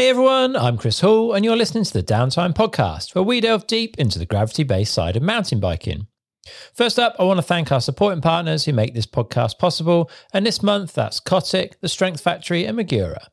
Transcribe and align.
Hey 0.00 0.08
everyone, 0.08 0.56
I'm 0.56 0.78
Chris 0.78 1.00
Hall, 1.00 1.34
and 1.34 1.44
you're 1.44 1.58
listening 1.58 1.84
to 1.84 1.92
the 1.92 2.02
Downtime 2.02 2.54
Podcast, 2.54 3.14
where 3.14 3.22
we 3.22 3.38
delve 3.38 3.66
deep 3.66 3.98
into 3.98 4.18
the 4.18 4.24
gravity 4.24 4.62
based 4.62 4.94
side 4.94 5.14
of 5.14 5.22
mountain 5.22 5.60
biking. 5.60 6.06
First 6.72 6.98
up, 6.98 7.14
I 7.18 7.24
want 7.24 7.36
to 7.36 7.42
thank 7.42 7.70
our 7.70 7.82
supporting 7.82 8.22
partners 8.22 8.64
who 8.64 8.72
make 8.72 8.94
this 8.94 9.04
podcast 9.04 9.58
possible, 9.58 10.10
and 10.32 10.46
this 10.46 10.62
month 10.62 10.94
that's 10.94 11.20
Cotic, 11.20 11.74
The 11.82 11.88
Strength 11.90 12.22
Factory, 12.22 12.64
and 12.64 12.78
Magura. 12.78 13.26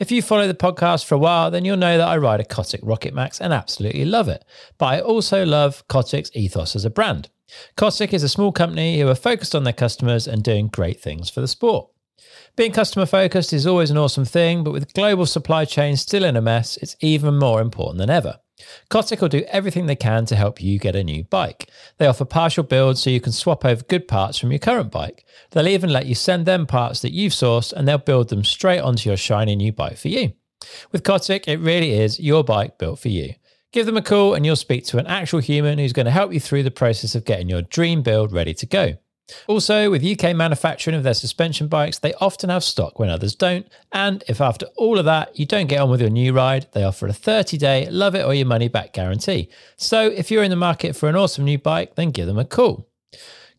If 0.00 0.10
you 0.10 0.20
follow 0.20 0.48
the 0.48 0.54
podcast 0.54 1.04
for 1.04 1.14
a 1.14 1.18
while, 1.18 1.52
then 1.52 1.64
you'll 1.64 1.76
know 1.76 1.96
that 1.96 2.08
I 2.08 2.16
ride 2.16 2.40
a 2.40 2.44
Cotic 2.44 2.80
Rocket 2.82 3.14
Max 3.14 3.40
and 3.40 3.52
absolutely 3.52 4.04
love 4.04 4.28
it. 4.28 4.44
But 4.76 4.86
I 4.86 5.00
also 5.00 5.46
love 5.46 5.86
Cotic's 5.86 6.32
ethos 6.34 6.74
as 6.74 6.84
a 6.84 6.90
brand. 6.90 7.28
Cotic 7.76 8.12
is 8.12 8.24
a 8.24 8.28
small 8.28 8.50
company 8.50 8.98
who 8.98 9.06
are 9.06 9.14
focused 9.14 9.54
on 9.54 9.62
their 9.62 9.72
customers 9.72 10.26
and 10.26 10.42
doing 10.42 10.66
great 10.66 11.00
things 11.00 11.30
for 11.30 11.40
the 11.40 11.46
sport. 11.46 11.90
Being 12.58 12.72
customer 12.72 13.06
focused 13.06 13.52
is 13.52 13.68
always 13.68 13.92
an 13.92 13.98
awesome 13.98 14.24
thing, 14.24 14.64
but 14.64 14.72
with 14.72 14.92
global 14.92 15.26
supply 15.26 15.64
chains 15.64 16.00
still 16.00 16.24
in 16.24 16.36
a 16.36 16.42
mess, 16.42 16.76
it's 16.78 16.96
even 16.98 17.38
more 17.38 17.60
important 17.60 17.98
than 17.98 18.10
ever. 18.10 18.40
Cotic 18.90 19.20
will 19.20 19.28
do 19.28 19.44
everything 19.46 19.86
they 19.86 19.94
can 19.94 20.26
to 20.26 20.34
help 20.34 20.60
you 20.60 20.80
get 20.80 20.96
a 20.96 21.04
new 21.04 21.22
bike. 21.22 21.70
They 21.98 22.08
offer 22.08 22.24
partial 22.24 22.64
builds 22.64 23.00
so 23.00 23.10
you 23.10 23.20
can 23.20 23.30
swap 23.30 23.64
over 23.64 23.84
good 23.84 24.08
parts 24.08 24.38
from 24.38 24.50
your 24.50 24.58
current 24.58 24.90
bike. 24.90 25.24
They'll 25.52 25.68
even 25.68 25.90
let 25.90 26.06
you 26.06 26.16
send 26.16 26.46
them 26.46 26.66
parts 26.66 27.00
that 27.02 27.12
you've 27.12 27.32
sourced 27.32 27.72
and 27.72 27.86
they'll 27.86 27.96
build 27.96 28.28
them 28.28 28.42
straight 28.42 28.80
onto 28.80 29.08
your 29.08 29.16
shiny 29.16 29.54
new 29.54 29.72
bike 29.72 29.96
for 29.96 30.08
you. 30.08 30.32
With 30.90 31.04
Cotic, 31.04 31.46
it 31.46 31.60
really 31.60 31.92
is 31.92 32.18
your 32.18 32.42
bike 32.42 32.76
built 32.76 32.98
for 32.98 33.08
you. 33.08 33.34
Give 33.70 33.86
them 33.86 33.96
a 33.96 34.02
call 34.02 34.34
and 34.34 34.44
you'll 34.44 34.56
speak 34.56 34.84
to 34.86 34.98
an 34.98 35.06
actual 35.06 35.38
human 35.38 35.78
who's 35.78 35.92
going 35.92 36.06
to 36.06 36.10
help 36.10 36.32
you 36.32 36.40
through 36.40 36.64
the 36.64 36.72
process 36.72 37.14
of 37.14 37.24
getting 37.24 37.48
your 37.48 37.62
dream 37.62 38.02
build 38.02 38.32
ready 38.32 38.54
to 38.54 38.66
go. 38.66 38.94
Also, 39.46 39.90
with 39.90 40.04
UK 40.04 40.34
manufacturing 40.34 40.96
of 40.96 41.02
their 41.02 41.14
suspension 41.14 41.68
bikes, 41.68 41.98
they 41.98 42.14
often 42.14 42.50
have 42.50 42.64
stock 42.64 42.98
when 42.98 43.10
others 43.10 43.34
don't. 43.34 43.66
And 43.92 44.24
if 44.28 44.40
after 44.40 44.66
all 44.76 44.98
of 44.98 45.04
that 45.04 45.38
you 45.38 45.46
don't 45.46 45.66
get 45.66 45.80
on 45.80 45.90
with 45.90 46.00
your 46.00 46.10
new 46.10 46.32
ride, 46.32 46.66
they 46.72 46.84
offer 46.84 47.06
a 47.06 47.12
30 47.12 47.58
day 47.58 47.88
love 47.90 48.14
it 48.14 48.24
or 48.24 48.34
your 48.34 48.46
money 48.46 48.68
back 48.68 48.92
guarantee. 48.92 49.48
So 49.76 50.06
if 50.06 50.30
you're 50.30 50.42
in 50.42 50.50
the 50.50 50.56
market 50.56 50.96
for 50.96 51.08
an 51.08 51.16
awesome 51.16 51.44
new 51.44 51.58
bike, 51.58 51.94
then 51.94 52.10
give 52.10 52.26
them 52.26 52.38
a 52.38 52.44
call. 52.44 52.86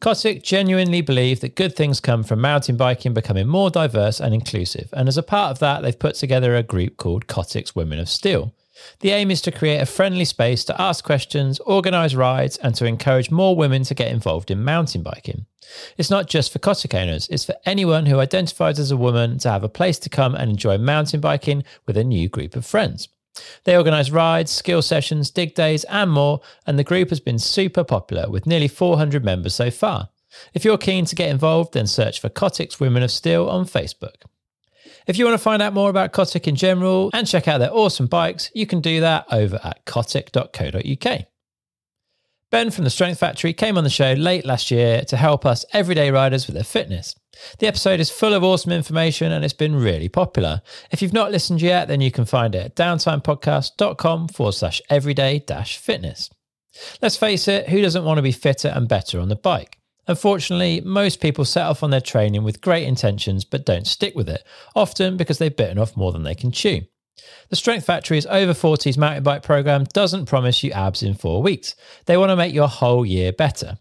Cotic 0.02 0.44
genuinely 0.44 1.02
believe 1.02 1.42
that 1.42 1.56
good 1.56 1.76
things 1.76 2.00
come 2.00 2.24
from 2.24 2.40
mountain 2.40 2.78
biking 2.78 3.14
becoming 3.14 3.48
more 3.48 3.70
diverse 3.70 4.22
and 4.22 4.34
inclusive. 4.34 4.90
And 4.94 5.10
as 5.10 5.18
a 5.18 5.24
part 5.24 5.52
of 5.52 5.60
that, 5.60 5.82
they've 5.82 5.98
put 5.98 6.16
together 6.16 6.56
a 6.56 6.64
group 6.64 6.96
called 6.96 7.28
Cotic's 7.28 7.76
Women 7.76 8.00
of 8.00 8.08
Steel. 8.08 8.54
The 9.00 9.12
aim 9.12 9.32
is 9.32 9.42
to 9.42 9.52
create 9.52 9.80
a 9.80 9.86
friendly 9.86 10.26
space 10.26 10.64
to 10.66 10.82
ask 10.82 11.04
questions, 11.04 11.60
organise 11.60 12.16
rides, 12.16 12.58
and 12.58 12.76
to 12.76 12.86
encourage 12.86 13.32
more 13.32 13.56
women 13.56 13.84
to 13.84 13.94
get 13.94 14.12
involved 14.12 14.52
in 14.52 14.64
mountain 14.64 15.04
biking. 15.04 15.46
It's 15.98 16.10
not 16.10 16.28
just 16.28 16.52
for 16.52 16.60
Cotic 16.60 16.94
owners, 16.94 17.28
it's 17.30 17.46
for 17.46 17.56
anyone 17.66 18.08
who 18.08 18.20
identifies 18.20 18.80
as 18.80 18.92
a 18.92 18.98
woman 18.98 19.38
to 19.40 19.50
have 19.50 19.64
a 19.64 19.70
place 19.70 20.00
to 20.00 20.10
come 20.10 20.36
and 20.36 20.50
enjoy 20.50 20.78
mountain 20.78 21.20
biking 21.20 21.64
with 21.86 21.98
a 21.98 22.04
new 22.04 22.28
group 22.28 22.56
of 22.56 22.66
friends. 22.66 23.08
They 23.64 23.78
organise 23.78 24.10
rides, 24.10 24.52
skill 24.52 24.82
sessions, 24.82 25.30
dig 25.30 25.56
days, 25.56 25.84
and 25.86 26.12
more, 26.12 26.42
and 26.66 26.78
the 26.78 26.84
group 26.84 27.10
has 27.10 27.20
been 27.20 27.40
super 27.40 27.84
popular 27.84 28.30
with 28.30 28.46
nearly 28.46 28.68
400 28.68 29.24
members 29.24 29.56
so 29.56 29.72
far. 29.72 30.10
If 30.54 30.66
you're 30.66 30.78
keen 30.78 31.06
to 31.06 31.16
get 31.16 31.30
involved, 31.30 31.74
then 31.74 31.88
search 31.88 32.20
for 32.20 32.30
Cotic's 32.30 32.80
Women 32.80 33.04
of 33.04 33.12
Steel 33.12 33.48
on 33.50 33.66
Facebook. 33.66 34.24
If 35.10 35.18
you 35.18 35.26
want 35.26 35.34
to 35.34 35.44
find 35.44 35.60
out 35.60 35.74
more 35.74 35.90
about 35.90 36.14
Cotic 36.14 36.48
in 36.48 36.56
general 36.56 37.10
and 37.16 37.26
check 37.26 37.48
out 37.48 37.58
their 37.58 37.74
awesome 37.74 38.06
bikes, 38.06 38.52
you 38.54 38.68
can 38.68 38.80
do 38.80 39.02
that 39.02 39.26
over 39.32 39.60
at 39.64 39.84
cotic.co.uk. 39.86 41.22
Ben 42.52 42.70
from 42.70 42.84
the 42.84 42.92
Strength 42.92 43.20
Factory 43.20 43.52
came 43.52 43.76
on 43.76 43.84
the 43.84 43.90
show 43.90 44.14
late 44.14 44.46
last 44.46 44.70
year 44.70 45.02
to 45.06 45.18
help 45.18 45.48
us 45.48 45.66
everyday 45.74 46.12
riders 46.12 46.46
with 46.46 46.54
their 46.54 46.64
fitness. 46.64 47.16
The 47.58 47.66
episode 47.66 48.00
is 48.00 48.12
full 48.12 48.36
of 48.36 48.44
awesome 48.44 48.72
information 48.72 49.32
and 49.32 49.44
it's 49.44 49.52
been 49.52 49.76
really 49.76 50.10
popular. 50.10 50.62
If 50.92 51.02
you've 51.02 51.12
not 51.12 51.32
listened 51.32 51.64
yet, 51.64 51.88
then 51.88 52.02
you 52.02 52.12
can 52.12 52.26
find 52.26 52.54
it 52.54 52.66
at 52.66 52.76
downtimepodcast.com 52.76 54.28
forward 54.28 54.52
slash 54.52 54.80
everyday 54.92 55.40
dash 55.40 55.80
fitness. 55.80 56.30
Let's 57.02 57.18
face 57.18 57.48
it, 57.48 57.70
who 57.70 57.82
doesn't 57.82 58.06
want 58.06 58.20
to 58.20 58.24
be 58.24 58.32
fitter 58.32 58.68
and 58.68 58.88
better 58.88 59.20
on 59.20 59.30
the 59.30 59.36
bike? 59.36 59.79
Unfortunately, 60.10 60.82
most 60.82 61.22
people 61.22 61.46
set 61.46 61.68
off 61.68 61.84
on 61.84 61.92
their 61.92 62.02
training 62.02 62.44
with 62.44 62.62
great 62.62 62.88
intentions 62.88 63.46
but 63.46 63.64
don't 63.64 63.86
stick 63.86 64.16
with 64.16 64.28
it, 64.28 64.44
often 64.76 65.18
because 65.18 65.38
they've 65.38 65.56
bitten 65.56 65.78
off 65.78 65.96
more 65.96 66.12
than 66.12 66.24
they 66.24 66.34
can 66.34 66.52
chew. 66.52 66.82
The 67.50 67.56
Strength 67.56 67.86
Factory's 67.86 68.26
over 68.26 68.54
40s 68.54 68.98
mountain 68.98 69.22
bike 69.22 69.44
program 69.44 69.84
doesn't 69.94 70.26
promise 70.26 70.64
you 70.64 70.72
abs 70.72 71.04
in 71.04 71.14
four 71.14 71.44
weeks. 71.44 71.76
They 72.08 72.18
want 72.18 72.32
to 72.32 72.36
make 72.36 72.56
your 72.56 72.68
whole 72.68 73.06
year 73.06 73.32
better. 73.32 73.78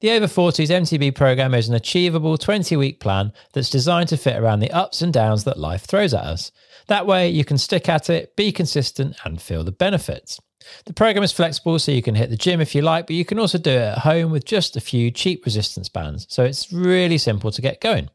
The 0.00 0.12
over 0.12 0.26
40s 0.26 0.70
MTB 0.70 1.14
program 1.14 1.52
is 1.52 1.68
an 1.68 1.74
achievable 1.74 2.38
20 2.38 2.74
week 2.76 2.98
plan 2.98 3.34
that's 3.52 3.68
designed 3.68 4.08
to 4.08 4.16
fit 4.16 4.38
around 4.38 4.60
the 4.60 4.70
ups 4.70 5.02
and 5.02 5.12
downs 5.12 5.44
that 5.44 5.58
life 5.58 5.84
throws 5.84 6.14
at 6.14 6.24
us. 6.24 6.52
That 6.86 7.06
way, 7.06 7.28
you 7.28 7.44
can 7.44 7.58
stick 7.58 7.86
at 7.86 8.08
it, 8.08 8.34
be 8.34 8.50
consistent, 8.50 9.16
and 9.26 9.42
feel 9.42 9.62
the 9.62 9.72
benefits. 9.72 10.40
The 10.84 10.92
program 10.92 11.22
is 11.22 11.32
flexible, 11.32 11.78
so 11.78 11.92
you 11.92 12.02
can 12.02 12.14
hit 12.14 12.30
the 12.30 12.36
gym 12.36 12.60
if 12.60 12.74
you 12.74 12.82
like, 12.82 13.06
but 13.06 13.16
you 13.16 13.24
can 13.24 13.38
also 13.38 13.58
do 13.58 13.70
it 13.70 13.76
at 13.76 13.98
home 13.98 14.30
with 14.30 14.44
just 14.44 14.76
a 14.76 14.80
few 14.80 15.10
cheap 15.10 15.44
resistance 15.44 15.88
bands. 15.88 16.26
So 16.28 16.44
it's 16.44 16.72
really 16.72 17.18
simple 17.18 17.50
to 17.50 17.62
get 17.62 17.80
going. 17.80 18.10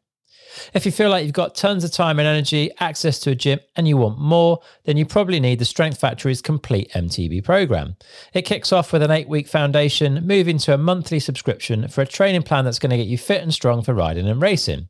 If 0.74 0.86
you 0.86 0.92
feel 0.92 1.10
like 1.10 1.24
you've 1.24 1.34
got 1.34 1.56
tons 1.56 1.84
of 1.84 1.92
time 1.92 2.20
and 2.20 2.28
energy, 2.28 2.72
access 2.80 3.20
to 3.20 3.32
a 3.32 3.36
gym, 3.36 3.60
and 3.76 3.88
you 3.88 3.98
want 3.98 4.20
more, 4.20 4.60
then 4.84 4.98
you 4.98 5.06
probably 5.06 5.40
need 5.40 5.60
the 5.60 5.66
Strength 5.66 6.00
Factory's 6.00 6.42
complete 6.42 6.92
MTB 6.92 7.44
program. 7.44 7.96
It 8.34 8.44
kicks 8.44 8.72
off 8.72 8.92
with 8.92 9.02
an 9.02 9.12
eight 9.12 9.30
week 9.30 9.48
foundation, 9.48 10.26
moving 10.26 10.58
to 10.60 10.74
a 10.74 10.78
monthly 10.78 11.20
subscription 11.20 11.88
for 11.88 12.02
a 12.02 12.08
training 12.08 12.44
plan 12.44 12.66
that's 12.66 12.80
going 12.80 12.92
to 12.92 12.98
get 12.98 13.08
you 13.08 13.18
fit 13.18 13.42
and 13.42 13.54
strong 13.54 13.82
for 13.82 13.94
riding 13.94 14.28
and 14.28 14.42
racing. 14.42 14.90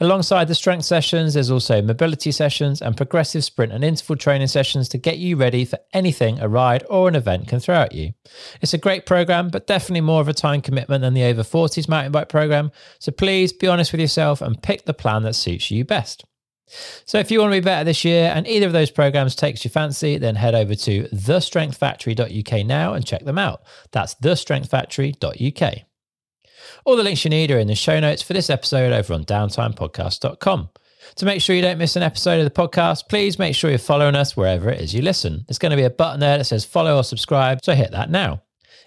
Alongside 0.00 0.48
the 0.48 0.54
strength 0.54 0.84
sessions, 0.84 1.34
there's 1.34 1.50
also 1.50 1.80
mobility 1.80 2.32
sessions 2.32 2.82
and 2.82 2.96
progressive 2.96 3.44
sprint 3.44 3.72
and 3.72 3.84
interval 3.84 4.16
training 4.16 4.48
sessions 4.48 4.88
to 4.88 4.98
get 4.98 5.18
you 5.18 5.36
ready 5.36 5.64
for 5.64 5.78
anything 5.92 6.40
a 6.40 6.48
ride 6.48 6.84
or 6.90 7.08
an 7.08 7.14
event 7.14 7.46
can 7.46 7.60
throw 7.60 7.76
at 7.76 7.94
you. 7.94 8.12
It's 8.60 8.74
a 8.74 8.78
great 8.78 9.06
program, 9.06 9.50
but 9.50 9.66
definitely 9.66 10.00
more 10.00 10.20
of 10.20 10.28
a 10.28 10.34
time 10.34 10.60
commitment 10.60 11.02
than 11.02 11.14
the 11.14 11.24
over 11.24 11.42
40s 11.42 11.88
mountain 11.88 12.12
bike 12.12 12.28
program. 12.28 12.72
So 12.98 13.12
please 13.12 13.52
be 13.52 13.68
honest 13.68 13.92
with 13.92 14.00
yourself 14.00 14.42
and 14.42 14.60
pick 14.60 14.84
the 14.84 14.94
plan 14.94 15.22
that 15.22 15.34
suits 15.34 15.70
you 15.70 15.84
best. 15.84 16.24
So 17.04 17.18
if 17.18 17.30
you 17.30 17.40
want 17.40 17.52
to 17.52 17.60
be 17.60 17.64
better 17.64 17.84
this 17.84 18.04
year 18.04 18.32
and 18.34 18.48
either 18.48 18.66
of 18.66 18.72
those 18.72 18.90
programs 18.90 19.36
takes 19.36 19.64
your 19.64 19.70
fancy, 19.70 20.18
then 20.18 20.34
head 20.34 20.54
over 20.54 20.74
to 20.74 21.04
thestrengthfactory.uk 21.04 22.66
now 22.66 22.94
and 22.94 23.06
check 23.06 23.24
them 23.24 23.38
out. 23.38 23.62
That's 23.92 24.14
thestrengthfactory.uk. 24.16 25.84
All 26.84 26.96
the 26.96 27.02
links 27.02 27.24
you 27.24 27.30
need 27.30 27.50
are 27.50 27.58
in 27.58 27.66
the 27.66 27.74
show 27.74 27.98
notes 27.98 28.20
for 28.20 28.34
this 28.34 28.50
episode 28.50 28.92
over 28.92 29.14
on 29.14 29.24
downtimepodcast.com. 29.24 30.68
To 31.16 31.24
make 31.24 31.40
sure 31.40 31.56
you 31.56 31.62
don't 31.62 31.78
miss 31.78 31.96
an 31.96 32.02
episode 32.02 32.40
of 32.40 32.44
the 32.44 32.50
podcast, 32.50 33.08
please 33.08 33.38
make 33.38 33.54
sure 33.54 33.70
you're 33.70 33.78
following 33.78 34.14
us 34.14 34.36
wherever 34.36 34.68
it 34.68 34.80
is 34.80 34.94
you 34.94 35.00
listen. 35.00 35.44
There's 35.48 35.58
going 35.58 35.70
to 35.70 35.76
be 35.76 35.84
a 35.84 35.90
button 35.90 36.20
there 36.20 36.36
that 36.38 36.44
says 36.44 36.64
follow 36.64 36.96
or 36.96 37.04
subscribe, 37.04 37.64
so 37.64 37.74
hit 37.74 37.92
that 37.92 38.10
now. 38.10 38.42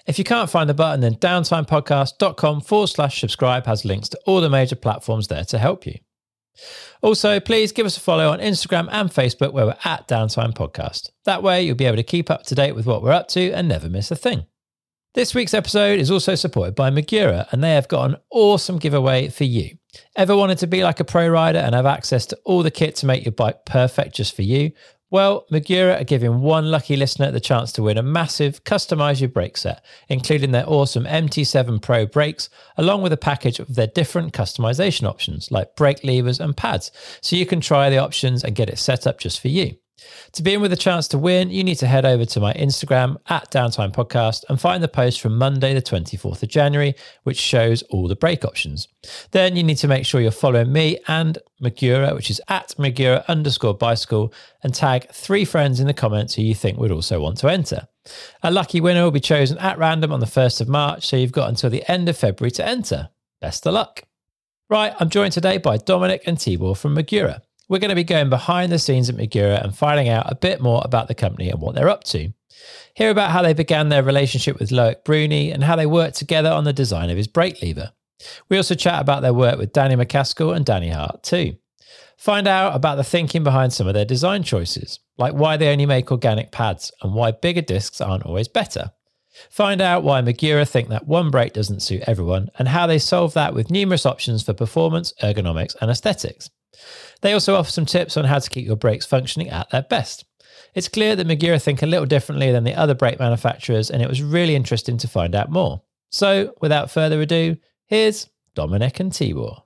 If 0.05 0.19
you 0.19 0.23
can't 0.23 0.49
find 0.49 0.69
the 0.69 0.73
button, 0.75 1.01
then 1.01 1.15
downtimepodcast.com 1.15 2.61
forward 2.61 2.87
slash 2.87 3.19
subscribe 3.19 3.65
has 3.65 3.83
links 3.83 4.09
to 4.09 4.19
all 4.25 4.41
the 4.41 4.49
major 4.49 4.75
platforms 4.75 5.27
there 5.27 5.43
to 5.45 5.57
help 5.57 5.85
you. 5.85 5.97
Also, 7.01 7.39
please 7.39 7.71
give 7.71 7.85
us 7.85 7.97
a 7.97 7.99
follow 7.99 8.29
on 8.29 8.39
Instagram 8.39 8.87
and 8.91 9.09
Facebook 9.09 9.53
where 9.53 9.65
we're 9.65 9.77
at 9.85 10.07
Downtime 10.07 10.53
Podcast. 10.53 11.09
That 11.25 11.43
way, 11.43 11.63
you'll 11.63 11.75
be 11.75 11.85
able 11.85 11.97
to 11.97 12.03
keep 12.03 12.29
up 12.29 12.43
to 12.43 12.55
date 12.55 12.73
with 12.73 12.85
what 12.85 13.01
we're 13.01 13.11
up 13.11 13.27
to 13.29 13.51
and 13.51 13.67
never 13.67 13.89
miss 13.89 14.11
a 14.11 14.15
thing. 14.15 14.45
This 15.13 15.33
week's 15.33 15.55
episode 15.55 15.99
is 15.99 16.11
also 16.11 16.35
supported 16.35 16.75
by 16.75 16.91
Magura, 16.91 17.47
and 17.51 17.63
they 17.63 17.73
have 17.73 17.87
got 17.87 18.11
an 18.11 18.17
awesome 18.29 18.77
giveaway 18.77 19.29
for 19.29 19.45
you. 19.45 19.77
Ever 20.15 20.35
wanted 20.35 20.59
to 20.59 20.67
be 20.67 20.83
like 20.83 20.99
a 20.99 21.05
pro 21.05 21.27
rider 21.27 21.57
and 21.57 21.73
have 21.73 21.87
access 21.87 22.27
to 22.27 22.39
all 22.45 22.61
the 22.61 22.69
kit 22.69 22.95
to 22.97 23.07
make 23.07 23.25
your 23.25 23.31
bike 23.31 23.65
perfect 23.65 24.15
just 24.15 24.35
for 24.35 24.43
you? 24.43 24.73
Well, 25.09 25.45
Magura 25.51 25.99
are 26.01 26.03
giving 26.03 26.41
one 26.41 26.69
lucky 26.69 26.97
listener 26.97 27.31
the 27.31 27.39
chance 27.39 27.71
to 27.73 27.83
win 27.83 27.97
a 27.97 28.03
massive 28.03 28.63
customize 28.65 29.21
your 29.21 29.29
brake 29.29 29.57
set, 29.57 29.83
including 30.09 30.51
their 30.51 30.69
awesome 30.69 31.05
MT7 31.05 31.81
Pro 31.81 32.05
brakes, 32.05 32.49
along 32.75 33.01
with 33.01 33.13
a 33.13 33.17
package 33.17 33.59
of 33.59 33.73
their 33.73 33.87
different 33.87 34.33
customization 34.33 35.07
options 35.07 35.49
like 35.49 35.77
brake 35.77 36.03
levers 36.03 36.39
and 36.39 36.55
pads, 36.55 36.91
so 37.21 37.37
you 37.37 37.45
can 37.45 37.61
try 37.61 37.89
the 37.89 37.97
options 37.97 38.43
and 38.43 38.55
get 38.55 38.69
it 38.69 38.77
set 38.77 39.07
up 39.07 39.17
just 39.17 39.39
for 39.39 39.47
you. 39.47 39.77
To 40.33 40.43
be 40.43 40.53
in 40.53 40.61
with 40.61 40.71
a 40.71 40.77
chance 40.77 41.07
to 41.09 41.17
win, 41.17 41.49
you 41.49 41.63
need 41.63 41.79
to 41.79 41.87
head 41.87 42.05
over 42.05 42.23
to 42.25 42.39
my 42.39 42.53
Instagram 42.53 43.17
at 43.27 43.49
Downtime 43.51 43.93
Podcast 43.93 44.43
and 44.47 44.61
find 44.61 44.83
the 44.83 44.87
post 44.87 45.19
from 45.19 45.37
Monday, 45.37 45.73
the 45.73 45.81
24th 45.81 46.43
of 46.43 46.49
January, 46.49 46.93
which 47.23 47.37
shows 47.37 47.81
all 47.83 48.07
the 48.07 48.15
brake 48.15 48.45
options. 48.45 48.87
Then 49.31 49.55
you 49.55 49.63
need 49.63 49.77
to 49.77 49.87
make 49.87 50.05
sure 50.05 50.21
you're 50.21 50.31
following 50.31 50.71
me 50.71 50.99
and 51.07 51.39
Magura, 51.61 52.13
which 52.13 52.29
is 52.29 52.41
at 52.47 52.75
Magura 52.77 53.25
underscore 53.27 53.73
bicycle, 53.73 54.33
and 54.63 54.73
tag 54.73 55.09
three 55.11 55.45
friends 55.45 55.79
in 55.79 55.87
the 55.87 55.93
comments 55.93 56.35
who 56.35 56.43
you 56.43 56.53
think 56.53 56.77
would 56.77 56.91
also 56.91 57.19
want 57.19 57.37
to 57.37 57.47
enter. 57.47 57.87
A 58.43 58.51
lucky 58.51 58.79
winner 58.79 59.03
will 59.03 59.11
be 59.11 59.19
chosen 59.19 59.57
at 59.57 59.77
random 59.77 60.11
on 60.11 60.19
the 60.19 60.25
1st 60.25 60.61
of 60.61 60.69
March, 60.69 61.07
so 61.07 61.17
you've 61.17 61.31
got 61.31 61.49
until 61.49 61.69
the 61.69 61.89
end 61.89 62.07
of 62.07 62.17
February 62.17 62.51
to 62.51 62.65
enter. 62.65 63.09
Best 63.41 63.65
of 63.65 63.73
luck. 63.73 64.03
Right, 64.69 64.93
I'm 64.99 65.09
joined 65.09 65.33
today 65.33 65.57
by 65.57 65.77
Dominic 65.77 66.23
and 66.25 66.37
Tibor 66.37 66.77
from 66.77 66.95
Magura. 66.95 67.41
We're 67.69 67.79
going 67.79 67.89
to 67.89 67.95
be 67.95 68.03
going 68.03 68.29
behind 68.29 68.71
the 68.71 68.79
scenes 68.79 69.09
at 69.09 69.17
Magura 69.17 69.61
and 69.61 69.75
finding 69.75 70.07
out 70.07 70.31
a 70.31 70.35
bit 70.35 70.61
more 70.61 70.81
about 70.85 71.07
the 71.07 71.15
company 71.15 71.49
and 71.49 71.59
what 71.59 71.75
they're 71.75 71.89
up 71.89 72.03
to. 72.05 72.31
Hear 72.95 73.11
about 73.11 73.31
how 73.31 73.41
they 73.41 73.53
began 73.53 73.89
their 73.89 74.03
relationship 74.03 74.57
with 74.57 74.69
Loic 74.69 75.03
Bruni 75.03 75.51
and 75.51 75.63
how 75.63 75.75
they 75.75 75.85
worked 75.85 76.15
together 76.15 76.49
on 76.49 76.63
the 76.63 76.73
design 76.73 77.09
of 77.09 77.17
his 77.17 77.27
brake 77.27 77.61
lever. 77.61 77.91
We 78.49 78.57
also 78.57 78.73
chat 78.73 79.01
about 79.01 79.21
their 79.21 79.33
work 79.33 79.57
with 79.59 79.73
Danny 79.73 79.95
MacAskill 79.95 80.55
and 80.55 80.65
Danny 80.65 80.89
Hart 80.89 81.23
too. 81.23 81.57
Find 82.17 82.47
out 82.47 82.75
about 82.75 82.95
the 82.95 83.03
thinking 83.03 83.43
behind 83.43 83.73
some 83.73 83.87
of 83.87 83.93
their 83.93 84.05
design 84.05 84.41
choices, 84.43 84.99
like 85.17 85.33
why 85.33 85.57
they 85.57 85.71
only 85.71 85.85
make 85.85 86.11
organic 86.11 86.51
pads 86.51 86.91
and 87.01 87.13
why 87.13 87.31
bigger 87.31 87.61
discs 87.61 88.01
aren't 88.01 88.25
always 88.25 88.47
better. 88.47 88.91
Find 89.51 89.81
out 89.81 90.03
why 90.03 90.21
Magura 90.21 90.67
think 90.67 90.89
that 90.89 91.05
one 91.05 91.29
brake 91.29 91.53
doesn't 91.53 91.81
suit 91.81 92.03
everyone 92.07 92.49
and 92.57 92.69
how 92.69 92.87
they 92.87 92.97
solve 92.97 93.33
that 93.35 93.53
with 93.53 93.69
numerous 93.69 94.05
options 94.05 94.41
for 94.41 94.53
performance, 94.53 95.13
ergonomics, 95.21 95.75
and 95.79 95.91
aesthetics. 95.91 96.49
They 97.21 97.33
also 97.33 97.55
offer 97.55 97.71
some 97.71 97.85
tips 97.85 98.15
on 98.15 98.25
how 98.25 98.39
to 98.39 98.49
keep 98.49 98.65
your 98.65 98.75
brakes 98.75 99.05
functioning 99.05 99.49
at 99.49 99.69
their 99.71 99.81
best. 99.81 100.25
It's 100.75 100.87
clear 100.87 101.15
that 101.15 101.27
Magura 101.27 101.61
think 101.61 101.81
a 101.81 101.87
little 101.87 102.05
differently 102.05 102.51
than 102.51 102.63
the 102.63 102.75
other 102.75 102.93
brake 102.93 103.19
manufacturers, 103.19 103.89
and 103.89 104.01
it 104.01 104.09
was 104.09 104.21
really 104.21 104.55
interesting 104.55 104.97
to 104.99 105.07
find 105.07 105.33
out 105.33 105.49
more. 105.49 105.81
So, 106.11 106.53
without 106.61 106.91
further 106.91 107.19
ado, 107.21 107.57
here's 107.87 108.29
Dominic 108.53 108.99
and 108.99 109.11
Tibor. 109.11 109.63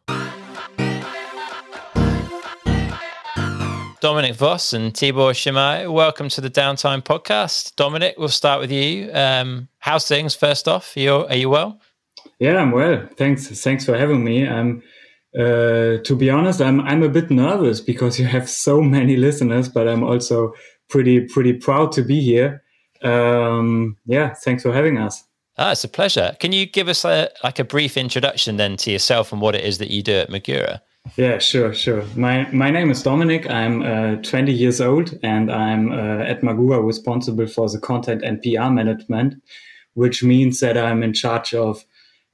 Dominic 4.00 4.36
Voss 4.36 4.74
and 4.74 4.94
Tibor 4.94 5.34
Simai, 5.34 5.92
welcome 5.92 6.30
to 6.30 6.42
the 6.42 6.50
Downtime 6.50 7.04
Podcast. 7.04 7.76
Dominic, 7.76 8.16
we'll 8.18 8.30
start 8.30 8.60
with 8.62 8.72
you. 8.72 9.12
Um, 9.14 9.68
how's 9.80 10.08
things? 10.08 10.34
First 10.34 10.68
off, 10.68 10.96
are 10.96 11.00
you, 11.00 11.14
are 11.14 11.36
you 11.36 11.50
well? 11.50 11.80
Yeah, 12.40 12.58
I'm 12.58 12.72
well. 12.72 13.08
Thanks. 13.18 13.48
Thanks 13.62 13.86
for 13.86 13.98
having 13.98 14.24
me. 14.24 14.48
I'm, 14.48 14.82
uh, 15.38 15.98
to 16.04 16.16
be 16.16 16.30
honest, 16.30 16.62
I'm 16.62 16.82
I'm 16.82 17.04
a 17.04 17.10
bit 17.10 17.32
nervous 17.32 17.80
because 17.80 18.20
you 18.20 18.26
have 18.26 18.50
so 18.50 18.82
many 18.82 19.16
listeners, 19.28 19.70
but 19.70 19.88
I'm 19.88 20.04
also 20.04 20.54
pretty 20.90 21.22
pretty 21.22 21.54
proud 21.54 21.92
to 21.94 22.04
be 22.04 22.22
here. 22.22 22.64
Um, 23.02 23.98
yeah, 24.06 24.34
thanks 24.34 24.64
for 24.64 24.74
having 24.74 24.98
us. 24.98 25.24
Ah, 25.58 25.72
it's 25.72 25.84
a 25.84 25.90
pleasure. 25.90 26.36
Can 26.40 26.52
you 26.52 26.66
give 26.66 26.88
us 26.88 27.06
a 27.06 27.30
like 27.44 27.60
a 27.60 27.64
brief 27.64 27.98
introduction 27.98 28.58
then 28.58 28.78
to 28.78 28.92
yourself 28.92 29.32
and 29.32 29.42
what 29.42 29.56
it 29.56 29.64
is 29.64 29.78
that 29.78 29.92
you 29.92 30.02
do 30.02 30.14
at 30.14 30.30
Magura? 30.30 30.82
Yeah, 31.16 31.40
sure, 31.40 31.74
sure. 31.74 32.04
My 32.16 32.50
my 32.52 32.70
name 32.70 32.92
is 32.92 33.02
Dominic. 33.02 33.50
I'm 33.50 33.82
uh, 33.82 34.16
20 34.22 34.52
years 34.52 34.80
old, 34.80 35.18
and 35.24 35.52
I'm 35.52 35.92
uh, 35.92 36.24
at 36.24 36.42
Magura 36.42 36.82
responsible 36.86 37.48
for 37.48 37.70
the 37.70 37.80
content 37.80 38.22
and 38.24 38.42
PR 38.42 38.70
management, 38.70 39.36
which 39.94 40.24
means 40.24 40.60
that 40.60 40.78
I'm 40.78 41.04
in 41.04 41.14
charge 41.14 41.54
of 41.54 41.84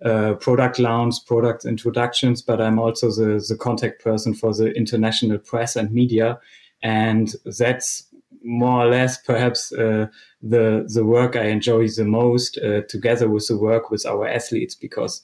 uh, 0.05 0.35
product 0.35 0.79
launch, 0.79 1.15
product 1.25 1.65
introductions, 1.65 2.41
but 2.41 2.61
I'm 2.61 2.79
also 2.79 3.09
the 3.09 3.43
the 3.47 3.57
contact 3.57 4.03
person 4.03 4.33
for 4.33 4.53
the 4.53 4.71
international 4.73 5.39
press 5.39 5.75
and 5.75 5.91
media, 5.91 6.39
and 6.83 7.33
that's 7.57 8.03
more 8.43 8.85
or 8.85 8.89
less 8.89 9.17
perhaps 9.17 9.73
uh, 9.73 10.07
the 10.41 10.87
the 10.93 11.03
work 11.03 11.35
I 11.35 11.45
enjoy 11.45 11.87
the 11.87 12.05
most, 12.05 12.57
uh, 12.57 12.81
together 12.87 13.29
with 13.29 13.47
the 13.47 13.57
work 13.57 13.89
with 13.89 14.05
our 14.05 14.27
athletes, 14.27 14.75
because 14.75 15.21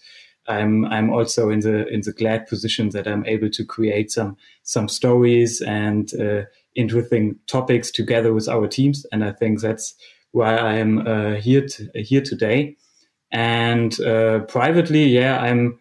I'm 0.47 0.85
I'm 0.85 1.09
also 1.09 1.49
in 1.49 1.59
the 1.59 1.87
in 1.87 2.01
the 2.01 2.13
glad 2.13 2.47
position 2.47 2.89
that 2.89 3.07
I'm 3.07 3.25
able 3.25 3.49
to 3.51 3.65
create 3.65 4.11
some 4.11 4.37
some 4.63 4.89
stories 4.89 5.61
and 5.61 6.11
uh, 6.19 6.43
interesting 6.75 7.39
topics 7.47 7.91
together 7.91 8.33
with 8.33 8.49
our 8.49 8.67
teams, 8.67 9.05
and 9.11 9.23
I 9.23 9.31
think 9.31 9.61
that's 9.61 9.95
why 10.31 10.57
I 10.57 10.73
am 10.73 11.07
uh, 11.07 11.35
here 11.35 11.67
here 11.95 12.21
today. 12.21 12.75
And 13.33 13.99
uh, 14.01 14.39
privately, 14.41 15.05
yeah, 15.05 15.39
I'm. 15.39 15.79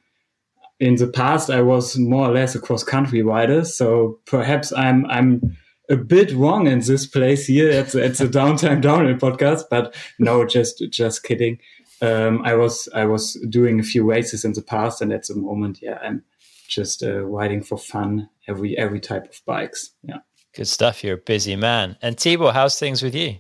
In 0.81 0.97
the 0.97 1.07
past, 1.07 1.49
I 1.49 1.63
was 1.63 1.97
more 1.97 2.29
or 2.29 2.33
less 2.33 2.57
a 2.57 2.59
cross 2.59 2.83
country 2.83 3.23
rider, 3.23 3.65
so 3.65 4.19
perhaps 4.27 4.73
I'm 4.73 5.07
I'm 5.07 5.57
a 5.89 5.97
bit 5.97 6.33
wrong 6.33 6.67
in 6.67 6.81
this 6.81 7.07
place 7.07 7.47
here 7.47 7.71
at 7.71 7.91
the, 7.91 8.05
at 8.05 8.17
the 8.17 8.25
Downtime 8.25 8.81
Downhill 8.81 9.15
podcast, 9.15 9.65
but 9.71 9.95
no, 10.19 10.45
just 10.45 10.83
just 10.91 11.23
kidding 11.23 11.61
um, 12.03 12.43
I 12.45 12.55
was 12.55 12.89
I 12.93 13.07
was 13.07 13.35
doing 13.49 13.79
a 13.79 13.85
few 13.85 14.05
races 14.05 14.45
in 14.45 14.53
the 14.53 14.63
past, 14.63 15.01
and 15.01 15.13
at 15.13 15.27
the 15.29 15.37
moment, 15.37 15.79
yeah, 15.81 15.99
I'm 16.03 16.25
just 16.69 17.03
uh, 17.03 17.25
riding 17.25 17.63
for 17.63 17.79
fun 17.79 18.29
every 18.49 18.77
every 18.77 19.01
type 19.01 19.25
of 19.27 19.41
bikes. 19.47 19.91
Yeah, 20.03 20.19
good 20.55 20.67
stuff. 20.67 21.05
You're 21.05 21.15
a 21.15 21.19
busy 21.19 21.55
man. 21.55 21.97
And 22.03 22.17
Tibor, 22.17 22.53
how's 22.53 22.79
things 22.79 23.03
with 23.03 23.15
you? 23.15 23.37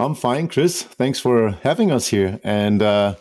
I'm 0.00 0.14
fine, 0.14 0.48
Chris. 0.48 0.82
Thanks 0.82 1.20
for 1.20 1.50
having 1.62 1.90
us 1.90 2.08
here. 2.08 2.40
And 2.42 2.82
uh, 2.82 3.16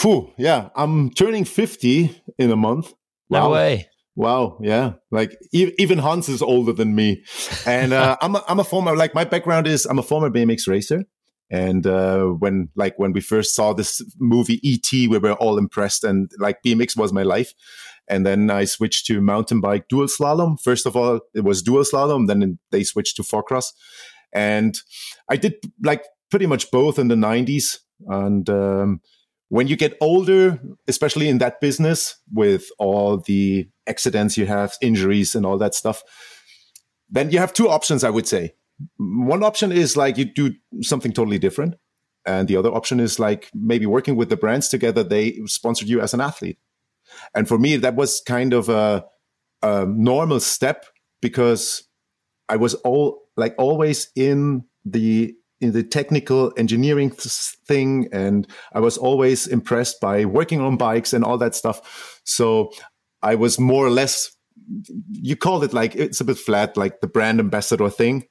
whew, 0.00 0.32
yeah, 0.36 0.68
I'm 0.76 1.10
turning 1.10 1.44
50 1.44 2.22
in 2.38 2.50
a 2.50 2.56
month. 2.56 2.94
Wow. 3.28 3.48
No 3.48 3.50
way. 3.50 3.88
Wow, 4.16 4.58
yeah, 4.60 4.92
like 5.10 5.36
e- 5.52 5.72
even 5.76 5.98
Hans 5.98 6.28
is 6.28 6.40
older 6.40 6.72
than 6.72 6.94
me, 6.94 7.24
and 7.66 7.92
uh, 7.92 8.16
I'm 8.22 8.36
a, 8.36 8.44
I'm 8.46 8.60
a 8.60 8.64
former 8.64 8.94
like 8.96 9.12
my 9.12 9.24
background 9.24 9.66
is 9.66 9.86
I'm 9.86 9.98
a 9.98 10.04
former 10.04 10.30
BMX 10.30 10.68
racer, 10.68 11.04
and 11.50 11.84
uh, 11.84 12.26
when 12.26 12.68
like 12.76 12.96
when 12.96 13.12
we 13.12 13.20
first 13.20 13.56
saw 13.56 13.72
this 13.72 14.00
movie 14.20 14.60
ET, 14.62 15.08
we 15.10 15.18
were 15.18 15.32
all 15.32 15.58
impressed, 15.58 16.04
and 16.04 16.30
like 16.38 16.62
BMX 16.64 16.96
was 16.96 17.12
my 17.12 17.24
life. 17.24 17.54
And 18.06 18.26
then 18.26 18.50
I 18.50 18.66
switched 18.66 19.06
to 19.06 19.20
mountain 19.20 19.60
bike 19.60 19.88
dual 19.88 20.06
slalom. 20.06 20.60
First 20.60 20.86
of 20.86 20.94
all, 20.94 21.20
it 21.34 21.42
was 21.42 21.62
dual 21.62 21.84
slalom. 21.84 22.26
Then 22.26 22.58
they 22.70 22.84
switched 22.84 23.16
to 23.16 23.22
four 23.22 23.42
cross, 23.42 23.72
and 24.34 24.78
I 25.30 25.36
did 25.36 25.54
like 25.82 26.04
pretty 26.30 26.46
much 26.46 26.70
both 26.70 26.98
in 26.98 27.08
the 27.08 27.14
'90s. 27.14 27.78
And 28.06 28.48
um, 28.50 29.00
when 29.48 29.68
you 29.68 29.76
get 29.76 29.96
older, 30.00 30.60
especially 30.88 31.28
in 31.28 31.38
that 31.38 31.60
business 31.60 32.16
with 32.32 32.68
all 32.78 33.18
the 33.18 33.68
accidents 33.86 34.36
you 34.36 34.46
have, 34.46 34.74
injuries, 34.82 35.34
and 35.34 35.46
all 35.46 35.58
that 35.58 35.74
stuff, 35.74 36.02
then 37.08 37.30
you 37.30 37.38
have 37.38 37.52
two 37.52 37.68
options. 37.68 38.04
I 38.04 38.10
would 38.10 38.26
say 38.26 38.54
one 38.96 39.42
option 39.42 39.72
is 39.72 39.96
like 39.96 40.18
you 40.18 40.24
do 40.24 40.54
something 40.82 41.12
totally 41.12 41.38
different. 41.38 41.76
And 42.26 42.48
the 42.48 42.56
other 42.56 42.70
option 42.72 43.00
is 43.00 43.18
like 43.18 43.50
maybe 43.54 43.86
working 43.86 44.16
with 44.16 44.30
the 44.30 44.36
brands 44.36 44.68
together, 44.68 45.02
they 45.02 45.38
sponsored 45.46 45.88
you 45.88 46.00
as 46.00 46.14
an 46.14 46.20
athlete. 46.20 46.58
And 47.34 47.46
for 47.46 47.58
me, 47.58 47.76
that 47.76 47.96
was 47.96 48.22
kind 48.26 48.54
of 48.54 48.68
a, 48.68 49.04
a 49.62 49.84
normal 49.86 50.40
step 50.40 50.86
because 51.20 51.84
I 52.48 52.56
was 52.56 52.74
all 52.76 53.23
like 53.36 53.54
always 53.58 54.08
in 54.16 54.64
the 54.84 55.34
in 55.60 55.72
the 55.72 55.82
technical 55.82 56.52
engineering 56.56 57.10
thing 57.10 58.08
and 58.12 58.46
i 58.74 58.80
was 58.80 58.98
always 58.98 59.46
impressed 59.46 60.00
by 60.00 60.24
working 60.24 60.60
on 60.60 60.76
bikes 60.76 61.12
and 61.12 61.24
all 61.24 61.38
that 61.38 61.54
stuff 61.54 62.20
so 62.24 62.70
i 63.22 63.34
was 63.34 63.58
more 63.58 63.86
or 63.86 63.90
less 63.90 64.30
you 65.12 65.36
called 65.36 65.64
it 65.64 65.72
like 65.72 65.94
it's 65.94 66.20
a 66.20 66.24
bit 66.24 66.38
flat 66.38 66.76
like 66.76 67.00
the 67.00 67.06
brand 67.06 67.40
ambassador 67.40 67.88
thing 67.88 68.24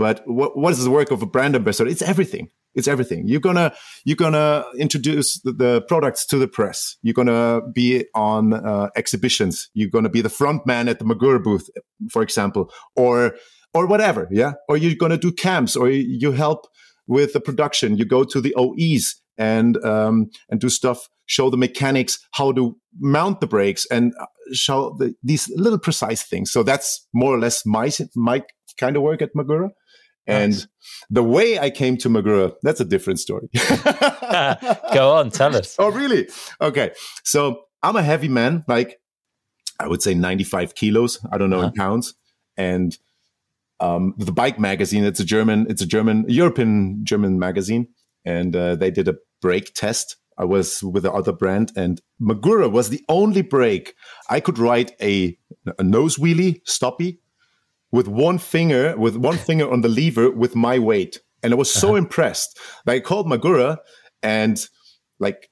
but 0.00 0.22
what, 0.24 0.56
what 0.56 0.72
is 0.72 0.82
the 0.82 0.90
work 0.90 1.10
of 1.10 1.20
a 1.20 1.26
brand 1.26 1.54
ambassador? 1.54 1.90
It's 1.90 2.00
everything. 2.00 2.48
It's 2.74 2.88
everything. 2.88 3.28
You're 3.28 3.38
gonna 3.38 3.74
you're 4.06 4.16
gonna 4.16 4.64
introduce 4.78 5.38
the, 5.42 5.52
the 5.52 5.82
products 5.82 6.24
to 6.28 6.38
the 6.38 6.48
press. 6.48 6.96
You're 7.02 7.12
gonna 7.12 7.60
be 7.74 8.06
on 8.14 8.54
uh, 8.54 8.88
exhibitions. 8.96 9.68
You're 9.74 9.90
gonna 9.90 10.08
be 10.08 10.22
the 10.22 10.30
front 10.30 10.64
man 10.66 10.88
at 10.88 11.00
the 11.00 11.04
Magura 11.04 11.42
booth, 11.42 11.68
for 12.10 12.22
example, 12.22 12.72
or 12.96 13.34
or 13.74 13.86
whatever. 13.86 14.28
Yeah, 14.30 14.52
or 14.68 14.76
you're 14.76 14.94
gonna 14.94 15.18
do 15.18 15.32
camps, 15.32 15.76
or 15.76 15.90
you 15.90 16.32
help 16.32 16.66
with 17.06 17.32
the 17.32 17.40
production. 17.40 17.96
You 17.96 18.04
go 18.04 18.24
to 18.24 18.40
the 18.40 18.54
OEs 18.56 19.20
and 19.38 19.82
um, 19.84 20.30
and 20.48 20.60
do 20.60 20.68
stuff. 20.68 21.08
Show 21.26 21.48
the 21.48 21.56
mechanics 21.56 22.18
how 22.32 22.50
to 22.52 22.76
mount 22.98 23.40
the 23.40 23.46
brakes 23.46 23.86
and 23.90 24.12
uh, 24.20 24.26
show 24.52 24.96
the, 24.98 25.14
these 25.22 25.48
little 25.54 25.78
precise 25.78 26.24
things. 26.24 26.50
So 26.50 26.64
that's 26.64 27.06
more 27.12 27.32
or 27.34 27.38
less 27.38 27.64
my 27.64 27.90
my 28.16 28.42
kind 28.78 28.96
of 28.96 29.02
work 29.02 29.22
at 29.22 29.34
Magura. 29.34 29.70
And 30.26 30.52
nice. 30.52 30.66
the 31.08 31.22
way 31.22 31.58
I 31.58 31.70
came 31.70 31.96
to 31.98 32.08
Magura, 32.08 32.52
that's 32.62 32.80
a 32.80 32.84
different 32.84 33.18
story. 33.20 33.48
Go 34.94 35.12
on, 35.12 35.30
tell 35.30 35.56
us. 35.56 35.76
Oh, 35.78 35.90
really? 35.90 36.28
Okay. 36.60 36.92
So 37.24 37.62
I'm 37.82 37.96
a 37.96 38.02
heavy 38.02 38.28
man, 38.28 38.64
like 38.68 39.00
I 39.78 39.88
would 39.88 40.02
say 40.02 40.14
95 40.14 40.74
kilos. 40.74 41.18
I 41.32 41.38
don't 41.38 41.50
know 41.50 41.58
uh-huh. 41.58 41.68
in 41.68 41.72
pounds. 41.72 42.14
And 42.56 42.96
um, 43.80 44.14
the 44.18 44.32
Bike 44.32 44.58
Magazine, 44.58 45.04
it's 45.04 45.20
a 45.20 45.24
German, 45.24 45.66
it's 45.68 45.82
a 45.82 45.86
German, 45.86 46.24
European 46.28 47.00
German 47.04 47.38
magazine. 47.38 47.88
And 48.24 48.54
uh, 48.54 48.76
they 48.76 48.90
did 48.90 49.08
a 49.08 49.16
brake 49.40 49.72
test. 49.74 50.16
I 50.36 50.44
was 50.44 50.82
with 50.82 51.02
the 51.02 51.12
other 51.12 51.32
brand, 51.32 51.72
and 51.76 52.00
Magura 52.20 52.70
was 52.70 52.88
the 52.88 53.04
only 53.10 53.42
brake 53.42 53.94
I 54.30 54.40
could 54.40 54.58
ride 54.58 54.92
a, 55.00 55.36
a 55.78 55.82
nose 55.82 56.16
wheelie, 56.16 56.62
stoppy, 56.66 57.18
with 57.92 58.08
one 58.08 58.38
finger, 58.38 58.96
with 58.96 59.16
one 59.16 59.36
finger 59.48 59.70
on 59.70 59.82
the 59.82 59.88
lever 59.88 60.30
with 60.30 60.54
my 60.54 60.78
weight. 60.78 61.20
And 61.42 61.52
I 61.52 61.56
was 61.56 61.70
so 61.70 61.88
uh-huh. 61.88 61.96
impressed. 61.96 62.58
Like 62.86 62.98
I 62.98 63.00
called 63.00 63.26
Magura 63.26 63.78
and 64.22 64.66
like 65.18 65.50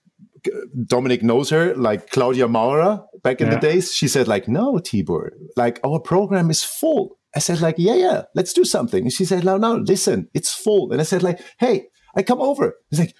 Dominic 0.87 1.23
knows 1.23 1.51
her, 1.51 1.75
like 1.75 2.11
Claudia 2.11 2.49
Maurer 2.49 3.03
back 3.23 3.41
in 3.41 3.49
yeah. 3.49 3.55
the 3.55 3.61
days. 3.61 3.95
She 3.95 4.09
said, 4.09 4.29
like, 4.29 4.49
no, 4.49 4.75
Tibor, 4.75 5.31
like 5.57 5.81
our 5.85 5.99
program 6.01 6.51
is 6.51 6.63
full. 6.63 7.18
I 7.37 7.41
said, 7.41 7.61
like, 7.61 7.77
yeah, 7.79 7.95
yeah, 7.95 8.23
let's 8.35 8.53
do 8.53 8.65
something. 8.65 9.05
And 9.05 9.13
she 9.13 9.25
said, 9.25 9.45
no, 9.45 9.59
no, 9.59 9.77
listen, 9.77 10.29
it's 10.35 10.53
full. 10.53 10.91
And 10.93 11.01
I 11.01 11.05
said, 11.05 11.23
like, 11.23 11.41
hey, 11.59 11.89
I 12.17 12.23
come 12.23 12.41
over. 12.41 12.75
He's 12.91 13.01
like, 13.01 13.15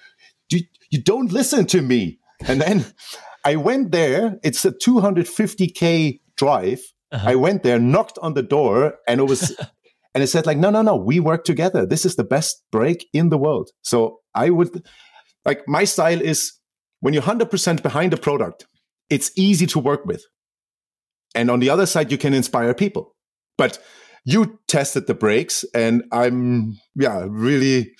you, 0.49 0.61
you 0.89 1.01
don't 1.01 1.31
listen 1.31 1.65
to 1.67 1.81
me. 1.81 2.19
And 2.47 2.59
then 2.59 2.85
I 3.45 3.55
went 3.55 3.91
there. 3.91 4.39
It's 4.43 4.65
a 4.65 4.71
250K 4.71 6.21
drive 6.35 6.81
uh-huh. 7.11 7.29
I 7.29 7.35
went 7.35 7.63
there, 7.63 7.79
knocked 7.79 8.19
on 8.21 8.33
the 8.33 8.43
door, 8.43 8.95
and 9.07 9.19
it 9.19 9.23
was, 9.23 9.55
and 10.13 10.23
it 10.23 10.27
said 10.27 10.45
like, 10.45 10.57
no, 10.57 10.69
no, 10.69 10.81
no, 10.81 10.95
we 10.95 11.19
work 11.19 11.43
together. 11.43 11.85
This 11.85 12.05
is 12.05 12.15
the 12.15 12.23
best 12.23 12.63
brake 12.71 13.07
in 13.13 13.29
the 13.29 13.37
world. 13.37 13.71
So 13.81 14.19
I 14.35 14.49
would, 14.49 14.83
like, 15.45 15.67
my 15.67 15.83
style 15.85 16.21
is 16.21 16.53
when 16.99 17.13
you're 17.13 17.23
hundred 17.23 17.49
percent 17.49 17.81
behind 17.81 18.13
a 18.13 18.17
product, 18.17 18.65
it's 19.09 19.31
easy 19.35 19.65
to 19.67 19.79
work 19.79 20.05
with, 20.05 20.23
and 21.33 21.49
on 21.49 21.59
the 21.59 21.69
other 21.69 21.85
side, 21.85 22.11
you 22.11 22.17
can 22.17 22.33
inspire 22.33 22.73
people. 22.73 23.15
But 23.59 23.77
you 24.23 24.57
tested 24.67 25.05
the 25.05 25.13
brakes, 25.13 25.65
and 25.75 26.03
I'm 26.11 26.79
yeah 26.95 27.27
really 27.27 27.91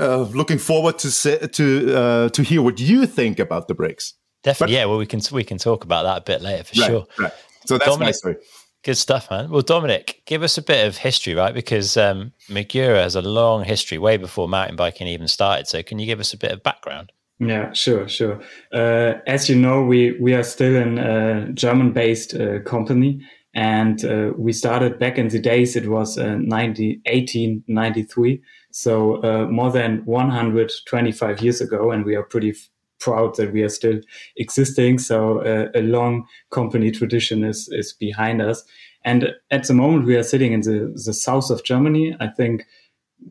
uh, 0.00 0.22
looking 0.22 0.58
forward 0.58 0.98
to 0.98 1.10
say, 1.10 1.38
to 1.46 1.96
uh, 1.96 2.28
to 2.30 2.42
hear 2.42 2.62
what 2.62 2.80
you 2.80 3.06
think 3.06 3.38
about 3.38 3.68
the 3.68 3.74
brakes. 3.74 4.14
Definitely, 4.42 4.74
but, 4.74 4.78
yeah. 4.78 4.86
Well, 4.86 4.98
we 4.98 5.06
can 5.06 5.20
we 5.32 5.44
can 5.44 5.58
talk 5.58 5.84
about 5.84 6.04
that 6.04 6.18
a 6.18 6.24
bit 6.32 6.42
later 6.42 6.64
for 6.64 6.80
right, 6.80 6.90
sure. 6.90 7.06
Right. 7.18 7.32
So 7.66 7.78
that's 7.78 7.90
Dominic, 7.90 8.06
my 8.06 8.12
story. 8.12 8.36
Good 8.82 8.96
stuff, 8.96 9.30
man. 9.30 9.50
Well, 9.50 9.60
Dominic, 9.60 10.22
give 10.24 10.42
us 10.42 10.56
a 10.56 10.62
bit 10.62 10.86
of 10.86 10.96
history, 10.96 11.34
right? 11.34 11.52
Because 11.52 11.98
um, 11.98 12.32
Magura 12.48 13.02
has 13.02 13.14
a 13.14 13.20
long 13.20 13.62
history, 13.62 13.98
way 13.98 14.16
before 14.16 14.48
mountain 14.48 14.76
biking 14.76 15.06
even 15.06 15.28
started. 15.28 15.68
So, 15.68 15.82
can 15.82 15.98
you 15.98 16.06
give 16.06 16.20
us 16.20 16.32
a 16.32 16.38
bit 16.38 16.52
of 16.52 16.62
background? 16.62 17.12
Yeah, 17.38 17.72
sure, 17.72 18.08
sure. 18.08 18.40
Uh, 18.72 19.14
as 19.26 19.48
you 19.48 19.56
know, 19.56 19.82
we 19.82 20.12
we 20.20 20.34
are 20.34 20.42
still 20.42 20.76
a 20.76 21.48
German-based 21.52 22.34
uh, 22.34 22.60
company, 22.60 23.20
and 23.54 24.04
uh, 24.04 24.32
we 24.36 24.52
started 24.52 24.98
back 24.98 25.18
in 25.18 25.28
the 25.28 25.40
days. 25.40 25.74
It 25.74 25.88
was 25.88 26.16
uh, 26.16 26.36
90, 26.36 27.00
1893, 27.06 28.42
so 28.70 29.22
uh, 29.22 29.46
more 29.46 29.70
than 29.70 30.04
125 30.04 31.40
years 31.40 31.60
ago, 31.60 31.90
and 31.90 32.04
we 32.04 32.14
are 32.14 32.22
pretty 32.22 32.50
f- 32.50 32.68
proud 33.00 33.34
that 33.36 33.52
we 33.52 33.62
are 33.62 33.68
still 33.68 34.00
existing. 34.36 34.98
So 34.98 35.40
uh, 35.40 35.68
a 35.74 35.82
long 35.82 36.26
company 36.50 36.90
tradition 36.90 37.44
is 37.44 37.68
is 37.72 37.92
behind 37.92 38.40
us. 38.40 38.62
And 39.04 39.32
at 39.50 39.66
the 39.66 39.74
moment, 39.74 40.06
we 40.06 40.16
are 40.16 40.22
sitting 40.22 40.52
in 40.52 40.60
the 40.60 40.92
the 41.04 41.14
south 41.14 41.50
of 41.50 41.64
Germany. 41.64 42.16
I 42.20 42.28
think 42.28 42.66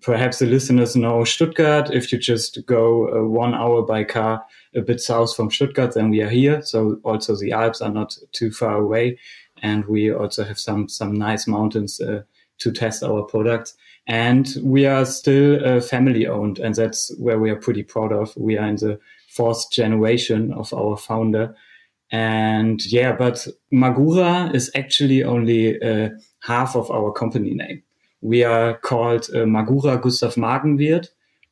perhaps 0.01 0.39
the 0.39 0.45
listeners 0.45 0.95
know 0.95 1.23
Stuttgart. 1.23 1.91
If 1.91 2.11
you 2.11 2.19
just 2.19 2.65
go 2.65 3.07
uh, 3.07 3.27
one 3.27 3.53
hour 3.53 3.81
by 3.81 4.03
car 4.03 4.43
a 4.75 4.81
bit 4.81 5.01
south 5.01 5.35
from 5.35 5.49
Stuttgart, 5.49 5.93
then 5.93 6.09
we 6.09 6.21
are 6.21 6.29
here. 6.29 6.61
So 6.61 6.99
also 7.03 7.35
the 7.35 7.51
Alps 7.51 7.81
are 7.81 7.91
not 7.91 8.15
too 8.31 8.51
far 8.51 8.77
away, 8.77 9.17
and 9.61 9.85
we 9.85 10.11
also 10.11 10.43
have 10.43 10.59
some 10.59 10.87
some 10.89 11.13
nice 11.13 11.47
mountains 11.47 11.99
uh, 12.01 12.23
to 12.59 12.71
test 12.71 13.03
our 13.03 13.23
products. 13.23 13.75
And 14.07 14.47
we 14.63 14.85
are 14.87 15.05
still 15.05 15.63
uh, 15.63 15.81
family 15.81 16.25
owned, 16.25 16.59
and 16.59 16.73
that's 16.73 17.15
where 17.19 17.39
we 17.39 17.51
are 17.51 17.55
pretty 17.55 17.83
proud 17.83 18.11
of. 18.11 18.35
We 18.35 18.57
are 18.57 18.67
in 18.67 18.77
the 18.77 18.99
fourth 19.29 19.71
generation 19.71 20.51
of 20.53 20.73
our 20.73 20.97
founder. 20.97 21.55
And 22.11 22.83
yeah, 22.91 23.11
but 23.11 23.47
Magura 23.71 24.53
is 24.55 24.71
actually 24.73 25.23
only 25.23 25.79
uh, 25.79 26.09
half 26.41 26.75
of 26.75 26.89
our 26.89 27.11
company 27.11 27.53
name 27.53 27.83
we 28.21 28.43
are 28.43 28.77
called 28.77 29.29
uh, 29.33 29.45
Magura 29.45 30.01
Gustav 30.01 30.35
Magenwirt, 30.35 31.07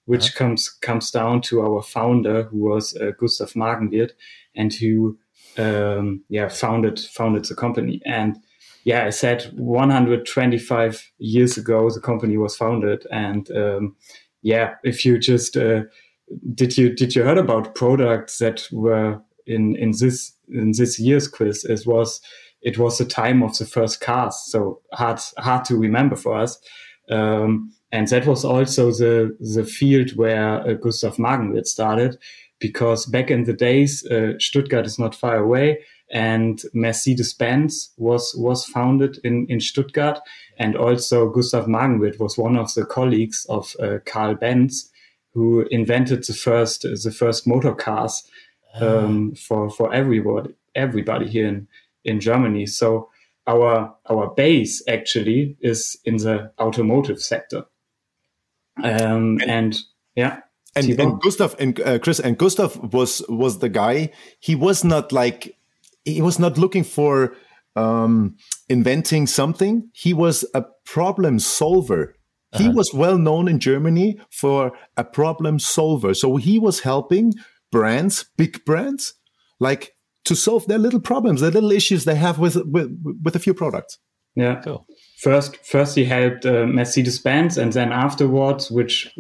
which 0.06 0.30
uh-huh. 0.30 0.38
comes 0.38 0.70
comes 0.70 1.12
down 1.12 1.42
to 1.42 1.62
our 1.62 1.82
founder, 1.82 2.44
who 2.44 2.58
was 2.58 2.96
uh, 2.98 3.12
Gustav 3.18 3.54
Magenwirt, 3.54 4.12
and 4.56 4.74
who 4.74 5.18
um, 5.58 6.24
yeah 6.30 6.48
founded 6.48 7.00
founded 7.00 7.46
the 7.46 7.56
company. 7.56 8.02
And 8.06 8.38
yeah, 8.84 9.06
I 9.06 9.10
said 9.10 9.52
125 9.56 11.12
years 11.18 11.58
ago 11.58 11.90
the 11.90 12.00
company 12.00 12.38
was 12.38 12.56
founded, 12.56 13.06
and 13.12 13.50
um, 13.52 13.96
yeah, 14.42 14.76
if 14.84 15.06
you 15.06 15.20
just 15.20 15.58
uh, 15.58 15.84
did 16.54 16.78
you 16.78 16.94
did 16.94 17.16
you 17.16 17.24
heard 17.24 17.38
about 17.38 17.76
products 17.76 18.38
that 18.40 18.68
were 18.72 19.22
in 19.46 19.76
in 19.76 19.92
this 19.92 20.34
in 20.50 20.72
this 20.72 21.00
year's 21.00 21.28
quiz? 21.28 21.64
It 21.66 21.86
was 21.86 22.22
it 22.62 22.78
was 22.78 22.98
the 22.98 23.06
time 23.06 23.44
of 23.44 23.58
the 23.58 23.66
first 23.66 24.02
cars 24.02 24.36
so 24.46 24.82
hard 24.94 25.20
hard 25.38 25.66
to 25.66 25.78
remember 25.78 26.16
for 26.16 26.36
us. 26.36 26.60
Um, 27.10 27.74
and 27.92 28.08
that 28.10 28.28
was 28.28 28.44
also 28.44 28.92
the 28.92 29.36
the 29.40 29.64
field 29.64 30.16
where 30.18 30.62
uh, 30.68 30.74
Gustav 30.74 31.16
Magenwirt 31.16 31.66
started, 31.66 32.18
because 32.60 33.06
back 33.06 33.30
in 33.32 33.44
the 33.44 33.54
days, 33.54 34.06
uh, 34.06 34.34
Stuttgart 34.40 34.86
is 34.86 35.00
not 35.00 35.16
far 35.16 35.38
away, 35.38 35.80
and 36.12 36.62
Mercedes 36.74 37.34
Benz 37.34 37.92
was 37.98 38.34
was 38.38 38.66
founded 38.66 39.20
in 39.24 39.46
in 39.48 39.60
Stuttgart, 39.60 40.20
and 40.58 40.76
also 40.76 41.30
Gustav 41.30 41.66
Magenwirt 41.66 42.20
was 42.20 42.38
one 42.38 42.58
of 42.58 42.74
the 42.74 42.86
colleagues 42.86 43.46
of 43.50 43.76
uh, 43.80 44.00
Carl 44.06 44.36
Benz, 44.36 44.92
who 45.34 45.68
invented 45.72 46.26
the 46.26 46.34
first 46.34 46.82
the 46.82 47.12
first 47.12 47.48
motor 47.48 47.74
cars 47.74 48.24
ah. 48.76 48.86
um, 48.86 49.36
for 49.36 49.70
for 49.70 49.94
everybody 49.94 50.54
everybody 50.76 51.28
here 51.28 51.48
in 51.48 51.68
in 52.04 52.20
Germany. 52.20 52.66
So 52.66 53.10
our 53.48 53.96
our 54.10 54.34
base 54.36 54.84
actually 54.88 55.58
is 55.62 55.98
in 56.06 56.18
the 56.18 56.52
automotive 56.60 57.20
sector. 57.20 57.66
Um, 58.84 59.40
and, 59.48 59.78
yeah. 60.16 60.42
And, 60.76 61.00
and 61.00 61.20
Gustav 61.22 61.56
and 61.60 61.80
uh, 61.82 62.00
Chris 62.00 62.20
and 62.20 62.38
Gustav 62.38 62.94
was 62.94 63.24
was 63.30 63.60
the 63.60 63.70
guy. 63.70 64.12
He 64.40 64.54
was 64.54 64.84
not 64.84 65.12
like 65.12 65.58
he 66.06 66.22
was 66.22 66.40
not 66.40 66.58
looking 66.58 66.84
for 66.84 67.36
um, 67.76 68.36
inventing 68.70 69.28
something. 69.28 69.90
He 69.94 70.14
was 70.14 70.46
a 70.54 70.66
problem 70.86 71.40
solver. 71.40 72.16
Uh-huh. 72.54 72.64
He 72.64 72.70
was 72.70 72.94
well 72.94 73.18
known 73.18 73.48
in 73.48 73.60
Germany 73.60 74.20
for 74.32 74.72
a 74.96 75.04
problem 75.04 75.60
solver. 75.60 76.14
So 76.14 76.38
he 76.38 76.60
was 76.60 76.82
helping 76.82 77.34
brands, 77.72 78.26
big 78.38 78.64
brands, 78.66 79.14
like 79.60 79.96
to 80.26 80.36
solve 80.36 80.66
their 80.68 80.78
little 80.78 81.02
problems, 81.02 81.42
their 81.42 81.52
little 81.52 81.72
issues 81.72 82.06
they 82.06 82.16
have 82.16 82.40
with 82.40 82.56
with, 82.66 82.90
with 83.24 83.36
a 83.36 83.40
few 83.40 83.54
products. 83.54 83.98
Yeah. 84.36 84.62
Cool. 84.64 84.86
First, 85.20 85.58
first 85.66 85.96
he 85.96 86.06
helped 86.06 86.46
uh, 86.46 86.68
Mercedes 86.68 87.20
Benz, 87.20 87.58
and 87.58 87.74
then 87.74 87.92
afterwards, 87.92 88.70
which 88.70 89.12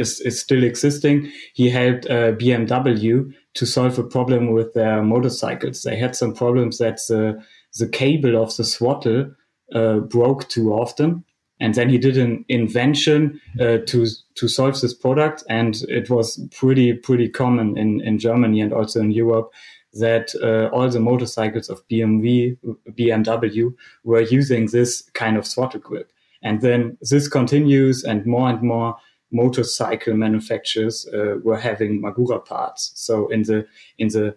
is, 0.00 0.20
is 0.20 0.40
still 0.40 0.64
existing, 0.64 1.30
he 1.54 1.70
helped 1.70 2.06
uh, 2.06 2.32
BMW 2.32 3.32
to 3.54 3.66
solve 3.66 3.98
a 3.98 4.02
problem 4.02 4.52
with 4.52 4.74
their 4.74 5.02
motorcycles. 5.02 5.82
They 5.82 5.96
had 5.96 6.16
some 6.16 6.34
problems 6.34 6.78
that 6.78 6.96
the 7.08 7.42
the 7.78 7.88
cable 7.88 8.42
of 8.42 8.56
the 8.56 8.64
throttle 8.64 9.32
uh, 9.72 9.98
broke 9.98 10.48
too 10.48 10.72
often, 10.72 11.24
and 11.60 11.74
then 11.74 11.88
he 11.88 11.98
did 11.98 12.16
an 12.16 12.44
invention 12.48 13.40
uh, 13.60 13.78
to 13.86 14.06
to 14.34 14.48
solve 14.48 14.80
this 14.80 14.94
product, 14.94 15.44
and 15.48 15.82
it 15.88 16.10
was 16.10 16.40
pretty 16.56 16.94
pretty 16.94 17.28
common 17.28 17.78
in 17.78 18.00
in 18.00 18.18
Germany 18.18 18.60
and 18.60 18.72
also 18.72 19.00
in 19.00 19.12
Europe 19.12 19.52
that 19.92 20.34
uh, 20.42 20.74
all 20.74 20.88
the 20.88 21.00
motorcycles 21.00 21.68
of 21.68 21.86
BMW, 21.88 22.56
BMW 22.90 23.74
were 24.04 24.20
using 24.20 24.66
this 24.66 25.02
kind 25.14 25.36
of 25.36 25.46
throttle 25.46 25.80
grip. 25.80 26.12
And 26.42 26.60
then 26.60 26.96
this 27.02 27.28
continues, 27.28 28.04
and 28.04 28.24
more 28.24 28.48
and 28.48 28.62
more 28.62 28.96
motorcycle 29.32 30.14
manufacturers 30.14 31.06
uh, 31.12 31.36
were 31.42 31.58
having 31.58 32.00
Magura 32.02 32.44
parts. 32.44 32.92
So 32.94 33.28
in 33.28 33.42
the 33.42 33.66
in 33.98 34.08
the 34.08 34.36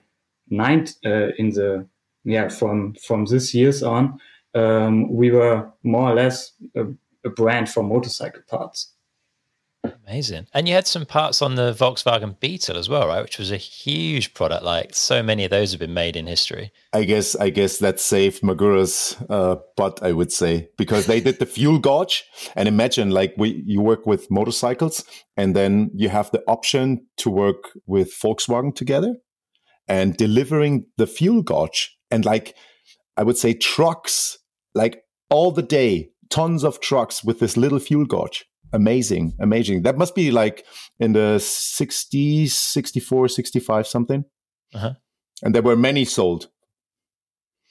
ninth 0.49 0.93
uh, 1.05 1.29
in 1.37 1.49
the 1.49 1.87
yeah 2.23 2.49
from 2.49 2.95
from 2.95 3.25
this 3.25 3.53
years 3.53 3.83
on, 3.83 4.19
um, 4.55 5.11
we 5.11 5.31
were 5.31 5.71
more 5.83 6.11
or 6.11 6.15
less 6.15 6.53
a, 6.75 6.85
a 7.25 7.29
brand 7.29 7.69
for 7.69 7.83
motorcycle 7.83 8.43
parts. 8.47 8.92
Amazing. 9.83 10.47
And 10.53 10.67
you 10.67 10.75
had 10.75 10.87
some 10.87 11.05
parts 11.05 11.41
on 11.41 11.55
the 11.55 11.73
Volkswagen 11.73 12.39
Beetle 12.39 12.77
as 12.77 12.87
well, 12.87 13.07
right? 13.07 13.21
Which 13.21 13.37
was 13.37 13.51
a 13.51 13.57
huge 13.57 14.33
product. 14.33 14.63
Like 14.63 14.95
so 14.95 15.21
many 15.21 15.43
of 15.43 15.51
those 15.51 15.71
have 15.71 15.79
been 15.79 15.93
made 15.93 16.15
in 16.15 16.27
history. 16.27 16.71
I 16.93 17.03
guess 17.03 17.35
I 17.35 17.49
guess 17.49 17.79
that 17.79 17.99
saved 17.99 18.43
Magura's 18.43 19.17
uh, 19.29 19.55
butt, 19.75 19.99
I 20.01 20.13
would 20.13 20.31
say, 20.31 20.69
because 20.77 21.07
they 21.07 21.19
did 21.19 21.39
the 21.39 21.45
fuel 21.45 21.79
gauge. 21.79 22.23
And 22.55 22.67
imagine 22.67 23.09
like 23.09 23.33
we 23.37 23.63
you 23.65 23.81
work 23.81 24.05
with 24.05 24.31
motorcycles 24.31 25.03
and 25.35 25.55
then 25.55 25.91
you 25.93 26.09
have 26.09 26.31
the 26.31 26.43
option 26.47 27.07
to 27.17 27.29
work 27.29 27.71
with 27.85 28.13
Volkswagen 28.13 28.73
together 28.73 29.15
and 29.87 30.15
delivering 30.15 30.85
the 30.97 31.07
fuel 31.07 31.41
gauge 31.41 31.97
and 32.09 32.23
like 32.23 32.55
I 33.17 33.23
would 33.23 33.37
say 33.37 33.53
trucks, 33.53 34.37
like 34.73 35.03
all 35.29 35.51
the 35.51 35.61
day, 35.61 36.11
tons 36.29 36.63
of 36.63 36.79
trucks 36.79 37.23
with 37.23 37.39
this 37.39 37.57
little 37.57 37.79
fuel 37.79 38.05
gauge 38.05 38.45
amazing, 38.73 39.33
amazing. 39.39 39.83
That 39.83 39.97
must 39.97 40.15
be 40.15 40.31
like 40.31 40.65
in 40.99 41.13
the 41.13 41.37
60s, 41.37 42.49
64, 42.49 43.27
65, 43.29 43.87
something. 43.87 44.25
Uh-huh. 44.73 44.93
And 45.41 45.55
there 45.55 45.61
were 45.61 45.75
many 45.75 46.05
sold. 46.05 46.47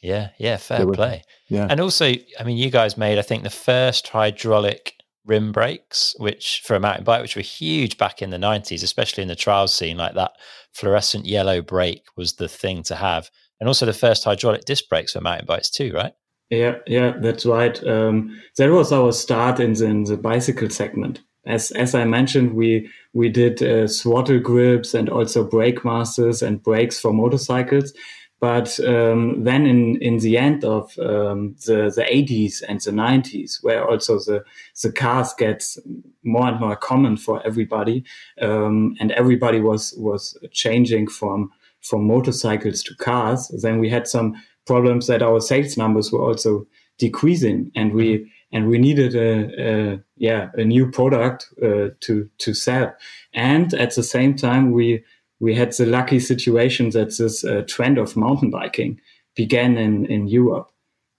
Yeah, 0.02 0.30
yeah, 0.38 0.56
fair 0.56 0.87
were, 0.87 0.94
play. 0.94 1.23
Yeah. 1.49 1.66
And 1.71 1.80
also, 1.80 2.06
I 2.06 2.44
mean, 2.44 2.56
you 2.56 2.71
guys 2.71 2.97
made, 2.97 3.18
I 3.18 3.23
think, 3.23 3.44
the 3.44 3.50
first 3.50 4.09
hydraulic 4.09 4.94
rim 5.25 5.52
brakes, 5.52 6.14
which 6.18 6.62
for 6.64 6.75
a 6.75 6.80
mountain 6.80 7.04
bike, 7.04 7.23
which 7.23 7.37
were 7.37 7.42
huge 7.42 7.99
back 7.99 8.21
in 8.21 8.30
the 8.30 8.37
90s, 8.37 8.82
especially 8.82 9.23
in 9.23 9.28
the 9.28 9.37
trials 9.37 9.73
scene, 9.73 9.97
like 9.97 10.14
that 10.14 10.32
fluorescent 10.73 11.26
yellow 11.26 11.62
brake 11.62 12.06
was 12.16 12.35
the 12.35 12.49
thing 12.49 12.82
to 12.85 12.97
have. 12.97 13.30
And 13.61 13.68
also 13.68 13.87
the 13.87 13.92
first 13.92 14.25
hydraulic 14.25 14.64
disc 14.64 14.88
brakes 14.88 15.12
for 15.12 15.21
mountain 15.21 15.47
bikes, 15.47 15.71
too, 15.71 15.92
right? 15.92 16.14
Yeah, 16.52 16.75
yeah, 16.87 17.14
that's 17.18 17.47
right. 17.47 17.82
Um, 17.87 18.38
that 18.59 18.71
was 18.71 18.92
our 18.92 19.12
start 19.12 19.59
in 19.59 19.73
the, 19.73 19.87
in 19.87 20.04
the 20.04 20.18
bicycle 20.18 20.68
segment. 20.68 21.23
As 21.47 21.71
as 21.71 21.94
I 21.94 22.04
mentioned, 22.04 22.52
we 22.52 22.90
we 23.14 23.30
did 23.30 23.62
uh, 23.62 23.88
throttle 23.88 24.38
grips 24.38 24.92
and 24.92 25.09
also 25.09 25.49
brake 25.49 25.82
masters 25.82 26.42
and 26.42 26.62
brakes 26.62 27.00
for 27.00 27.14
motorcycles. 27.14 27.94
But 28.38 28.78
um, 28.80 29.44
then 29.44 29.64
in, 29.64 29.97
in 30.02 30.18
the 30.18 30.37
end 30.37 30.64
of 30.64 30.92
um, 30.99 31.54
the, 31.64 31.92
the 31.94 32.04
80s 32.11 32.61
and 32.68 32.80
the 32.80 32.90
90s, 32.90 33.62
where 33.62 33.88
also 33.88 34.18
the, 34.18 34.42
the 34.82 34.90
cars 34.90 35.32
gets 35.38 35.78
more 36.25 36.49
and 36.49 36.59
more 36.59 36.75
common 36.75 37.16
for 37.16 37.40
everybody, 37.47 38.04
um, 38.40 38.97
and 38.99 39.12
everybody 39.12 39.61
was, 39.61 39.94
was 39.97 40.37
changing 40.50 41.06
from, 41.06 41.52
from 41.82 42.04
motorcycles 42.04 42.82
to 42.82 42.97
cars, 42.97 43.47
then 43.62 43.78
we 43.78 43.88
had 43.88 44.09
some 44.09 44.35
problems 44.66 45.07
that 45.07 45.23
our 45.23 45.40
sales 45.40 45.76
numbers 45.76 46.12
were 46.12 46.23
also 46.23 46.66
decreasing, 46.99 47.71
and 47.75 47.92
we 47.92 48.31
and 48.52 48.69
we 48.69 48.78
needed 48.78 49.14
a, 49.14 49.61
a 49.61 50.00
yeah 50.16 50.50
a 50.54 50.64
new 50.64 50.90
product 50.90 51.49
uh, 51.62 51.88
to 52.00 52.28
to 52.38 52.54
sell. 52.54 52.95
And 53.33 53.75
at 53.75 53.95
the 53.95 54.02
same 54.02 54.37
time, 54.37 54.73
we 54.73 55.04
we 55.40 55.54
had 55.54 55.73
the 55.73 55.87
lucky 55.87 56.21
situation 56.21 56.90
that 56.90 57.16
this 57.19 57.45
uh, 57.45 57.62
trend 57.66 57.99
of 57.99 58.16
mountain 58.16 58.50
biking 58.50 59.00
began 59.35 59.76
in 59.76 60.07
in 60.07 60.28
Europe, 60.28 60.71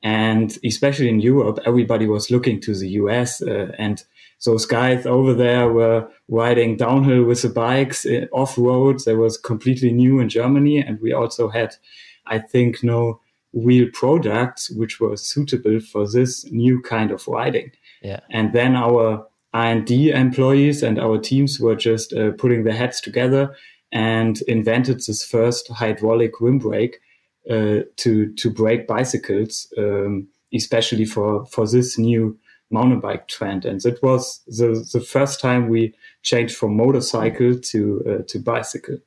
and 0.02 0.58
especially 0.64 1.10
in 1.10 1.20
Europe, 1.20 1.60
everybody 1.66 2.08
was 2.08 2.32
looking 2.32 2.62
to 2.62 2.76
the 2.76 2.90
US, 2.90 3.42
uh, 3.42 3.72
and 3.78 4.04
those 4.46 4.66
guys 4.66 5.06
over 5.06 5.34
there 5.34 5.70
were 5.70 6.08
riding 6.28 6.78
downhill 6.78 7.24
with 7.24 7.42
the 7.42 7.50
bikes 7.50 8.06
uh, 8.06 8.26
off 8.32 8.58
road. 8.58 9.00
That 9.06 9.18
was 9.18 9.38
completely 9.38 9.92
new 9.92 10.20
in 10.20 10.30
Germany, 10.30 10.78
and 10.80 11.00
we 11.02 11.14
also 11.14 11.50
had, 11.50 11.76
I 12.26 12.40
think, 12.40 12.84
no 12.84 13.20
real 13.54 13.88
products 13.94 14.70
which 14.72 15.00
were 15.00 15.16
suitable 15.16 15.80
for 15.80 16.08
this 16.10 16.44
new 16.52 16.82
kind 16.82 17.12
of 17.12 17.28
riding. 17.28 17.72
Yeah. 18.02 18.20
And 18.30 18.52
then 18.54 18.76
our 18.76 19.28
R&D 19.54 20.12
employees 20.12 20.82
and 20.82 21.00
our 21.00 21.20
teams 21.20 21.60
were 21.60 21.76
just 21.76 22.14
uh, 22.14 22.32
putting 22.32 22.64
their 22.64 22.74
heads 22.74 23.00
together 23.00 23.56
and 23.92 24.42
invented 24.48 24.98
this 25.06 25.24
first 25.24 25.70
hydraulic 25.70 26.42
rim 26.42 26.58
brake 26.58 27.00
uh, 27.50 27.82
to 27.98 28.34
to 28.34 28.50
brake 28.50 28.88
bicycles, 28.88 29.72
um, 29.78 30.28
especially 30.54 31.06
for 31.06 31.46
for 31.46 31.68
this 31.68 32.00
new 32.00 32.38
mountain 32.72 33.00
bike 33.00 33.28
trend. 33.28 33.66
And 33.66 33.86
it 33.86 34.02
was 34.02 34.42
the 34.48 34.88
the 34.92 35.02
first 35.02 35.40
time 35.40 35.70
we 35.70 35.94
changed 36.24 36.56
from 36.56 36.76
motorcycle 36.76 37.60
to 37.60 38.04
uh, 38.10 38.24
to 38.28 38.40
bicycle 38.40 38.98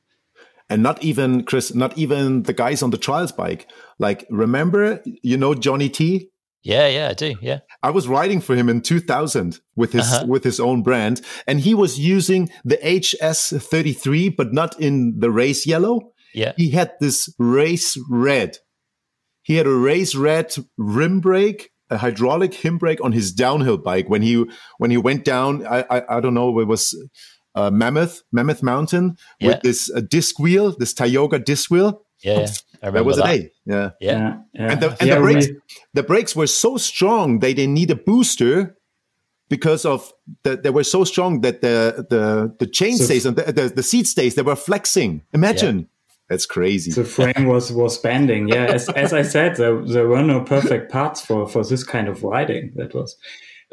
and 0.69 0.83
not 0.83 1.01
even 1.03 1.43
Chris, 1.43 1.73
not 1.73 1.97
even 1.97 2.43
the 2.43 2.53
guys 2.53 2.81
on 2.83 2.89
the 2.89 2.97
trials 2.97 3.31
bike. 3.31 3.67
Like, 3.99 4.25
remember, 4.29 5.01
you 5.23 5.37
know 5.37 5.53
Johnny 5.53 5.89
T. 5.89 6.29
Yeah, 6.63 6.87
yeah, 6.87 7.07
I 7.09 7.13
do. 7.13 7.35
Yeah, 7.41 7.59
I 7.81 7.91
was 7.91 8.07
riding 8.07 8.41
for 8.41 8.55
him 8.55 8.67
in 8.67 8.81
2000 8.81 9.59
with 9.75 9.93
his 9.93 10.11
uh-huh. 10.11 10.25
with 10.27 10.43
his 10.43 10.59
own 10.59 10.83
brand, 10.83 11.21
and 11.45 11.61
he 11.61 11.73
was 11.73 11.97
using 11.97 12.49
the 12.65 12.77
HS33, 12.77 14.35
but 14.35 14.53
not 14.53 14.79
in 14.79 15.19
the 15.19 15.31
race 15.31 15.65
yellow. 15.65 16.11
Yeah, 16.33 16.53
he 16.57 16.71
had 16.71 16.91
this 16.99 17.33
race 17.39 17.97
red. 18.09 18.57
He 19.43 19.55
had 19.55 19.65
a 19.65 19.73
race 19.73 20.13
red 20.13 20.53
rim 20.77 21.21
brake, 21.21 21.69
a 21.89 21.99
hydraulic 21.99 22.61
rim 22.61 22.77
brake 22.77 23.01
on 23.01 23.13
his 23.13 23.31
downhill 23.31 23.77
bike 23.77 24.09
when 24.09 24.21
he 24.21 24.43
when 24.77 24.91
he 24.91 24.97
went 24.97 25.23
down. 25.23 25.65
I 25.65 25.85
I, 25.89 26.17
I 26.17 26.19
don't 26.19 26.33
know. 26.33 26.59
It 26.59 26.67
was 26.67 26.93
uh, 27.57 27.71
Mammoth, 27.71 28.21
Mammoth 28.31 28.61
Mountain 28.61 29.17
yeah. 29.39 29.47
with 29.47 29.61
this 29.61 29.91
uh, 29.93 30.01
disc 30.01 30.39
wheel, 30.39 30.75
this 30.77 30.93
Tioga 30.93 31.39
disc 31.39 31.71
wheel. 31.71 32.03
Yeah, 32.23 32.47
yeah. 32.83 32.91
that 32.91 33.05
was 33.05 33.17
that. 33.17 33.25
a 33.25 33.37
day. 33.37 33.51
Yeah, 33.65 33.89
yeah, 33.99 34.37
yeah. 34.53 34.71
and 34.71 34.81
the 34.81 34.97
and 34.99 35.11
the 35.11 35.19
brakes, 35.19 35.47
we... 35.47 35.61
the 35.93 36.03
brakes 36.03 36.35
were 36.35 36.47
so 36.47 36.77
strong 36.77 37.39
they 37.39 37.53
didn't 37.53 37.73
need 37.73 37.91
a 37.91 37.95
booster 37.95 38.77
because 39.49 39.85
of 39.85 40.11
the, 40.43 40.57
they 40.57 40.69
were 40.69 40.83
so 40.83 41.03
strong 41.03 41.41
that 41.41 41.61
the 41.61 42.05
the 42.09 42.55
the 42.59 42.67
chain 42.67 42.97
so, 42.97 43.05
stays 43.05 43.25
and 43.25 43.35
the, 43.35 43.51
the, 43.51 43.69
the 43.69 43.83
seat 43.83 44.07
stays 44.07 44.35
they 44.35 44.41
were 44.41 44.55
flexing. 44.55 45.23
Imagine. 45.33 45.89
That's 46.29 46.45
crazy. 46.45 46.91
The 46.91 47.05
frame 47.05 47.45
was 47.45 47.71
was 47.71 47.97
bending. 47.97 48.49
Yeah, 48.49 48.65
as, 48.65 48.89
as 48.95 49.13
I 49.13 49.21
said, 49.21 49.55
there, 49.55 49.83
there 49.85 50.07
were 50.07 50.23
no 50.23 50.41
perfect 50.41 50.91
parts 50.91 51.21
for 51.25 51.47
for 51.47 51.63
this 51.63 51.83
kind 51.83 52.07
of 52.07 52.23
riding. 52.23 52.73
That 52.75 52.93
was 52.93 53.15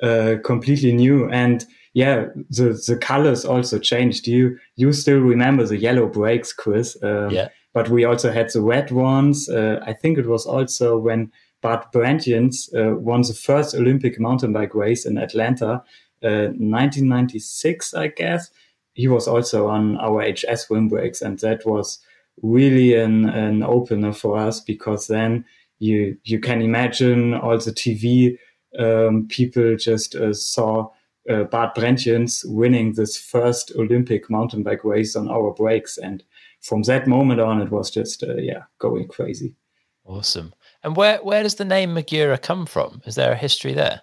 uh, 0.02 0.36
completely 0.44 0.92
new 0.92 1.28
and 1.30 1.64
yeah, 1.94 2.26
the 2.50 2.80
the 2.86 2.98
colors 3.00 3.44
also 3.44 3.78
changed. 3.78 4.26
You 4.26 4.58
you 4.76 4.92
still 4.92 5.20
remember 5.20 5.64
the 5.64 5.78
yellow 5.78 6.08
brakes, 6.08 6.52
Chris? 6.52 6.96
Um, 7.02 7.30
yeah. 7.30 7.48
But 7.72 7.88
we 7.88 8.04
also 8.04 8.30
had 8.30 8.50
the 8.52 8.60
red 8.60 8.90
ones. 8.90 9.48
Uh, 9.48 9.80
I 9.84 9.94
think 9.94 10.18
it 10.18 10.26
was 10.26 10.46
also 10.46 10.98
when 10.98 11.32
Bart 11.60 11.92
Brentjens 11.92 12.68
uh, 12.74 12.96
won 12.96 13.22
the 13.22 13.34
first 13.34 13.74
Olympic 13.74 14.20
mountain 14.20 14.52
bike 14.52 14.74
race 14.74 15.06
in 15.06 15.18
Atlanta, 15.18 15.82
uh, 16.22 16.50
1996, 16.54 17.94
I 17.94 18.08
guess. 18.08 18.50
He 18.92 19.08
was 19.08 19.26
also 19.26 19.68
on 19.68 19.96
our 19.96 20.22
HS 20.22 20.70
rim 20.70 20.88
brakes, 20.88 21.22
and 21.22 21.38
that 21.40 21.64
was 21.66 21.98
really 22.42 22.94
an, 22.94 23.28
an 23.28 23.62
opener 23.62 24.12
for 24.12 24.36
us 24.36 24.60
because 24.60 25.06
then 25.06 25.44
you 25.78 26.16
you 26.24 26.40
can 26.40 26.60
imagine 26.60 27.34
all 27.34 27.58
the 27.58 27.72
TV 27.72 28.36
um, 28.78 29.26
people 29.28 29.76
just 29.76 30.14
uh, 30.14 30.32
saw 30.32 30.90
uh, 31.28 31.44
Bart 31.44 31.74
Brentjens 31.74 32.44
winning 32.44 32.92
this 32.92 33.16
first 33.16 33.72
Olympic 33.76 34.30
mountain 34.30 34.62
bike 34.62 34.84
race 34.84 35.16
on 35.16 35.28
our 35.28 35.52
brakes. 35.52 35.98
And 35.98 36.22
from 36.60 36.82
that 36.82 37.06
moment 37.06 37.40
on, 37.40 37.60
it 37.60 37.70
was 37.70 37.90
just, 37.90 38.22
uh, 38.22 38.36
yeah, 38.36 38.64
going 38.78 39.08
crazy. 39.08 39.54
Awesome. 40.04 40.54
And 40.82 40.96
where, 40.96 41.18
where 41.18 41.42
does 41.42 41.54
the 41.54 41.64
name 41.64 41.94
Magura 41.94 42.40
come 42.40 42.66
from? 42.66 43.00
Is 43.06 43.14
there 43.14 43.32
a 43.32 43.36
history 43.36 43.72
there? 43.72 44.02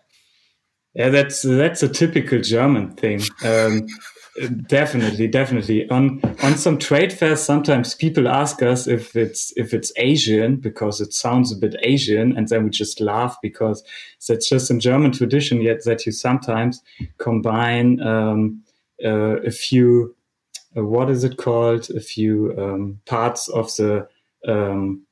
Yeah, 0.94 1.10
that's 1.10 1.44
that's 1.44 1.84
a 1.84 1.88
typical 1.88 2.42
German 2.42 2.92
thing. 2.96 3.22
Um, 3.46 3.88
definitely, 4.68 5.28
definitely. 5.28 5.90
On 5.90 6.22
on 6.42 6.58
some 6.58 6.78
trade 6.78 7.12
fairs, 7.12 7.42
sometimes 7.42 7.96
people 7.96 8.28
ask 8.28 8.62
us 8.62 8.88
if 8.88 9.16
it's 9.16 9.54
if 9.58 9.74
it's 9.74 9.92
Asian 9.98 10.58
because 10.58 11.02
it 11.02 11.14
sounds 11.14 11.52
a 11.52 11.58
bit 11.58 11.76
Asian, 11.84 12.38
and 12.38 12.48
then 12.48 12.64
we 12.64 12.70
just 12.70 13.02
laugh 13.02 13.38
because 13.42 13.84
that's 14.28 14.50
just 14.50 14.72
a 14.72 14.78
German 14.78 15.12
tradition. 15.12 15.62
Yet 15.62 15.84
that 15.86 16.06
you 16.06 16.12
sometimes 16.12 16.82
combine 17.18 18.02
um, 18.02 18.64
uh, 19.04 19.42
a 19.42 19.52
few, 19.52 20.16
uh, 20.78 20.86
what 20.86 21.10
is 21.10 21.24
it 21.24 21.38
called? 21.38 21.90
A 21.90 22.00
few 22.00 22.56
um, 22.58 23.00
parts 23.06 23.50
of 23.50 23.76
the 23.76 24.08
um, 24.48 25.06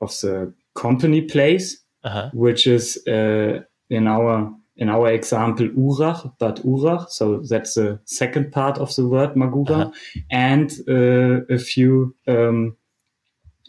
of 0.00 0.10
the 0.20 0.52
company 0.74 1.22
place, 1.22 1.82
uh-huh. 2.02 2.30
which 2.32 2.66
is 2.66 3.04
uh, 3.06 3.60
in 3.88 4.08
our 4.08 4.52
in 4.76 4.88
our 4.88 5.10
example, 5.12 5.68
Urach, 5.68 6.36
Bad 6.38 6.56
Urach. 6.56 7.10
So 7.10 7.40
that's 7.48 7.74
the 7.74 8.00
second 8.04 8.52
part 8.52 8.78
of 8.78 8.94
the 8.96 9.06
word 9.06 9.34
Magura, 9.34 9.86
uh-huh. 9.86 10.20
and 10.30 10.72
uh, 10.88 11.44
a 11.48 11.58
few 11.58 12.14
um, 12.26 12.76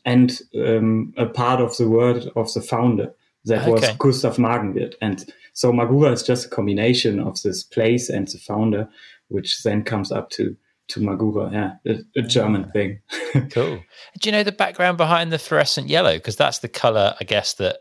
and 0.06 0.40
um, 0.56 1.14
a 1.18 1.26
part 1.26 1.62
of 1.62 1.76
the 1.78 1.90
word 1.90 2.28
of 2.36 2.54
the 2.54 2.62
founder 2.62 3.14
that 3.46 3.62
okay. 3.62 3.72
was 3.72 3.90
Gustav 3.98 4.38
Magenwirt. 4.38 4.96
And 5.02 5.26
so 5.54 5.72
Magura 5.72 6.12
is 6.12 6.24
just 6.24 6.48
a 6.48 6.50
combination 6.50 7.20
of 7.20 7.42
this 7.42 7.64
place 7.64 8.10
and 8.10 8.28
the 8.28 8.38
founder, 8.38 8.90
which 9.30 9.64
then 9.64 9.84
comes 9.84 10.12
up 10.12 10.30
to 10.32 10.56
to 10.88 11.00
Magura. 11.00 11.52
Yeah, 11.52 11.94
a, 11.94 12.20
a 12.20 12.22
German 12.22 12.72
thing. 12.72 13.00
cool. 13.52 13.80
Do 14.20 14.30
you 14.30 14.32
know 14.32 14.44
the 14.44 14.52
background 14.52 14.98
behind 14.98 15.32
the 15.32 15.40
fluorescent 15.40 15.88
yellow? 15.88 16.14
Because 16.14 16.36
that's 16.36 16.60
the 16.60 16.68
color, 16.68 17.16
I 17.20 17.24
guess, 17.24 17.54
that 17.56 17.78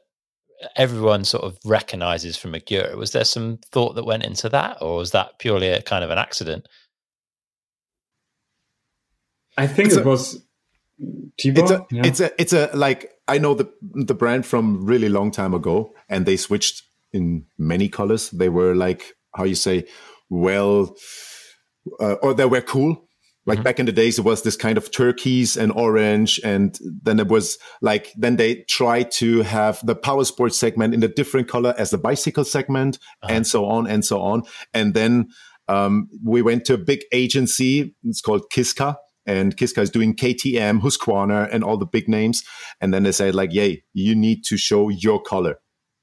everyone 0.76 1.24
sort 1.24 1.44
of 1.44 1.58
recognizes 1.64 2.36
from 2.36 2.52
Magura. 2.52 2.96
Was 2.96 3.12
there 3.12 3.24
some 3.24 3.58
thought 3.70 3.94
that 3.94 4.04
went 4.04 4.24
into 4.24 4.48
that, 4.48 4.78
or 4.80 4.96
was 4.96 5.10
that 5.12 5.38
purely 5.38 5.68
a 5.68 5.82
kind 5.82 6.04
of 6.04 6.10
an 6.10 6.18
accident? 6.18 6.68
I 9.56 9.66
think 9.66 9.88
it's 9.88 9.96
it 9.96 10.06
a, 10.06 10.08
was. 10.08 10.42
Tibor? 11.40 11.58
It's 11.58 11.70
a, 11.70 11.86
yeah. 11.90 12.02
it's 12.04 12.20
a, 12.20 12.40
it's 12.40 12.52
a 12.52 12.70
like 12.74 13.10
I 13.26 13.38
know 13.38 13.54
the 13.54 13.72
the 13.80 14.14
brand 14.14 14.46
from 14.46 14.84
really 14.84 15.08
long 15.08 15.30
time 15.30 15.54
ago, 15.54 15.92
and 16.08 16.26
they 16.26 16.36
switched 16.36 16.82
in 17.12 17.46
many 17.58 17.88
colors. 17.88 18.30
They 18.30 18.48
were 18.48 18.74
like 18.74 19.14
how 19.34 19.44
you 19.44 19.54
say, 19.54 19.86
well, 20.30 20.96
uh, 22.00 22.14
or 22.14 22.34
they 22.34 22.44
were 22.44 22.60
cool 22.60 23.08
like 23.46 23.58
mm-hmm. 23.58 23.64
back 23.64 23.80
in 23.80 23.86
the 23.86 23.92
days, 23.92 24.18
it 24.18 24.24
was 24.24 24.42
this 24.42 24.56
kind 24.56 24.78
of 24.78 24.90
turquoise 24.90 25.56
and 25.56 25.72
orange. 25.72 26.40
And 26.42 26.78
then 27.02 27.20
it 27.20 27.28
was 27.28 27.58
like, 27.82 28.12
then 28.16 28.36
they 28.36 28.64
tried 28.68 29.10
to 29.12 29.42
have 29.42 29.84
the 29.84 29.94
power 29.94 30.24
sports 30.24 30.56
segment 30.56 30.94
in 30.94 31.02
a 31.02 31.08
different 31.08 31.48
color 31.48 31.74
as 31.76 31.90
the 31.90 31.98
bicycle 31.98 32.44
segment 32.44 32.98
uh-huh. 33.22 33.34
and 33.34 33.46
so 33.46 33.66
on 33.66 33.86
and 33.86 34.04
so 34.04 34.20
on. 34.20 34.42
And 34.72 34.94
then, 34.94 35.28
um, 35.68 36.08
we 36.22 36.42
went 36.42 36.66
to 36.66 36.74
a 36.74 36.78
big 36.78 37.00
agency. 37.12 37.94
It's 38.02 38.20
called 38.20 38.50
Kiska 38.50 38.96
and 39.26 39.56
Kiska 39.56 39.80
is 39.80 39.90
doing 39.90 40.14
KTM, 40.14 40.80
Husqvarna 40.80 41.48
and 41.52 41.64
all 41.64 41.76
the 41.76 41.86
big 41.86 42.08
names. 42.08 42.44
And 42.80 42.92
then 42.92 43.04
they 43.04 43.12
said 43.12 43.34
like, 43.34 43.52
Yay, 43.52 43.84
you 43.92 44.14
need 44.14 44.44
to 44.44 44.56
show 44.56 44.88
your 44.88 45.22
color. 45.22 45.56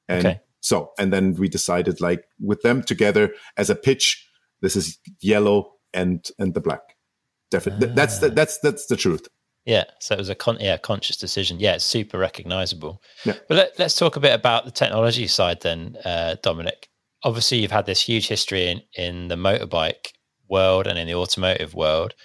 And 0.08 0.26
okay. 0.26 0.40
so, 0.62 0.92
and 0.98 1.14
then 1.14 1.34
we 1.36 1.48
decided 1.48 2.02
like 2.02 2.24
with 2.40 2.62
them 2.62 2.82
together 2.82 3.34
as 3.58 3.70
a 3.70 3.76
pitch, 3.76 4.28
this 4.62 4.76
is 4.76 5.00
yellow 5.22 5.74
and, 5.94 6.26
and 6.40 6.54
the 6.54 6.62
black. 6.62 6.82
Definitely, 7.52 7.90
ah. 7.90 7.94
that's 7.94 8.20
the, 8.20 8.30
that's 8.30 8.58
that's 8.60 8.88
the 8.88 8.96
truth. 8.96 9.28
Yeah, 9.66 9.84
so 10.00 10.16
it 10.16 10.18
was 10.18 10.30
a 10.30 10.36
con- 10.36 10.58
yeah 10.60 10.78
conscious 10.78 11.18
decision. 11.18 11.60
Yeah, 11.60 11.76
it's 11.76 11.86
super 11.86 12.18
recognizable. 12.18 13.02
Yeah. 13.26 13.34
But 13.48 13.58
let, 13.78 13.80
us 13.80 13.96
talk 13.96 14.16
a 14.16 14.20
bit 14.20 14.34
about 14.34 14.66
the 14.66 14.72
technology 14.72 15.28
side 15.28 15.62
then, 15.62 15.98
uh, 16.04 16.38
Dominic. 16.42 16.90
Obviously, 17.24 17.60
you've 17.60 17.72
had 17.72 17.86
this 17.86 18.02
huge 18.02 18.28
history 18.28 18.68
in 18.68 18.82
in 18.96 19.28
the 19.28 19.36
motorbike 19.36 20.14
world 20.50 20.88
and 20.88 20.98
in 20.98 21.08
the 21.08 21.16
automotive 21.16 21.76
world. 21.76 22.16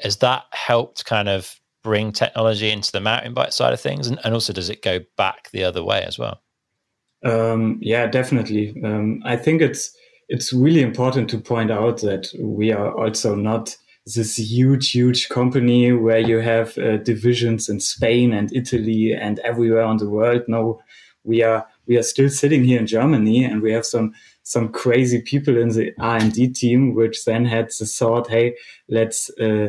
Has 0.00 0.16
that 0.18 0.44
helped 0.52 1.04
kind 1.04 1.28
of 1.28 1.60
bring 1.84 2.12
technology 2.12 2.70
into 2.70 2.92
the 2.92 3.00
mountain 3.00 3.34
bike 3.34 3.52
side 3.52 3.74
of 3.74 3.80
things, 3.80 4.06
and, 4.06 4.18
and 4.24 4.32
also 4.32 4.52
does 4.52 4.70
it 4.70 4.82
go 4.82 5.00
back 5.18 5.50
the 5.50 5.64
other 5.64 5.84
way 5.84 6.02
as 6.02 6.18
well? 6.18 6.40
Um, 7.24 7.78
yeah, 7.82 8.06
definitely. 8.06 8.74
Um, 8.82 9.20
I 9.24 9.36
think 9.36 9.60
it's 9.60 9.94
it's 10.28 10.52
really 10.52 10.80
important 10.80 11.28
to 11.30 11.38
point 11.38 11.70
out 11.70 12.00
that 12.00 12.32
we 12.40 12.72
are 12.72 12.96
also 12.96 13.34
not 13.34 13.76
this 14.06 14.36
huge, 14.36 14.90
huge 14.90 15.28
company 15.28 15.92
where 15.92 16.18
you 16.18 16.38
have 16.38 16.76
uh, 16.78 16.96
divisions 16.98 17.68
in 17.68 17.80
Spain 17.80 18.32
and 18.32 18.52
Italy 18.52 19.14
and 19.14 19.38
everywhere 19.40 19.84
on 19.84 19.98
the 19.98 20.08
world. 20.08 20.42
No, 20.48 20.82
we 21.24 21.42
are 21.42 21.66
we 21.86 21.96
are 21.96 22.02
still 22.02 22.28
sitting 22.28 22.64
here 22.64 22.80
in 22.80 22.86
Germany 22.86 23.44
and 23.44 23.62
we 23.62 23.72
have 23.72 23.86
some 23.86 24.14
some 24.42 24.70
crazy 24.70 25.22
people 25.22 25.56
in 25.56 25.68
the 25.68 25.92
R&D 26.00 26.48
team, 26.48 26.94
which 26.94 27.24
then 27.24 27.44
had 27.44 27.70
the 27.78 27.86
thought, 27.86 28.28
hey, 28.28 28.56
let's 28.88 29.30
uh, 29.38 29.68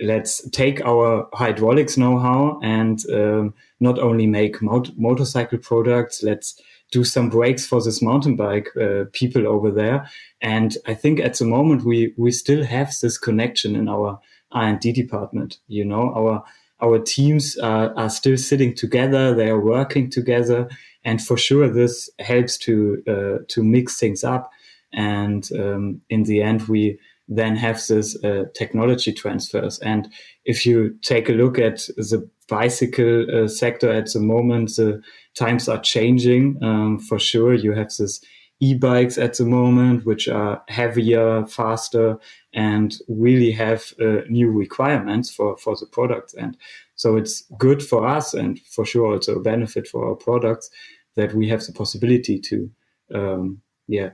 let's 0.00 0.48
take 0.50 0.80
our 0.84 1.28
hydraulics 1.34 1.96
know-how 1.96 2.58
and 2.62 3.04
um, 3.10 3.54
not 3.80 3.98
only 3.98 4.26
make 4.26 4.60
mot- 4.62 4.96
motorcycle 4.96 5.58
products, 5.58 6.22
let's 6.22 6.60
do 6.94 7.02
some 7.02 7.28
brakes 7.28 7.66
for 7.66 7.82
this 7.82 8.00
mountain 8.00 8.36
bike 8.36 8.68
uh, 8.80 9.04
people 9.12 9.48
over 9.48 9.70
there. 9.72 10.08
And 10.40 10.76
I 10.86 10.94
think 10.94 11.18
at 11.18 11.34
the 11.38 11.44
moment 11.44 11.84
we 11.84 12.14
we 12.16 12.30
still 12.30 12.64
have 12.64 12.94
this 13.02 13.18
connection 13.18 13.74
in 13.74 13.88
our 13.88 14.20
R&D 14.52 14.92
department. 14.92 15.58
You 15.66 15.84
know, 15.84 16.12
our 16.14 16.44
our 16.80 16.98
teams 17.00 17.56
are, 17.58 17.92
are 17.96 18.10
still 18.10 18.36
sitting 18.36 18.74
together, 18.74 19.34
they 19.34 19.48
are 19.48 19.64
working 19.76 20.08
together, 20.10 20.68
and 21.04 21.20
for 21.20 21.36
sure 21.36 21.68
this 21.68 22.10
helps 22.20 22.56
to 22.58 23.02
uh, 23.08 23.38
to 23.48 23.62
mix 23.62 23.98
things 23.98 24.22
up. 24.22 24.50
And 24.92 25.42
um, 25.58 26.00
in 26.08 26.22
the 26.22 26.42
end, 26.42 26.68
we 26.68 27.00
then 27.26 27.56
have 27.56 27.84
this 27.88 28.22
uh, 28.22 28.44
technology 28.54 29.12
transfers. 29.12 29.80
And 29.80 30.12
if 30.44 30.66
you 30.66 30.96
take 31.02 31.28
a 31.28 31.32
look 31.32 31.58
at 31.58 31.78
the 31.96 32.28
bicycle 32.48 33.44
uh, 33.44 33.48
sector 33.48 33.90
at 33.90 34.12
the 34.12 34.20
moment, 34.20 34.76
the 34.76 35.02
times 35.34 35.68
are 35.68 35.80
changing 35.80 36.58
um, 36.62 36.98
for 36.98 37.18
sure. 37.18 37.54
You 37.54 37.72
have 37.72 37.90
this 37.98 38.20
e-bikes 38.60 39.18
at 39.18 39.36
the 39.36 39.44
moment, 39.44 40.06
which 40.06 40.28
are 40.28 40.62
heavier, 40.68 41.44
faster, 41.46 42.18
and 42.52 42.96
really 43.08 43.50
have 43.50 43.92
uh, 44.00 44.22
new 44.28 44.50
requirements 44.50 45.30
for, 45.30 45.56
for 45.56 45.76
the 45.76 45.86
products. 45.86 46.34
And 46.34 46.56
so 46.94 47.16
it's 47.16 47.42
good 47.58 47.82
for 47.82 48.06
us 48.06 48.34
and 48.34 48.60
for 48.60 48.86
sure 48.86 49.12
also 49.12 49.36
a 49.36 49.42
benefit 49.42 49.88
for 49.88 50.08
our 50.08 50.14
products 50.14 50.70
that 51.16 51.34
we 51.34 51.48
have 51.48 51.64
the 51.66 51.72
possibility 51.72 52.38
to, 52.40 52.70
um, 53.14 53.60
yeah, 53.88 54.10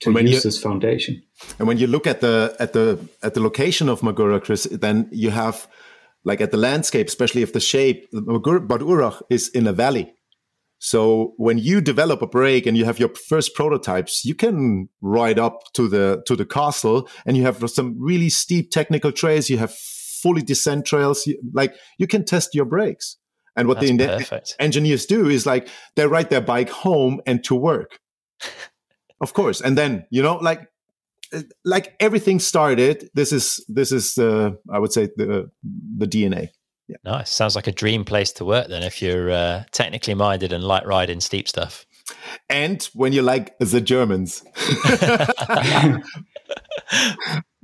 to 0.00 0.10
use 0.10 0.30
you, 0.32 0.40
this 0.40 0.58
foundation. 0.58 1.22
And 1.58 1.68
when 1.68 1.78
you 1.78 1.86
look 1.86 2.06
at 2.06 2.20
the 2.20 2.54
at 2.58 2.72
the 2.72 2.98
at 3.22 3.34
the 3.34 3.40
location 3.40 3.88
of 3.88 4.00
Magura, 4.00 4.42
Chris, 4.42 4.64
then 4.64 5.08
you 5.10 5.30
have 5.30 5.68
like 6.26 6.42
at 6.42 6.50
the 6.50 6.58
landscape, 6.58 7.06
especially 7.06 7.42
if 7.42 7.54
the 7.54 7.60
shape, 7.60 8.06
Bad 8.12 8.80
Urach 8.80 9.22
is 9.30 9.48
in 9.48 9.66
a 9.66 9.72
valley. 9.72 10.12
So 10.78 11.32
when 11.38 11.56
you 11.56 11.80
develop 11.80 12.20
a 12.20 12.26
brake 12.26 12.66
and 12.66 12.76
you 12.76 12.84
have 12.84 12.98
your 12.98 13.08
first 13.28 13.54
prototypes, 13.54 14.24
you 14.24 14.34
can 14.34 14.90
ride 15.00 15.38
up 15.38 15.62
to 15.74 15.88
the 15.88 16.22
to 16.26 16.36
the 16.36 16.44
castle 16.44 17.08
and 17.24 17.36
you 17.36 17.44
have 17.44 17.70
some 17.70 17.96
really 17.98 18.28
steep 18.28 18.70
technical 18.70 19.10
trails. 19.12 19.48
You 19.48 19.56
have 19.56 19.72
fully 19.72 20.42
descent 20.42 20.84
trails. 20.84 21.26
Like 21.54 21.74
you 21.98 22.06
can 22.06 22.24
test 22.24 22.54
your 22.54 22.66
brakes. 22.66 23.16
And 23.54 23.68
what 23.68 23.80
That's 23.80 23.90
the 23.90 24.06
perfect. 24.06 24.56
engineers 24.58 25.06
do 25.06 25.28
is 25.28 25.46
like 25.46 25.68
they 25.94 26.06
ride 26.06 26.28
their 26.28 26.42
bike 26.42 26.68
home 26.68 27.22
and 27.24 27.42
to 27.44 27.54
work. 27.54 27.98
of 29.20 29.32
course. 29.32 29.62
And 29.62 29.78
then, 29.78 30.06
you 30.10 30.22
know, 30.22 30.36
like 30.36 30.68
like 31.64 31.94
everything 32.00 32.38
started, 32.38 33.10
this 33.14 33.32
is 33.32 33.64
this 33.68 33.92
is 33.92 34.18
uh, 34.18 34.52
I 34.72 34.78
would 34.78 34.92
say 34.92 35.08
the 35.16 35.50
the 35.62 36.06
DNA. 36.06 36.48
Yeah. 36.88 36.96
Nice. 37.04 37.32
Sounds 37.32 37.56
like 37.56 37.66
a 37.66 37.72
dream 37.72 38.04
place 38.04 38.30
to 38.32 38.44
work 38.44 38.68
then 38.68 38.84
if 38.84 39.02
you're 39.02 39.30
uh, 39.30 39.64
technically 39.72 40.14
minded 40.14 40.52
and 40.52 40.62
light 40.62 40.86
riding 40.86 41.20
steep 41.20 41.48
stuff. 41.48 41.84
And 42.48 42.82
when 42.94 43.12
you 43.12 43.22
like 43.22 43.58
the 43.58 43.80
Germans. 43.80 44.44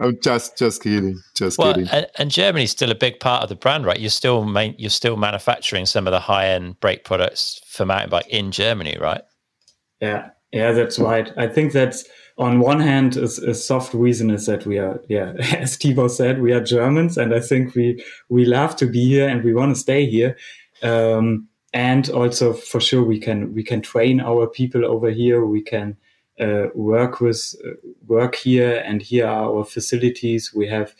I'm 0.01 0.19
just 0.21 0.59
just 0.59 0.83
kidding. 0.83 1.21
Just 1.37 1.59
well, 1.59 1.75
kidding. 1.75 1.89
And, 1.91 2.07
and, 2.19 2.31
Germany's 2.31 2.73
still 2.73 2.91
a 2.91 2.97
big 2.97 3.21
part 3.21 3.45
of 3.45 3.49
the 3.49 3.55
brand, 3.55 3.87
right? 3.87 4.01
You're 4.01 4.11
still 4.11 4.45
main, 4.45 4.75
you're 4.77 4.91
still 4.91 5.17
manufacturing 5.17 5.87
some 5.87 6.09
of 6.09 6.11
the 6.11 6.19
high 6.19 6.49
end 6.49 6.81
brake 6.81 7.05
products 7.05 7.61
for 7.69 7.87
mountain 7.87 8.11
bike 8.11 8.27
in 8.29 8.51
Germany, 8.51 8.97
right? 9.01 9.23
Yeah, 10.01 10.31
yeah, 10.51 10.73
that's 10.73 10.99
right. 10.99 11.31
I 11.37 11.47
think 11.47 11.73
that's 11.73 12.05
on 12.39 12.61
one 12.61 12.81
hand, 12.81 13.17
a, 13.17 13.25
a, 13.25 13.55
soft 13.55 13.95
reason 13.95 14.31
is 14.31 14.47
that 14.47 14.67
we 14.67 14.79
are, 14.79 15.01
yeah, 15.09 15.33
as 15.57 15.77
Tibor 15.77 16.11
said, 16.11 16.41
we 16.41 16.53
are 16.53 16.63
Germans, 16.63 17.19
and 17.19 17.35
I 17.35 17.41
think 17.41 17.75
we 17.75 18.03
we 18.29 18.45
love 18.45 18.77
to 18.77 18.87
be 18.87 19.05
here 19.05 19.29
and 19.29 19.45
we 19.45 19.55
want 19.55 19.75
to 19.75 19.81
stay 19.81 20.07
here. 20.07 20.37
Um, 20.83 21.49
and 21.75 22.11
also, 22.11 22.53
for 22.53 22.81
sure, 22.81 23.03
we 23.03 23.19
can 23.19 23.55
we 23.55 23.63
can 23.63 23.81
train 23.81 24.21
our 24.21 24.47
people 24.47 24.85
over 24.85 25.11
here. 25.11 25.45
We 25.45 25.63
can 25.63 25.97
uh, 26.41 26.67
work 26.75 27.21
with 27.21 27.55
uh, 27.65 27.71
work 28.07 28.35
here, 28.35 28.83
and 28.85 29.03
here 29.03 29.27
are 29.27 29.55
our 29.55 29.65
facilities. 29.65 30.53
We 30.55 30.69
have 30.69 30.95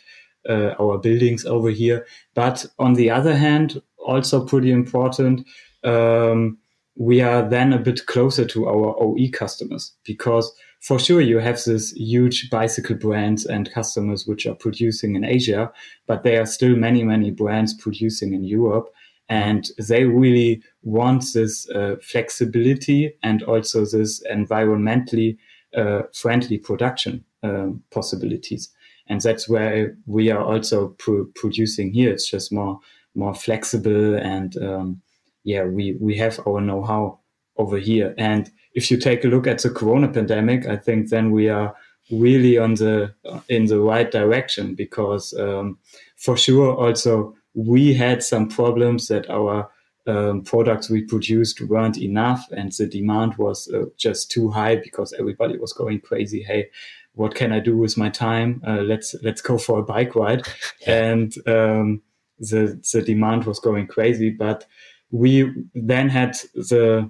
uh, 0.47 0.73
our 0.79 0.97
buildings 0.97 1.45
over 1.45 1.69
here. 1.69 2.05
But 2.33 2.65
on 2.79 2.93
the 2.93 3.09
other 3.09 3.35
hand, 3.35 3.81
also 3.97 4.45
pretty 4.45 4.71
important. 4.71 5.47
Um, 5.83 6.57
we 6.95 7.21
are 7.21 7.47
then 7.47 7.73
a 7.73 7.79
bit 7.79 8.05
closer 8.05 8.45
to 8.45 8.67
our 8.67 8.95
OE 9.01 9.29
customers 9.31 9.93
because 10.03 10.53
for 10.83 10.99
sure 10.99 11.21
you 11.21 11.39
have 11.39 11.63
this 11.63 11.93
huge 11.93 12.49
bicycle 12.49 12.97
brands 12.97 13.45
and 13.45 13.71
customers 13.71 14.27
which 14.27 14.45
are 14.45 14.55
producing 14.55 15.15
in 15.15 15.23
Asia, 15.23 15.71
but 16.07 16.23
there 16.23 16.41
are 16.41 16.45
still 16.45 16.75
many, 16.75 17.03
many 17.03 17.31
brands 17.31 17.73
producing 17.73 18.33
in 18.33 18.43
Europe. 18.43 18.89
And 19.29 19.69
they 19.87 20.03
really 20.03 20.61
want 20.81 21.23
this 21.33 21.69
uh, 21.69 21.95
flexibility 22.01 23.13
and 23.23 23.41
also 23.43 23.85
this 23.85 24.21
environmentally 24.29 25.37
uh, 25.73 26.01
friendly 26.13 26.57
production 26.57 27.23
um, 27.43 27.81
possibilities. 27.89 28.69
And 29.07 29.21
that's 29.21 29.47
where 29.47 29.95
we 30.05 30.31
are 30.31 30.43
also 30.43 30.89
pro- 30.99 31.27
producing 31.33 31.93
here. 31.93 32.11
It's 32.11 32.29
just 32.29 32.51
more 32.51 32.79
more 33.15 33.35
flexible 33.35 34.15
and 34.15 34.57
um, 34.57 35.01
yeah, 35.45 35.63
we 35.63 35.95
we 36.01 36.17
have 36.17 36.39
our 36.45 36.59
know-how 36.59 37.19
over 37.57 37.77
here. 37.77 38.13
And 38.17 38.51
if 38.73 38.89
you 38.89 38.97
take 38.97 39.23
a 39.23 39.27
look 39.27 39.47
at 39.47 39.61
the 39.61 39.69
corona 39.69 40.07
pandemic, 40.07 40.65
I 40.65 40.77
think 40.77 41.09
then 41.09 41.31
we 41.31 41.49
are 41.49 41.75
really 42.11 42.57
on 42.57 42.75
the 42.75 43.13
in 43.47 43.65
the 43.65 43.79
right 43.79 44.11
direction 44.11 44.75
because 44.75 45.33
um, 45.39 45.77
for 46.17 46.35
sure 46.35 46.75
also 46.75 47.35
we 47.53 47.93
had 47.93 48.23
some 48.23 48.49
problems 48.49 49.07
that 49.07 49.29
our 49.29 49.69
um, 50.05 50.41
products 50.41 50.89
we 50.89 51.01
produced 51.01 51.61
weren't 51.61 51.97
enough 51.97 52.45
and 52.51 52.73
the 52.73 52.85
demand 52.85 53.35
was 53.37 53.71
uh, 53.73 53.85
just 53.97 54.29
too 54.29 54.49
high 54.49 54.75
because 54.75 55.13
everybody 55.13 55.57
was 55.57 55.71
going 55.71 56.01
crazy 56.01 56.43
hey 56.43 56.69
what 57.13 57.35
can 57.35 57.53
i 57.53 57.59
do 57.59 57.77
with 57.77 57.97
my 57.97 58.09
time? 58.09 58.61
Uh, 58.67 58.81
let's 58.81 59.15
let's 59.21 59.41
go 59.41 59.57
for 59.57 59.79
a 59.79 59.83
bike 59.83 60.15
ride. 60.15 60.45
And 60.87 61.33
um, 61.47 62.01
the 62.39 62.81
the 62.91 63.01
demand 63.01 63.45
was 63.45 63.59
going 63.59 63.87
crazy 63.87 64.29
but 64.29 64.65
we 65.11 65.49
then 65.73 66.09
had 66.09 66.35
the 66.53 67.09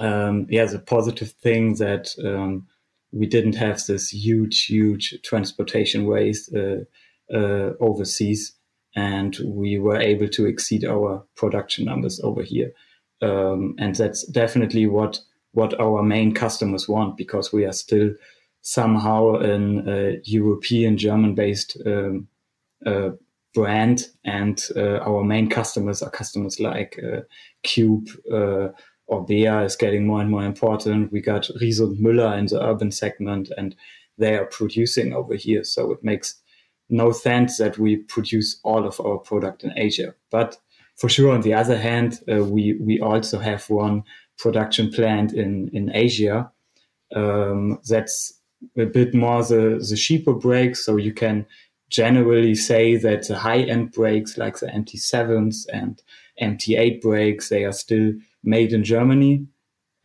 um, 0.00 0.46
yeah, 0.48 0.64
the 0.64 0.78
positive 0.78 1.32
thing 1.32 1.74
that 1.76 2.14
um, 2.24 2.66
we 3.12 3.26
didn't 3.26 3.56
have 3.56 3.84
this 3.86 4.12
huge, 4.12 4.64
huge 4.66 5.18
transportation 5.22 6.06
waste 6.06 6.54
uh, 6.54 6.78
uh, 7.32 7.72
overseas, 7.80 8.52
and 8.96 9.38
we 9.44 9.78
were 9.78 10.00
able 10.00 10.28
to 10.28 10.46
exceed 10.46 10.84
our 10.84 11.24
production 11.36 11.84
numbers 11.84 12.20
over 12.20 12.42
here. 12.42 12.72
Um, 13.22 13.74
and 13.78 13.94
that's 13.94 14.26
definitely 14.26 14.86
what 14.86 15.20
what 15.52 15.78
our 15.80 16.02
main 16.02 16.32
customers 16.32 16.88
want 16.88 17.16
because 17.16 17.52
we 17.52 17.66
are 17.66 17.72
still 17.72 18.10
somehow 18.62 19.34
an 19.34 19.88
uh, 19.88 20.12
European 20.24 20.96
German 20.96 21.34
based 21.34 21.76
um, 21.84 22.28
uh, 22.86 23.10
brand, 23.52 24.06
and 24.24 24.64
uh, 24.76 24.98
our 24.98 25.24
main 25.24 25.50
customers 25.50 26.02
are 26.02 26.10
customers 26.10 26.60
like 26.60 27.00
uh, 27.02 28.68
Cube 29.10 29.26
Orbea 29.26 29.64
is 29.64 29.76
getting 29.76 30.06
more 30.06 30.20
and 30.20 30.30
more 30.30 30.44
important. 30.44 31.12
We 31.12 31.20
got 31.20 31.48
Riese 31.60 31.80
and 31.80 31.98
Müller 31.98 32.38
in 32.38 32.46
the 32.46 32.62
urban 32.62 32.90
segment, 32.90 33.50
and 33.56 33.74
they 34.18 34.36
are 34.36 34.46
producing 34.46 35.12
over 35.12 35.34
here. 35.34 35.64
So 35.64 35.92
it 35.92 36.02
makes 36.02 36.40
no 36.88 37.12
sense 37.12 37.58
that 37.58 37.78
we 37.78 37.96
produce 37.96 38.60
all 38.64 38.86
of 38.86 39.00
our 39.00 39.18
product 39.18 39.64
in 39.64 39.72
Asia. 39.76 40.14
But 40.30 40.58
for 40.96 41.08
sure, 41.08 41.32
on 41.32 41.42
the 41.42 41.54
other 41.54 41.78
hand, 41.78 42.20
uh, 42.30 42.44
we 42.44 42.74
we 42.80 43.00
also 43.00 43.38
have 43.38 43.68
one 43.70 44.04
production 44.38 44.90
plant 44.90 45.32
in 45.32 45.70
in 45.72 45.90
Asia. 45.94 46.50
Um, 47.14 47.78
that's 47.88 48.34
a 48.76 48.84
bit 48.86 49.14
more 49.14 49.42
the 49.42 49.84
the 49.88 49.96
cheaper 49.96 50.34
brakes, 50.34 50.84
so 50.84 50.96
you 50.96 51.12
can 51.14 51.46
generally 51.88 52.54
say 52.54 52.96
that 52.96 53.26
the 53.26 53.36
high 53.36 53.62
end 53.62 53.92
brakes 53.92 54.38
like 54.38 54.58
the 54.60 54.66
MT7s 54.66 55.66
and 55.72 56.00
MT8 56.40 57.00
brakes 57.00 57.48
they 57.48 57.64
are 57.64 57.72
still 57.72 58.12
made 58.42 58.72
in 58.72 58.84
Germany. 58.84 59.46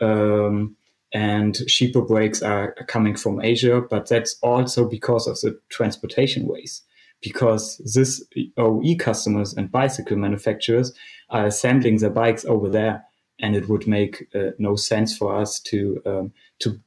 Um, 0.02 0.76
and 1.14 1.56
cheaper 1.68 2.02
brakes 2.02 2.42
are 2.42 2.74
coming 2.88 3.16
from 3.16 3.42
Asia, 3.42 3.82
but 3.82 4.10
that's 4.10 4.38
also 4.42 4.88
because 4.88 5.28
of 5.28 5.40
the 5.40 5.58
transportation 5.70 6.46
ways. 6.46 6.82
Because 7.22 7.78
this 7.94 8.22
OE 8.58 8.96
customers 9.00 9.54
and 9.54 9.72
bicycle 9.72 10.18
manufacturers 10.18 10.94
are 11.30 11.46
assembling 11.46 11.98
their 11.98 12.10
bikes 12.10 12.44
over 12.44 12.68
there, 12.70 13.06
and 13.40 13.56
it 13.56 13.70
would 13.70 13.88
make 13.88 14.28
uh, 14.36 14.52
no 14.60 14.76
sense 14.76 15.18
for 15.18 15.36
us 15.36 15.60
to 15.62 16.02
um, 16.06 16.34
to 16.60 16.80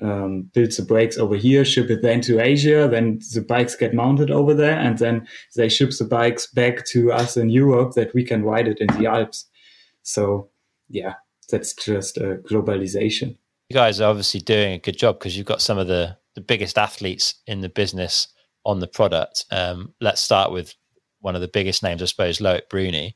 um, 0.00 0.42
build 0.52 0.72
the 0.72 0.82
brakes 0.82 1.18
over 1.18 1.36
here, 1.36 1.64
ship 1.64 1.90
it 1.90 2.02
then 2.02 2.20
to 2.22 2.40
Asia, 2.40 2.88
then 2.90 3.20
the 3.34 3.40
bikes 3.40 3.76
get 3.76 3.94
mounted 3.94 4.30
over 4.30 4.54
there, 4.54 4.78
and 4.78 4.98
then 4.98 5.26
they 5.56 5.68
ship 5.68 5.90
the 5.98 6.04
bikes 6.04 6.46
back 6.46 6.84
to 6.86 7.12
us 7.12 7.36
in 7.36 7.48
Europe 7.50 7.94
that 7.94 8.14
we 8.14 8.24
can 8.24 8.44
ride 8.44 8.68
it 8.68 8.78
in 8.78 8.86
the 8.98 9.06
Alps. 9.06 9.46
So 10.02 10.50
yeah, 10.90 11.14
that's 11.48 11.72
just 11.74 12.18
uh, 12.18 12.36
globalization. 12.48 13.36
You 13.68 13.74
guys 13.74 14.00
are 14.00 14.10
obviously 14.10 14.40
doing 14.40 14.74
a 14.74 14.78
good 14.78 14.98
job 14.98 15.18
because 15.18 15.36
you've 15.36 15.46
got 15.46 15.62
some 15.62 15.78
of 15.78 15.86
the 15.86 16.18
the 16.34 16.40
biggest 16.40 16.78
athletes 16.78 17.34
in 17.46 17.60
the 17.60 17.68
business 17.68 18.28
on 18.64 18.80
the 18.80 18.86
product. 18.86 19.46
Um, 19.50 19.94
let's 20.00 20.20
start 20.20 20.52
with 20.52 20.74
one 21.20 21.34
of 21.34 21.40
the 21.40 21.48
biggest 21.48 21.82
names, 21.82 22.02
I 22.02 22.06
suppose, 22.06 22.38
Loic 22.38 22.68
Bruni. 22.68 23.14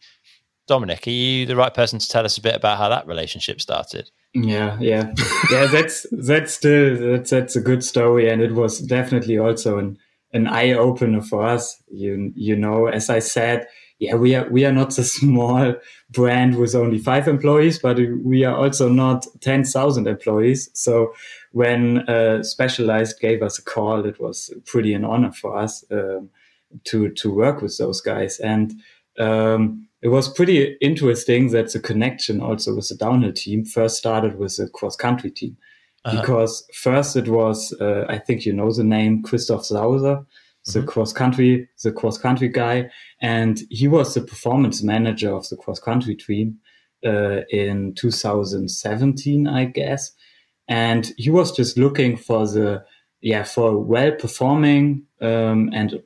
Dominic, 0.67 1.07
are 1.07 1.11
you 1.11 1.47
the 1.47 1.57
right 1.57 1.75
person 1.75 1.99
to 1.99 2.09
tell 2.09 2.25
us 2.25 2.39
a 2.39 2.43
bit 2.43 2.57
about 2.57 2.79
how 2.79 2.89
that 2.89 3.07
relationship 3.07 3.61
started? 3.61 4.11
Yeah, 4.33 4.79
yeah, 4.81 5.13
yeah. 5.51 5.67
That's 5.67 6.07
that's 6.11 6.55
still 6.55 7.13
that's 7.13 7.31
that's 7.31 7.57
a 7.57 7.61
good 7.61 7.85
story, 7.85 8.31
and 8.31 8.41
it 8.41 8.53
was 8.53 8.81
definitely 8.81 9.39
also 9.39 9.79
an 9.79 9.99
an 10.33 10.47
eye 10.47 10.73
opener 10.73 11.21
for 11.21 11.45
us. 11.45 11.83
You 11.89 12.33
you 12.35 12.57
know, 12.57 12.87
as 12.87 13.11
I 13.11 13.19
said, 13.19 13.69
yeah, 14.05 14.15
we 14.15 14.35
are 14.35 14.49
we 14.51 14.65
are 14.65 14.73
not 14.73 14.99
a 14.99 15.05
small 15.19 15.75
brand 16.11 16.57
with 16.57 16.75
only 16.75 16.99
five 16.99 17.29
employees, 17.29 17.79
but 17.79 17.99
we 18.23 18.45
are 18.45 18.57
also 18.57 18.89
not 18.89 19.27
ten 19.41 19.65
thousand 19.65 20.07
employees. 20.07 20.71
So 20.75 21.13
when 21.53 22.09
uh, 22.09 22.43
Specialized 22.43 23.21
gave 23.21 23.43
us 23.43 23.59
a 23.59 23.63
call, 23.63 24.05
it 24.05 24.21
was 24.21 24.53
pretty 24.67 24.95
an 24.95 25.05
honor 25.05 25.33
for 25.33 25.57
us 25.57 25.85
um, 25.91 26.31
to 26.85 27.11
to 27.11 27.33
work 27.33 27.63
with 27.63 27.79
those 27.79 28.01
guys, 28.01 28.39
and 28.41 28.75
um, 29.19 29.89
it 30.03 30.09
was 30.09 30.29
pretty 30.29 30.77
interesting 30.83 31.51
that 31.53 31.73
the 31.73 31.81
connection 31.81 32.41
also 32.41 32.75
with 32.75 32.89
the 32.89 32.97
downhill 32.97 33.33
team 33.33 33.65
first 33.65 33.97
started 33.97 34.39
with 34.39 34.57
the 34.57 34.69
cross 34.69 34.97
country 34.97 35.31
team. 35.31 35.57
Uh-huh. 36.05 36.21
Because 36.21 36.69
first 36.75 37.17
it 37.17 37.29
was, 37.29 37.75
uh, 37.81 38.05
I 38.11 38.19
think 38.19 38.45
you 38.45 38.53
know 38.53 38.71
the 38.71 38.85
name 38.85 39.23
Christoph 39.23 39.63
Sauser, 39.63 40.27
the 40.67 40.81
mm-hmm. 40.81 40.89
cross 40.89 41.13
country, 41.13 41.69
the 41.83 41.93
cross 41.93 42.19
country 42.19 42.49
guy, 42.49 42.91
and 43.21 43.61
he 43.71 43.89
was 43.89 44.15
the 44.15 44.21
performance 44.21 44.83
manager 44.83 45.33
of 45.33 45.49
the 45.49 45.57
cross 45.57 45.79
country 45.79 46.15
team 46.15 46.59
uh, 47.05 47.43
in 47.51 47.95
2017, 47.95 49.47
I 49.47 49.67
guess. 49.67 50.13
And 50.69 51.13
he 51.19 51.31
was 51.31 51.53
just 51.53 51.77
looking 51.77 52.17
for 52.17 52.47
the 52.47 52.85
yeah 53.21 53.43
for 53.43 53.79
well 53.79 54.13
performing 54.13 55.03
um, 55.21 55.71
and 55.73 56.03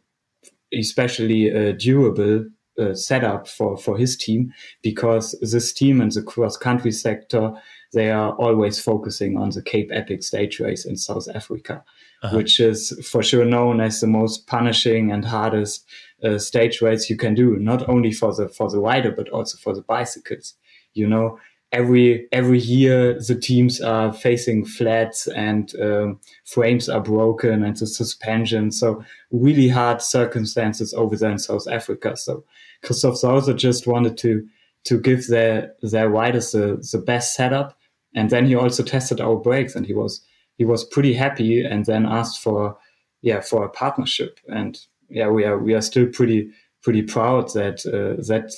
especially 0.73 1.49
a 1.49 1.73
durable 1.73 2.47
uh, 2.79 2.95
setup 2.95 3.49
for 3.49 3.77
for 3.77 3.99
his 3.99 4.17
team 4.17 4.53
because 4.83 5.35
this 5.41 5.73
team 5.73 6.01
in 6.01 6.11
the 6.11 6.23
cross 6.23 6.57
country 6.57 6.93
sector 6.93 7.53
they 7.93 8.11
are 8.11 8.33
always 8.35 8.81
focusing 8.81 9.37
on 9.37 9.51
the 9.51 9.63
Cape 9.63 9.91
Epic 9.93 10.23
stage 10.23 10.61
race 10.61 10.85
in 10.85 10.97
South 10.97 11.27
Africa 11.35 11.83
uh-huh. 12.23 12.37
which 12.37 12.61
is 12.61 12.99
for 13.11 13.23
sure 13.23 13.45
known 13.45 13.81
as 13.81 14.01
the 14.01 14.07
most 14.07 14.47
punishing 14.47 15.13
and 15.13 15.25
hardest 15.25 15.87
uh, 16.25 16.39
stage 16.39 16.83
race 16.83 17.09
you 17.09 17.17
can 17.17 17.35
do, 17.35 17.57
not 17.57 17.89
only 17.89 18.13
for 18.13 18.35
the 18.35 18.49
for 18.49 18.71
the 18.71 18.81
rider 18.81 19.11
but 19.11 19.29
also 19.29 19.57
for 19.59 19.75
the 19.75 19.83
bicycles. 19.83 20.55
You 20.95 21.07
know, 21.07 21.39
every 21.73 22.27
every 22.33 22.59
year 22.59 23.15
the 23.15 23.35
teams 23.35 23.81
are 23.81 24.13
facing 24.13 24.65
flats 24.65 25.27
and 25.29 25.75
um, 25.81 26.21
frames 26.45 26.89
are 26.89 27.01
broken 27.01 27.63
and 27.63 27.77
the 27.77 27.87
suspension. 27.87 28.73
So 28.73 29.05
really 29.31 29.69
hard 29.69 30.03
circumstances 30.03 30.95
over 30.95 31.17
there 31.17 31.31
in 31.31 31.39
South 31.39 31.69
Africa. 31.69 32.17
So 32.17 32.45
Christoph 32.83 33.17
Sauser 33.17 33.55
just 33.55 33.87
wanted 33.87 34.17
to 34.19 34.47
to 34.85 35.01
give 35.01 35.27
their 35.29 35.75
their 35.83 36.09
riders 36.09 36.53
the, 36.53 36.85
the 36.93 36.99
best 36.99 37.35
setup. 37.35 37.77
And 38.15 38.31
then 38.31 38.47
he 38.47 38.55
also 38.55 38.83
tested 38.83 39.21
our 39.21 39.37
brakes 39.37 39.77
and 39.77 39.87
he 39.87 39.93
was 39.93 40.23
he 40.59 40.65
was 40.65 40.85
pretty 40.85 41.15
happy 41.15 41.65
and 41.65 41.87
then 41.87 42.05
asked 42.05 42.43
for 42.43 42.77
yeah 43.23 43.41
for 43.41 43.65
a 43.65 43.71
partnership. 43.71 44.39
And 44.49 44.79
yeah 45.09 45.29
we 45.29 45.45
are 45.45 45.59
we 45.59 45.75
are 45.75 45.83
still 45.83 46.07
pretty 46.07 46.51
pretty 46.83 47.03
proud 47.03 47.53
that 47.55 47.87
uh, 47.87 48.23
that 48.29 48.53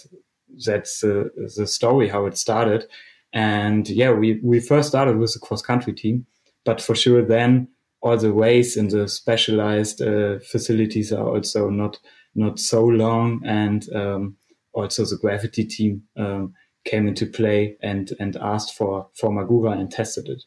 that's 0.66 1.04
uh, 1.04 1.24
the 1.56 1.66
story 1.66 2.08
how 2.08 2.26
it 2.26 2.36
started. 2.36 2.86
And 3.32 3.88
yeah 3.88 4.10
we 4.12 4.40
we 4.42 4.58
first 4.60 4.88
started 4.88 5.18
with 5.18 5.32
the 5.32 5.38
cross 5.38 5.62
country 5.62 5.92
team 5.92 6.26
but 6.64 6.80
for 6.80 6.94
sure 6.94 7.22
then 7.24 7.68
all 8.02 8.16
the 8.16 8.32
ways 8.32 8.76
in 8.76 8.88
the 8.88 9.08
specialized 9.08 10.00
uh, 10.00 10.38
facilities 10.40 11.12
are 11.12 11.26
also 11.26 11.68
not 11.68 11.98
not 12.34 12.58
so 12.58 12.84
long 12.84 13.40
and 13.44 13.92
um, 13.94 14.36
also 14.72 15.04
the 15.04 15.18
gravity 15.20 15.64
team 15.64 16.02
um, 16.16 16.54
came 16.84 17.06
into 17.08 17.26
play 17.26 17.76
and 17.82 18.12
and 18.20 18.36
asked 18.36 18.74
for 18.74 19.08
for 19.14 19.30
Magura 19.30 19.78
and 19.78 19.90
tested 19.90 20.28
it 20.28 20.42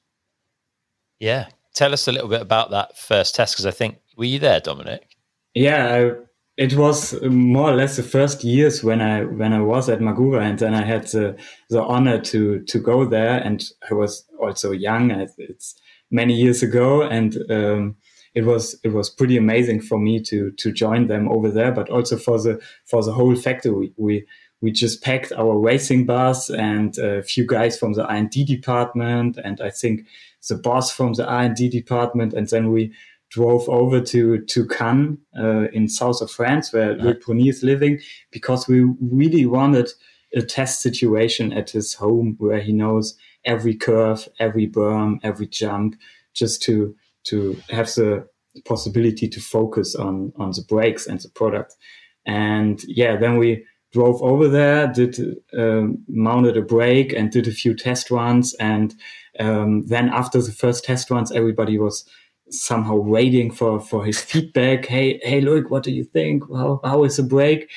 yeah. 1.20 1.48
Tell 1.74 1.94
us 1.94 2.08
a 2.08 2.12
little 2.12 2.30
bit 2.30 2.42
about 2.42 2.72
that 2.72 2.98
first 2.98 3.36
test 3.36 3.56
because 3.56 3.66
I 3.66 3.72
think, 3.72 3.98
were 4.16 4.26
you 4.26 4.40
there, 4.40 4.60
Dominic? 4.60 5.18
Yeah, 5.56 5.94
I, 5.94 6.12
it 6.58 6.76
was 6.76 7.20
more 7.24 7.72
or 7.72 7.76
less 7.76 7.98
the 7.98 8.04
first 8.04 8.44
years 8.44 8.84
when 8.84 9.02
I 9.02 9.24
when 9.24 9.54
I 9.54 9.62
was 9.62 9.90
at 9.90 10.00
Magura, 10.00 10.44
and 10.44 10.60
then 10.60 10.76
I 10.76 10.84
had 10.84 11.08
the 11.08 11.36
the 11.70 11.82
honor 11.82 12.20
to 12.22 12.60
to 12.60 12.80
go 12.80 13.06
there, 13.06 13.40
and 13.40 13.64
I 13.90 13.96
was 13.96 14.26
also 14.40 14.72
young. 14.72 15.12
It's 15.38 15.76
many 16.12 16.36
years 16.36 16.62
ago, 16.62 17.02
and 17.02 17.38
um, 17.50 17.96
it 18.36 18.46
was 18.46 18.80
it 18.84 18.90
was 18.90 19.10
pretty 19.10 19.38
amazing 19.38 19.82
for 19.82 20.00
me 20.00 20.22
to 20.22 20.52
to 20.52 20.72
join 20.72 21.08
them 21.08 21.28
over 21.28 21.50
there, 21.50 21.72
but 21.72 21.90
also 21.90 22.18
for 22.18 22.40
the 22.40 22.62
for 22.86 23.04
the 23.04 23.14
whole 23.14 23.36
factory. 23.36 23.94
We 23.98 24.26
we 24.62 24.72
just 24.72 25.04
packed 25.04 25.34
our 25.34 25.58
racing 25.60 26.06
bus 26.06 26.50
and 26.50 26.98
a 26.98 27.22
few 27.22 27.46
guys 27.46 27.78
from 27.78 27.94
the 27.94 28.06
R&D 28.06 28.46
department, 28.46 29.38
and 29.44 29.60
I 29.60 29.70
think 29.70 30.08
the 30.48 30.56
boss 30.56 30.92
from 30.92 31.14
the 31.14 31.28
R&D 31.28 31.70
department, 31.70 32.34
and 32.34 32.48
then 32.50 32.72
we 32.72 32.94
drove 33.30 33.68
over 33.68 34.00
to 34.00 34.40
to 34.46 34.68
Cannes 34.68 35.18
uh, 35.38 35.68
in 35.74 35.88
south 35.88 36.22
of 36.22 36.30
France, 36.30 36.72
where 36.72 36.96
yeah. 36.96 37.04
Loic 37.04 37.22
Bruni 37.22 37.50
is 37.50 37.64
living, 37.64 38.00
because 38.32 38.68
we 38.68 38.82
really 39.02 39.46
wanted 39.46 39.90
a 40.36 40.42
test 40.42 40.82
situation 40.82 41.54
at 41.54 41.72
his 41.72 41.94
home 41.96 42.36
where 42.40 42.60
he 42.60 42.74
knows 42.74 43.16
every 43.46 43.76
curve, 43.76 44.28
every 44.40 44.68
berm, 44.68 45.20
every 45.24 45.48
jump, 45.48 45.96
just 46.34 46.62
to 46.64 46.96
to 47.26 47.58
have 47.70 47.88
the 47.96 48.28
possibility 48.66 49.28
to 49.28 49.40
focus 49.40 49.96
on 49.96 50.34
on 50.36 50.52
the 50.52 50.64
brakes 50.68 51.08
and 51.08 51.20
the 51.22 51.30
product. 51.30 51.76
And 52.26 52.84
yeah, 52.88 53.18
then 53.18 53.38
we 53.38 53.66
drove 53.92 54.22
over 54.22 54.48
there, 54.48 54.88
did 54.88 55.20
um, 55.58 56.04
mounted 56.08 56.58
a 56.58 56.62
brake, 56.62 57.14
and 57.14 57.32
did 57.32 57.48
a 57.48 57.52
few 57.52 57.76
test 57.76 58.12
runs 58.12 58.54
and 58.56 58.94
um, 59.40 59.86
then 59.88 60.10
after 60.10 60.42
the 60.42 60.52
first 60.52 60.84
test 60.84 61.10
runs, 61.10 61.32
everybody 61.32 61.78
was 61.78 62.06
somehow 62.50 62.96
waiting 62.96 63.52
for, 63.52 63.80
for 63.80 64.06
his 64.06 64.22
feedback. 64.22 64.86
Hey, 64.86 65.20
hey, 65.24 65.42
look, 65.42 65.72
what 65.72 65.84
do 65.84 65.92
you 65.92 66.04
think? 66.04 66.44
How, 66.52 66.80
how 66.84 67.04
is 67.04 67.18
the 67.18 67.24
brake? 67.24 67.70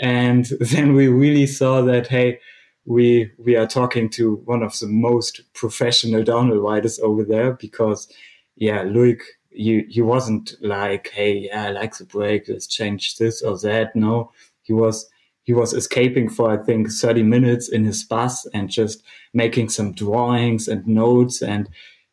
And 0.00 0.44
then 0.60 0.94
we 0.94 1.08
really 1.08 1.46
saw 1.46 1.82
that, 1.82 2.06
hey, 2.06 2.40
we, 2.84 3.30
we 3.38 3.54
are 3.56 3.66
talking 3.66 4.08
to 4.10 4.36
one 4.44 4.62
of 4.62 4.78
the 4.78 4.88
most 4.88 5.42
professional 5.54 6.24
downhill 6.24 6.60
riders 6.60 6.98
over 6.98 7.22
there 7.22 7.52
because, 7.52 8.08
yeah, 8.56 8.82
Loic, 8.82 9.20
he, 9.50 9.84
he 9.88 10.02
wasn't 10.02 10.54
like, 10.60 11.10
hey, 11.10 11.48
yeah, 11.50 11.66
I 11.66 11.70
like 11.70 11.96
the 11.96 12.04
brake. 12.04 12.44
Let's 12.48 12.66
change 12.66 13.18
this 13.18 13.42
or 13.42 13.58
that. 13.58 13.94
No, 13.94 14.32
he 14.62 14.72
was 14.72 15.08
he 15.44 15.52
was 15.52 15.72
escaping 15.72 16.28
for 16.28 16.50
I 16.50 16.62
think 16.62 16.90
30 16.90 17.22
minutes 17.22 17.68
in 17.68 17.84
his 17.84 18.04
bus 18.04 18.46
and 18.54 18.70
just 18.70 19.02
making 19.34 19.70
some 19.70 19.92
drawings 19.92 20.68
and 20.68 20.86
notes. 20.86 21.42
And 21.42 21.68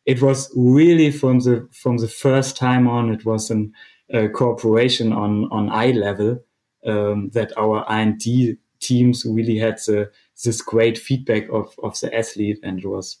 it 0.06 0.20
was 0.20 0.52
really 0.56 1.10
from 1.10 1.40
the 1.40 1.68
from 1.72 1.98
the 1.98 2.08
first 2.08 2.56
time 2.56 2.88
on 2.88 3.12
it 3.12 3.24
was 3.24 3.50
an 3.50 3.72
a 4.12 4.28
cooperation 4.28 5.12
on 5.12 5.44
on 5.52 5.70
eye 5.70 5.92
level 5.92 6.40
um, 6.84 7.30
that 7.30 7.56
our 7.56 7.84
R&D 7.84 8.56
teams 8.80 9.24
really 9.24 9.58
had 9.58 9.76
the, 9.86 10.10
this 10.42 10.62
great 10.62 10.98
feedback 10.98 11.48
of 11.50 11.74
of 11.82 11.98
the 12.00 12.12
athlete. 12.14 12.58
And 12.62 12.80
it 12.80 12.86
was 12.86 13.18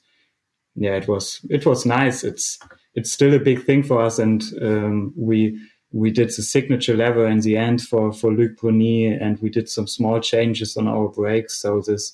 yeah 0.74 0.96
it 0.96 1.06
was 1.06 1.40
it 1.48 1.66
was 1.66 1.86
nice. 1.86 2.24
It's 2.24 2.58
it's 2.94 3.12
still 3.12 3.34
a 3.34 3.38
big 3.38 3.64
thing 3.64 3.84
for 3.84 4.02
us. 4.02 4.18
And 4.18 4.42
um, 4.60 5.12
we 5.16 5.56
we 5.92 6.10
did 6.10 6.28
the 6.28 6.42
signature 6.42 6.96
lever 6.96 7.26
in 7.26 7.40
the 7.40 7.56
end 7.56 7.82
for 7.82 8.12
for 8.12 8.30
Loic 8.30 8.56
Bruni, 8.56 9.06
and 9.06 9.38
we 9.40 9.50
did 9.50 9.68
some 9.68 9.86
small 9.86 10.20
changes 10.20 10.76
on 10.76 10.86
our 10.86 11.08
brakes. 11.08 11.60
So 11.60 11.80
this 11.80 12.12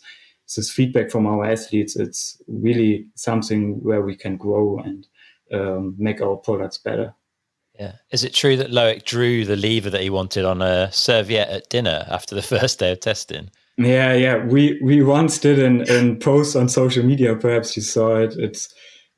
this 0.54 0.70
feedback 0.70 1.10
from 1.10 1.26
our 1.26 1.44
athletes, 1.44 1.96
it's 1.96 2.40
really 2.46 3.06
something 3.14 3.82
where 3.82 4.02
we 4.02 4.16
can 4.16 4.36
grow 4.36 4.78
and 4.78 5.06
um, 5.52 5.94
make 5.98 6.20
our 6.20 6.36
products 6.36 6.78
better. 6.78 7.14
Yeah. 7.78 7.92
Is 8.10 8.24
it 8.24 8.32
true 8.32 8.56
that 8.56 8.70
Loic 8.70 9.04
drew 9.04 9.44
the 9.44 9.56
lever 9.56 9.90
that 9.90 10.00
he 10.00 10.08
wanted 10.08 10.44
on 10.44 10.62
a 10.62 10.90
serviette 10.92 11.48
at 11.48 11.68
dinner 11.68 12.06
after 12.08 12.34
the 12.34 12.42
first 12.58 12.78
day 12.78 12.92
of 12.92 13.00
testing? 13.00 13.50
Yeah, 13.76 14.14
yeah. 14.14 14.42
We 14.42 14.80
we 14.82 15.02
once 15.02 15.38
did 15.38 15.58
an, 15.58 15.88
an 15.90 16.18
post 16.18 16.56
on 16.56 16.68
social 16.68 17.04
media. 17.04 17.36
Perhaps 17.36 17.76
you 17.76 17.82
saw 17.82 18.16
it. 18.16 18.34
It's 18.38 18.72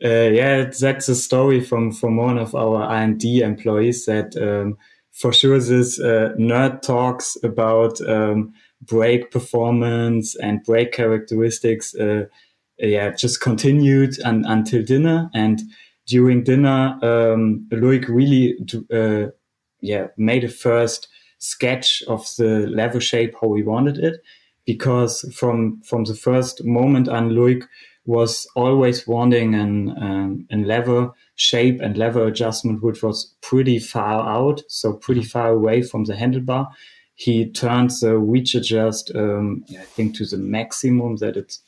uh, 0.05 0.31
yeah, 0.31 0.65
that's 0.65 1.09
a 1.09 1.17
story 1.17 1.61
from 1.61 1.93
from 1.93 2.17
one 2.17 2.39
of 2.39 2.55
our 2.55 2.83
R 2.83 2.97
and 2.97 3.19
D 3.19 3.41
employees 3.41 4.07
that 4.07 4.37
um, 4.37 4.77
for 5.13 5.33
sure 5.33 5.59
this 5.59 5.99
uh, 5.99 6.35
nerd 6.39 6.83
talks 6.83 7.37
about 7.43 8.01
um, 8.09 8.53
brake 8.83 9.31
performance 9.31 10.37
and 10.37 10.63
brake 10.65 10.93
characteristics. 10.93 11.95
Uh, 11.95 12.27
yeah, 12.79 13.11
just 13.11 13.41
continued 13.41 14.15
un- 14.25 14.45
until 14.47 14.85
dinner, 14.85 15.29
and 15.35 15.61
during 16.07 16.45
dinner, 16.45 16.97
um, 17.03 17.67
really 17.71 18.57
uh, 18.93 19.27
yeah 19.81 20.07
made 20.17 20.45
a 20.45 20.49
first 20.49 21.09
sketch 21.39 22.03
of 22.07 22.25
the 22.37 22.67
lever 22.69 23.01
shape 23.01 23.35
how 23.41 23.49
we 23.49 23.65
wanted 23.65 23.99
it, 23.99 24.21
because 24.65 25.25
from 25.35 25.81
from 25.83 26.05
the 26.05 26.15
first 26.15 26.65
moment 26.65 27.09
on, 27.09 27.31
Loic 27.31 27.65
was 28.09 28.47
always 28.57 29.07
wanting 29.07 29.55
an, 29.55 29.90
um, 30.03 30.47
an 30.49 30.64
lever 30.64 31.12
shape 31.35 31.79
and 31.83 31.99
lever 31.99 32.27
adjustment, 32.27 32.83
which 32.83 33.03
was 33.03 33.35
pretty 33.42 33.79
far 33.79 34.27
out, 34.27 34.62
so 34.66 34.94
pretty 34.94 35.23
far 35.23 35.51
away 35.51 35.83
from 35.83 36.05
the 36.05 36.14
handlebar. 36.14 36.68
He 37.16 37.51
turned 37.51 37.90
the 38.01 38.16
reach 38.16 38.55
adjust, 38.55 39.12
um, 39.14 39.62
I 39.79 39.83
think, 39.83 40.16
to 40.16 40.25
the 40.25 40.38
maximum 40.38 41.16
that 41.16 41.37
it's 41.37 41.61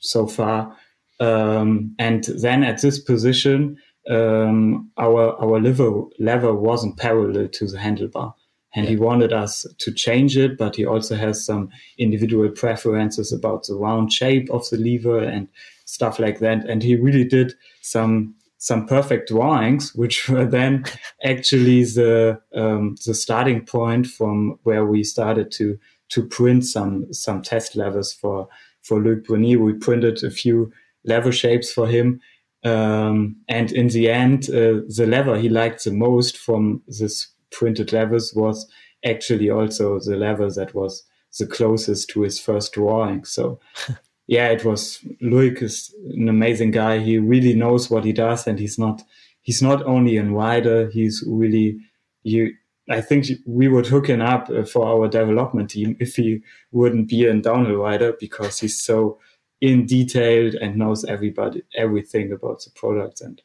so 0.00 0.26
far. 0.26 0.76
Um, 1.18 1.94
and 1.98 2.24
then 2.24 2.62
at 2.62 2.82
this 2.82 2.98
position, 2.98 3.78
um, 4.10 4.90
our 4.98 5.34
our 5.42 5.58
lever 5.60 6.02
lever 6.18 6.54
wasn't 6.54 6.98
parallel 6.98 7.48
to 7.48 7.66
the 7.66 7.78
handlebar, 7.78 8.34
and 8.74 8.84
yeah. 8.84 8.90
he 8.90 8.96
wanted 8.96 9.32
us 9.32 9.66
to 9.78 9.92
change 9.92 10.36
it. 10.36 10.56
But 10.58 10.76
he 10.76 10.84
also 10.84 11.16
has 11.16 11.44
some 11.44 11.70
individual 11.98 12.48
preferences 12.50 13.32
about 13.32 13.66
the 13.66 13.74
round 13.74 14.12
shape 14.12 14.48
of 14.50 14.68
the 14.70 14.76
lever 14.76 15.22
and 15.22 15.48
stuff 15.84 16.18
like 16.18 16.38
that. 16.40 16.68
And 16.68 16.82
he 16.82 16.96
really 16.96 17.24
did 17.24 17.54
some 17.82 18.34
some 18.58 18.86
perfect 18.86 19.28
drawings, 19.28 19.94
which 19.94 20.28
were 20.28 20.44
then 20.44 20.84
actually 21.24 21.84
the 21.84 22.40
um, 22.54 22.96
the 23.06 23.14
starting 23.14 23.64
point 23.64 24.06
from 24.06 24.58
where 24.62 24.84
we 24.84 25.02
started 25.02 25.50
to 25.52 25.78
to 26.10 26.26
print 26.26 26.64
some 26.64 27.12
some 27.12 27.42
test 27.42 27.74
levers 27.74 28.12
for 28.12 28.48
for 28.82 29.00
Loic 29.00 29.24
Bruni. 29.24 29.56
We 29.56 29.72
printed 29.74 30.22
a 30.22 30.30
few 30.30 30.72
lever 31.04 31.32
shapes 31.32 31.72
for 31.72 31.86
him. 31.88 32.20
Um, 32.62 33.36
and 33.48 33.72
in 33.72 33.88
the 33.88 34.10
end, 34.10 34.50
uh, 34.50 34.84
the 34.86 35.06
lever 35.08 35.38
he 35.38 35.48
liked 35.48 35.84
the 35.84 35.92
most 35.92 36.36
from 36.36 36.82
this 36.86 37.28
printed 37.50 37.92
levels 37.92 38.34
was 38.34 38.70
actually 39.04 39.50
also 39.50 39.98
the 40.00 40.16
level 40.16 40.50
that 40.50 40.74
was 40.74 41.04
the 41.38 41.46
closest 41.46 42.10
to 42.10 42.22
his 42.22 42.38
first 42.40 42.72
drawing. 42.72 43.24
So, 43.24 43.60
yeah, 44.26 44.48
it 44.48 44.64
was 44.64 45.04
Loic 45.22 45.62
is 45.62 45.94
an 46.14 46.28
amazing 46.28 46.72
guy. 46.72 46.98
He 46.98 47.18
really 47.18 47.54
knows 47.54 47.90
what 47.90 48.04
he 48.04 48.12
does, 48.12 48.46
and 48.46 48.58
he's 48.58 48.78
not 48.78 49.02
he's 49.42 49.62
not 49.62 49.82
only 49.84 50.16
a 50.16 50.24
rider. 50.24 50.88
He's 50.90 51.24
really 51.26 51.78
you. 52.22 52.54
I 52.88 53.00
think 53.00 53.26
we 53.46 53.68
would 53.68 53.86
hook 53.86 54.08
him 54.08 54.20
up 54.20 54.50
uh, 54.50 54.64
for 54.64 54.84
our 54.84 55.06
development 55.06 55.70
team 55.70 55.96
if 56.00 56.16
he 56.16 56.40
wouldn't 56.72 57.08
be 57.08 57.24
a 57.24 57.34
downhill 57.34 57.76
rider 57.76 58.14
because 58.18 58.58
he's 58.58 58.82
so 58.82 59.18
in 59.60 59.86
detailed 59.86 60.54
and 60.54 60.76
knows 60.76 61.04
everybody 61.04 61.62
everything 61.76 62.32
about 62.32 62.62
the 62.64 62.70
product 62.70 63.20
and 63.20 63.42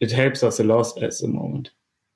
it 0.00 0.10
helps 0.10 0.42
us 0.42 0.58
a 0.58 0.64
lot 0.64 0.86
at 1.02 1.16
the 1.18 1.28
moment 1.28 1.70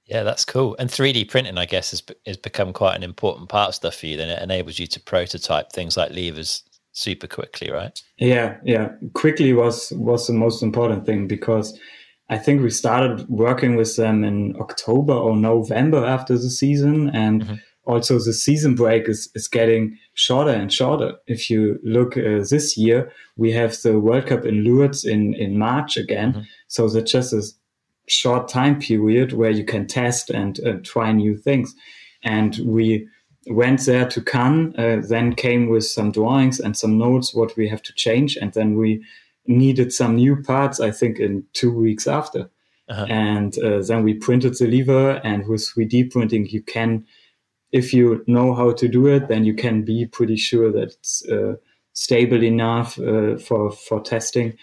yeah 0.07 0.23
that's 0.23 0.45
cool 0.45 0.77
and 0.79 0.91
3d 0.91 1.29
printing 1.29 1.59
i 1.59 1.65
guess 1.65 1.91
has, 1.91 2.03
has 2.27 2.37
become 2.37 2.73
quite 2.73 2.97
an 2.97 3.03
important 3.03 3.49
part 3.49 3.69
of 3.69 3.75
stuff 3.75 3.97
for 3.97 4.07
you 4.07 4.17
then 4.17 4.29
it 4.29 4.43
enables 4.43 4.79
you 4.79 4.87
to 4.87 5.01
prototype 5.01 5.73
things 5.73 5.97
like 5.97 6.13
levers 6.13 6.63
super 6.93 7.27
quickly 7.27 7.71
right 7.71 8.03
yeah 8.19 8.57
yeah 8.65 8.91
quickly 9.15 9.53
was 9.53 9.93
was 9.97 10.27
the 10.27 10.33
most 10.33 10.63
important 10.63 11.05
thing 11.05 11.27
because 11.27 11.79
i 12.31 12.39
think 12.39 12.63
we 12.63 12.71
started 12.71 13.29
working 13.29 13.77
with 13.77 13.97
them 13.97 14.23
in 14.23 14.55
october 14.61 15.13
or 15.13 15.37
november 15.37 16.05
after 16.05 16.35
the 16.35 16.51
season 16.51 17.11
and 17.11 17.43
mm-hmm 17.43 17.55
also 17.87 18.19
the 18.19 18.33
season 18.33 18.75
break 18.75 19.09
is, 19.09 19.31
is 19.35 19.49
getting 19.49 19.99
shorter 20.15 20.51
and 20.51 20.73
shorter. 20.73 21.15
If 21.27 21.51
you 21.51 21.79
look 21.83 22.17
uh, 22.17 22.45
this 22.49 22.77
year, 22.77 23.13
we 23.37 23.53
have 23.53 23.81
the 23.83 23.99
World 23.99 24.27
Cup 24.27 24.45
in 24.45 24.65
Lourdes 24.65 25.05
in, 25.05 25.35
in 25.35 25.59
March 25.59 25.97
again. 25.97 26.33
Mm-hmm. 26.33 26.43
So 26.69 26.89
that's 26.89 27.13
just 27.13 27.33
a 27.33 27.43
short 28.09 28.49
time 28.49 28.79
period 28.79 29.33
where 29.33 29.51
you 29.51 29.65
can 29.65 29.87
test 29.87 30.31
and 30.31 30.61
uh, 30.67 30.75
try 30.83 31.13
new 31.13 31.37
things. 31.37 31.75
And 32.23 32.59
we 32.65 33.09
went 33.47 33.85
there 33.87 34.09
to 34.09 34.21
Cannes, 34.21 34.75
uh, 34.77 35.03
then 35.09 35.35
came 35.35 35.69
with 35.69 35.85
some 35.85 36.13
drawings 36.13 36.61
and 36.61 36.77
some 36.77 36.99
notes 36.99 37.35
what 37.35 37.57
we 37.57 37.69
have 37.69 37.83
to 37.83 37.93
change. 37.95 38.37
And 38.37 38.53
then 38.55 38.77
we 38.77 39.05
needed 39.47 39.93
some 39.93 40.17
new 40.17 40.43
parts, 40.43 40.81
I 40.81 40.91
think, 40.91 41.19
in 41.19 41.45
two 41.53 41.73
weeks 41.73 42.07
after. 42.07 42.51
Uh-huh. 42.89 43.07
And 43.09 43.59
uh, 43.59 43.83
then 43.83 44.05
we 44.05 44.15
printed 44.15 44.59
the 44.59 44.67
lever 44.67 45.21
and 45.25 45.47
with 45.47 45.63
3D 45.63 46.11
printing, 46.11 46.47
you 46.47 46.63
can 46.63 47.07
if 47.75 47.93
you 47.93 48.23
know 48.29 48.55
how 48.55 48.73
to 48.73 48.87
do 48.87 49.09
it, 49.09 49.27
then 49.27 49.45
you 49.45 49.53
can 49.53 49.83
be 49.83 50.07
pretty 50.07 50.37
sure 50.37 50.71
that 50.71 50.93
it's 50.93 51.29
uh, 51.29 51.57
stable 51.93 52.45
enough 52.45 52.97
uh, 53.01 53.37
for 53.37 53.73
for 53.73 54.01
testing. 54.01 54.57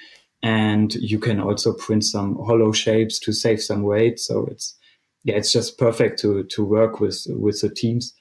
And 0.43 0.93
you 0.95 1.19
can 1.19 1.39
also 1.39 1.73
print 1.73 2.03
some 2.03 2.35
hollow 2.35 2.71
shapes 2.71 3.19
to 3.19 3.31
save 3.31 3.61
some 3.61 3.83
weight. 3.83 4.19
So 4.19 4.47
it's 4.49 4.75
yeah, 5.23 5.35
it's 5.35 5.53
just 5.53 5.77
perfect 5.77 6.19
to 6.21 6.43
to 6.45 6.65
work 6.65 6.99
with 6.99 7.25
with 7.29 7.61
the 7.61 7.69
teams. 7.69 8.13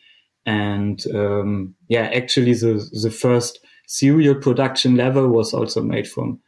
And 0.47 1.03
um, 1.15 1.75
yeah, 1.89 2.11
actually, 2.13 2.55
the 2.55 2.89
the 3.03 3.11
first 3.11 3.61
serial 3.87 4.35
production 4.35 4.97
level 4.97 5.29
was 5.29 5.53
also 5.55 5.83
made 5.83 6.09
from 6.09 6.41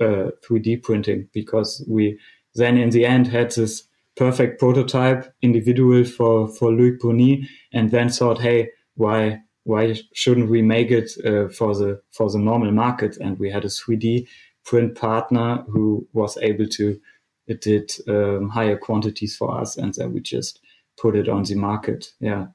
uh, 0.00 0.30
3D 0.46 0.82
printing 0.82 1.28
because 1.32 1.84
we 1.88 2.18
then 2.54 2.76
in 2.76 2.90
the 2.90 3.04
end 3.04 3.26
had 3.26 3.50
this 3.52 3.82
perfect 4.16 4.58
prototype 4.58 5.32
individual 5.42 6.04
for 6.04 6.48
for 6.48 6.70
Loic 6.70 6.98
Bruni, 6.98 7.48
and 7.72 7.90
then 7.90 8.08
thought, 8.08 8.40
hey, 8.40 8.70
why 8.94 9.40
why 9.64 9.94
shouldn't 10.14 10.50
we 10.50 10.62
make 10.62 10.90
it 10.90 11.10
uh, 11.24 11.48
for 11.48 11.74
the 11.74 12.00
for 12.12 12.30
the 12.30 12.38
normal 12.38 12.72
market? 12.72 13.16
And 13.18 13.38
we 13.38 13.50
had 13.50 13.64
a 13.64 13.68
3D 13.68 14.26
print 14.66 14.94
partner 14.96 15.64
who 15.68 16.06
was 16.12 16.36
able 16.38 16.66
to 16.66 17.00
it 17.46 17.60
did 17.60 17.92
um, 18.08 18.48
higher 18.48 18.76
quantities 18.76 19.36
for 19.36 19.56
us, 19.58 19.76
and 19.76 19.94
then 19.94 20.12
we 20.12 20.20
just 20.20 20.60
put 20.98 21.14
it 21.14 21.28
on 21.28 21.44
the 21.44 21.54
market. 21.54 22.12
Yeah, 22.20 22.46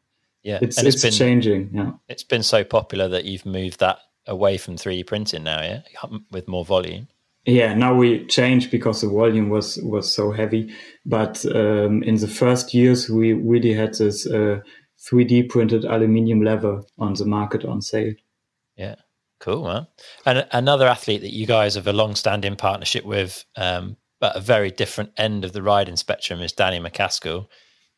yeah, 0.44 0.60
it's 0.62 0.78
and 0.78 0.88
it's, 0.88 0.98
it's 0.98 1.04
been, 1.04 1.14
changing. 1.14 1.70
Yeah, 1.74 1.92
it's 2.10 2.26
been 2.26 2.44
so 2.44 2.64
popular 2.64 3.08
that 3.08 3.26
you've 3.26 3.46
moved 3.46 3.80
that 3.80 4.00
away 4.28 4.58
from 4.58 4.76
3D 4.76 5.08
printing 5.08 5.44
now, 5.44 5.62
yeah, 5.62 5.82
with 6.30 6.48
more 6.48 6.66
volume. 6.66 7.08
Yeah 7.46 7.74
now 7.74 7.96
we 7.96 8.26
changed 8.28 8.70
because 8.70 9.02
the 9.02 9.08
volume 9.08 9.50
was 9.50 9.78
was 9.78 10.12
so 10.12 10.32
heavy. 10.32 10.72
But 11.06 11.44
um, 11.56 12.04
in 12.04 12.16
the 12.18 12.28
first 12.28 12.72
years 12.74 13.10
we 13.10 13.34
really 13.34 13.74
had 13.74 13.96
this 13.96 14.28
uh, 14.28 14.60
3d 15.00 15.50
printed 15.50 15.84
aluminium 15.84 16.44
lever 16.44 16.84
on 17.00 17.16
the 17.16 17.26
market 17.26 17.66
on 17.66 17.82
sale. 17.82 18.14
Yeah 18.76 18.96
cool 19.42 19.66
man 19.66 19.88
and 20.26 20.48
another 20.52 20.88
athlete 20.88 21.22
that 21.22 21.34
you 21.34 21.46
guys 21.46 21.76
have 21.76 21.88
a 21.88 21.94
long-standing 21.94 22.56
partnership 22.56 23.04
with 23.04 23.44
um, 23.58 23.98
but 24.22 24.36
a 24.36 24.40
very 24.40 24.72
different 24.72 25.12
end 25.18 25.44
of 25.44 25.52
the 25.52 25.62
riding 25.62 25.98
spectrum 25.98 26.40
is 26.40 26.54
danny 26.54 26.80
MacAskill 26.80 27.48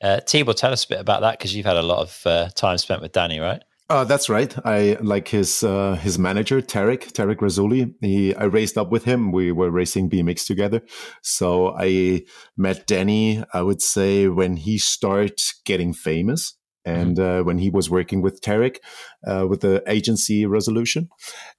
uh, 0.03 0.19
Tibor, 0.19 0.53
tell 0.53 0.73
us 0.73 0.84
a 0.84 0.89
bit 0.89 0.99
about 0.99 1.21
that 1.21 1.39
because 1.39 1.56
you've 1.56 1.65
had 1.65 1.77
a 1.77 1.82
lot 1.82 1.99
of 1.99 2.21
uh, 2.25 2.49
time 2.49 2.77
spent 2.77 3.01
with 3.01 3.13
Danny, 3.13 3.39
right? 3.39 3.63
Uh, 3.89 4.03
that's 4.03 4.27
right. 4.27 4.53
I 4.65 4.97
like 5.01 5.29
his 5.29 5.63
uh, 5.63 5.95
his 5.95 6.17
manager 6.19 6.62
Tarek 6.62 7.12
Tarek 7.12 7.38
Rasouli. 7.38 7.93
He 8.01 8.34
I 8.36 8.45
raced 8.45 8.77
up 8.77 8.91
with 8.91 9.03
him. 9.06 9.32
We 9.32 9.51
were 9.51 9.69
racing 9.69 10.10
BMX 10.10 10.45
together. 10.45 10.82
So 11.21 11.75
I 11.77 12.23
met 12.58 12.88
Danny. 12.88 13.43
I 13.53 13.62
would 13.62 13.82
say 13.82 14.27
when 14.27 14.58
he 14.58 14.77
started 14.77 15.39
getting 15.65 15.93
famous, 15.93 16.56
and 16.86 17.17
mm-hmm. 17.17 17.41
uh, 17.41 17.43
when 17.43 17.58
he 17.58 17.69
was 17.69 17.89
working 17.89 18.22
with 18.22 18.41
Tarek 18.41 18.78
uh, 19.26 19.46
with 19.48 19.62
the 19.62 19.84
agency 19.88 20.43
Rasoulution, 20.43 21.08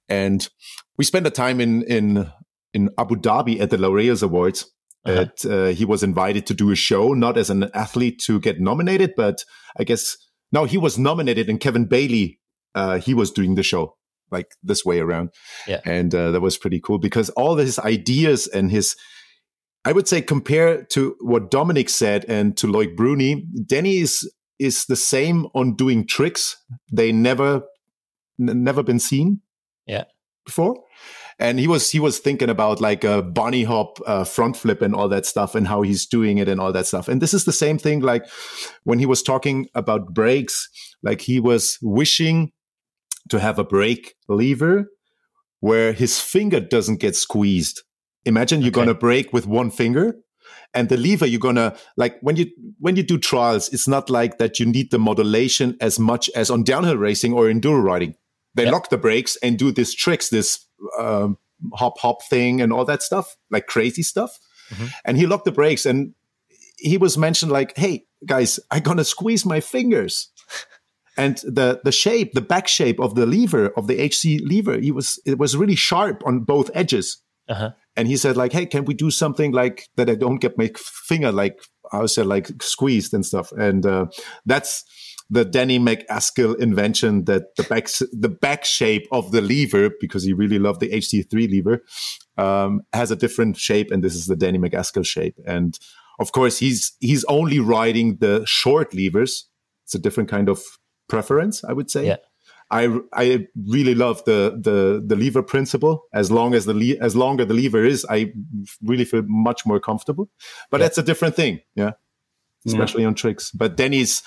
and 0.09 0.47
we 0.97 1.05
spent 1.05 1.27
a 1.27 1.31
time 1.31 1.59
in 1.59 1.83
in 1.83 2.31
in 2.73 2.89
Abu 2.97 3.15
Dhabi 3.15 3.59
at 3.59 3.69
the 3.69 3.77
Laureus 3.77 4.21
Awards. 4.21 4.71
Uh-huh. 5.05 5.21
At, 5.21 5.45
uh, 5.45 5.65
he 5.67 5.85
was 5.85 6.01
invited 6.01 6.47
to 6.47 6.55
do 6.55 6.71
a 6.71 6.75
show, 6.75 7.13
not 7.13 7.37
as 7.37 7.51
an 7.51 7.69
athlete 7.75 8.19
to 8.25 8.39
get 8.39 8.59
nominated, 8.59 9.13
but 9.15 9.45
I 9.77 9.83
guess 9.83 10.17
no, 10.51 10.65
he 10.65 10.77
was 10.77 10.97
nominated, 10.97 11.49
and 11.49 11.59
Kevin 11.59 11.85
Bailey, 11.85 12.39
uh, 12.73 12.97
he 12.97 13.13
was 13.13 13.31
doing 13.31 13.55
the 13.55 13.63
show 13.63 13.97
like 14.31 14.47
this 14.63 14.83
way 14.83 14.99
around. 14.99 15.29
Yeah, 15.67 15.81
and 15.85 16.13
uh, 16.13 16.31
that 16.31 16.41
was 16.41 16.57
pretty 16.57 16.79
cool 16.79 16.97
because 16.97 17.29
all 17.31 17.55
his 17.57 17.77
ideas 17.77 18.47
and 18.47 18.71
his, 18.71 18.95
I 19.83 19.91
would 19.91 20.07
say, 20.07 20.21
compared 20.21 20.89
to 20.91 21.15
what 21.21 21.51
Dominic 21.51 21.89
said 21.89 22.25
and 22.27 22.57
to 22.57 22.67
Loic 22.67 22.95
Bruni, 22.95 23.45
Danny 23.67 23.97
is 23.97 24.27
is 24.59 24.85
the 24.85 24.95
same 24.95 25.47
on 25.53 25.75
doing 25.75 26.07
tricks 26.07 26.57
they 26.91 27.11
never 27.11 27.63
n- 28.39 28.63
never 28.63 28.83
been 28.83 28.99
seen. 28.99 29.41
Yeah, 29.85 30.05
before 30.45 30.75
and 31.39 31.59
he 31.59 31.67
was 31.67 31.91
he 31.91 31.99
was 31.99 32.19
thinking 32.19 32.49
about 32.49 32.79
like 32.79 33.03
a 33.03 33.21
bunny 33.21 33.63
hop 33.63 33.99
uh, 34.05 34.23
front 34.23 34.55
flip 34.55 34.81
and 34.81 34.95
all 34.95 35.09
that 35.09 35.25
stuff 35.25 35.55
and 35.55 35.67
how 35.67 35.81
he's 35.81 36.05
doing 36.05 36.37
it 36.37 36.47
and 36.47 36.61
all 36.61 36.71
that 36.71 36.87
stuff 36.87 37.07
and 37.07 37.21
this 37.21 37.33
is 37.33 37.45
the 37.45 37.53
same 37.53 37.77
thing 37.77 37.99
like 37.99 38.25
when 38.83 38.99
he 38.99 39.05
was 39.05 39.21
talking 39.21 39.67
about 39.75 40.13
brakes 40.13 40.69
like 41.03 41.21
he 41.21 41.39
was 41.39 41.77
wishing 41.81 42.51
to 43.29 43.39
have 43.39 43.59
a 43.59 43.63
brake 43.63 44.15
lever 44.27 44.85
where 45.59 45.93
his 45.93 46.19
finger 46.19 46.59
doesn't 46.59 46.99
get 46.99 47.15
squeezed 47.15 47.83
imagine 48.25 48.61
you're 48.61 48.69
okay. 48.69 48.75
going 48.75 48.87
to 48.87 48.93
brake 48.93 49.33
with 49.33 49.45
one 49.45 49.69
finger 49.69 50.15
and 50.73 50.89
the 50.89 50.97
lever 50.97 51.25
you're 51.25 51.39
gonna 51.39 51.75
like 51.97 52.17
when 52.21 52.35
you 52.35 52.45
when 52.79 52.95
you 52.95 53.03
do 53.03 53.17
trials 53.17 53.69
it's 53.73 53.87
not 53.87 54.09
like 54.09 54.37
that 54.37 54.59
you 54.59 54.65
need 54.65 54.91
the 54.91 54.99
modulation 54.99 55.77
as 55.79 55.99
much 55.99 56.29
as 56.35 56.49
on 56.49 56.63
downhill 56.63 56.97
racing 56.97 57.33
or 57.33 57.45
enduro 57.45 57.83
riding 57.83 58.15
they 58.55 58.63
yep. 58.63 58.73
lock 58.73 58.89
the 58.89 58.97
brakes 58.97 59.37
and 59.43 59.59
do 59.59 59.71
these 59.71 59.93
tricks 59.93 60.29
this 60.29 60.65
um, 60.97 61.37
hop 61.73 61.99
hop 61.99 62.23
thing 62.23 62.61
and 62.61 62.71
all 62.71 62.85
that 62.85 63.03
stuff, 63.03 63.35
like 63.51 63.67
crazy 63.67 64.03
stuff. 64.03 64.37
Mm-hmm. 64.69 64.85
And 65.03 65.17
he 65.17 65.27
locked 65.27 65.45
the 65.45 65.51
brakes 65.51 65.85
and 65.85 66.13
he 66.77 66.97
was 66.97 67.17
mentioned 67.17 67.51
like, 67.51 67.77
"Hey 67.77 68.05
guys, 68.25 68.59
I'm 68.71 68.83
gonna 68.83 69.03
squeeze 69.03 69.45
my 69.45 69.59
fingers." 69.59 70.31
and 71.17 71.37
the 71.37 71.81
the 71.83 71.91
shape, 71.91 72.33
the 72.33 72.41
back 72.41 72.67
shape 72.67 72.99
of 72.99 73.15
the 73.15 73.25
lever 73.25 73.69
of 73.77 73.87
the 73.87 73.99
HC 74.01 74.41
lever, 74.41 74.79
he 74.79 74.91
was 74.91 75.19
it 75.25 75.37
was 75.37 75.55
really 75.55 75.75
sharp 75.75 76.23
on 76.25 76.41
both 76.41 76.69
edges. 76.73 77.21
Uh-huh. 77.47 77.71
And 77.95 78.07
he 78.07 78.17
said 78.17 78.37
like, 78.37 78.51
"Hey, 78.51 78.65
can 78.65 78.85
we 78.85 78.93
do 78.93 79.11
something 79.11 79.51
like 79.51 79.87
that? 79.95 80.09
I 80.09 80.15
don't 80.15 80.37
get 80.37 80.57
my 80.57 80.71
finger 80.75 81.31
like 81.31 81.59
I 81.91 82.05
said 82.07 82.25
like 82.25 82.49
squeezed 82.61 83.13
and 83.13 83.25
stuff." 83.25 83.51
And 83.51 83.85
uh, 83.85 84.07
that's 84.45 84.83
the 85.29 85.45
Danny 85.45 85.79
MacAskill 85.79 86.57
invention 86.59 87.25
that 87.25 87.55
the 87.55 87.63
back 87.63 87.87
the 88.11 88.29
back 88.29 88.65
shape 88.65 89.07
of 89.11 89.31
the 89.31 89.41
lever 89.41 89.89
because 89.99 90.23
he 90.23 90.33
really 90.33 90.59
loved 90.59 90.79
the 90.79 90.89
HC3 90.89 91.49
lever 91.49 91.83
um, 92.37 92.81
has 92.93 93.11
a 93.11 93.15
different 93.15 93.57
shape, 93.57 93.91
and 93.91 94.03
this 94.03 94.15
is 94.15 94.27
the 94.27 94.35
Danny 94.35 94.59
MacAskill 94.59 95.05
shape. 95.05 95.35
And 95.45 95.77
of 96.19 96.31
course, 96.31 96.59
he's 96.59 96.95
he's 96.99 97.23
only 97.25 97.59
riding 97.59 98.17
the 98.17 98.43
short 98.45 98.93
levers. 98.93 99.47
It's 99.85 99.95
a 99.95 99.99
different 99.99 100.29
kind 100.29 100.49
of 100.49 100.63
preference, 101.07 101.63
I 101.63 101.73
would 101.73 101.89
say. 101.89 102.07
Yeah. 102.07 102.17
I 102.71 102.99
I 103.13 103.47
really 103.67 103.95
love 103.95 104.23
the 104.25 104.59
the 104.59 105.03
the 105.05 105.15
lever 105.15 105.43
principle. 105.43 106.03
As 106.13 106.31
long 106.31 106.53
as 106.53 106.65
the 106.65 106.73
le- 106.73 106.99
as 107.01 107.15
longer 107.15 107.45
the 107.45 107.53
lever 107.53 107.85
is, 107.85 108.05
I 108.09 108.33
really 108.81 109.05
feel 109.05 109.23
much 109.27 109.65
more 109.65 109.79
comfortable. 109.79 110.29
But 110.71 110.79
yeah. 110.79 110.85
that's 110.85 110.97
a 110.97 111.03
different 111.03 111.35
thing, 111.35 111.61
yeah. 111.75 111.91
Especially 112.65 113.03
yeah. 113.03 113.09
on 113.09 113.15
tricks. 113.15 113.51
But 113.51 113.77
Danny's 113.77 114.23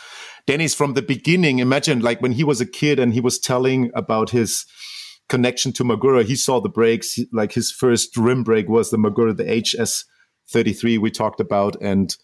Danny's 0.47 0.74
from 0.74 0.95
the 0.95 1.03
beginning. 1.03 1.59
Imagine 1.59 2.01
like 2.01 2.22
when 2.22 2.32
he 2.32 2.45
was 2.45 2.61
a 2.61 2.66
kid 2.66 3.01
and 3.01 3.12
he 3.12 3.20
was 3.20 3.39
telling 3.39 3.91
about 3.95 4.30
his 4.30 4.64
connection 5.28 5.72
to 5.72 5.84
Magura. 5.84 6.24
He 6.24 6.36
saw 6.36 6.61
the 6.61 6.68
brakes. 6.68 7.18
Like 7.32 7.53
his 7.53 7.72
first 7.72 8.16
rim 8.16 8.45
brake 8.45 8.68
was 8.68 8.91
the 8.91 8.97
Magura, 8.97 9.36
the 9.36 9.61
HS 9.61 10.05
33 10.51 10.99
we 10.99 11.11
talked 11.11 11.41
about, 11.41 11.76
and 11.80 12.16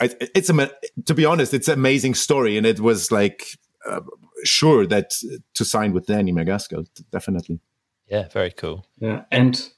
it's 0.00 0.50
a 0.50 0.70
to 1.06 1.14
be 1.14 1.24
honest, 1.24 1.54
it's 1.54 1.68
an 1.68 1.74
amazing 1.74 2.14
story, 2.14 2.56
and 2.56 2.66
it 2.66 2.80
was 2.80 3.10
like 3.10 3.46
uh, 3.88 4.00
sure 4.44 4.86
that 4.86 5.12
to 5.54 5.64
sign 5.64 5.92
with 5.92 6.06
Danny 6.06 6.32
MacAskill, 6.32 6.86
definitely. 7.10 7.60
Yeah, 8.08 8.28
very 8.28 8.50
cool. 8.52 8.86
Yeah, 8.98 9.24
and 9.30 9.68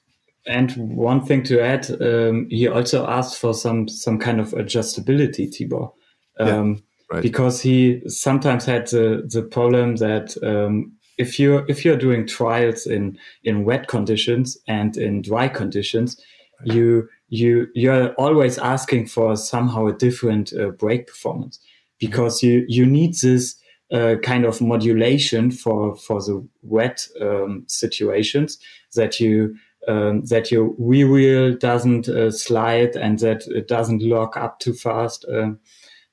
and 0.47 0.97
one 0.97 1.25
thing 1.25 1.43
to 1.45 1.61
add, 1.61 1.91
um, 2.01 2.47
he 2.51 2.69
also 2.69 3.07
asked 3.07 3.39
for 3.39 3.55
some 3.55 3.89
some 3.89 4.19
kind 4.19 4.41
of 4.41 4.53
adjustability, 4.53 5.49
Tibor, 5.49 5.93
um, 6.41 6.75
yeah, 6.75 7.15
right. 7.15 7.23
because 7.23 7.61
he 7.61 8.03
sometimes 8.09 8.65
had 8.65 8.89
the 8.89 9.27
the 9.31 9.43
problem 9.43 9.97
that 9.97 10.37
um, 10.43 10.93
if 11.19 11.39
you 11.39 11.65
if 11.69 11.85
you're 11.85 11.97
doing 11.97 12.27
trials 12.27 12.87
in 12.87 13.19
in 13.45 13.65
wet 13.65 13.89
conditions 13.89 14.57
and 14.67 14.97
in 14.97 15.23
dry 15.23 15.49
conditions, 15.49 16.21
right. 16.61 16.75
you 16.75 17.09
you 17.29 17.69
you're 17.75 18.13
always 18.15 18.59
asking 18.59 19.07
for 19.07 19.37
somehow 19.37 19.87
a 19.87 19.93
different 19.93 20.53
uh, 20.53 20.69
brake 20.71 21.07
performance 21.07 21.59
because 21.99 22.43
you 22.43 22.65
you 22.69 22.87
need 22.87 23.15
this 23.23 23.57
uh, 23.93 24.17
kind 24.23 24.45
of 24.45 24.61
modulation 24.61 25.51
for 25.51 25.97
for 25.97 26.21
the 26.23 26.47
wet 26.63 27.07
um, 27.21 27.65
situations 27.69 28.59
that 28.95 29.21
you 29.21 29.57
um, 29.87 30.25
that 30.27 30.51
your 30.51 30.67
wheel 30.79 31.09
wheel 31.09 31.57
doesn't 31.57 32.09
uh, 32.09 32.31
slide 32.31 32.97
and 32.97 33.19
that 33.21 33.47
it 33.49 33.69
doesn't 33.69 34.03
lock 34.03 34.37
up 34.37 34.59
too 34.61 34.75
fast 34.75 35.25
um, 35.33 35.59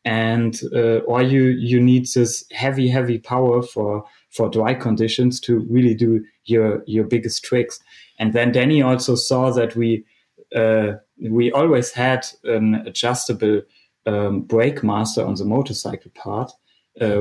and 0.06 0.62
uh, 0.74 1.00
or 1.00 1.22
you 1.22 1.46
you 1.46 1.82
need 1.82 2.08
this 2.14 2.46
heavy 2.52 2.88
heavy 2.88 3.18
power 3.18 3.62
for 3.62 4.06
for 4.30 4.50
dry 4.50 4.74
conditions 4.74 5.40
to 5.40 5.60
really 5.70 5.96
do 5.96 6.24
your 6.46 6.84
your 6.86 7.06
biggest 7.06 7.44
tricks. 7.44 7.80
And 8.20 8.34
then 8.34 8.52
Danny 8.52 8.82
also 8.82 9.16
saw 9.16 9.50
that 9.52 9.76
we 9.76 10.06
uh, 10.56 10.94
we 11.30 11.52
always 11.52 11.92
had 11.92 12.26
an 12.44 12.76
adjustable 12.86 13.62
um, 14.06 14.42
brake 14.42 14.84
master 14.84 15.26
on 15.26 15.36
the 15.36 15.46
motorcycle 15.46 16.12
part, 16.14 16.52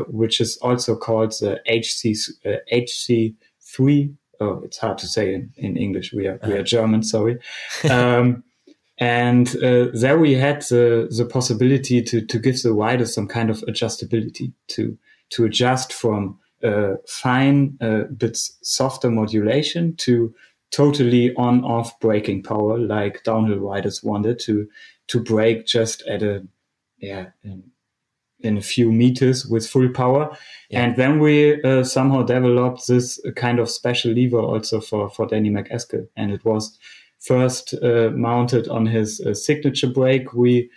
which 0.08 0.40
is 0.40 0.56
also 0.58 0.96
called 0.96 1.32
the 1.32 1.60
HC 1.66 2.16
uh, 2.46 2.58
HC3. 2.72 4.14
Oh, 4.40 4.60
it's 4.64 4.78
hard 4.78 4.98
to 4.98 5.06
say 5.06 5.34
in, 5.34 5.52
in 5.56 5.76
English. 5.76 6.12
We 6.12 6.26
are 6.26 6.38
we 6.46 6.54
are 6.54 6.62
German, 6.62 7.02
sorry. 7.02 7.38
Um, 7.90 8.44
and 8.98 9.48
uh, 9.56 9.88
there 9.92 10.18
we 10.18 10.34
had 10.34 10.62
the 10.62 11.08
the 11.16 11.24
possibility 11.24 12.00
to 12.02 12.24
to 12.24 12.38
give 12.38 12.62
the 12.62 12.72
rider 12.72 13.06
some 13.06 13.26
kind 13.26 13.50
of 13.50 13.58
adjustability 13.62 14.52
to 14.68 14.96
to 15.30 15.44
adjust 15.44 15.92
from 15.92 16.38
uh, 16.62 16.94
fine 17.06 17.76
uh, 17.80 18.04
but 18.10 18.36
softer 18.36 19.10
modulation 19.10 19.96
to 19.96 20.32
totally 20.70 21.34
on 21.34 21.64
off 21.64 21.98
braking 22.00 22.42
power 22.42 22.78
like 22.78 23.22
downhill 23.24 23.58
riders 23.58 24.02
wanted 24.02 24.38
to 24.38 24.68
to 25.08 25.20
brake 25.20 25.66
just 25.66 26.02
at 26.02 26.22
a 26.22 26.46
yeah 26.98 27.26
in 28.44 28.56
a 28.56 28.62
few 28.62 28.92
meters 28.92 29.46
with 29.46 29.66
full 29.66 29.88
power. 29.88 30.36
Yeah. 30.70 30.84
and 30.84 30.96
then 30.96 31.20
we 31.20 31.62
uh, 31.62 31.84
somehow 31.84 32.22
developed 32.22 32.86
this 32.88 33.20
kind 33.36 33.58
of 33.58 33.70
special 33.70 34.12
lever 34.12 34.38
also 34.38 34.80
for 34.80 35.10
for 35.10 35.26
Danny 35.26 35.50
MacAskill 35.50 36.06
and 36.16 36.32
it 36.32 36.44
was 36.44 36.78
first 37.20 37.74
uh, 37.82 38.10
mounted 38.10 38.68
on 38.68 38.86
his 38.86 39.20
uh, 39.20 39.34
signature 39.34 39.88
brake. 39.88 40.32
We 40.34 40.70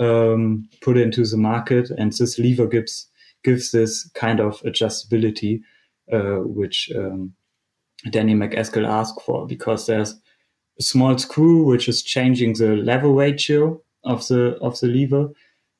um, 0.00 0.68
put 0.80 0.96
into 0.96 1.24
the 1.24 1.36
market 1.36 1.90
and 1.90 2.12
this 2.12 2.38
lever 2.38 2.66
gives 2.66 3.08
gives 3.44 3.70
this 3.70 4.08
kind 4.14 4.40
of 4.40 4.60
adjustability 4.62 5.60
uh, 6.12 6.40
which 6.44 6.90
um, 6.96 7.34
Danny 8.10 8.34
MacAskill 8.34 8.86
asked 8.86 9.20
for 9.22 9.46
because 9.46 9.86
there's 9.86 10.14
a 10.78 10.82
small 10.82 11.18
screw 11.18 11.64
which 11.64 11.88
is 11.88 12.02
changing 12.02 12.54
the 12.54 12.76
lever 12.76 13.10
ratio 13.10 13.80
of 14.04 14.26
the 14.28 14.56
of 14.60 14.78
the 14.80 14.86
lever, 14.86 15.30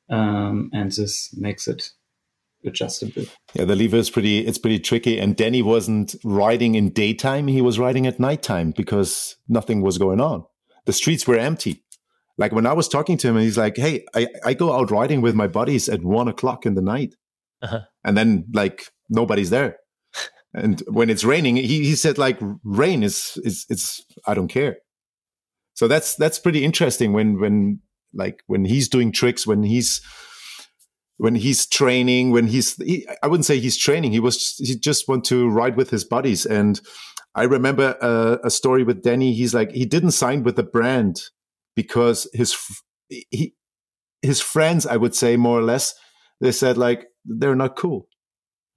um, 0.09 0.69
and 0.73 0.91
this 0.91 1.33
makes 1.37 1.67
it 1.67 1.91
adjustable. 2.65 3.25
Yeah, 3.53 3.65
the 3.65 3.75
lever 3.75 3.97
is 3.97 4.09
pretty 4.09 4.39
it's 4.39 4.57
pretty 4.57 4.79
tricky. 4.79 5.19
And 5.19 5.35
Danny 5.35 5.61
wasn't 5.61 6.15
riding 6.23 6.75
in 6.75 6.89
daytime; 6.89 7.47
he 7.47 7.61
was 7.61 7.79
riding 7.79 8.07
at 8.07 8.19
nighttime 8.19 8.71
because 8.71 9.35
nothing 9.47 9.81
was 9.81 9.97
going 9.97 10.21
on. 10.21 10.45
The 10.85 10.93
streets 10.93 11.27
were 11.27 11.37
empty. 11.37 11.83
Like 12.37 12.53
when 12.53 12.65
I 12.65 12.73
was 12.73 12.87
talking 12.87 13.17
to 13.17 13.27
him, 13.27 13.35
and 13.35 13.43
he's 13.43 13.57
like, 13.57 13.77
"Hey, 13.77 14.05
I, 14.15 14.27
I 14.45 14.53
go 14.53 14.73
out 14.73 14.91
riding 14.91 15.21
with 15.21 15.35
my 15.35 15.47
buddies 15.47 15.89
at 15.89 16.03
one 16.03 16.27
o'clock 16.27 16.65
in 16.65 16.75
the 16.75 16.81
night, 16.81 17.15
uh-huh. 17.61 17.81
and 18.03 18.17
then 18.17 18.45
like 18.53 18.85
nobody's 19.09 19.49
there." 19.49 19.77
and 20.53 20.81
when 20.87 21.09
it's 21.09 21.23
raining 21.23 21.55
he, 21.55 21.83
he 21.85 21.95
said 21.95 22.17
like 22.17 22.39
rain 22.63 23.03
is 23.03 23.39
is 23.43 23.65
it's 23.69 24.03
i 24.25 24.33
don't 24.33 24.47
care 24.47 24.77
so 25.73 25.87
that's 25.87 26.15
that's 26.15 26.39
pretty 26.39 26.63
interesting 26.63 27.13
when 27.13 27.39
when 27.39 27.79
like 28.13 28.43
when 28.47 28.65
he's 28.65 28.87
doing 28.87 29.11
tricks 29.11 29.45
when 29.45 29.63
he's 29.63 30.01
when 31.17 31.35
he's 31.35 31.67
training 31.67 32.31
when 32.31 32.47
he's 32.47 32.75
he, 32.77 33.07
i 33.23 33.27
wouldn't 33.27 33.45
say 33.45 33.59
he's 33.59 33.77
training 33.77 34.11
he 34.11 34.19
was 34.19 34.55
he 34.57 34.75
just 34.75 35.07
want 35.07 35.23
to 35.23 35.49
ride 35.49 35.75
with 35.75 35.89
his 35.89 36.03
buddies 36.03 36.45
and 36.45 36.81
i 37.35 37.43
remember 37.43 37.95
a, 38.01 38.47
a 38.47 38.49
story 38.49 38.83
with 38.83 39.03
danny 39.03 39.33
he's 39.33 39.53
like 39.53 39.71
he 39.71 39.85
didn't 39.85 40.11
sign 40.11 40.43
with 40.43 40.55
the 40.55 40.63
brand 40.63 41.21
because 41.75 42.27
his 42.33 42.55
he 43.09 43.53
his 44.21 44.41
friends 44.41 44.85
i 44.85 44.97
would 44.97 45.15
say 45.15 45.37
more 45.37 45.59
or 45.59 45.63
less 45.63 45.93
they 46.41 46.51
said 46.51 46.77
like 46.77 47.07
they're 47.25 47.55
not 47.55 47.75
cool 47.75 48.07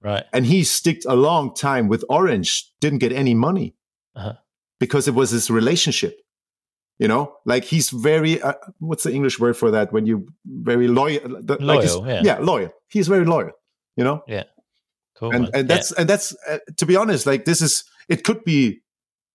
Right. 0.03 0.25
And 0.33 0.45
he 0.45 0.63
sticked 0.65 1.05
a 1.05 1.15
long 1.15 1.55
time 1.55 1.87
with 1.87 2.03
Orange, 2.09 2.69
didn't 2.81 2.99
get 2.99 3.13
any 3.13 3.33
money 3.33 3.75
uh-huh. 4.15 4.33
because 4.79 5.07
it 5.07 5.15
was 5.15 5.31
his 5.31 5.49
relationship. 5.49 6.19
You 6.99 7.07
know, 7.07 7.35
like 7.45 7.63
he's 7.65 7.89
very, 7.89 8.41
uh, 8.41 8.53
what's 8.79 9.03
the 9.03 9.11
English 9.11 9.39
word 9.39 9.57
for 9.57 9.71
that? 9.71 9.91
When 9.91 10.05
you 10.05 10.27
very 10.45 10.87
loyal, 10.87 11.21
the, 11.41 11.57
loyal, 11.59 12.01
like 12.01 12.07
yeah. 12.07 12.21
yeah, 12.23 12.37
loyal. 12.39 12.71
He's 12.87 13.07
very 13.07 13.25
loyal, 13.25 13.51
you 13.97 14.03
know? 14.03 14.21
Yeah. 14.27 14.43
Cool. 15.17 15.33
And, 15.33 15.49
and 15.53 15.67
that's, 15.67 15.91
yeah. 15.91 16.01
and 16.01 16.09
that's, 16.09 16.35
uh, 16.47 16.59
to 16.77 16.85
be 16.85 16.95
honest, 16.95 17.25
like 17.25 17.45
this 17.45 17.61
is, 17.61 17.83
it 18.09 18.23
could 18.23 18.43
be 18.43 18.81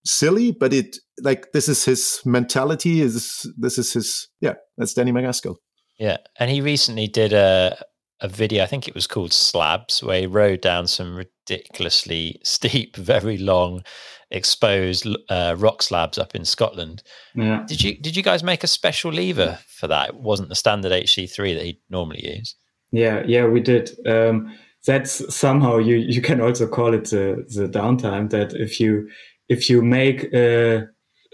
silly, 0.04 0.52
but 0.52 0.72
it, 0.72 0.96
like, 1.20 1.52
this 1.52 1.68
is 1.68 1.84
his 1.84 2.20
mentality. 2.24 3.00
Is 3.00 3.52
this 3.58 3.76
is 3.76 3.92
his, 3.92 4.28
yeah, 4.40 4.54
that's 4.76 4.94
Danny 4.94 5.12
MacAskill. 5.12 5.56
Yeah. 5.98 6.18
And 6.38 6.50
he 6.50 6.60
recently 6.60 7.08
did 7.08 7.32
a, 7.32 7.76
a 8.20 8.28
video, 8.28 8.62
I 8.62 8.66
think 8.66 8.88
it 8.88 8.94
was 8.94 9.06
called 9.06 9.32
Slabs, 9.32 10.02
where 10.02 10.20
he 10.20 10.26
rode 10.26 10.60
down 10.60 10.86
some 10.86 11.16
ridiculously 11.16 12.40
steep, 12.44 12.96
very 12.96 13.36
long, 13.36 13.82
exposed 14.30 15.06
uh, 15.28 15.54
rock 15.58 15.82
slabs 15.82 16.18
up 16.18 16.34
in 16.34 16.44
Scotland. 16.44 17.02
Yeah. 17.34 17.64
Did 17.66 17.82
you 17.82 17.98
did 17.98 18.16
you 18.16 18.22
guys 18.22 18.42
make 18.42 18.64
a 18.64 18.68
special 18.68 19.12
lever 19.12 19.58
for 19.68 19.86
that? 19.88 20.10
It 20.10 20.14
wasn't 20.16 20.48
the 20.48 20.54
standard 20.54 20.92
HC3 20.92 21.54
that 21.54 21.64
he 21.64 21.80
normally 21.88 22.36
use. 22.36 22.54
Yeah, 22.90 23.22
yeah, 23.26 23.46
we 23.46 23.60
did. 23.60 23.90
Um, 24.06 24.54
that's 24.86 25.34
somehow 25.34 25.78
you 25.78 25.96
you 25.96 26.22
can 26.22 26.40
also 26.40 26.66
call 26.66 26.94
it 26.94 27.10
the 27.10 27.44
the 27.54 27.68
downtime. 27.68 28.30
That 28.30 28.52
if 28.54 28.80
you 28.80 29.08
if 29.48 29.68
you 29.70 29.82
make 29.82 30.32
uh, 30.34 30.82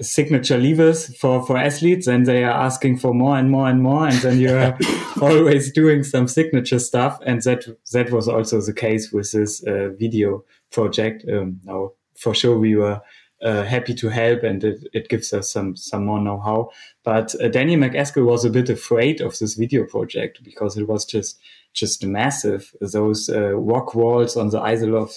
signature 0.00 0.58
levers 0.58 1.16
for 1.18 1.44
for 1.46 1.56
athletes 1.56 2.06
and 2.06 2.26
they 2.26 2.42
are 2.44 2.64
asking 2.64 2.98
for 2.98 3.14
more 3.14 3.36
and 3.36 3.50
more 3.50 3.68
and 3.68 3.82
more 3.82 4.08
and 4.08 4.16
then 4.18 4.40
you're 4.40 4.76
always 5.20 5.72
doing 5.72 6.02
some 6.02 6.26
signature 6.26 6.80
stuff 6.80 7.18
and 7.24 7.42
that 7.42 7.64
that 7.92 8.10
was 8.10 8.28
also 8.28 8.60
the 8.60 8.72
case 8.72 9.12
with 9.12 9.30
this 9.30 9.62
uh, 9.66 9.90
video 9.96 10.42
project 10.72 11.24
um, 11.32 11.60
now 11.62 11.92
for 12.16 12.34
sure 12.34 12.58
we 12.58 12.74
were 12.74 13.00
uh, 13.42 13.62
happy 13.64 13.94
to 13.94 14.08
help 14.08 14.42
and 14.42 14.64
it, 14.64 14.86
it 14.92 15.08
gives 15.08 15.32
us 15.32 15.50
some 15.50 15.76
some 15.76 16.06
more 16.06 16.20
know-how 16.20 16.70
but 17.02 17.34
uh, 17.42 17.48
Danny 17.48 17.76
MacAskill 17.76 18.24
was 18.24 18.44
a 18.44 18.50
bit 18.50 18.70
afraid 18.70 19.20
of 19.20 19.38
this 19.38 19.54
video 19.54 19.84
project 19.84 20.42
because 20.42 20.76
it 20.76 20.88
was 20.88 21.04
just 21.04 21.40
just 21.72 22.04
massive 22.04 22.72
those 22.80 23.28
uh, 23.28 23.54
rock 23.56 23.94
walls 23.94 24.36
on 24.36 24.50
the 24.50 24.60
Isle 24.60 24.96
of 24.96 25.12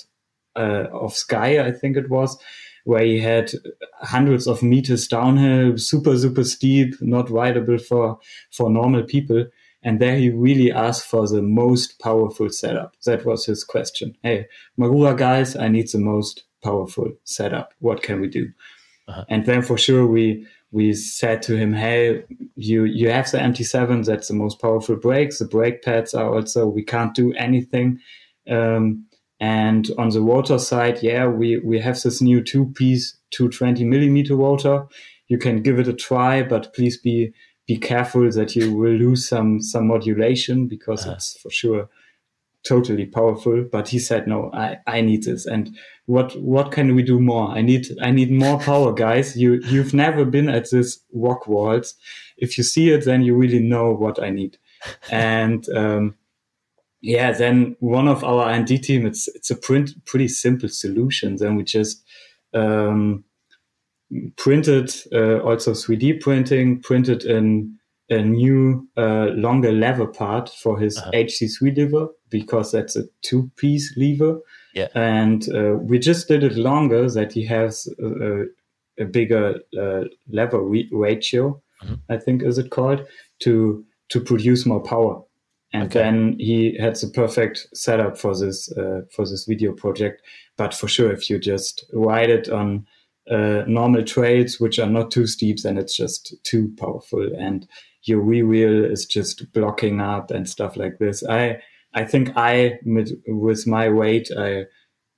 uh, 0.55 0.87
of 0.91 1.13
Skye 1.13 1.59
I 1.59 1.71
think 1.71 1.95
it 1.95 2.09
was 2.09 2.37
where 2.87 3.03
he 3.03 3.19
had 3.19 3.51
hundreds 3.99 4.47
of 4.47 4.63
meters 4.63 5.09
downhill, 5.09 5.77
super, 5.77 6.17
super 6.17 6.45
steep, 6.45 6.95
not 7.01 7.29
rideable 7.29 7.77
for, 7.77 8.17
for 8.49 8.69
normal 8.69 9.03
people. 9.03 9.45
And 9.83 9.99
there 9.99 10.15
he 10.15 10.29
really 10.29 10.71
asked 10.71 11.05
for 11.05 11.27
the 11.27 11.41
most 11.41 11.99
powerful 11.99 12.49
setup. 12.49 12.95
That 13.05 13.25
was 13.25 13.45
his 13.45 13.65
question. 13.65 14.15
Hey, 14.23 14.45
Magura 14.79 15.17
guys, 15.17 15.53
I 15.57 15.67
need 15.67 15.89
the 15.89 15.99
most 15.99 16.45
powerful 16.63 17.11
setup. 17.23 17.73
What 17.79 18.03
can 18.03 18.21
we 18.21 18.27
do? 18.27 18.49
Uh-huh. 19.07 19.25
And 19.29 19.45
then 19.45 19.61
for 19.61 19.77
sure 19.77 20.05
we 20.05 20.45
we 20.71 20.93
said 20.93 21.41
to 21.43 21.55
him, 21.55 21.73
"Hey, 21.73 22.23
you 22.55 22.83
you 22.83 23.09
have 23.09 23.31
the 23.31 23.37
MT7. 23.37 24.05
That's 24.05 24.27
the 24.27 24.33
most 24.33 24.59
powerful 24.59 24.95
brakes. 24.95 25.39
The 25.39 25.45
brake 25.45 25.81
pads 25.81 26.13
are 26.13 26.33
also. 26.33 26.67
We 26.67 26.83
can't 26.83 27.13
do 27.13 27.33
anything." 27.33 27.99
Um, 28.49 29.05
and 29.39 29.89
on 29.97 30.09
the 30.09 30.21
rotor 30.21 30.59
side, 30.59 31.01
yeah, 31.01 31.27
we 31.27 31.59
we 31.59 31.79
have 31.79 32.01
this 32.01 32.21
new 32.21 32.43
two-piece 32.43 33.17
220 33.31 33.85
millimeter 33.85 34.35
rotor. 34.35 34.87
You 35.27 35.37
can 35.37 35.61
give 35.61 35.79
it 35.79 35.87
a 35.87 35.93
try, 35.93 36.43
but 36.43 36.73
please 36.73 36.97
be 36.97 37.33
be 37.67 37.77
careful 37.77 38.29
that 38.31 38.55
you 38.55 38.73
will 38.73 38.93
lose 38.93 39.27
some 39.27 39.61
some 39.61 39.87
modulation 39.87 40.67
because 40.67 41.03
uh-huh. 41.03 41.15
it's 41.15 41.37
for 41.39 41.49
sure 41.49 41.89
totally 42.67 43.05
powerful. 43.05 43.65
But 43.71 43.89
he 43.89 43.99
said, 43.99 44.27
"No, 44.27 44.51
I 44.53 44.77
I 44.85 45.01
need 45.01 45.23
this." 45.23 45.45
And 45.45 45.75
what 46.05 46.35
what 46.41 46.71
can 46.71 46.95
we 46.95 47.03
do 47.03 47.19
more? 47.19 47.49
I 47.49 47.61
need 47.61 47.87
I 48.01 48.11
need 48.11 48.31
more 48.31 48.59
power, 48.59 48.93
guys. 48.93 49.35
You 49.35 49.61
you've 49.65 49.93
never 49.93 50.25
been 50.25 50.49
at 50.49 50.69
this 50.71 50.99
rock 51.13 51.47
walls. 51.47 51.95
If 52.37 52.57
you 52.57 52.63
see 52.63 52.89
it, 52.89 53.05
then 53.05 53.23
you 53.23 53.35
really 53.35 53.59
know 53.59 53.91
what 53.91 54.21
I 54.21 54.29
need. 54.29 54.57
and 55.11 55.67
um, 55.69 56.15
yeah, 57.01 57.31
then 57.31 57.75
one 57.79 58.07
of 58.07 58.23
our 58.23 58.43
R&D 58.49 58.79
team, 58.79 59.05
it's 59.05 59.27
it's 59.29 59.51
a 59.51 59.55
print 59.55 59.91
pretty 60.05 60.27
simple 60.27 60.69
solution. 60.69 61.37
Then 61.37 61.55
we 61.55 61.63
just 61.63 62.03
um, 62.53 63.23
printed 64.35 64.93
uh, 65.13 65.39
also 65.39 65.71
3D 65.71 66.21
printing, 66.21 66.81
printed 66.81 67.23
in 67.23 67.77
a 68.09 68.21
new 68.21 68.87
uh, 68.95 69.27
longer 69.35 69.71
lever 69.71 70.07
part 70.07 70.49
for 70.49 70.79
his 70.79 70.97
uh-huh. 70.97 71.11
HC3 71.13 71.77
lever 71.77 72.07
because 72.29 72.71
that's 72.71 72.95
a 72.95 73.03
two 73.21 73.51
piece 73.57 73.93
lever 73.97 74.39
yeah. 74.77 74.89
And 74.93 75.47
uh, 75.53 75.77
we 75.81 75.97
just 75.97 76.27
did 76.27 76.43
it 76.43 76.55
longer 76.55 77.09
that 77.09 77.33
he 77.33 77.43
has 77.45 77.87
a, 77.99 78.43
a 78.99 79.05
bigger 79.05 79.59
uh, 79.77 80.03
lever 80.29 80.61
re- 80.61 80.89
ratio, 80.91 81.59
mm-hmm. 81.83 81.95
I 82.09 82.17
think 82.17 82.43
is 82.43 82.59
it 82.59 82.69
called, 82.69 83.05
to 83.39 83.83
to 84.09 84.21
produce 84.21 84.67
more 84.67 84.81
power. 84.81 85.21
And 85.73 85.87
okay. 85.87 85.99
then 85.99 86.35
he 86.37 86.77
had 86.79 86.95
the 86.95 87.07
perfect 87.07 87.67
setup 87.73 88.19
for 88.19 88.37
this 88.37 88.71
uh, 88.77 89.01
for 89.15 89.25
this 89.25 89.45
video 89.45 89.73
project. 89.73 90.21
But 90.57 90.75
for 90.75 90.87
sure, 90.87 91.11
if 91.11 91.27
you 91.27 91.39
just 91.39 91.83
ride 91.91 92.29
it 92.29 92.47
on 92.47 92.85
uh, 93.31 93.63
normal 93.67 94.03
trails 94.03 94.59
which 94.59 94.77
are 94.77 94.89
not 94.89 95.09
too 95.09 95.25
steep, 95.25 95.57
then 95.63 95.77
it's 95.79 95.97
just 95.97 96.35
too 96.43 96.71
powerful, 96.77 97.27
and 97.35 97.67
your 98.07 98.21
rear 98.21 98.45
wheel 98.45 98.85
is 98.85 99.05
just 99.05 99.51
blocking 99.53 100.01
up 100.01 100.31
and 100.31 100.49
stuff 100.49 100.77
like 100.77 100.97
this. 100.99 101.23
I 101.27 101.61
I 101.93 102.05
think 102.05 102.31
I, 102.35 102.79
with 102.85 103.65
my 103.65 103.89
weight, 103.89 104.29
I 104.37 104.65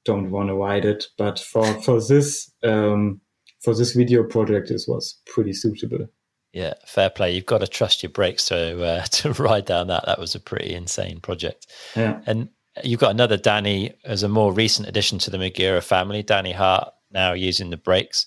don't 0.06 0.32
want 0.32 0.50
to 0.50 0.56
ride 0.56 0.86
it. 0.86 1.06
But 1.18 1.40
for 1.40 1.66
for 1.82 2.02
this 2.02 2.52
um, 2.64 3.22
for 3.62 3.76
this 3.76 3.94
video 3.94 4.24
project, 4.24 4.70
this 4.70 4.88
was 4.88 5.20
pretty 5.26 5.54
suitable. 5.54 6.08
Yeah, 6.54 6.74
fair 6.86 7.10
play. 7.10 7.34
You've 7.34 7.46
got 7.46 7.60
to 7.60 7.68
trust 7.68 8.02
your 8.02 8.12
brakes 8.12 8.48
to 8.48 8.84
uh, 8.84 9.04
to 9.12 9.34
ride 9.34 9.66
down 9.66 9.88
that. 9.88 10.06
That 10.06 10.20
was 10.20 10.36
a 10.36 10.40
pretty 10.40 10.74
insane 10.74 11.20
project. 11.20 11.68
Yeah, 11.96 12.22
and 12.26 12.50
you've 12.84 13.00
got 13.00 13.12
another 13.12 13.38
Danny 13.38 13.94
as 14.06 14.24
a 14.24 14.30
more 14.30 14.54
recent 14.54 14.88
addition 14.88 15.20
to 15.20 15.32
the 15.32 15.38
Magura 15.38 15.84
family. 15.84 16.24
Danny 16.24 16.54
Hart 16.54 16.94
now 17.12 17.34
using 17.34 17.70
the 17.70 17.78
brakes. 17.78 18.26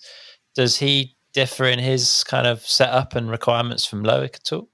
Does 0.55 0.77
he 0.77 1.15
differ 1.33 1.65
in 1.65 1.79
his 1.79 2.23
kind 2.23 2.47
of 2.47 2.61
setup 2.65 3.15
and 3.15 3.29
requirements 3.29 3.85
from 3.85 4.03
Loic 4.03 4.35
at 4.35 4.53
all? 4.53 4.69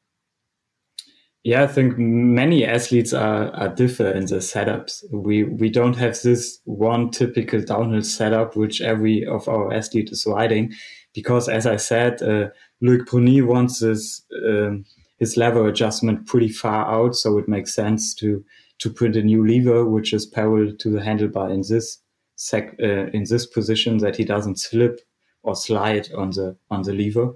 Yeah, 1.43 1.63
I 1.63 1.67
think 1.67 1.97
many 1.97 2.65
athletes 2.65 3.13
are, 3.13 3.49
are 3.55 3.73
different 3.73 4.17
in 4.17 4.25
the 4.25 4.41
setups. 4.41 5.03
We 5.11 5.43
we 5.43 5.69
don't 5.69 5.95
have 5.95 6.21
this 6.21 6.59
one 6.65 7.11
typical 7.11 7.61
downhill 7.61 8.03
setup 8.03 8.57
which 8.57 8.81
every 8.81 9.25
of 9.25 9.47
our 9.47 9.73
athletes 9.73 10.11
is 10.11 10.25
riding, 10.27 10.73
because 11.13 11.47
as 11.47 11.65
I 11.65 11.77
said, 11.77 12.21
uh, 12.21 12.49
Loic 12.83 13.05
Bruni 13.05 13.41
wants 13.41 13.81
um, 13.81 14.85
his 15.17 15.37
lever 15.37 15.67
adjustment 15.67 16.27
pretty 16.27 16.49
far 16.49 16.85
out, 16.85 17.15
so 17.15 17.37
it 17.37 17.47
makes 17.47 17.73
sense 17.73 18.13
to 18.15 18.43
to 18.79 18.89
print 18.89 19.15
a 19.15 19.21
new 19.21 19.47
lever 19.47 19.85
which 19.85 20.13
is 20.13 20.25
parallel 20.25 20.75
to 20.79 20.89
the 20.89 20.99
handlebar 20.99 21.51
in 21.53 21.61
this 21.61 21.99
sec, 22.35 22.75
uh, 22.81 23.07
in 23.13 23.23
this 23.29 23.45
position 23.45 23.99
that 23.99 24.17
he 24.17 24.25
doesn't 24.25 24.59
slip 24.59 24.99
or 25.43 25.55
slide 25.55 26.11
on 26.13 26.31
the 26.31 26.55
on 26.69 26.83
the 26.83 26.93
lever. 26.93 27.33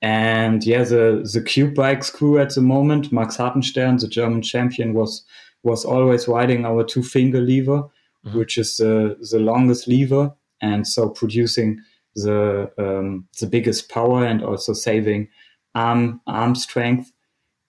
And 0.00 0.64
yeah, 0.64 0.84
the 0.84 1.28
the 1.32 1.42
Cube 1.42 1.74
Bikes 1.74 2.10
crew 2.10 2.38
at 2.38 2.54
the 2.54 2.60
moment, 2.60 3.12
Max 3.12 3.36
Hartenstern, 3.36 4.00
the 4.00 4.08
German 4.08 4.42
champion, 4.42 4.94
was 4.94 5.24
was 5.62 5.84
always 5.84 6.28
riding 6.28 6.64
our 6.64 6.84
two 6.84 7.02
finger 7.02 7.40
lever, 7.40 7.82
mm-hmm. 8.24 8.38
which 8.38 8.58
is 8.58 8.76
the 8.76 9.16
the 9.30 9.40
longest 9.40 9.88
lever, 9.88 10.32
and 10.60 10.86
so 10.86 11.08
producing 11.08 11.80
the 12.14 12.70
um, 12.78 13.26
the 13.40 13.46
biggest 13.46 13.90
power 13.90 14.24
and 14.24 14.42
also 14.42 14.72
saving 14.72 15.28
arm 15.74 16.20
arm 16.26 16.54
strength. 16.54 17.12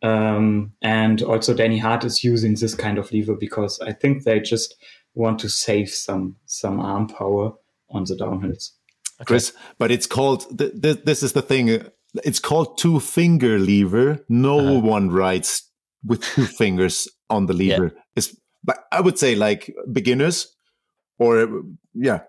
Um, 0.01 0.71
and 0.81 1.21
also 1.21 1.53
Danny 1.53 1.77
Hart 1.77 2.05
is 2.05 2.23
using 2.23 2.55
this 2.55 2.73
kind 2.73 2.97
of 2.97 3.11
lever 3.11 3.35
because 3.35 3.81
I 3.81 3.91
think 3.91 4.23
they 4.23 4.39
just 4.39 4.75
want 5.13 5.39
to 5.39 5.49
save 5.49 5.89
some 5.89 6.35
some 6.45 6.79
arm 6.79 7.07
power 7.07 7.53
on 7.89 8.05
the 8.05 8.15
downhills. 8.15 8.71
Okay. 9.21 9.27
Chris, 9.27 9.53
but 9.77 9.91
it's 9.91 10.07
called 10.07 10.45
th- 10.57 10.81
th- 10.81 11.03
this 11.03 11.23
is 11.23 11.33
the 11.33 11.41
thing 11.41 11.83
it's 12.23 12.39
called 12.39 12.77
two 12.77 12.99
finger 12.99 13.59
lever. 13.59 14.19
No 14.29 14.59
uh-huh. 14.59 14.79
one 14.79 15.09
writes 15.11 15.69
with 16.05 16.23
two 16.23 16.45
fingers 16.61 17.07
on 17.29 17.45
the 17.45 17.53
lever. 17.53 17.91
Yeah. 17.93 18.01
It's 18.15 18.35
but 18.63 18.85
I 18.91 19.01
would 19.01 19.17
say 19.17 19.35
like 19.35 19.73
beginners 19.91 20.55
or 21.17 21.63
yeah, 21.93 22.21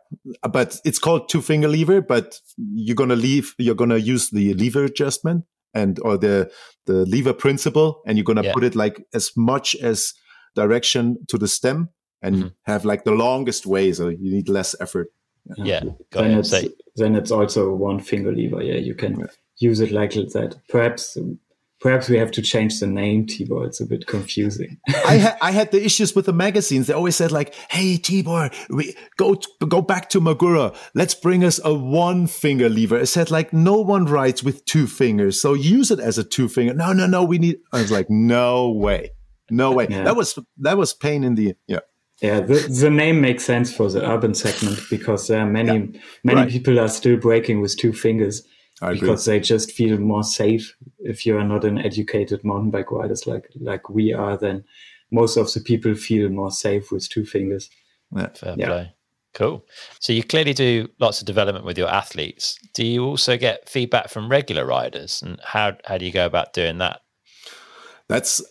but 0.50 0.80
it's 0.84 0.98
called 0.98 1.28
two 1.28 1.42
finger 1.42 1.68
lever, 1.68 2.00
but 2.00 2.40
you're 2.56 2.96
going 2.96 3.10
to 3.10 3.16
leave 3.16 3.54
you're 3.58 3.74
going 3.74 3.90
to 3.90 4.00
use 4.00 4.30
the 4.30 4.54
lever 4.54 4.84
adjustment 4.84 5.44
and 5.74 5.98
or 6.00 6.16
the 6.16 6.50
the 6.86 7.06
lever 7.06 7.32
principle 7.32 8.02
and 8.06 8.18
you're 8.18 8.24
going 8.24 8.36
to 8.36 8.44
yeah. 8.44 8.52
put 8.52 8.64
it 8.64 8.74
like 8.74 9.04
as 9.14 9.30
much 9.36 9.76
as 9.76 10.12
direction 10.56 11.18
to 11.28 11.38
the 11.38 11.46
stem 11.46 11.90
and 12.22 12.36
mm-hmm. 12.36 12.48
have 12.64 12.84
like 12.84 13.04
the 13.04 13.12
longest 13.12 13.66
way 13.66 13.92
so 13.92 14.08
you 14.08 14.32
need 14.32 14.48
less 14.48 14.74
effort 14.80 15.08
yeah, 15.56 15.82
yeah. 15.84 15.90
then 16.12 16.38
it's 16.38 16.54
then 16.96 17.14
it's 17.14 17.30
also 17.30 17.74
one 17.74 18.00
finger 18.00 18.32
lever 18.32 18.62
yeah 18.62 18.74
you 18.74 18.94
can 18.94 19.26
use 19.60 19.80
it 19.80 19.92
like 19.92 20.12
that. 20.12 20.56
Perhaps 20.68 21.16
perhaps 21.80 22.08
we 22.08 22.18
have 22.18 22.30
to 22.32 22.42
change 22.42 22.80
the 22.80 22.86
name 22.86 23.26
Tibor. 23.26 23.66
It's 23.66 23.80
a 23.80 23.86
bit 23.86 24.06
confusing. 24.06 24.78
I, 25.06 25.18
ha- 25.24 25.36
I 25.40 25.50
had 25.52 25.70
the 25.70 25.82
issues 25.82 26.14
with 26.14 26.26
the 26.26 26.32
magazines. 26.32 26.86
They 26.86 26.94
always 26.94 27.16
said 27.16 27.30
like, 27.30 27.54
"Hey 27.70 27.96
Tibor, 27.96 28.52
we 28.70 28.96
go 29.16 29.34
t- 29.34 29.48
go 29.68 29.80
back 29.80 30.08
to 30.10 30.20
Magura. 30.20 30.76
Let's 30.94 31.14
bring 31.14 31.44
us 31.44 31.60
a 31.64 31.72
one 31.74 32.26
finger 32.26 32.68
lever." 32.68 32.98
I 32.98 33.04
said 33.04 33.30
like, 33.30 33.52
"No 33.52 33.76
one 33.76 34.06
writes 34.06 34.42
with 34.42 34.64
two 34.64 34.86
fingers, 34.86 35.40
so 35.40 35.54
use 35.54 35.90
it 35.90 36.00
as 36.00 36.18
a 36.18 36.24
two 36.24 36.48
finger." 36.48 36.74
No, 36.74 36.92
no, 36.92 37.06
no. 37.06 37.22
We 37.24 37.38
need. 37.38 37.58
I 37.72 37.80
was 37.80 37.90
like, 37.90 38.10
"No 38.10 38.70
way, 38.70 39.10
no 39.50 39.72
way." 39.72 39.86
Yeah. 39.88 40.04
That 40.04 40.16
was 40.16 40.38
that 40.58 40.76
was 40.76 40.94
pain 40.94 41.22
in 41.24 41.34
the 41.34 41.54
yeah. 41.66 41.80
Yeah, 42.20 42.40
the, 42.40 42.54
the 42.68 42.90
name 42.90 43.20
makes 43.20 43.44
sense 43.44 43.72
for 43.72 43.90
the 43.90 44.06
urban 44.06 44.34
segment 44.34 44.80
because 44.90 45.26
there 45.26 45.40
are 45.40 45.46
many 45.46 45.92
yeah. 45.92 46.00
many 46.22 46.40
right. 46.42 46.50
people 46.50 46.78
are 46.78 46.88
still 46.88 47.16
braking 47.16 47.60
with 47.60 47.76
two 47.78 47.92
fingers 47.92 48.42
because 48.80 49.24
they 49.24 49.40
just 49.40 49.72
feel 49.72 49.98
more 49.98 50.22
safe. 50.22 50.76
If 50.98 51.24
you 51.24 51.36
are 51.38 51.44
not 51.44 51.64
an 51.64 51.78
educated 51.78 52.44
mountain 52.44 52.70
bike 52.70 52.90
riders 52.90 53.26
like 53.26 53.48
like 53.58 53.88
we 53.88 54.12
are, 54.12 54.36
then 54.36 54.64
most 55.10 55.36
of 55.36 55.52
the 55.52 55.60
people 55.60 55.94
feel 55.94 56.28
more 56.28 56.50
safe 56.50 56.92
with 56.92 57.08
two 57.08 57.24
fingers. 57.24 57.70
Yeah. 58.14 58.28
Fair 58.34 58.54
yeah. 58.58 58.66
play. 58.66 58.94
Cool. 59.32 59.64
So 60.00 60.12
you 60.12 60.24
clearly 60.24 60.52
do 60.52 60.88
lots 60.98 61.20
of 61.20 61.26
development 61.26 61.64
with 61.64 61.78
your 61.78 61.88
athletes. 61.88 62.58
Do 62.74 62.84
you 62.84 63.04
also 63.04 63.36
get 63.36 63.68
feedback 63.68 64.08
from 64.08 64.28
regular 64.28 64.66
riders, 64.66 65.22
and 65.22 65.40
how 65.44 65.76
how 65.84 65.98
do 65.98 66.04
you 66.04 66.12
go 66.12 66.26
about 66.26 66.52
doing 66.52 66.78
that? 66.78 67.00
That's, 68.08 68.42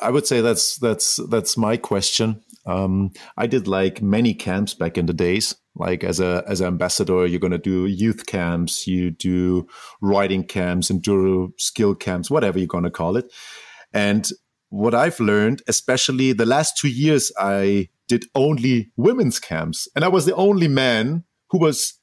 I 0.00 0.10
would 0.10 0.26
say 0.26 0.40
that's 0.40 0.76
that's 0.78 1.20
that's 1.28 1.58
my 1.58 1.76
question. 1.76 2.42
Um, 2.66 3.10
I 3.36 3.46
did 3.46 3.68
like 3.68 4.02
many 4.02 4.34
camps 4.34 4.74
back 4.74 4.98
in 4.98 5.06
the 5.06 5.12
days. 5.12 5.54
Like 5.74 6.04
as 6.04 6.20
a 6.20 6.42
as 6.48 6.60
an 6.60 6.68
ambassador, 6.68 7.26
you're 7.26 7.40
going 7.40 7.52
to 7.52 7.58
do 7.58 7.86
youth 7.86 8.26
camps, 8.26 8.86
you 8.86 9.10
do 9.10 9.66
riding 10.00 10.44
camps, 10.44 10.90
enduro 10.90 11.50
skill 11.58 11.94
camps, 11.94 12.30
whatever 12.30 12.58
you're 12.58 12.66
going 12.66 12.84
to 12.84 12.90
call 12.90 13.16
it. 13.16 13.26
And 13.92 14.28
what 14.70 14.94
I've 14.94 15.20
learned, 15.20 15.62
especially 15.68 16.32
the 16.32 16.46
last 16.46 16.76
two 16.76 16.88
years, 16.88 17.30
I 17.38 17.88
did 18.08 18.24
only 18.34 18.90
women's 18.96 19.38
camps, 19.38 19.88
and 19.94 20.04
I 20.04 20.08
was 20.08 20.26
the 20.26 20.34
only 20.34 20.68
man 20.68 21.24
who 21.50 21.58
was 21.58 21.98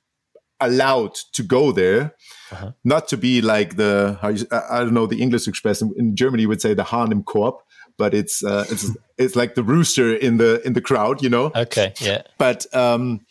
allowed 0.59 1.15
to 1.33 1.43
go 1.43 1.71
there, 1.71 2.15
uh-huh. 2.51 2.71
not 2.83 3.07
to 3.09 3.17
be 3.17 3.41
like 3.41 3.75
the 3.75 4.17
I 4.21 4.79
don't 4.79 4.93
know 4.93 5.07
the 5.07 5.21
English 5.21 5.47
expression 5.47 5.91
in 5.97 6.15
Germany 6.15 6.43
you 6.43 6.49
would 6.49 6.61
say 6.61 6.73
the 6.73 6.83
Hahn 6.83 7.11
im 7.11 7.23
Korb, 7.23 7.55
but 7.97 8.13
it's 8.13 8.43
uh, 8.43 8.65
it's 8.69 8.89
it's 9.17 9.35
like 9.35 9.55
the 9.55 9.63
rooster 9.63 10.13
in 10.15 10.37
the 10.37 10.61
in 10.65 10.73
the 10.73 10.81
crowd, 10.81 11.21
you 11.21 11.29
know. 11.29 11.51
Okay, 11.55 11.93
yeah. 11.99 12.23
But 12.37 12.65
um, 12.75 13.21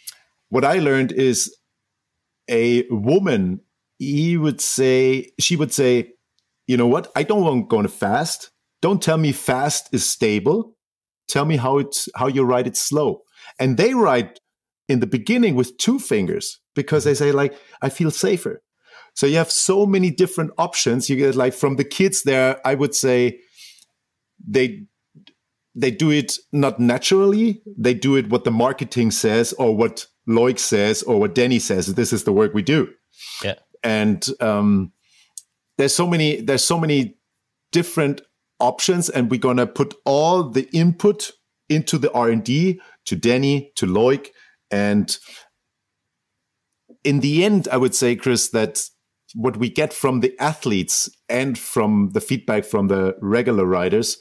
what 0.49 0.65
I 0.65 0.79
learned 0.79 1.13
is 1.13 1.55
a 2.49 2.85
woman, 2.91 3.61
he 3.99 4.37
would 4.37 4.61
say, 4.61 5.31
she 5.41 5.57
would 5.57 5.73
say, 5.73 6.13
you 6.67 6.77
know 6.77 6.87
what? 6.87 7.11
I 7.17 7.23
don't 7.23 7.43
want 7.43 7.69
going 7.69 7.89
fast. 7.89 8.51
Don't 8.81 9.03
tell 9.03 9.19
me 9.19 9.33
fast 9.33 9.89
is 9.93 10.09
stable. 10.09 10.77
Tell 11.29 11.45
me 11.45 11.57
how 11.57 11.79
it's 11.79 12.09
how 12.15 12.27
you 12.27 12.43
ride 12.45 12.67
it 12.67 12.77
slow. 12.77 13.23
And 13.59 13.77
they 13.77 13.95
ride 13.95 14.41
in 14.89 15.01
the 15.01 15.07
beginning 15.07 15.55
with 15.55 15.79
two 15.79 15.99
fingers 15.99 16.61
because 16.75 17.05
they 17.05 17.15
say 17.15 17.33
like 17.33 17.55
I 17.81 17.89
feel 17.89 18.11
safer. 18.11 18.63
So 19.15 19.27
you 19.27 19.37
have 19.37 19.51
so 19.51 19.87
many 19.87 20.11
different 20.11 20.53
options. 20.59 21.09
You 21.09 21.17
get 21.17 21.35
like 21.35 21.55
from 21.55 21.77
the 21.77 21.85
kids 21.85 22.23
there, 22.23 22.61
I 22.67 22.75
would 22.75 22.95
say 22.95 23.41
they 24.47 24.85
they 25.75 25.91
do 25.91 26.11
it 26.11 26.35
not 26.53 26.79
naturally. 26.79 27.63
They 27.79 27.95
do 27.95 28.17
it 28.17 28.29
what 28.29 28.45
the 28.45 28.51
marketing 28.51 29.11
says 29.11 29.53
or 29.55 29.75
what 29.77 30.07
Loic 30.29 30.59
says 30.59 31.03
or 31.03 31.19
what 31.19 31.35
Danny 31.35 31.59
says. 31.59 31.95
This 31.95 32.13
is 32.13 32.25
the 32.25 32.33
work 32.33 32.53
we 32.53 32.63
do. 32.63 32.89
Yeah. 33.43 33.55
And 33.83 34.27
um, 34.41 34.93
there's 35.79 35.95
so 35.95 36.07
many 36.07 36.41
there's 36.41 36.65
so 36.65 36.79
many 36.79 37.17
different 37.73 38.21
options, 38.61 39.09
and 39.09 39.31
we're 39.31 39.41
gonna 39.41 39.67
put 39.67 39.95
all 40.05 40.45
the 40.45 40.69
input 40.73 41.31
into 41.69 41.99
the 41.99 42.13
R 42.13 42.29
and 42.29 42.45
D 42.45 42.81
to 43.07 43.17
Danny 43.17 43.73
to 43.77 43.87
Loic, 43.87 44.29
and 44.71 45.17
in 47.05 47.21
the 47.21 47.45
end, 47.45 47.69
I 47.71 47.77
would 47.77 47.95
say, 47.95 48.17
Chris, 48.17 48.51
that 48.51 48.89
what 49.35 49.57
we 49.57 49.71
get 49.71 49.93
from 49.93 50.21
the 50.21 50.39
athletes 50.39 51.09
and 51.29 51.59
from 51.59 52.11
the 52.13 52.21
feedback 52.21 52.65
from 52.65 52.89
the 52.89 53.17
regular 53.21 53.65
riders, 53.65 54.19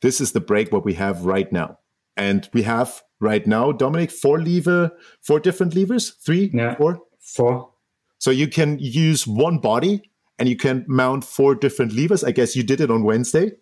this 0.00 0.20
is 0.20 0.32
the 0.32 0.40
brake 0.40 0.72
what 0.72 0.84
we 0.84 0.94
have 0.94 1.24
right 1.24 1.50
now. 1.52 1.78
And 2.16 2.48
we 2.52 2.62
have 2.62 3.02
right 3.20 3.46
now, 3.46 3.72
Dominic, 3.72 4.10
four 4.10 4.40
lever, 4.40 4.90
four 5.22 5.40
different 5.40 5.74
levers, 5.74 6.10
three, 6.24 6.50
Yeah. 6.52 6.74
four. 6.76 7.00
Four. 7.20 7.70
So 8.18 8.30
you 8.30 8.48
can 8.48 8.78
use 8.78 9.26
one 9.26 9.58
body 9.58 10.10
and 10.38 10.48
you 10.48 10.56
can 10.56 10.84
mount 10.88 11.24
four 11.24 11.54
different 11.54 11.92
levers. 11.92 12.22
I 12.22 12.32
guess 12.32 12.54
you 12.54 12.62
did 12.62 12.80
it 12.80 12.90
on 12.90 13.02
Wednesday 13.02 13.52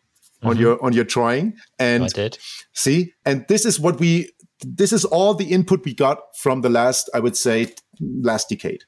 on 0.43 0.53
mm-hmm. 0.53 0.61
your 0.61 0.85
on 0.85 0.93
your 0.93 1.05
trying. 1.05 1.57
And 1.79 2.05
I 2.05 2.09
did. 2.09 2.39
see, 2.73 3.13
and 3.25 3.45
this 3.49 3.65
is 3.65 3.79
what 3.79 4.01
we 4.01 4.31
this 4.67 4.93
is 4.93 5.05
all 5.05 5.35
the 5.35 5.47
input 5.47 5.85
we 5.85 5.95
got 5.95 6.19
from 6.37 6.61
the 6.61 6.69
last, 6.69 7.09
I 7.15 7.21
would 7.21 7.37
say, 7.37 7.75
last 8.01 8.49
decade. 8.49 8.85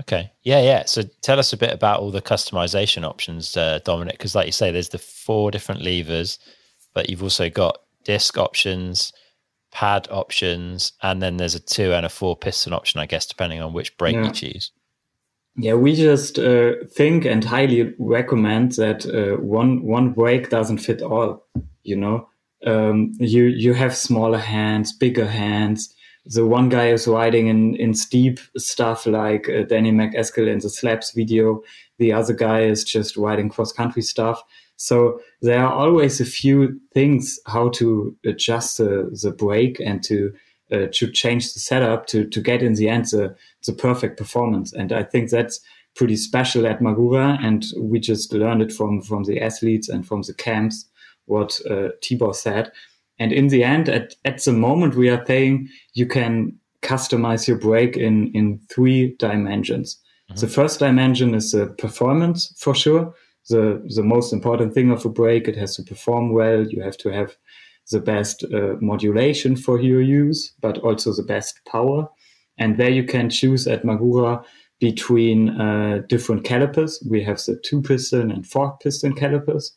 Okay. 0.00 0.30
Yeah, 0.42 0.62
yeah. 0.62 0.84
So 0.86 1.02
tell 1.22 1.38
us 1.38 1.52
a 1.52 1.56
bit 1.56 1.72
about 1.72 2.00
all 2.00 2.10
the 2.10 2.22
customization 2.22 3.04
options, 3.04 3.56
uh, 3.56 3.80
Dominic, 3.84 4.14
because 4.14 4.34
like 4.34 4.46
you 4.46 4.52
say, 4.52 4.70
there's 4.70 4.88
the 4.90 4.98
four 4.98 5.50
different 5.50 5.82
levers, 5.82 6.38
but 6.94 7.10
you've 7.10 7.22
also 7.22 7.50
got 7.50 7.82
disc 8.04 8.38
options, 8.38 9.12
pad 9.72 10.08
options, 10.10 10.92
and 11.02 11.20
then 11.22 11.36
there's 11.36 11.54
a 11.54 11.60
two 11.60 11.92
and 11.92 12.06
a 12.06 12.08
four 12.08 12.36
piston 12.36 12.72
option, 12.72 13.00
I 13.00 13.06
guess, 13.06 13.26
depending 13.26 13.60
on 13.62 13.72
which 13.72 13.96
brake 13.98 14.14
Yeah. 14.14 14.26
you 14.26 14.32
choose. 14.32 14.72
Yeah, 15.56 15.74
we 15.74 15.94
just 15.94 16.38
uh, 16.38 16.72
think 16.94 17.26
and 17.26 17.44
highly 17.44 17.92
recommend 17.98 18.72
that 18.72 19.04
uh, 19.04 19.36
one 19.42 19.82
one 19.82 20.12
brake 20.12 20.48
doesn't 20.48 20.78
fit 20.78 21.02
all. 21.02 21.44
You 21.82 21.96
know, 21.96 22.28
um, 22.64 23.12
you 23.18 23.44
you 23.44 23.74
have 23.74 23.94
smaller 23.94 24.38
hands, 24.38 24.96
bigger 24.96 25.26
hands. 25.26 25.94
The 26.32 26.46
one 26.46 26.68
guy 26.68 26.88
is 26.88 27.08
riding 27.08 27.48
in 27.48 27.74
in 27.76 27.94
steep 27.94 28.38
stuff 28.56 29.04
like 29.06 29.48
uh, 29.48 29.62
Danny 29.64 29.90
MacAskill 29.92 30.48
in 30.48 30.60
the 30.60 30.70
Slabs 30.70 31.10
video. 31.10 31.62
The 31.98 32.12
other 32.12 32.32
guy 32.32 32.62
is 32.62 32.84
just 32.84 33.16
riding 33.16 33.48
cross 33.48 33.72
country 33.72 34.02
stuff. 34.02 34.42
So 34.76 35.20
there 35.42 35.62
are 35.62 35.72
always 35.72 36.20
a 36.20 36.24
few 36.24 36.80
things 36.94 37.38
how 37.46 37.68
to 37.70 38.16
adjust 38.24 38.78
the, 38.78 39.10
the 39.22 39.32
brake 39.32 39.78
and 39.80 40.02
to 40.04 40.32
uh, 40.72 40.86
to 40.92 41.10
change 41.10 41.52
the 41.52 41.60
setup 41.60 42.06
to 42.06 42.24
to 42.28 42.40
get 42.40 42.62
in 42.62 42.74
the 42.74 42.88
end 42.88 43.06
the 43.06 43.36
the 43.66 43.72
perfect 43.72 44.16
performance. 44.16 44.72
And 44.72 44.92
I 44.92 45.02
think 45.02 45.30
that's 45.30 45.60
pretty 45.96 46.16
special 46.16 46.66
at 46.66 46.80
Magura. 46.80 47.38
And 47.42 47.66
we 47.76 47.98
just 47.98 48.32
learned 48.32 48.62
it 48.62 48.72
from 48.72 49.02
from 49.02 49.24
the 49.24 49.40
athletes 49.40 49.88
and 49.88 50.06
from 50.06 50.22
the 50.22 50.34
camps 50.34 50.86
what 51.26 51.60
uh, 51.68 51.90
Tibor 52.02 52.34
said. 52.34 52.72
And 53.20 53.32
in 53.32 53.48
the 53.48 53.62
end, 53.62 53.88
at 53.88 54.14
at 54.24 54.42
the 54.42 54.52
moment, 54.52 54.96
we 54.96 55.10
are 55.10 55.24
saying 55.26 55.68
you 55.94 56.06
can 56.06 56.58
customize 56.82 57.46
your 57.46 57.58
brake 57.58 57.96
in 57.96 58.32
in 58.34 58.58
three 58.68 59.14
dimensions. 59.18 60.00
The 60.36 60.48
first 60.48 60.78
dimension 60.78 61.34
is 61.34 61.50
the 61.50 61.66
performance 61.66 62.54
for 62.58 62.74
sure. 62.74 63.14
The 63.48 63.82
the 63.94 64.02
most 64.02 64.32
important 64.32 64.74
thing 64.74 64.90
of 64.90 65.04
a 65.04 65.08
brake, 65.08 65.48
it 65.48 65.56
has 65.56 65.76
to 65.76 65.82
perform 65.82 66.32
well. 66.32 66.66
You 66.66 66.82
have 66.82 66.96
to 66.98 67.10
have 67.10 67.36
the 67.90 68.00
best 68.00 68.44
uh, 68.44 68.76
modulation 68.80 69.56
for 69.56 69.80
your 69.80 70.00
use, 70.00 70.54
but 70.60 70.78
also 70.78 71.12
the 71.12 71.24
best 71.34 71.60
power. 71.66 72.08
And 72.58 72.76
there 72.76 72.90
you 72.90 73.04
can 73.04 73.28
choose 73.28 73.66
at 73.66 73.84
Magura 73.84 74.44
between 74.78 75.60
uh, 75.60 76.02
different 76.08 76.44
calipers. 76.44 77.02
We 77.10 77.22
have 77.24 77.38
the 77.44 77.60
two 77.64 77.82
piston 77.82 78.30
and 78.30 78.46
four 78.46 78.78
piston 78.82 79.14
calipers. 79.14 79.76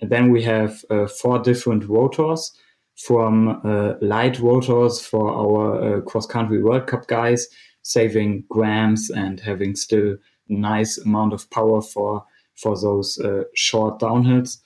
And 0.00 0.10
then 0.10 0.30
we 0.30 0.42
have 0.44 0.84
uh, 0.90 1.06
four 1.06 1.40
different 1.40 1.84
rotors 1.88 2.52
from 2.98 3.60
uh, 3.64 3.94
light 4.00 4.38
rotors 4.40 5.00
for 5.00 5.30
our 5.32 5.98
uh, 5.98 6.00
cross 6.02 6.26
country 6.26 6.62
World 6.62 6.86
Cup 6.86 7.06
guys, 7.06 7.46
saving 7.82 8.44
grams 8.48 9.08
and 9.10 9.40
having 9.40 9.76
still 9.76 10.16
nice 10.48 10.98
amount 10.98 11.32
of 11.32 11.48
power 11.50 11.80
for 11.80 12.24
for 12.56 12.78
those 12.80 13.18
uh, 13.20 13.44
short 13.54 14.00
downhills. 14.00 14.58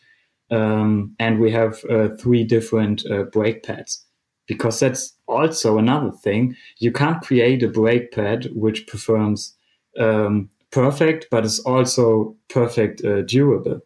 Um, 0.50 1.14
and 1.18 1.38
we 1.40 1.50
have 1.52 1.84
uh, 1.90 2.08
three 2.18 2.44
different 2.44 3.04
uh, 3.10 3.24
brake 3.24 3.62
pads 3.62 4.06
because 4.46 4.80
that's 4.80 5.14
also 5.26 5.78
another 5.78 6.10
thing. 6.10 6.56
You 6.78 6.92
can't 6.92 7.22
create 7.22 7.62
a 7.62 7.68
brake 7.68 8.12
pad 8.12 8.48
which 8.54 8.86
performs 8.86 9.56
um, 9.98 10.50
perfect, 10.70 11.28
but 11.30 11.44
is 11.44 11.60
also 11.60 12.36
perfect 12.48 13.04
uh, 13.04 13.22
durable. 13.22 13.80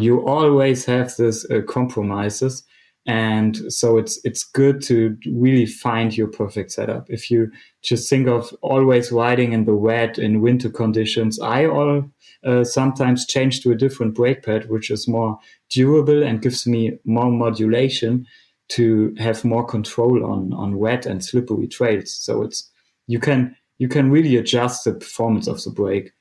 You 0.00 0.26
always 0.26 0.86
have 0.86 1.14
this 1.16 1.48
uh, 1.50 1.60
compromises, 1.68 2.64
and 3.06 3.70
so 3.72 3.98
it's 3.98 4.18
it's 4.24 4.44
good 4.44 4.80
to 4.82 5.16
really 5.26 5.66
find 5.66 6.16
your 6.16 6.28
perfect 6.28 6.72
setup. 6.72 7.10
If 7.10 7.30
you 7.30 7.50
just 7.82 8.08
think 8.08 8.28
of 8.28 8.54
always 8.62 9.12
riding 9.12 9.52
in 9.52 9.66
the 9.66 9.74
wet 9.74 10.18
in 10.18 10.40
winter 10.40 10.70
conditions, 10.70 11.38
I 11.38 11.66
all 11.66 12.10
uh, 12.44 12.64
sometimes 12.64 13.26
change 13.26 13.60
to 13.62 13.72
a 13.72 13.76
different 13.76 14.14
brake 14.14 14.42
pad, 14.42 14.70
which 14.70 14.90
is 14.90 15.06
more 15.06 15.38
durable 15.68 16.22
and 16.22 16.40
gives 16.40 16.66
me 16.66 16.98
more 17.04 17.30
modulation 17.30 18.26
to 18.68 19.14
have 19.18 19.44
more 19.44 19.66
control 19.66 20.24
on 20.24 20.52
on 20.54 20.78
wet 20.78 21.04
and 21.04 21.22
slippery 21.22 21.66
trails. 21.66 22.10
So 22.10 22.42
it's 22.42 22.70
you 23.06 23.18
can 23.18 23.54
you 23.76 23.88
can 23.88 24.10
really 24.10 24.36
adjust 24.36 24.84
the 24.84 24.94
performance 24.94 25.46
of 25.46 25.62
the 25.62 25.70
brake 25.70 26.12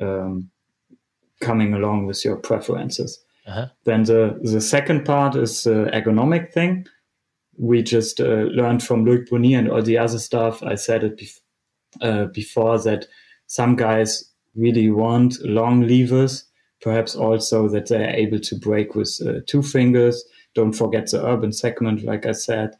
um, 0.00 0.50
coming 1.40 1.72
along 1.74 2.06
with 2.06 2.24
your 2.24 2.36
preferences. 2.36 3.21
Uh-huh. 3.46 3.68
Then 3.84 4.04
the 4.04 4.38
the 4.42 4.60
second 4.60 5.04
part 5.04 5.34
is 5.34 5.64
the 5.64 5.90
ergonomic 5.92 6.52
thing. 6.52 6.86
We 7.58 7.82
just 7.82 8.20
uh, 8.20 8.46
learned 8.54 8.82
from 8.82 9.04
Loic 9.04 9.28
Bruni 9.28 9.54
and 9.54 9.68
all 9.68 9.82
the 9.82 9.98
other 9.98 10.18
stuff. 10.18 10.62
I 10.62 10.76
said 10.76 11.04
it 11.04 11.18
bef- 11.18 11.40
uh, 12.00 12.26
before 12.26 12.78
that 12.82 13.06
some 13.46 13.76
guys 13.76 14.32
really 14.54 14.90
want 14.90 15.44
long 15.44 15.82
levers, 15.82 16.44
perhaps 16.80 17.14
also 17.14 17.68
that 17.68 17.88
they 17.88 18.04
are 18.04 18.16
able 18.16 18.38
to 18.40 18.56
brake 18.56 18.94
with 18.94 19.18
uh, 19.26 19.40
two 19.46 19.62
fingers. 19.62 20.24
Don't 20.54 20.72
forget 20.72 21.10
the 21.10 21.24
urban 21.24 21.52
segment, 21.52 22.04
like 22.04 22.26
I 22.26 22.32
said. 22.32 22.74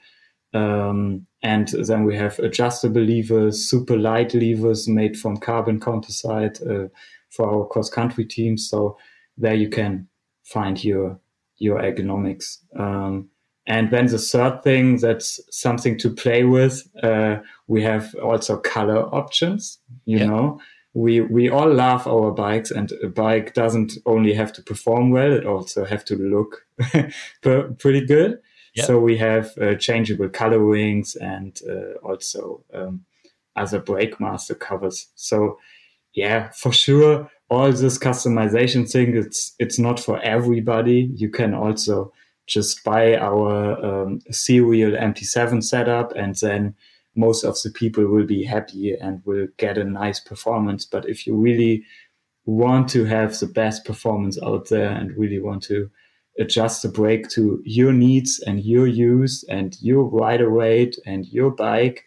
Um, 0.54 1.26
and 1.42 1.68
then 1.68 2.04
we 2.04 2.16
have 2.16 2.38
adjustable 2.38 3.02
levers, 3.02 3.68
super 3.68 3.96
light 3.96 4.34
levers 4.34 4.86
made 4.86 5.16
from 5.18 5.38
carbon 5.38 5.80
composite 5.80 6.60
uh, 6.62 6.88
for 7.30 7.50
our 7.50 7.66
cross 7.66 7.88
country 7.90 8.24
teams. 8.24 8.68
So 8.68 8.96
there 9.36 9.54
you 9.54 9.68
can 9.68 10.08
find 10.52 10.82
your 10.84 11.18
your 11.58 11.78
ergonomics. 11.80 12.58
Um, 12.76 13.28
and 13.66 13.90
then 13.90 14.06
the 14.06 14.18
third 14.18 14.62
thing 14.62 14.98
that's 14.98 15.40
something 15.50 15.96
to 15.98 16.10
play 16.10 16.44
with. 16.44 16.82
Uh, 17.02 17.36
we 17.68 17.82
have 17.82 18.14
also 18.16 18.56
color 18.56 19.02
options. 19.14 19.78
You 20.04 20.18
Yeah. 20.18 20.26
know, 20.26 20.60
we 20.94 21.20
we 21.20 21.48
all 21.50 21.72
love 21.72 22.06
our 22.06 22.32
bikes, 22.32 22.70
and 22.72 22.92
a 23.02 23.08
bike 23.08 23.54
doesn't 23.54 23.92
only 24.04 24.34
have 24.34 24.52
to 24.52 24.62
perform 24.62 25.10
well; 25.12 25.32
it 25.32 25.46
also 25.46 25.84
have 25.84 26.04
to 26.04 26.16
look 26.16 26.66
pretty 27.78 28.06
good. 28.06 28.38
Yeah. 28.74 28.84
So 28.86 28.98
we 28.98 29.18
have 29.18 29.46
uh, 29.58 29.74
changeable 29.76 30.28
colorings 30.30 31.16
and 31.16 31.58
uh, 31.68 31.98
also 32.08 32.64
um, 32.72 33.04
other 33.54 33.80
brake 33.80 34.18
master 34.18 34.54
covers. 34.54 35.08
So 35.14 35.58
yeah, 36.14 36.50
for 36.50 36.72
sure, 36.72 37.30
all 37.52 37.70
this 37.70 37.98
customization 37.98 38.90
thing 38.90 39.14
it's 39.14 39.54
it's 39.58 39.78
not 39.78 40.00
for 40.00 40.18
everybody. 40.22 41.10
You 41.14 41.28
can 41.28 41.52
also 41.52 42.10
just 42.46 42.82
buy 42.82 43.14
our 43.14 43.52
um, 43.84 44.20
serial 44.30 44.92
MT7 44.92 45.62
setup, 45.62 46.12
and 46.16 46.34
then 46.36 46.74
most 47.14 47.44
of 47.44 47.60
the 47.62 47.70
people 47.70 48.06
will 48.06 48.24
be 48.24 48.42
happy 48.42 48.94
and 48.98 49.20
will 49.26 49.48
get 49.58 49.76
a 49.76 49.84
nice 49.84 50.18
performance. 50.18 50.86
But 50.86 51.06
if 51.06 51.26
you 51.26 51.36
really 51.36 51.84
want 52.46 52.88
to 52.88 53.04
have 53.04 53.38
the 53.38 53.46
best 53.46 53.84
performance 53.84 54.42
out 54.42 54.70
there 54.70 54.88
and 54.88 55.16
really 55.18 55.38
want 55.38 55.62
to 55.64 55.90
adjust 56.38 56.80
the 56.80 56.88
brake 56.88 57.28
to 57.28 57.60
your 57.66 57.92
needs 57.92 58.42
and 58.46 58.64
your 58.64 58.86
use 58.86 59.44
and 59.50 59.76
your 59.82 60.04
rider 60.04 60.50
weight 60.50 60.96
and 61.04 61.26
your 61.26 61.50
bike, 61.50 62.06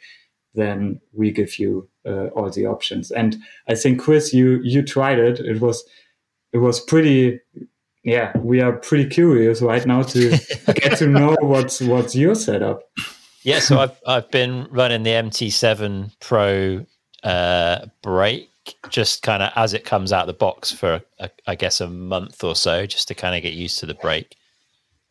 then 0.56 1.00
we 1.14 1.30
give 1.30 1.60
you 1.60 1.88
uh, 2.06 2.28
all 2.28 2.50
the 2.50 2.66
options. 2.66 3.12
And 3.12 3.38
I 3.68 3.76
think 3.76 4.00
Chris, 4.00 4.34
you 4.34 4.60
you 4.64 4.84
tried 4.84 5.20
it. 5.20 5.40
It 5.40 5.62
was 5.62 5.84
it 6.54 6.60
was 6.60 6.80
pretty. 6.80 7.40
Yeah, 8.04 8.38
we 8.38 8.62
are 8.62 8.74
pretty 8.74 9.10
curious 9.10 9.64
right 9.64 9.84
now 9.84 10.04
to 10.04 10.30
get 10.76 10.98
to 11.00 11.08
know 11.08 11.36
what's 11.42 11.82
what's 11.82 12.16
your 12.16 12.36
setup. 12.36 12.84
Yeah, 13.44 13.60
so 13.60 13.80
I've 13.80 14.00
I've 14.06 14.30
been 14.32 14.68
running 14.70 15.04
the 15.04 15.12
MT7 15.12 16.12
Pro 16.20 16.86
uh, 17.24 17.86
brake 18.02 18.50
just 18.90 19.22
kind 19.22 19.44
of 19.44 19.52
as 19.56 19.74
it 19.74 19.86
comes 19.86 20.12
out 20.12 20.28
the 20.28 20.34
box 20.34 20.72
for 20.72 21.02
a, 21.20 21.30
I 21.48 21.56
guess 21.56 21.82
a 21.82 21.88
month 21.88 22.44
or 22.44 22.56
so, 22.56 22.86
just 22.86 23.08
to 23.10 23.16
kind 23.16 23.36
of 23.36 23.42
get 23.42 23.54
used 23.54 23.80
to 23.80 23.86
the 23.86 23.94
brake. 23.96 24.36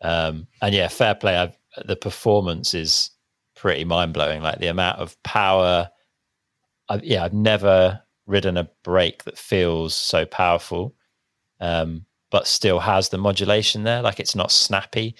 Um, 0.03 0.47
and 0.61 0.74
yeah, 0.74 0.88
fair 0.88 1.14
play. 1.14 1.36
I've, 1.36 1.57
the 1.84 1.97
performance 1.97 2.74
is 2.74 3.11
pretty 3.55 3.84
mind 3.84 4.12
blowing. 4.12 4.42
Like 4.42 4.59
the 4.59 4.68
amount 4.68 4.99
of 4.99 5.20
power. 5.22 5.90
I've, 6.89 7.05
yeah, 7.05 7.24
I've 7.24 7.32
never 7.32 8.03
ridden 8.26 8.57
a 8.57 8.68
brake 8.82 9.24
that 9.24 9.39
feels 9.39 9.95
so 9.95 10.24
powerful, 10.24 10.95
um, 11.61 12.07
but 12.30 12.47
still 12.47 12.80
has 12.80 13.09
the 13.09 13.18
modulation 13.18 13.85
there. 13.85 14.03
Like 14.03 14.20
it's 14.20 14.35
not 14.35 14.51
snappy. 14.51 15.14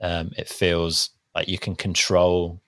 Um, 0.00 0.32
it 0.36 0.48
feels 0.48 1.10
like 1.34 1.48
you 1.48 1.58
can 1.58 1.74
control 1.74 2.62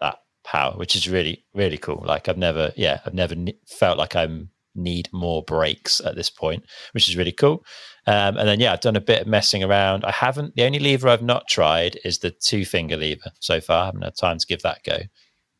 that 0.00 0.18
power, 0.44 0.72
which 0.76 0.96
is 0.96 1.08
really 1.08 1.44
really 1.54 1.78
cool. 1.78 2.02
Like 2.06 2.28
I've 2.28 2.38
never, 2.38 2.72
yeah, 2.76 3.00
I've 3.04 3.14
never 3.14 3.34
felt 3.66 3.98
like 3.98 4.16
I'm 4.16 4.50
need 4.74 5.08
more 5.12 5.42
brakes 5.42 6.00
at 6.00 6.14
this 6.14 6.30
point, 6.30 6.64
which 6.92 7.08
is 7.08 7.16
really 7.16 7.32
cool. 7.32 7.64
Um, 8.06 8.38
and 8.38 8.48
then 8.48 8.60
yeah, 8.60 8.72
I've 8.72 8.80
done 8.80 8.96
a 8.96 9.00
bit 9.00 9.22
of 9.22 9.26
messing 9.26 9.62
around. 9.62 10.04
I 10.04 10.12
haven't. 10.12 10.56
The 10.56 10.64
only 10.64 10.78
lever 10.78 11.08
I've 11.08 11.22
not 11.22 11.48
tried 11.48 11.98
is 12.04 12.18
the 12.18 12.30
two 12.30 12.64
finger 12.64 12.96
lever 12.96 13.32
so 13.40 13.60
far. 13.60 13.82
I 13.82 13.86
haven't 13.86 14.02
had 14.02 14.16
time 14.16 14.38
to 14.38 14.46
give 14.46 14.62
that 14.62 14.82
go. 14.84 14.98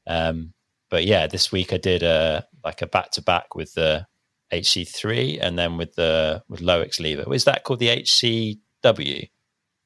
Um, 0.06 0.54
but 0.90 1.04
yeah, 1.04 1.26
this 1.26 1.52
week 1.52 1.72
I 1.72 1.78
did 1.78 2.02
a 2.02 2.46
like 2.64 2.82
a 2.82 2.86
back 2.86 3.10
to 3.12 3.22
back 3.22 3.54
with 3.54 3.74
the 3.74 4.06
HC3 4.52 5.38
and 5.40 5.58
then 5.58 5.76
with 5.76 5.94
the 5.94 6.42
with 6.48 6.60
Loics 6.60 7.00
lever. 7.00 7.32
Is 7.32 7.44
that 7.44 7.64
called 7.64 7.80
the 7.80 7.88
HCW? 7.88 9.28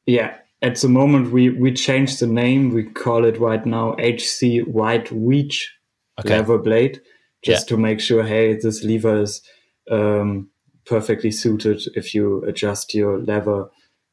Yeah. 0.07 0.37
At 0.61 0.77
the 0.77 0.89
moment, 0.89 1.33
we 1.33 1.51
we 1.51 1.73
changed 1.73 2.21
the 2.21 2.27
name. 2.27 2.73
We 2.73 2.85
call 2.85 3.25
it 3.25 3.39
right 3.41 3.65
now 3.67 3.97
HC 3.99 4.65
Wide 4.67 5.11
Reach 5.11 5.73
okay. 6.21 6.37
lever 6.37 6.59
blade 6.59 7.01
just 7.45 7.67
yeah. 7.67 7.77
to 7.77 7.81
make 7.81 8.01
sure, 8.01 8.23
hey, 8.23 8.55
this 8.55 8.85
lever 8.85 9.23
is 9.23 9.43
um, 9.91 10.51
perfectly 10.87 11.31
suited 11.31 11.83
if 11.97 12.15
you 12.15 12.45
adjust 12.45 12.95
your 12.95 13.19
lever 13.19 13.71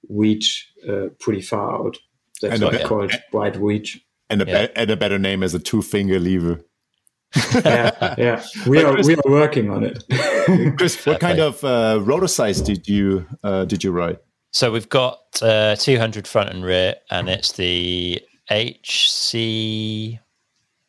reach 0.10 0.72
uh, 0.88 1.08
pretty 1.20 1.42
far 1.42 1.76
out. 1.76 1.98
That's 2.42 2.56
and 2.56 2.64
what 2.64 2.84
called 2.84 3.12
wide 3.32 3.58
reach. 3.58 4.04
And 4.30 4.42
a, 4.42 4.46
yeah. 4.46 4.68
be- 4.68 4.76
and 4.76 4.90
a 4.90 4.98
better 4.98 5.20
name 5.20 5.44
as 5.44 5.54
a 5.54 5.60
two 5.60 5.82
finger 5.82 6.20
lever. 6.20 6.62
Yeah, 7.54 8.16
yeah, 8.18 8.44
we 8.68 8.84
are 8.84 8.94
Chris, 8.94 9.08
we 9.08 9.16
are 9.16 9.22
working 9.26 9.70
on 9.70 9.84
it. 9.84 10.04
Chris, 10.78 11.06
what 11.06 11.20
kind 11.20 11.40
of 11.40 11.64
uh, 11.64 12.00
rotor 12.02 12.28
size 12.28 12.62
did 12.62 12.88
you 12.88 13.26
uh, 13.44 13.66
did 13.66 13.84
you 13.84 13.92
ride? 13.92 14.18
So 14.52 14.72
we've 14.72 14.90
got 14.90 15.20
uh, 15.42 15.76
200 15.76 16.28
front 16.28 16.50
and 16.50 16.64
rear, 16.64 16.96
and 17.12 17.30
it's 17.30 17.52
the 17.52 18.20
HC 18.50 20.20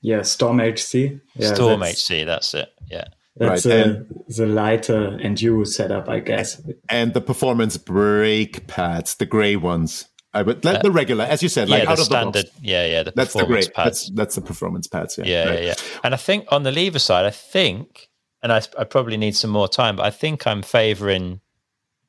yeah, 0.00 0.22
Storm 0.22 0.60
HC. 0.60 1.20
Yeah, 1.34 1.54
Storm 1.54 1.80
that's, 1.80 2.08
HC, 2.10 2.24
that's 2.24 2.54
it. 2.54 2.72
Yeah. 2.90 3.04
That's 3.36 3.64
right. 3.64 3.86
a, 3.86 4.06
the 4.28 4.46
lighter 4.46 5.18
enduro 5.22 5.66
setup, 5.66 6.08
I 6.08 6.20
guess. 6.20 6.60
And 6.88 7.14
the 7.14 7.20
performance 7.20 7.76
brake 7.76 8.66
pads, 8.66 9.14
the 9.14 9.26
gray 9.26 9.56
ones. 9.56 10.08
I 10.32 10.42
would 10.42 10.64
like 10.64 10.76
uh, 10.76 10.82
the 10.82 10.90
regular, 10.92 11.24
as 11.24 11.42
you 11.42 11.48
said, 11.48 11.68
like 11.68 11.82
yeah, 11.82 11.90
out 11.90 11.98
the 11.98 12.04
standard. 12.04 12.46
The 12.46 12.50
yeah, 12.62 12.86
yeah. 12.86 13.02
The 13.02 13.12
that's 13.12 13.32
the 13.32 13.44
great. 13.44 13.74
Pads. 13.74 14.06
That's, 14.06 14.10
that's 14.10 14.34
the 14.36 14.42
performance 14.42 14.86
pads. 14.86 15.18
Yeah, 15.18 15.24
yeah, 15.24 15.44
right. 15.44 15.58
yeah, 15.58 15.64
yeah. 15.66 15.74
And 16.04 16.14
I 16.14 16.16
think 16.16 16.46
on 16.50 16.62
the 16.62 16.70
lever 16.70 17.00
side, 17.00 17.26
I 17.26 17.30
think, 17.30 18.08
and 18.42 18.52
I, 18.52 18.62
I 18.78 18.84
probably 18.84 19.16
need 19.16 19.34
some 19.34 19.50
more 19.50 19.68
time, 19.68 19.96
but 19.96 20.06
I 20.06 20.10
think 20.10 20.46
I'm 20.46 20.62
favouring 20.62 21.40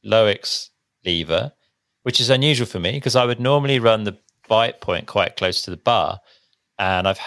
Loics 0.04 0.70
lever, 1.04 1.54
which 2.04 2.20
is 2.20 2.30
unusual 2.30 2.68
for 2.68 2.80
me 2.80 2.92
because 2.92 3.16
I 3.16 3.26
would 3.26 3.40
normally 3.40 3.80
run 3.80 4.04
the 4.04 4.18
bite 4.48 4.82
point 4.82 5.08
quite 5.08 5.36
close 5.36 5.64
to 5.64 5.72
the 5.72 5.78
bar, 5.78 6.20
and 6.78 7.08
I've 7.08 7.20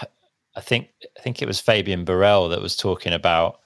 I 0.55 0.61
think 0.61 0.89
I 1.17 1.21
think 1.21 1.41
it 1.41 1.47
was 1.47 1.59
Fabien 1.59 2.05
Barel 2.05 2.49
that 2.49 2.61
was 2.61 2.77
talking 2.77 3.11
about 3.11 3.59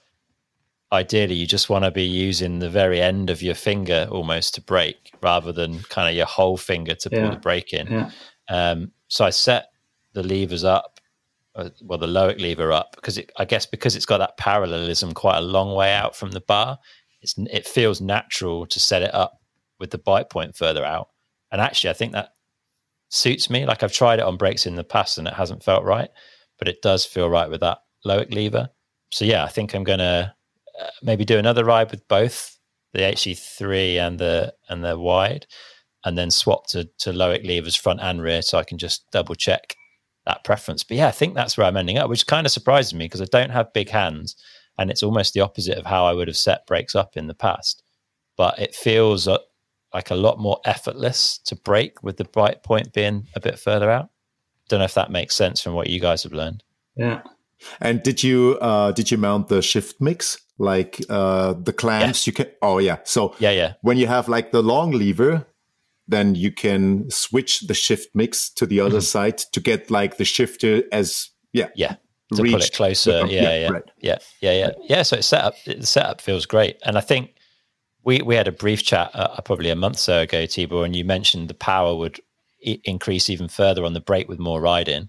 ideally 0.92 1.34
you 1.34 1.46
just 1.46 1.70
want 1.70 1.84
to 1.84 1.90
be 1.90 2.04
using 2.04 2.58
the 2.58 2.70
very 2.70 3.00
end 3.00 3.30
of 3.30 3.42
your 3.42 3.54
finger 3.54 4.08
almost 4.10 4.54
to 4.54 4.60
brake 4.60 5.12
rather 5.22 5.52
than 5.52 5.80
kind 5.84 6.08
of 6.08 6.14
your 6.14 6.26
whole 6.26 6.56
finger 6.56 6.94
to 6.94 7.10
pull 7.10 7.18
yeah. 7.18 7.30
the 7.30 7.36
brake 7.36 7.72
in. 7.72 7.86
Yeah. 7.86 8.10
Um, 8.48 8.92
so 9.08 9.24
I 9.24 9.30
set 9.30 9.66
the 10.12 10.22
levers 10.22 10.64
up, 10.64 11.00
uh, 11.54 11.70
well, 11.82 11.98
the 11.98 12.06
Loic 12.06 12.40
lever 12.40 12.72
up 12.72 12.96
because 12.96 13.18
it, 13.18 13.30
I 13.36 13.44
guess 13.44 13.66
because 13.66 13.94
it's 13.96 14.06
got 14.06 14.18
that 14.18 14.36
parallelism 14.36 15.12
quite 15.12 15.38
a 15.38 15.42
long 15.42 15.74
way 15.74 15.92
out 15.92 16.16
from 16.16 16.32
the 16.32 16.40
bar, 16.40 16.78
it 17.36 17.66
feels 17.66 18.00
natural 18.00 18.66
to 18.66 18.80
set 18.80 19.02
it 19.02 19.14
up 19.14 19.40
with 19.78 19.90
the 19.90 19.98
bite 19.98 20.30
point 20.30 20.56
further 20.56 20.84
out. 20.84 21.08
And 21.52 21.60
actually, 21.60 21.90
I 21.90 21.94
think 21.94 22.12
that 22.12 22.34
suits 23.10 23.50
me. 23.50 23.66
Like 23.66 23.82
I've 23.82 23.92
tried 23.92 24.20
it 24.20 24.24
on 24.24 24.36
brakes 24.36 24.66
in 24.66 24.76
the 24.76 24.84
past 24.84 25.18
and 25.18 25.28
it 25.28 25.34
hasn't 25.34 25.62
felt 25.62 25.84
right 25.84 26.10
but 26.60 26.68
it 26.68 26.82
does 26.82 27.04
feel 27.04 27.28
right 27.28 27.50
with 27.50 27.62
that 27.62 27.78
Loic 28.06 28.32
lever. 28.32 28.68
So 29.10 29.24
yeah, 29.24 29.42
I 29.42 29.48
think 29.48 29.74
I'm 29.74 29.82
gonna 29.82 30.34
maybe 31.02 31.24
do 31.24 31.38
another 31.38 31.64
ride 31.64 31.90
with 31.90 32.06
both 32.08 32.58
the 32.92 33.00
HC3 33.00 33.96
and 33.96 34.18
the 34.18 34.54
and 34.68 34.84
the 34.84 34.98
wide, 34.98 35.46
and 36.04 36.16
then 36.16 36.30
swap 36.30 36.66
to 36.68 36.84
to 36.98 37.12
Loic 37.12 37.46
levers 37.46 37.76
front 37.76 38.00
and 38.00 38.22
rear, 38.22 38.42
so 38.42 38.58
I 38.58 38.64
can 38.64 38.78
just 38.78 39.10
double 39.10 39.34
check 39.34 39.76
that 40.26 40.44
preference. 40.44 40.84
But 40.84 40.96
yeah, 40.96 41.08
I 41.08 41.12
think 41.12 41.34
that's 41.34 41.56
where 41.56 41.66
I'm 41.66 41.76
ending 41.76 41.98
up, 41.98 42.08
which 42.08 42.26
kind 42.26 42.46
of 42.46 42.52
surprises 42.52 42.94
me 42.94 43.06
because 43.06 43.22
I 43.22 43.26
don't 43.26 43.50
have 43.50 43.72
big 43.72 43.88
hands, 43.88 44.36
and 44.78 44.90
it's 44.90 45.02
almost 45.02 45.34
the 45.34 45.40
opposite 45.40 45.78
of 45.78 45.86
how 45.86 46.04
I 46.04 46.12
would 46.12 46.28
have 46.28 46.36
set 46.36 46.66
brakes 46.66 46.94
up 46.94 47.16
in 47.16 47.26
the 47.26 47.34
past. 47.34 47.82
But 48.36 48.58
it 48.58 48.74
feels 48.74 49.28
uh, 49.28 49.38
like 49.92 50.10
a 50.10 50.14
lot 50.14 50.38
more 50.38 50.60
effortless 50.64 51.38
to 51.46 51.56
brake 51.56 52.02
with 52.02 52.16
the 52.16 52.24
bite 52.24 52.62
point 52.62 52.92
being 52.92 53.26
a 53.34 53.40
bit 53.40 53.58
further 53.58 53.90
out 53.90 54.10
don't 54.70 54.78
know 54.78 54.84
if 54.84 54.94
that 54.94 55.10
makes 55.10 55.36
sense 55.36 55.60
from 55.60 55.74
what 55.74 55.90
you 55.90 56.00
guys 56.00 56.22
have 56.22 56.32
learned. 56.32 56.62
Yeah. 56.96 57.20
And 57.80 58.02
did 58.02 58.22
you 58.22 58.58
uh 58.60 58.92
did 58.92 59.10
you 59.10 59.18
mount 59.18 59.48
the 59.48 59.62
shift 59.62 60.00
mix? 60.00 60.38
Like 60.58 61.00
uh 61.08 61.54
the 61.54 61.72
clamps 61.72 62.26
yeah. 62.26 62.30
you 62.30 62.34
can 62.34 62.46
oh 62.62 62.78
yeah. 62.78 62.98
So 63.04 63.34
yeah 63.38 63.50
yeah. 63.50 63.72
when 63.82 63.96
you 63.96 64.06
have 64.06 64.28
like 64.28 64.52
the 64.52 64.62
long 64.62 64.92
lever 64.92 65.46
then 66.08 66.34
you 66.34 66.50
can 66.50 67.08
switch 67.08 67.60
the 67.60 67.74
shift 67.74 68.08
mix 68.14 68.50
to 68.50 68.66
the 68.66 68.80
other 68.80 68.98
mm-hmm. 68.98 69.00
side 69.00 69.38
to 69.38 69.60
get 69.60 69.90
like 69.90 70.16
the 70.16 70.24
shifter 70.24 70.82
as 70.90 71.30
yeah 71.52 71.68
yeah 71.76 71.94
to 72.34 72.42
pull 72.42 72.60
it 72.60 72.72
closer. 72.72 73.24
yeah 73.26 73.42
yeah 73.42 73.58
yeah, 73.58 73.68
right. 73.68 73.90
yeah 73.98 74.18
yeah 74.40 74.52
yeah. 74.52 74.70
Yeah 74.88 75.02
so 75.02 75.16
it's 75.16 75.28
set 75.28 75.44
up 75.44 75.54
the 75.64 75.86
setup 75.86 76.20
feels 76.20 76.46
great. 76.46 76.78
And 76.84 76.98
I 76.98 77.00
think 77.00 77.34
we 78.04 78.22
we 78.22 78.34
had 78.34 78.48
a 78.48 78.52
brief 78.52 78.82
chat 78.82 79.10
uh, 79.14 79.40
probably 79.42 79.70
a 79.70 79.76
month 79.76 79.98
so 79.98 80.20
ago 80.20 80.44
Tibor 80.44 80.84
and 80.84 80.94
you 80.94 81.04
mentioned 81.04 81.48
the 81.48 81.54
power 81.54 81.94
would 81.94 82.20
increase 82.62 83.30
even 83.30 83.48
further 83.48 83.84
on 83.84 83.94
the 83.94 84.00
brake 84.00 84.28
with 84.28 84.38
more 84.38 84.60
riding. 84.60 85.08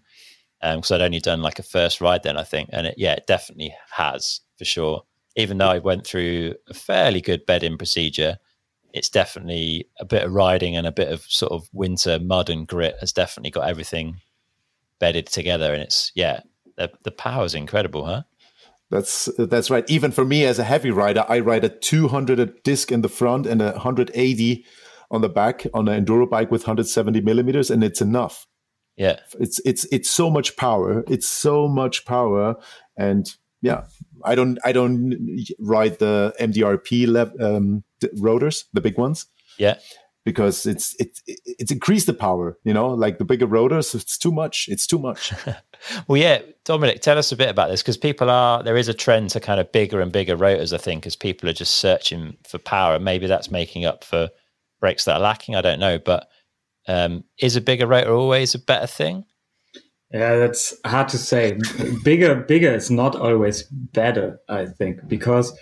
Because 0.61 0.91
um, 0.91 0.95
I'd 0.95 1.05
only 1.05 1.19
done 1.19 1.41
like 1.41 1.59
a 1.59 1.63
first 1.63 2.01
ride 2.01 2.23
then, 2.23 2.37
I 2.37 2.43
think, 2.43 2.69
and 2.71 2.87
it, 2.87 2.95
yeah, 2.97 3.13
it 3.13 3.27
definitely 3.27 3.75
has 3.91 4.41
for 4.57 4.65
sure. 4.65 5.03
Even 5.35 5.57
though 5.57 5.69
I 5.69 5.79
went 5.79 6.05
through 6.05 6.55
a 6.69 6.73
fairly 6.73 7.21
good 7.21 7.45
bedding 7.45 7.77
procedure, 7.77 8.37
it's 8.93 9.09
definitely 9.09 9.87
a 9.99 10.05
bit 10.05 10.23
of 10.23 10.33
riding 10.33 10.75
and 10.75 10.85
a 10.85 10.91
bit 10.91 11.11
of 11.11 11.21
sort 11.23 11.51
of 11.51 11.69
winter 11.73 12.19
mud 12.19 12.49
and 12.49 12.67
grit 12.67 12.97
has 12.99 13.13
definitely 13.13 13.51
got 13.51 13.69
everything 13.69 14.17
bedded 14.99 15.27
together. 15.27 15.73
And 15.73 15.81
it's 15.81 16.11
yeah, 16.15 16.41
the 16.77 16.91
the 17.03 17.43
is 17.43 17.55
incredible, 17.55 18.05
huh? 18.05 18.23
That's 18.89 19.29
that's 19.37 19.69
right. 19.69 19.89
Even 19.89 20.11
for 20.11 20.25
me 20.25 20.45
as 20.45 20.59
a 20.59 20.65
heavy 20.65 20.91
rider, 20.91 21.25
I 21.29 21.39
ride 21.39 21.63
a 21.63 21.69
200 21.69 22.61
disc 22.63 22.91
in 22.91 23.01
the 23.01 23.09
front 23.09 23.47
and 23.47 23.61
a 23.61 23.71
180 23.71 24.65
on 25.09 25.21
the 25.21 25.29
back 25.29 25.65
on 25.73 25.87
an 25.87 26.05
enduro 26.05 26.29
bike 26.29 26.51
with 26.51 26.63
170 26.63 27.21
millimeters, 27.21 27.71
and 27.71 27.83
it's 27.83 28.01
enough. 28.01 28.45
Yeah, 29.01 29.19
it's 29.39 29.59
it's 29.65 29.85
it's 29.91 30.11
so 30.11 30.29
much 30.29 30.55
power. 30.57 31.03
It's 31.07 31.27
so 31.27 31.67
much 31.67 32.05
power, 32.05 32.55
and 32.95 33.27
yeah, 33.63 33.85
I 34.23 34.35
don't 34.35 34.59
I 34.63 34.71
don't 34.73 35.17
ride 35.57 35.97
the 35.97 36.35
MDRP 36.39 37.07
lev- 37.07 37.33
um, 37.41 37.83
rotors, 38.19 38.65
the 38.73 38.81
big 38.81 38.99
ones. 38.99 39.25
Yeah, 39.57 39.79
because 40.23 40.67
it's 40.67 40.95
it's 40.99 41.19
it's 41.25 41.71
increased 41.71 42.05
the 42.05 42.13
power. 42.13 42.59
You 42.63 42.75
know, 42.75 42.89
like 42.89 43.17
the 43.17 43.25
bigger 43.25 43.47
rotors, 43.47 43.95
it's 43.95 44.19
too 44.19 44.31
much. 44.31 44.67
It's 44.69 44.85
too 44.85 44.99
much. 44.99 45.33
well, 46.07 46.21
yeah, 46.21 46.43
Dominic, 46.63 47.01
tell 47.01 47.17
us 47.17 47.31
a 47.31 47.35
bit 47.35 47.49
about 47.49 47.71
this 47.71 47.81
because 47.81 47.97
people 47.97 48.29
are 48.29 48.61
there 48.61 48.77
is 48.77 48.87
a 48.87 48.93
trend 48.93 49.31
to 49.31 49.39
kind 49.39 49.59
of 49.59 49.71
bigger 49.71 49.99
and 49.99 50.11
bigger 50.11 50.35
rotors. 50.35 50.73
I 50.73 50.77
think 50.77 51.07
as 51.07 51.15
people 51.15 51.49
are 51.49 51.53
just 51.53 51.77
searching 51.77 52.37
for 52.47 52.59
power, 52.59 52.99
maybe 52.99 53.25
that's 53.25 53.49
making 53.49 53.83
up 53.83 54.03
for 54.03 54.29
brakes 54.79 55.05
that 55.05 55.15
are 55.15 55.21
lacking. 55.21 55.55
I 55.55 55.61
don't 55.61 55.79
know, 55.79 55.97
but 55.97 56.27
um, 56.87 57.23
is 57.39 57.55
a 57.55 57.61
bigger 57.61 57.87
rotor 57.87 58.13
always 58.13 58.55
a 58.55 58.59
better 58.59 58.87
thing? 58.87 59.25
Yeah, 60.13 60.35
that's 60.37 60.73
hard 60.85 61.07
to 61.09 61.17
say. 61.17 61.57
bigger, 62.03 62.35
bigger 62.35 62.73
is 62.73 62.91
not 62.91 63.15
always 63.15 63.63
better. 63.63 64.39
I 64.49 64.65
think 64.65 65.07
because 65.07 65.57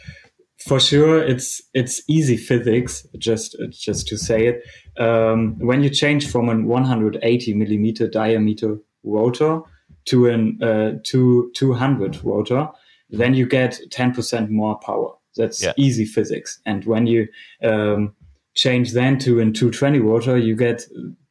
for 0.68 0.80
sure 0.80 1.24
it's 1.24 1.62
it's 1.74 2.02
easy 2.10 2.36
physics. 2.38 3.06
Just 3.18 3.56
just 3.70 4.08
to 4.08 4.18
say 4.18 4.48
it, 4.48 4.64
um, 5.02 5.58
when 5.60 5.84
you 5.84 5.90
change 5.90 6.30
from 6.32 6.50
an 6.50 6.66
180 6.66 7.54
millimeter 7.54 8.08
diameter 8.08 8.78
rotor 9.04 9.62
to 10.06 10.28
an 10.28 10.60
uh, 10.64 10.94
to 11.04 11.52
200 11.56 12.24
rotor, 12.24 12.68
then 13.10 13.34
you 13.36 13.46
get 13.46 13.80
10% 13.92 14.50
more 14.50 14.80
power. 14.80 15.14
That's 15.36 15.64
Yeah. 15.64 15.74
easy 15.78 16.06
physics. 16.06 16.60
And 16.66 16.84
when 16.86 17.06
you 17.08 17.28
um, 17.64 18.16
change 18.60 18.94
then 18.94 19.18
to 19.20 19.40
in 19.40 19.54
220 19.54 20.00
rotor, 20.00 20.38
you 20.38 20.56
get 20.56 20.86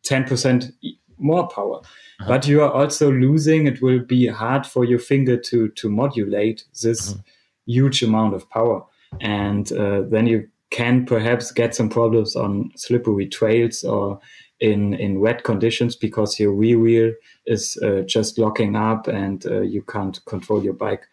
10% 0.04 0.72
e- 0.80 0.98
more 1.18 1.48
power. 1.48 1.80
But 2.26 2.48
you 2.48 2.62
are 2.62 2.72
also 2.72 3.12
losing, 3.12 3.66
it 3.66 3.80
will 3.80 4.00
be 4.00 4.26
hard 4.26 4.66
for 4.66 4.84
your 4.84 4.98
finger 4.98 5.36
to, 5.36 5.68
to 5.68 5.88
modulate 5.88 6.64
this 6.82 7.14
huge 7.66 8.02
amount 8.02 8.34
of 8.34 8.48
power. 8.50 8.82
And 9.20 9.70
uh, 9.72 10.02
then 10.02 10.26
you 10.26 10.48
can 10.70 11.06
perhaps 11.06 11.52
get 11.52 11.74
some 11.74 11.88
problems 11.88 12.34
on 12.34 12.72
slippery 12.76 13.26
trails 13.28 13.84
or 13.84 14.20
in, 14.58 14.94
in 14.94 15.20
wet 15.20 15.44
conditions 15.44 15.94
because 15.94 16.40
your 16.40 16.52
rear 16.52 16.78
wheel 16.78 17.12
is 17.46 17.78
uh, 17.84 18.00
just 18.00 18.38
locking 18.38 18.74
up 18.74 19.06
and 19.06 19.46
uh, 19.46 19.60
you 19.60 19.82
can't 19.82 20.18
control 20.24 20.64
your 20.64 20.74
bike 20.74 21.06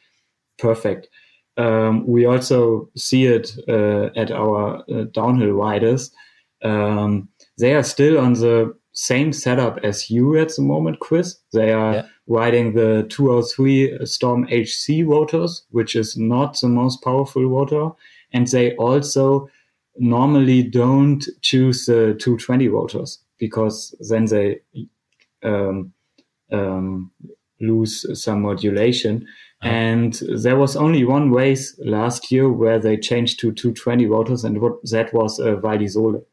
perfect. 0.58 1.10
Um, 1.58 2.06
we 2.06 2.26
also 2.26 2.90
see 2.96 3.26
it 3.26 3.56
uh, 3.68 4.10
at 4.16 4.32
our 4.32 4.84
uh, 4.92 5.06
downhill 5.14 5.52
riders. 5.54 6.12
Um, 6.64 7.30
they 7.58 7.74
are 7.76 7.84
still 7.84 8.18
on 8.18 8.34
the 8.34 8.76
same 8.92 9.34
setup 9.34 9.78
as 9.84 10.10
you 10.10 10.38
at 10.38 10.56
the 10.56 10.62
moment, 10.62 11.00
Chris. 11.00 11.38
They 11.54 11.72
are 11.74 11.94
Yeah. 11.94 12.06
riding 12.28 12.74
the 12.74 13.06
203 13.10 14.06
Storm 14.06 14.48
HC 14.50 15.04
rotors, 15.04 15.64
which 15.72 15.96
is 15.96 16.18
not 16.18 16.60
the 16.60 16.68
most 16.70 17.04
powerful 17.04 17.46
rotor. 17.46 17.92
And 18.34 18.48
they 18.48 18.76
also 18.78 19.50
normally 19.98 20.64
don't 20.64 21.26
choose 21.42 21.86
the 21.86 22.16
220 22.20 22.68
rotors 22.68 23.20
because 23.38 23.96
then 24.10 24.26
they 24.26 24.60
um, 25.44 25.94
um, 26.52 27.12
lose 27.62 28.06
some 28.22 28.42
modulation. 28.42 29.28
And 29.66 30.14
there 30.44 30.58
was 30.58 30.76
only 30.76 31.04
one 31.04 31.32
race 31.32 31.76
last 31.80 32.32
year 32.32 32.52
where 32.52 32.78
they 32.78 32.98
changed 32.98 33.40
to 33.40 33.52
220 33.52 34.06
rotors, 34.06 34.44
and 34.44 34.62
what, 34.62 34.74
that 34.92 35.14
was 35.14 35.40
uh, 35.40 35.56
Val 35.56 35.78
di 35.78 35.88
Sole. 35.88 36.26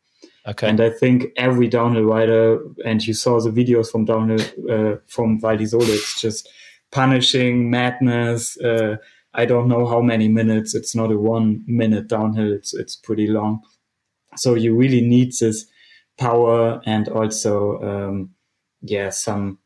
Okay. 0.47 0.68
And 0.68 0.80
I 0.80 0.91
think 0.91 1.26
every 1.37 1.68
downhill 1.68 2.05
rider, 2.05 2.59
and 2.85 3.05
you 3.07 3.14
saw 3.14 3.41
the 3.41 3.51
videos 3.51 3.91
from 3.91 4.05
downhill 4.05 4.41
uh, 4.70 4.97
from 5.07 5.41
Val 5.41 5.57
di 5.57 5.66
Sole, 5.66 5.83
it's 5.83 6.20
just 6.20 6.49
punishing 6.91 7.70
madness. 7.70 8.59
Uh, 8.61 8.97
I 9.35 9.47
don't 9.47 9.68
know 9.68 9.87
how 9.87 10.03
many 10.03 10.28
minutes. 10.28 10.74
It's 10.74 10.95
not 10.95 11.11
a 11.11 11.18
one 11.18 11.64
minute 11.66 12.09
downhill. 12.09 12.53
It's 12.53 12.74
it's 12.74 12.97
pretty 12.97 13.28
long. 13.28 13.62
So 14.37 14.55
you 14.55 14.76
really 14.76 15.01
need 15.01 15.33
this 15.41 15.66
power 16.18 16.80
and 16.85 17.09
also 17.09 17.80
um, 17.80 18.30
yeah 18.83 19.11
some 19.11 19.59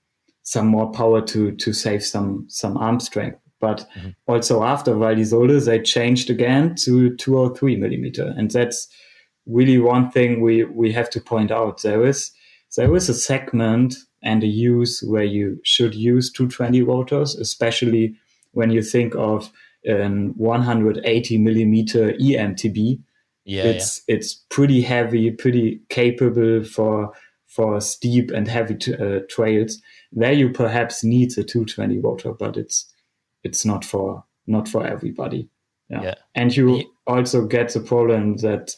some 0.43 0.69
more 0.69 0.93
power 0.93 1.21
to 1.21 1.53
to 1.53 1.73
save 1.73 2.05
some 2.05 2.47
some 2.49 2.77
arm 2.77 3.01
strength. 3.01 3.41
But 3.61 3.87
also 4.27 4.63
after 4.63 4.95
Val 4.95 5.15
di 5.15 5.25
Sole, 5.25 5.61
they 5.61 5.81
changed 5.81 6.31
again 6.31 6.75
to 6.85 7.17
203 7.17 7.77
millimeter, 7.77 8.35
and 8.37 8.51
that's 8.51 8.89
really 9.47 9.79
one 9.79 10.11
thing 10.11 10.41
we 10.41 10.65
we 10.65 10.93
have 10.93 11.11
to 11.11 11.21
point 11.21 11.51
out. 11.51 11.83
There 11.83 12.05
is 12.05 12.33
there 12.77 12.95
is 12.95 13.09
a 13.09 13.15
segment 13.15 13.95
and 14.23 14.43
a 14.43 14.47
use 14.47 15.03
where 15.03 15.25
you 15.25 15.59
should 15.63 15.95
use 15.95 16.33
220 16.33 16.83
rotors, 16.83 17.35
especially 17.37 18.15
when 18.53 18.71
you 18.71 18.83
think 18.83 19.15
of 19.15 19.51
an 19.85 20.35
180 20.37 21.39
millimeter 21.39 22.13
EMTB 22.15 23.01
yeah, 23.47 23.63
it's 23.63 24.03
it's 24.09 24.35
pretty 24.51 24.83
heavy, 24.83 25.31
pretty 25.31 25.81
capable 25.89 26.65
for 26.65 27.13
for 27.47 27.81
steep 27.81 28.33
and 28.33 28.49
heavy 28.49 28.75
t- 28.75 28.95
uh, 28.95 29.21
trails. 29.31 29.81
There 30.13 30.33
you 30.33 30.51
perhaps 30.51 31.05
need 31.05 31.31
a 31.39 31.45
220 31.45 32.01
rotor, 32.01 32.33
but 32.33 32.57
it's 32.57 32.93
it's 33.47 33.65
not 33.65 33.85
for 33.85 34.25
not 34.47 34.69
for 34.69 34.87
everybody. 34.87 35.49
Yeah, 35.91 36.03
Yeah. 36.03 36.15
and 36.35 36.57
you 36.57 36.77
Ye- 36.77 36.89
also 37.07 37.47
get 37.47 37.73
the 37.73 37.81
problem 37.81 38.37
that 38.39 38.77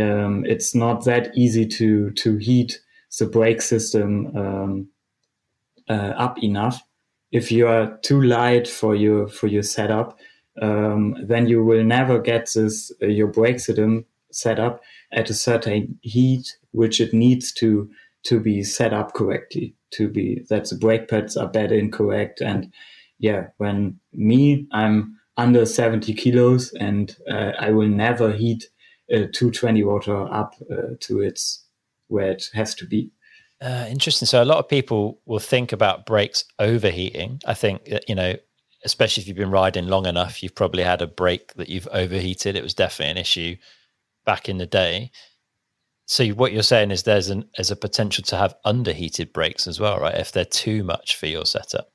um, 0.00 0.44
it's 0.46 0.74
not 0.74 1.04
that 1.04 1.30
easy 1.36 1.66
to 1.78 2.10
to 2.22 2.36
heat 2.38 2.80
the 3.18 3.26
brake 3.26 3.62
system 3.62 4.10
um, 4.36 4.88
uh, 5.88 6.12
up 6.26 6.42
enough. 6.42 6.82
If 7.32 7.50
you 7.52 7.66
are 7.68 7.98
too 8.02 8.20
light 8.22 8.68
for 8.68 8.94
your 8.94 9.28
for 9.28 9.48
your 9.48 9.62
setup, 9.62 10.18
um, 10.62 11.14
then 11.28 11.48
you 11.48 11.64
will 11.64 11.84
never 11.84 12.18
get 12.20 12.50
this 12.54 12.92
uh, 13.02 13.06
your 13.06 13.28
brake 13.28 13.60
system 13.60 14.04
set 14.32 14.58
up 14.58 14.80
at 15.12 15.30
a 15.30 15.34
certain 15.34 15.98
heat 16.02 16.56
which 16.72 17.00
it 17.00 17.12
needs 17.14 17.52
to 17.52 17.88
to 18.24 18.40
be 18.40 18.62
set 18.64 18.92
up 18.92 19.12
correctly 19.14 19.74
to 19.90 20.08
be 20.08 20.44
that 20.50 20.68
the 20.70 20.76
brake 20.76 21.08
pads 21.08 21.36
are 21.36 21.48
bed 21.52 21.70
incorrect 21.72 22.40
and 22.40 22.72
yeah 23.18 23.46
when 23.58 23.98
me 24.12 24.66
i'm 24.72 25.18
under 25.36 25.66
70 25.66 26.14
kilos 26.14 26.72
and 26.74 27.16
uh, 27.30 27.52
i 27.58 27.70
will 27.70 27.88
never 27.88 28.32
heat 28.32 28.64
a 29.10 29.26
220 29.26 29.82
rotor 29.82 30.32
up 30.32 30.54
uh, 30.70 30.94
to 31.00 31.20
its 31.20 31.66
where 32.08 32.32
it 32.32 32.44
has 32.54 32.74
to 32.74 32.86
be 32.86 33.10
Uh, 33.60 33.86
interesting. 33.88 34.26
So 34.26 34.42
a 34.42 34.44
lot 34.44 34.58
of 34.58 34.68
people 34.68 35.20
will 35.24 35.38
think 35.38 35.72
about 35.72 36.06
brakes 36.06 36.44
overheating. 36.58 37.40
I 37.46 37.54
think 37.54 37.88
you 38.08 38.14
know, 38.14 38.34
especially 38.84 39.22
if 39.22 39.28
you've 39.28 39.36
been 39.36 39.50
riding 39.50 39.86
long 39.86 40.06
enough, 40.06 40.42
you've 40.42 40.54
probably 40.54 40.82
had 40.82 41.00
a 41.00 41.06
brake 41.06 41.54
that 41.54 41.68
you've 41.68 41.88
overheated. 41.92 42.56
It 42.56 42.62
was 42.62 42.74
definitely 42.74 43.12
an 43.12 43.16
issue 43.16 43.56
back 44.26 44.48
in 44.48 44.58
the 44.58 44.66
day. 44.66 45.10
So 46.06 46.26
what 46.28 46.52
you're 46.52 46.62
saying 46.62 46.90
is 46.90 47.02
there's 47.02 47.30
an 47.30 47.48
there's 47.56 47.70
a 47.70 47.76
potential 47.76 48.24
to 48.24 48.36
have 48.36 48.54
underheated 48.64 49.32
brakes 49.32 49.66
as 49.66 49.80
well, 49.80 49.98
right? 49.98 50.14
If 50.14 50.32
they're 50.32 50.44
too 50.44 50.84
much 50.84 51.16
for 51.16 51.26
your 51.26 51.46
setup. 51.46 51.93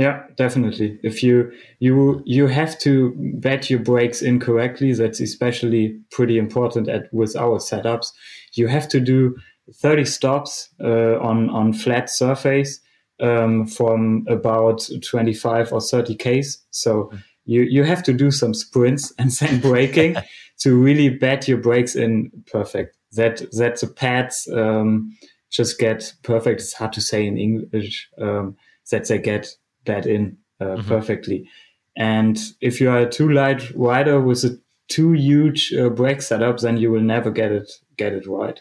Yeah, 0.00 0.22
definitely. 0.34 0.98
If 1.02 1.22
you 1.22 1.52
you 1.78 2.22
you 2.24 2.46
have 2.46 2.78
to 2.78 3.12
bed 3.38 3.68
your 3.68 3.80
brakes 3.80 4.22
incorrectly, 4.22 4.94
that's 4.94 5.20
especially 5.20 6.00
pretty 6.10 6.38
important 6.38 6.88
at 6.88 7.12
with 7.12 7.36
our 7.36 7.58
setups. 7.58 8.10
You 8.54 8.66
have 8.68 8.88
to 8.88 8.98
do 8.98 9.36
30 9.74 10.06
stops 10.06 10.70
uh, 10.82 11.18
on 11.20 11.50
on 11.50 11.74
flat 11.74 12.08
surface 12.08 12.80
um, 13.20 13.66
from 13.66 14.24
about 14.26 14.88
25 15.04 15.70
or 15.70 15.82
30 15.82 16.14
k's. 16.14 16.64
So 16.70 17.12
you 17.44 17.60
you 17.64 17.84
have 17.84 18.02
to 18.04 18.14
do 18.14 18.30
some 18.30 18.54
sprints 18.54 19.12
and 19.18 19.30
then 19.32 19.60
braking 19.60 20.16
to 20.60 20.82
really 20.82 21.10
bed 21.10 21.46
your 21.46 21.58
brakes 21.58 21.94
in 21.94 22.30
perfect. 22.50 22.96
That 23.12 23.42
that 23.52 23.80
the 23.80 23.86
pads 23.86 24.48
um, 24.50 25.14
just 25.50 25.78
get 25.78 26.14
perfect. 26.22 26.62
It's 26.62 26.72
hard 26.72 26.94
to 26.94 27.02
say 27.02 27.26
in 27.26 27.36
English. 27.36 28.08
Um, 28.18 28.56
that 28.90 29.06
they 29.06 29.18
get 29.18 29.46
that 29.86 30.06
in 30.06 30.36
uh, 30.60 30.82
perfectly. 30.86 31.48
And 31.96 32.38
if 32.60 32.80
you 32.80 32.90
are 32.90 33.00
a 33.00 33.10
too 33.10 33.30
light 33.30 33.70
rider 33.74 34.20
with 34.20 34.44
a 34.44 34.58
too 34.88 35.12
huge 35.12 35.72
uh, 35.74 35.88
brake 35.90 36.22
setup, 36.22 36.58
then 36.58 36.76
you 36.76 36.90
will 36.90 37.00
never 37.02 37.30
get 37.30 37.52
it 37.52 37.70
get 37.96 38.12
it 38.12 38.26
right. 38.26 38.60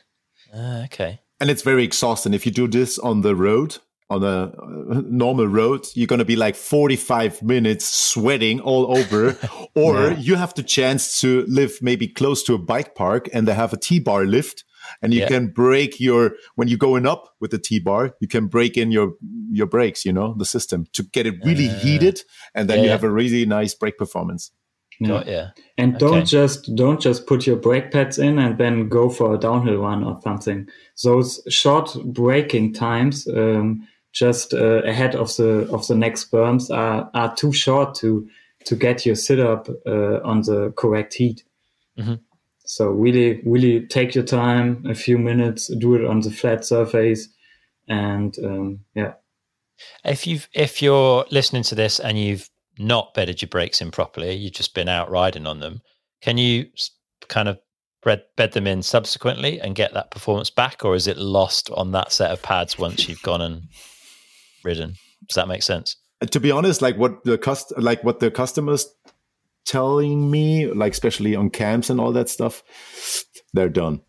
Ah, 0.54 0.84
okay. 0.86 1.20
and 1.40 1.50
it's 1.50 1.62
very 1.62 1.84
exhausting 1.84 2.34
if 2.34 2.46
you 2.46 2.52
do 2.52 2.68
this 2.68 2.98
on 3.00 3.22
the 3.22 3.36
road 3.36 3.78
on 4.10 4.24
a 4.24 4.52
uh, 4.98 5.02
normal 5.06 5.48
road 5.48 5.86
you're 5.94 6.08
going 6.08 6.18
to 6.18 6.26
be 6.26 6.36
like 6.36 6.56
45 6.56 7.44
minutes 7.44 7.86
sweating 7.86 8.60
all 8.60 8.98
over 8.98 9.38
or 9.76 9.94
Yeah. 10.10 10.18
you 10.18 10.36
have 10.36 10.54
the 10.56 10.64
chance 10.64 11.22
to 11.22 11.46
live 11.48 11.78
maybe 11.82 12.08
close 12.08 12.42
to 12.44 12.56
a 12.56 12.58
bike 12.58 12.96
park 12.96 13.30
and 13.32 13.48
they 13.48 13.54
have 13.54 13.74
a 13.74 13.78
t-bar 13.78 14.26
lift 14.26 14.64
and 15.02 15.14
you 15.14 15.22
Yeah. 15.22 15.28
can 15.28 15.48
break 15.48 16.00
your 16.00 16.34
when 16.56 16.68
you're 16.68 16.78
going 16.78 17.06
up 17.06 17.30
with 17.40 17.52
the 17.52 17.60
t-bar 17.60 18.16
you 18.20 18.28
can 18.28 18.48
break 18.48 18.78
in 18.78 18.92
your 18.92 19.14
your 19.52 19.68
brakes 19.68 20.06
you 20.06 20.14
know 20.14 20.36
the 20.38 20.46
system 20.46 20.86
to 20.94 21.04
get 21.04 21.26
it 21.26 21.36
really 21.46 21.68
heated 21.68 22.22
and 22.54 22.70
then 22.70 22.78
yeah, 22.78 22.84
you 22.84 22.88
yeah. 22.88 22.94
have 22.98 23.04
a 23.04 23.12
really 23.12 23.46
nice 23.46 23.74
brake 23.76 23.98
performance 23.98 24.52
Got 25.02 25.28
yeah. 25.28 25.52
And 25.78 25.96
Okay. 25.96 26.06
don't 26.06 26.26
just 26.28 26.76
don't 26.76 27.00
just 27.00 27.26
put 27.26 27.48
your 27.48 27.56
brake 27.56 27.90
pads 27.92 28.18
in 28.20 28.38
and 28.38 28.58
then 28.58 28.90
go 28.90 29.10
for 29.10 29.34
a 29.34 29.38
downhill 29.38 29.78
run 29.78 30.04
or 30.04 30.20
something. 30.22 30.68
Those 31.04 31.42
short 31.48 31.96
braking 32.04 32.74
times, 32.74 33.26
um, 33.28 33.88
just 34.12 34.54
uh, 34.54 34.84
ahead 34.84 35.16
of 35.16 35.34
the 35.38 35.70
of 35.72 35.88
the 35.88 35.96
next 35.96 36.30
berms, 36.32 36.70
are 36.70 37.10
are 37.14 37.34
too 37.34 37.54
short 37.54 37.96
to 38.02 38.28
to 38.66 38.76
get 38.76 39.06
your 39.06 39.16
sit 39.16 39.40
up 39.40 39.70
uh, 39.88 40.20
on 40.26 40.42
the 40.42 40.74
correct 40.76 41.14
heat. 41.14 41.46
Mhm. 41.98 42.20
So 42.70 42.90
really, 42.92 43.42
really 43.46 43.88
take 43.88 44.14
your 44.14 44.24
time, 44.24 44.86
a 44.88 44.94
few 44.94 45.18
minutes, 45.18 45.76
do 45.80 45.96
it 45.96 46.06
on 46.06 46.20
the 46.20 46.30
flat 46.30 46.64
surface, 46.64 47.28
and 47.88 48.38
um, 48.44 48.82
yeah, 48.94 49.14
If 50.06 50.28
you've 50.28 50.48
if 50.54 50.80
you're 50.80 51.26
listening 51.32 51.64
to 51.64 51.74
this 51.74 52.00
and 52.00 52.20
you've 52.20 52.48
not 52.78 53.16
bedded 53.16 53.42
your 53.42 53.50
brakes 53.50 53.82
in 53.82 53.90
properly, 53.90 54.36
you've 54.36 54.54
just 54.54 54.76
been 54.76 54.88
out 54.88 55.10
riding 55.10 55.48
on 55.48 55.62
them, 55.62 55.82
can 56.22 56.38
you 56.38 56.68
kind 57.28 57.50
of 57.50 57.58
bed, 58.04 58.22
bed 58.38 58.52
them 58.52 58.68
in 58.68 58.84
subsequently 58.84 59.60
and 59.60 59.74
get 59.74 59.96
that 59.96 60.12
performance 60.12 60.52
back, 60.52 60.86
or 60.86 60.94
is 60.94 61.08
it 61.08 61.18
lost 61.18 61.72
on 61.72 61.92
that 61.94 62.12
set 62.12 62.30
of 62.30 62.44
pads 62.44 62.78
once 62.78 63.10
you've 63.10 63.24
gone 63.24 63.42
and 63.42 63.64
ridden? 64.64 64.94
Does 65.28 65.36
that 65.38 65.48
make 65.48 65.64
sense? 65.64 65.96
To 66.22 66.40
be 66.40 66.52
honest 66.52 66.84
like 66.84 66.98
what 66.98 67.24
the 67.24 67.40
cust 67.40 67.74
like 67.80 68.04
what 68.04 68.20
the 68.20 68.30
customers 68.30 68.94
telling 69.66 70.32
me 70.32 70.72
like 70.72 70.94
especially 70.94 71.36
on 71.36 71.50
camps 71.50 71.90
and 71.90 72.00
all 72.00 72.12
that 72.12 72.30
stuff 72.30 72.64
they're 73.54 73.70
done 73.70 74.02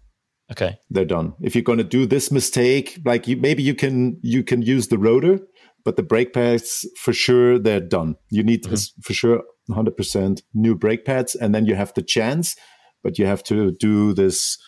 Okay. 0.50 0.78
they're 0.90 1.04
done 1.04 1.34
if 1.40 1.54
you're 1.54 1.62
going 1.62 1.78
to 1.78 1.84
do 1.84 2.06
this 2.06 2.32
mistake 2.32 2.98
like 3.04 3.28
you 3.28 3.36
maybe 3.36 3.62
you 3.62 3.74
can 3.74 4.18
you 4.22 4.42
can 4.42 4.62
use 4.62 4.88
the 4.88 4.98
rotor 4.98 5.40
but 5.84 5.96
the 5.96 6.02
brake 6.02 6.32
pads 6.32 6.86
for 6.96 7.12
sure 7.12 7.58
they're 7.58 7.80
done. 7.80 8.16
You 8.30 8.42
need 8.42 8.64
mm-hmm. 8.64 9.00
for 9.02 9.12
sure 9.12 9.42
100% 9.70 10.42
new 10.54 10.74
brake 10.74 11.04
pads, 11.04 11.34
and 11.34 11.54
then 11.54 11.66
you 11.66 11.74
have 11.74 11.92
the 11.94 12.02
chance, 12.02 12.56
but 13.02 13.18
you 13.18 13.26
have 13.26 13.42
to 13.44 13.72
do 13.72 14.12
this 14.12 14.58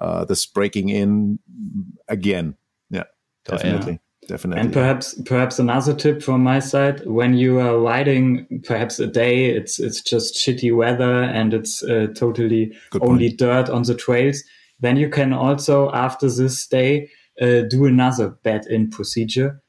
uh, 0.00 0.24
this 0.24 0.46
breaking 0.46 0.88
in 0.88 1.38
again. 2.08 2.56
Yeah, 2.90 3.04
definitely. 3.44 4.00
Definitely. 4.26 4.62
And 4.62 4.72
perhaps 4.72 5.14
perhaps 5.24 5.58
another 5.58 5.94
tip 5.94 6.22
from 6.22 6.42
my 6.42 6.58
side: 6.58 7.04
when 7.06 7.34
you 7.34 7.60
are 7.60 7.78
riding, 7.78 8.62
perhaps 8.64 8.98
a 8.98 9.06
day 9.06 9.50
it's 9.50 9.78
it's 9.78 10.00
just 10.00 10.34
shitty 10.34 10.74
weather 10.74 11.24
and 11.24 11.52
it's 11.52 11.82
uh, 11.82 12.08
totally 12.14 12.72
Good 12.90 13.02
only 13.02 13.28
point. 13.28 13.38
dirt 13.38 13.68
on 13.70 13.82
the 13.82 13.94
trails. 13.94 14.42
Then 14.80 14.96
you 14.96 15.08
can 15.08 15.32
also 15.32 15.90
after 15.92 16.30
this 16.30 16.66
day 16.66 17.10
uh, 17.40 17.62
do 17.62 17.86
another 17.86 18.30
bed 18.42 18.66
in 18.66 18.90
procedure 18.90 19.62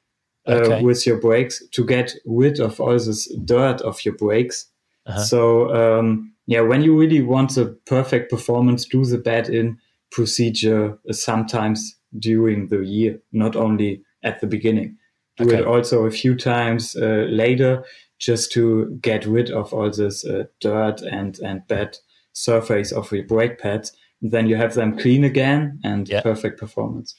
uh, 0.47 0.51
okay. 0.51 0.81
with 0.83 1.05
your 1.05 1.19
brakes 1.19 1.63
to 1.71 1.85
get 1.85 2.13
rid 2.25 2.59
of 2.59 2.79
all 2.79 2.93
this 2.93 3.33
dirt 3.45 3.81
of 3.81 4.03
your 4.05 4.15
brakes. 4.15 4.67
Uh-huh. 5.05 5.23
So 5.23 5.99
um, 5.99 6.33
yeah, 6.47 6.61
when 6.61 6.81
you 6.81 6.97
really 6.97 7.21
want 7.21 7.55
the 7.55 7.77
perfect 7.85 8.29
performance, 8.29 8.85
do 8.85 9.03
the 9.03 9.17
bed 9.17 9.49
in 9.49 9.77
procedure 10.11 10.97
sometimes 11.11 11.97
during 12.17 12.67
the 12.67 12.79
year, 12.79 13.19
not 13.31 13.55
only 13.55 14.04
at 14.25 14.41
the 14.41 14.47
beginning. 14.47 14.97
Do 15.37 15.45
okay. 15.45 15.59
it 15.59 15.65
also 15.65 16.05
a 16.05 16.11
few 16.11 16.35
times 16.35 16.95
uh, 16.95 17.27
later, 17.29 17.85
just 18.19 18.51
to 18.53 18.97
get 19.01 19.25
rid 19.25 19.51
of 19.51 19.73
all 19.73 19.89
this 19.89 20.25
uh, 20.25 20.43
dirt 20.59 21.01
and 21.01 21.39
and 21.39 21.67
bad 21.67 21.97
surface 22.33 22.91
of 22.91 23.11
your 23.11 23.23
brake 23.23 23.59
pads. 23.59 23.91
And 24.21 24.31
then 24.31 24.47
you 24.47 24.55
have 24.55 24.73
them 24.73 24.97
clean 24.97 25.23
again 25.23 25.79
and 25.83 26.07
yeah. 26.07 26.21
perfect 26.21 26.59
performance. 26.59 27.15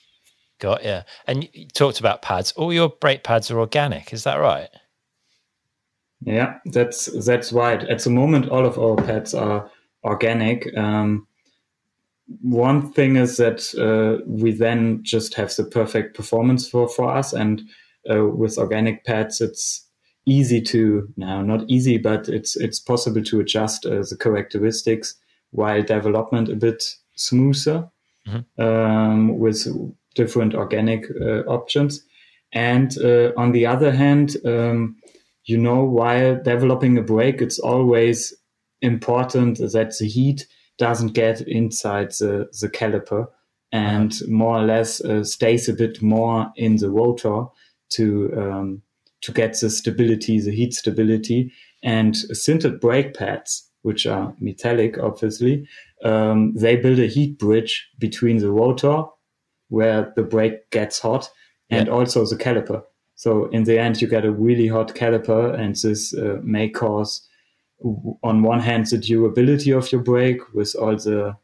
Got 0.59 0.85
yeah. 0.85 1.03
And 1.27 1.49
you 1.53 1.69
talked 1.69 2.01
about 2.01 2.23
pads. 2.23 2.53
All 2.53 2.73
your 2.73 2.89
brake 2.89 3.23
pads 3.23 3.51
are 3.51 3.61
organic. 3.61 4.13
Is 4.13 4.25
that 4.25 4.37
right? 4.37 4.71
Yeah, 6.23 6.59
that's 6.65 7.07
that's 7.27 7.53
right. 7.53 7.83
At 7.85 8.03
the 8.03 8.11
moment, 8.11 8.49
all 8.49 8.65
of 8.65 8.79
our 8.79 8.97
pads 8.97 9.35
are 9.35 9.71
organic. 10.03 10.75
Um, 10.77 11.27
one 12.41 12.93
thing 12.93 13.17
is 13.17 13.37
that 13.37 13.75
uh, 13.79 14.23
we 14.27 14.53
then 14.53 15.01
just 15.03 15.35
have 15.35 15.55
the 15.55 15.65
perfect 15.65 16.17
performance 16.17 16.69
for 16.69 16.89
for 16.89 17.09
us, 17.09 17.33
and 17.33 17.63
uh, 18.11 18.27
with 18.27 18.59
organic 18.59 19.05
pads, 19.05 19.41
it's 19.41 19.87
easy 20.27 20.61
to 20.61 21.09
now 21.17 21.41
not 21.41 21.65
easy, 21.69 21.99
but 21.99 22.29
it's 22.29 22.57
it's 22.57 22.81
possible 22.81 23.23
to 23.23 23.41
adjust 23.41 23.87
uh, 23.87 24.03
the 24.03 24.17
characteristics 24.19 25.15
while 25.51 25.83
development 25.83 26.49
a 26.49 26.57
bit 26.57 26.97
smoother 27.15 27.89
mm-hmm. 28.27 28.63
um, 28.63 29.39
with 29.39 29.67
different 30.15 30.55
organic 30.55 31.07
uh, 31.21 31.43
options. 31.47 32.05
And 32.53 32.97
uh, 32.99 33.33
on 33.37 33.53
the 33.53 33.67
other 33.67 33.93
hand, 33.93 34.37
um, 34.45 34.97
you 35.45 35.59
know, 35.59 35.85
while 35.85 36.43
developing 36.43 36.99
a 36.99 37.03
brake, 37.03 37.41
it's 37.41 37.59
always 37.59 38.35
important 38.83 39.59
that 39.59 39.97
the 39.99 40.09
heat 40.09 40.47
doesn't 40.79 41.15
get 41.15 41.41
inside 41.43 42.11
the, 42.13 42.49
the 42.61 42.69
caliper 42.69 43.27
and 43.73 44.13
uh-huh. 44.13 44.25
more 44.29 44.59
or 44.59 44.65
less 44.65 45.01
uh, 45.01 45.25
stays 45.25 45.69
a 45.69 45.73
bit 45.73 46.03
more 46.03 46.53
in 46.57 46.77
the 46.77 46.91
rotor 46.91 47.47
to 47.91 48.33
um, 48.37 48.83
to 49.23 49.33
get 49.33 49.59
the 49.61 49.71
stability, 49.71 50.41
the 50.41 50.53
heat 50.53 50.75
stability. 50.75 51.53
And 51.83 52.15
sintered 52.33 52.81
brake 52.81 53.15
pads, 53.15 53.69
which 53.83 54.07
are 54.07 54.35
metallic, 54.41 54.99
obviously, 54.99 55.67
um, 56.05 56.55
they 56.55 56.77
build 56.77 56.99
a 56.99 57.07
heat 57.07 57.39
bridge 57.39 57.89
between 57.99 58.39
the 58.39 58.51
rotor 58.51 59.05
where 59.69 60.13
the 60.17 60.23
brake 60.23 60.71
gets 60.71 60.99
hot 61.01 61.31
and 61.71 61.87
yeah. 61.87 61.93
also 61.93 62.25
the 62.27 62.37
caliper. 62.37 62.83
So 63.15 63.47
in 63.47 63.65
the 63.65 63.79
end, 63.79 64.01
you 64.01 64.09
get 64.09 64.25
a 64.25 64.31
really 64.31 64.69
hot 64.69 64.95
caliper, 64.95 65.59
and 65.59 65.75
this 65.75 66.15
uh, 66.15 66.39
may 66.43 66.69
cause, 66.69 67.27
on 67.83 68.43
one 68.43 68.61
hand, 68.61 68.87
the 68.87 68.99
durability 68.99 69.71
of 69.73 69.91
your 69.93 70.03
brake 70.03 70.41
with 70.55 70.75
all 70.75 70.97
the 70.97 71.37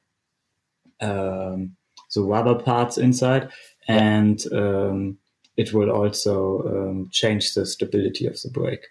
um, 1.00 1.76
the 2.14 2.22
rubber 2.22 2.54
parts 2.54 2.98
inside, 2.98 3.50
and 3.88 4.42
um, 4.52 5.18
it 5.56 5.72
will 5.72 5.90
also 5.90 6.62
um, 6.62 7.08
change 7.10 7.54
the 7.54 7.66
stability 7.66 8.26
of 8.26 8.40
the 8.40 8.50
brake. 8.50 8.86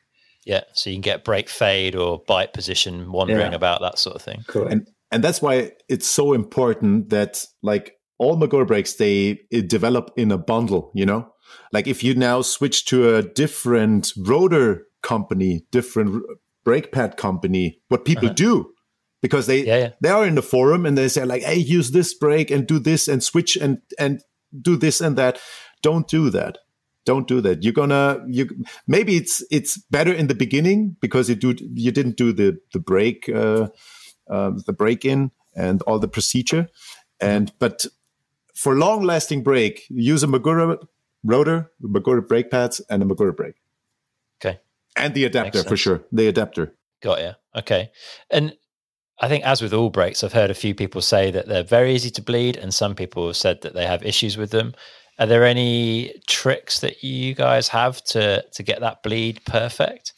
Yeah, 0.46 0.62
so 0.74 0.90
you 0.90 0.96
can 0.96 1.02
get 1.02 1.24
brake 1.24 1.50
fade 1.50 1.96
or 1.96 2.24
bite 2.28 2.54
position 2.54 3.12
wandering 3.12 3.52
yeah. 3.52 3.56
about 3.56 3.82
that 3.82 4.00
sort 4.00 4.16
of 4.16 4.22
thing. 4.22 4.44
Correct. 4.48 4.72
And, 4.72 4.88
and 5.12 5.24
that's 5.24 5.42
why 5.42 5.72
it's 5.88 6.08
so 6.08 6.34
important 6.34 7.10
that 7.10 7.46
like 7.62 7.96
all 8.18 8.38
Magura 8.38 8.66
brakes 8.66 8.94
they 8.94 9.40
develop 9.68 10.12
in 10.18 10.32
a 10.32 10.38
bundle. 10.38 10.92
You 10.96 11.06
know, 11.06 11.32
like 11.72 11.88
if 11.88 12.04
you 12.04 12.16
now 12.16 12.42
switch 12.42 12.86
to 12.86 13.16
a 13.16 13.22
different 13.22 14.14
rotor 14.18 14.88
company, 15.04 15.66
different 15.72 16.24
brake 16.64 16.92
pad 16.92 17.18
company, 17.18 17.80
what 17.90 18.06
people 18.06 18.28
uh-huh. 18.28 18.36
do 18.36 18.74
because 19.22 19.48
they 19.48 19.66
yeah, 19.66 19.78
yeah. 19.78 19.90
they 20.02 20.10
are 20.10 20.26
in 20.26 20.36
the 20.36 20.42
forum 20.42 20.86
and 20.86 20.98
they 20.98 21.08
say 21.08 21.26
like, 21.26 21.44
hey, 21.44 21.56
use 21.56 21.92
this 21.92 22.14
brake 22.14 22.52
and 22.52 22.68
do 22.68 22.80
this 22.80 23.08
and 23.08 23.24
switch 23.24 23.56
and 23.56 23.80
and 24.00 24.22
do 24.62 24.76
this 24.76 25.02
and 25.02 25.18
that. 25.18 25.40
Don't 25.82 26.08
do 26.08 26.30
that. 26.30 26.60
Don't 27.06 27.28
do 27.28 27.42
that. 27.42 27.64
You're 27.64 27.74
gonna 27.74 28.24
you 28.28 28.48
maybe 28.88 29.16
it's 29.16 29.44
it's 29.52 29.78
better 29.78 30.14
in 30.14 30.28
the 30.28 30.36
beginning 30.36 30.96
because 31.02 31.30
you 31.30 31.36
do 31.36 31.56
you 31.74 31.92
didn't 31.92 32.18
do 32.18 32.34
the 32.34 32.58
the 32.74 32.80
brake 32.80 33.30
uh, 33.30 33.70
uh, 34.30 34.52
the 34.66 34.74
break 34.74 35.06
in 35.06 35.32
and 35.56 35.82
all 35.84 36.00
the 36.00 36.08
procedure 36.08 36.70
and 37.20 37.52
but 37.60 37.86
for 38.56 38.76
long 38.76 39.04
lasting 39.04 39.44
brake, 39.44 39.86
use 39.90 40.24
a 40.24 40.28
Magura 40.28 40.78
rotor, 41.24 41.72
Magura 41.82 42.28
brake 42.28 42.52
pads, 42.52 42.82
and 42.90 43.02
a 43.02 43.06
Magura 43.06 43.36
brake. 43.36 43.61
And 45.02 45.14
the 45.14 45.26
adapter 45.26 45.64
for 45.64 45.78
sure. 45.78 46.04
The 46.12 46.28
adapter. 46.28 46.76
Got 47.02 47.22
you. 47.22 47.32
Okay. 47.56 47.92
And 48.30 48.56
I 49.20 49.28
think, 49.28 49.44
as 49.44 49.62
with 49.62 49.74
all 49.74 49.90
brakes, 49.90 50.24
I've 50.24 50.34
heard 50.34 50.50
a 50.50 50.56
few 50.56 50.74
people 50.74 51.02
say 51.02 51.30
that 51.32 51.48
they're 51.48 51.64
very 51.64 51.94
easy 51.94 52.10
to 52.12 52.22
bleed, 52.22 52.58
and 52.58 52.74
some 52.74 52.96
people 52.96 53.28
have 53.28 53.38
said 53.38 53.62
that 53.62 53.74
they 53.74 53.86
have 53.86 54.04
issues 54.04 54.36
with 54.36 54.50
them. 54.50 54.74
Are 55.20 55.28
there 55.28 55.46
any 55.46 56.14
tricks 56.28 56.80
that 56.80 57.04
you 57.04 57.36
guys 57.36 57.68
have 57.68 58.04
to 58.06 58.44
to 58.52 58.64
get 58.64 58.80
that 58.80 59.04
bleed 59.04 59.42
perfect? 59.46 60.14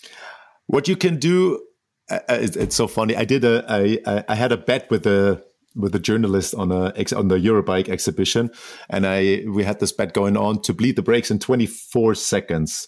What 0.67 0.87
you 0.87 0.95
can 0.95 1.17
do, 1.19 1.61
uh, 2.09 2.19
uh 2.29 2.37
it's, 2.39 2.55
it's, 2.55 2.75
so 2.75 2.87
funny. 2.87 3.15
I 3.15 3.25
did 3.25 3.43
a 3.43 3.65
I 3.67 4.23
I 4.29 4.35
had 4.35 4.53
a 4.53 4.57
bet 4.57 4.89
with 4.89 5.05
a 5.05 5.43
with 5.75 5.93
a 5.95 5.99
journalist 5.99 6.55
on 6.55 6.71
a 6.71 6.93
on 7.15 7.27
the 7.27 7.37
Eurobike 7.37 7.89
exhibition, 7.89 8.51
and 8.89 9.05
I 9.05 9.43
we 9.47 9.65
had 9.65 9.81
this 9.81 9.91
bet 9.91 10.13
going 10.13 10.37
on 10.37 10.61
to 10.61 10.73
bleed 10.73 10.95
the 10.95 11.01
brakes 11.01 11.29
in 11.29 11.39
24 11.39 12.15
seconds. 12.15 12.87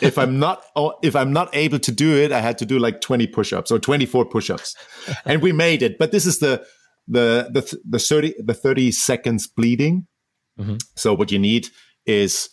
If 0.00 0.18
I'm 0.18 0.38
not 0.38 0.64
if 1.02 1.16
I'm 1.16 1.32
not 1.32 1.54
able 1.54 1.78
to 1.80 1.92
do 1.92 2.16
it, 2.16 2.32
I 2.32 2.40
had 2.40 2.58
to 2.58 2.66
do 2.66 2.78
like 2.78 3.00
20 3.00 3.26
push-ups 3.28 3.70
or 3.70 3.78
24 3.78 4.26
push-ups, 4.26 4.76
and 5.24 5.42
we 5.42 5.52
made 5.52 5.82
it. 5.82 5.98
But 5.98 6.12
this 6.12 6.26
is 6.26 6.38
the 6.38 6.64
the 7.08 7.48
the 7.52 7.78
the 7.88 7.98
30 7.98 8.34
the 8.44 8.54
30 8.54 8.92
seconds 8.92 9.46
bleeding. 9.46 10.06
Mm-hmm. 10.58 10.76
So 10.96 11.14
what 11.14 11.32
you 11.32 11.38
need 11.38 11.68
is 12.06 12.48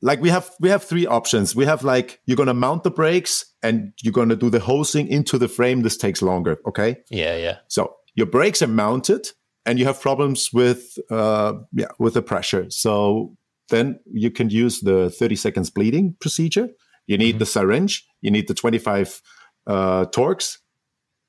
like 0.00 0.20
we 0.20 0.30
have 0.30 0.50
we 0.60 0.68
have 0.68 0.82
three 0.84 1.06
options. 1.06 1.54
We 1.54 1.64
have 1.66 1.84
like 1.84 2.20
you're 2.26 2.36
gonna 2.36 2.54
mount 2.54 2.84
the 2.84 2.90
brakes 2.90 3.44
and 3.62 3.92
you're 4.02 4.12
gonna 4.12 4.36
do 4.36 4.50
the 4.50 4.60
hosing 4.60 5.08
into 5.08 5.38
the 5.38 5.48
frame. 5.48 5.82
This 5.82 5.96
takes 5.96 6.22
longer. 6.22 6.58
Okay. 6.66 6.98
Yeah, 7.10 7.36
yeah. 7.36 7.58
So 7.68 7.94
your 8.14 8.26
brakes 8.26 8.62
are 8.62 8.68
mounted 8.68 9.28
and 9.64 9.78
you 9.78 9.84
have 9.84 10.00
problems 10.00 10.50
with 10.52 10.98
uh, 11.10 11.54
yeah 11.72 11.88
with 11.98 12.14
the 12.14 12.22
pressure 12.22 12.66
so 12.70 13.36
then 13.72 13.98
you 14.12 14.30
can 14.30 14.50
use 14.50 14.80
the 14.80 15.10
30 15.10 15.36
seconds 15.36 15.70
bleeding 15.70 16.14
procedure 16.20 16.68
you 17.06 17.18
need 17.18 17.32
mm-hmm. 17.32 17.38
the 17.38 17.46
syringe 17.46 18.06
you 18.20 18.30
need 18.30 18.46
the 18.46 18.54
25 18.54 19.20
uh, 19.66 20.04
Torx 20.06 20.58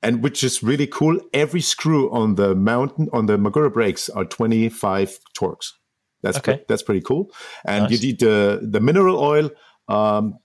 and 0.02 0.22
which 0.22 0.44
is 0.44 0.62
really 0.62 0.86
cool 0.86 1.18
every 1.32 1.60
screw 1.60 2.10
on 2.12 2.36
the 2.36 2.54
mountain 2.54 3.08
on 3.12 3.26
the 3.26 3.36
magura 3.36 3.72
brakes 3.72 4.08
are 4.10 4.24
25 4.24 5.18
Torx 5.36 5.70
that's 6.22 6.38
okay. 6.38 6.56
pre- 6.56 6.64
that's 6.68 6.82
pretty 6.82 7.00
cool 7.00 7.30
and 7.64 7.84
nice. 7.84 7.92
you 7.92 8.08
need 8.08 8.20
the 8.20 8.60
the 8.62 8.80
mineral 8.80 9.18
oil 9.18 9.50
um, 9.88 10.38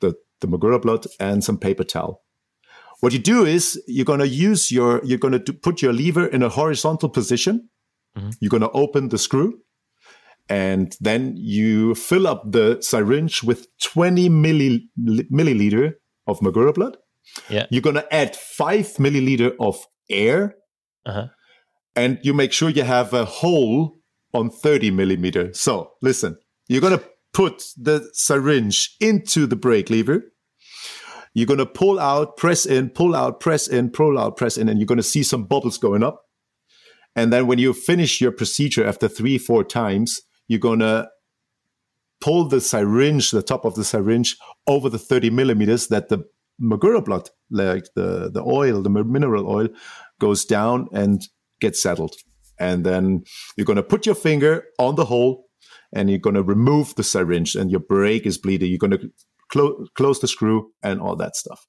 the 0.00 0.14
the 0.40 0.48
magura 0.48 0.80
blood 0.80 1.06
and 1.20 1.44
some 1.44 1.58
paper 1.58 1.84
towel 1.84 2.22
what 3.02 3.12
you 3.12 3.18
do 3.18 3.44
is 3.44 3.82
you're 3.88 4.04
going 4.04 4.20
to 4.20 4.28
use 4.28 4.70
your, 4.70 5.00
you're 5.04 5.18
going 5.18 5.36
to 5.44 5.52
put 5.52 5.82
your 5.82 5.92
lever 5.92 6.24
in 6.24 6.40
a 6.44 6.48
horizontal 6.48 7.08
position. 7.08 7.68
Mm-hmm. 8.16 8.30
You're 8.38 8.48
going 8.48 8.62
to 8.62 8.70
open 8.70 9.08
the 9.08 9.18
screw 9.18 9.58
and 10.52 10.94
then 11.00 11.34
you 11.36 11.94
fill 11.94 12.26
up 12.26 12.42
the 12.44 12.78
syringe 12.80 13.42
with 13.42 13.66
20 13.82 14.28
milli, 14.28 14.80
milliliter 15.32 15.94
of 16.26 16.40
Magura 16.40 16.74
blood. 16.74 16.96
Yeah. 17.48 17.66
You're 17.70 17.82
going 17.82 17.96
to 17.96 18.14
add 18.14 18.36
five 18.36 18.86
milliliter 18.98 19.54
of 19.58 19.86
air. 20.10 20.56
Uh-huh. 21.06 21.28
And 21.96 22.18
you 22.22 22.34
make 22.34 22.52
sure 22.52 22.68
you 22.68 22.82
have 22.82 23.14
a 23.14 23.24
hole 23.24 23.98
on 24.34 24.50
30 24.50 24.90
millimeter. 24.90 25.52
So 25.54 25.92
listen, 26.02 26.36
you're 26.68 26.80
going 26.80 26.98
to 26.98 27.04
put 27.32 27.64
the 27.76 28.10
syringe 28.12 28.96
into 29.00 29.46
the 29.46 29.56
brake 29.56 29.88
lever 29.88 30.32
you're 31.34 31.46
going 31.46 31.58
to 31.58 31.66
pull 31.66 31.98
out, 31.98 32.36
press 32.36 32.66
in, 32.66 32.90
pull 32.90 33.16
out, 33.16 33.40
press 33.40 33.66
in, 33.66 33.90
pull 33.90 34.18
out, 34.18 34.36
press 34.36 34.58
in, 34.58 34.68
and 34.68 34.78
you're 34.78 34.86
going 34.86 34.98
to 34.98 35.02
see 35.02 35.22
some 35.22 35.44
bubbles 35.44 35.78
going 35.78 36.02
up. 36.02 36.26
And 37.16 37.32
then 37.32 37.46
when 37.46 37.58
you 37.58 37.72
finish 37.72 38.20
your 38.20 38.32
procedure 38.32 38.86
after 38.86 39.08
three, 39.08 39.38
four 39.38 39.64
times, 39.64 40.20
you're 40.48 40.60
going 40.60 40.80
to 40.80 41.08
pull 42.20 42.48
the 42.48 42.60
syringe, 42.60 43.30
the 43.30 43.42
top 43.42 43.64
of 43.64 43.74
the 43.74 43.84
syringe, 43.84 44.36
over 44.66 44.88
the 44.88 44.98
30 44.98 45.30
millimeters 45.30 45.88
that 45.88 46.08
the 46.08 46.24
Magura 46.62 47.04
blood, 47.04 47.30
like 47.50 47.86
the, 47.96 48.30
the 48.30 48.42
oil, 48.42 48.82
the 48.82 48.90
mineral 48.90 49.50
oil, 49.50 49.68
goes 50.20 50.44
down 50.44 50.88
and 50.92 51.22
gets 51.60 51.82
settled. 51.82 52.14
And 52.58 52.84
then 52.84 53.24
you're 53.56 53.64
going 53.64 53.76
to 53.76 53.82
put 53.82 54.06
your 54.06 54.14
finger 54.14 54.64
on 54.78 54.94
the 54.94 55.06
hole 55.06 55.46
and 55.92 56.08
you're 56.08 56.18
going 56.18 56.36
to 56.36 56.42
remove 56.42 56.94
the 56.94 57.02
syringe 57.02 57.56
and 57.56 57.70
your 57.70 57.80
brake 57.80 58.26
is 58.26 58.38
bleeding. 58.38 58.70
You're 58.70 58.78
going 58.78 58.92
to 58.92 59.10
clo- 59.52 59.86
close 59.94 60.18
the 60.20 60.26
screw 60.26 60.70
and 60.82 61.00
all 61.00 61.14
that 61.16 61.36
stuff. 61.36 61.66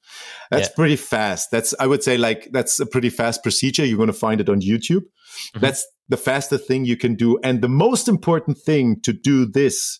That's 0.49 0.69
yeah. 0.69 0.75
pretty 0.75 0.95
fast. 0.95 1.51
That's, 1.51 1.75
I 1.79 1.85
would 1.85 2.03
say, 2.03 2.17
like, 2.17 2.49
that's 2.51 2.79
a 2.79 2.85
pretty 2.85 3.09
fast 3.09 3.43
procedure. 3.43 3.85
You're 3.85 3.97
going 3.97 4.07
to 4.07 4.13
find 4.13 4.41
it 4.41 4.49
on 4.49 4.61
YouTube. 4.61 5.01
Mm-hmm. 5.01 5.59
That's 5.59 5.85
the 6.09 6.17
fastest 6.17 6.65
thing 6.67 6.85
you 6.85 6.97
can 6.97 7.15
do. 7.15 7.37
And 7.43 7.61
the 7.61 7.69
most 7.69 8.07
important 8.07 8.57
thing 8.57 8.99
to 9.03 9.13
do 9.13 9.45
this, 9.45 9.99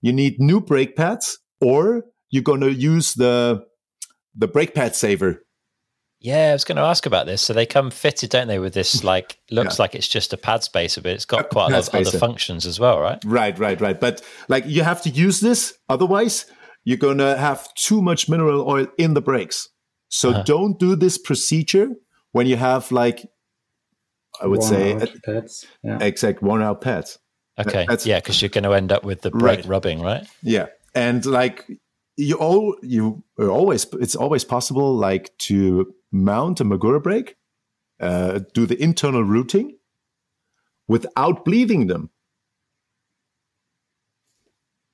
you 0.00 0.12
need 0.12 0.38
new 0.38 0.60
brake 0.60 0.94
pads 0.94 1.38
or 1.60 2.04
you're 2.30 2.42
going 2.42 2.60
to 2.60 2.72
use 2.72 3.14
the, 3.14 3.64
the 4.34 4.48
brake 4.48 4.74
pad 4.74 4.94
saver 4.94 5.42
yeah, 6.22 6.50
I 6.50 6.52
was 6.52 6.64
going 6.64 6.76
to 6.76 6.82
ask 6.82 7.04
about 7.04 7.26
this. 7.26 7.42
So 7.42 7.52
they 7.52 7.66
come 7.66 7.90
fitted, 7.90 8.30
don't 8.30 8.46
they, 8.46 8.60
with 8.60 8.74
this 8.74 9.02
like 9.02 9.38
looks 9.50 9.78
yeah. 9.78 9.82
like 9.82 9.96
it's 9.96 10.06
just 10.06 10.32
a 10.32 10.36
pad 10.36 10.62
spacer, 10.62 11.00
but 11.00 11.12
it's 11.12 11.24
got 11.24 11.50
quite 11.50 11.72
a, 11.72 11.74
lot 11.74 11.88
of 11.88 11.94
other 11.94 12.16
functions 12.16 12.64
as 12.64 12.78
well, 12.78 13.00
right? 13.00 13.20
Right, 13.26 13.58
right, 13.58 13.80
right. 13.80 13.98
But 13.98 14.22
like 14.48 14.64
you 14.64 14.84
have 14.84 15.02
to 15.02 15.10
use 15.10 15.40
this, 15.40 15.74
otherwise 15.88 16.46
you're 16.84 16.98
going 16.98 17.18
to 17.18 17.36
have 17.36 17.72
too 17.74 18.02
much 18.02 18.28
mineral 18.28 18.68
oil 18.68 18.86
in 18.98 19.14
the 19.14 19.20
brakes. 19.20 19.68
So 20.08 20.30
uh-huh. 20.30 20.42
don't 20.44 20.78
do 20.78 20.96
this 20.96 21.18
procedure 21.18 21.90
when 22.32 22.46
you 22.46 22.56
have 22.56 22.92
like 22.92 23.26
I 24.40 24.46
would 24.46 24.62
say 24.62 24.98
pads. 25.24 25.66
Yeah. 25.82 25.98
exact 26.00 26.42
worn 26.42 26.62
out 26.62 26.80
pads. 26.80 27.18
Okay, 27.58 27.84
That's, 27.86 28.06
yeah, 28.06 28.18
because 28.18 28.40
you're 28.40 28.48
going 28.48 28.64
to 28.64 28.72
end 28.72 28.90
up 28.90 29.04
with 29.04 29.20
the 29.20 29.30
brake 29.30 29.58
right. 29.58 29.66
rubbing, 29.66 30.00
right? 30.00 30.26
Yeah, 30.42 30.66
and 30.94 31.24
like 31.26 31.66
you 32.16 32.36
all 32.36 32.76
you 32.82 33.22
always 33.38 33.86
it's 34.00 34.16
always 34.16 34.42
possible 34.42 34.94
like 34.94 35.36
to 35.38 35.94
mount 36.10 36.60
a 36.60 36.64
Magura 36.64 37.02
brake, 37.02 37.36
uh, 38.00 38.40
do 38.54 38.64
the 38.64 38.82
internal 38.82 39.22
routing 39.22 39.76
without 40.88 41.44
bleeding 41.44 41.88
them. 41.88 42.10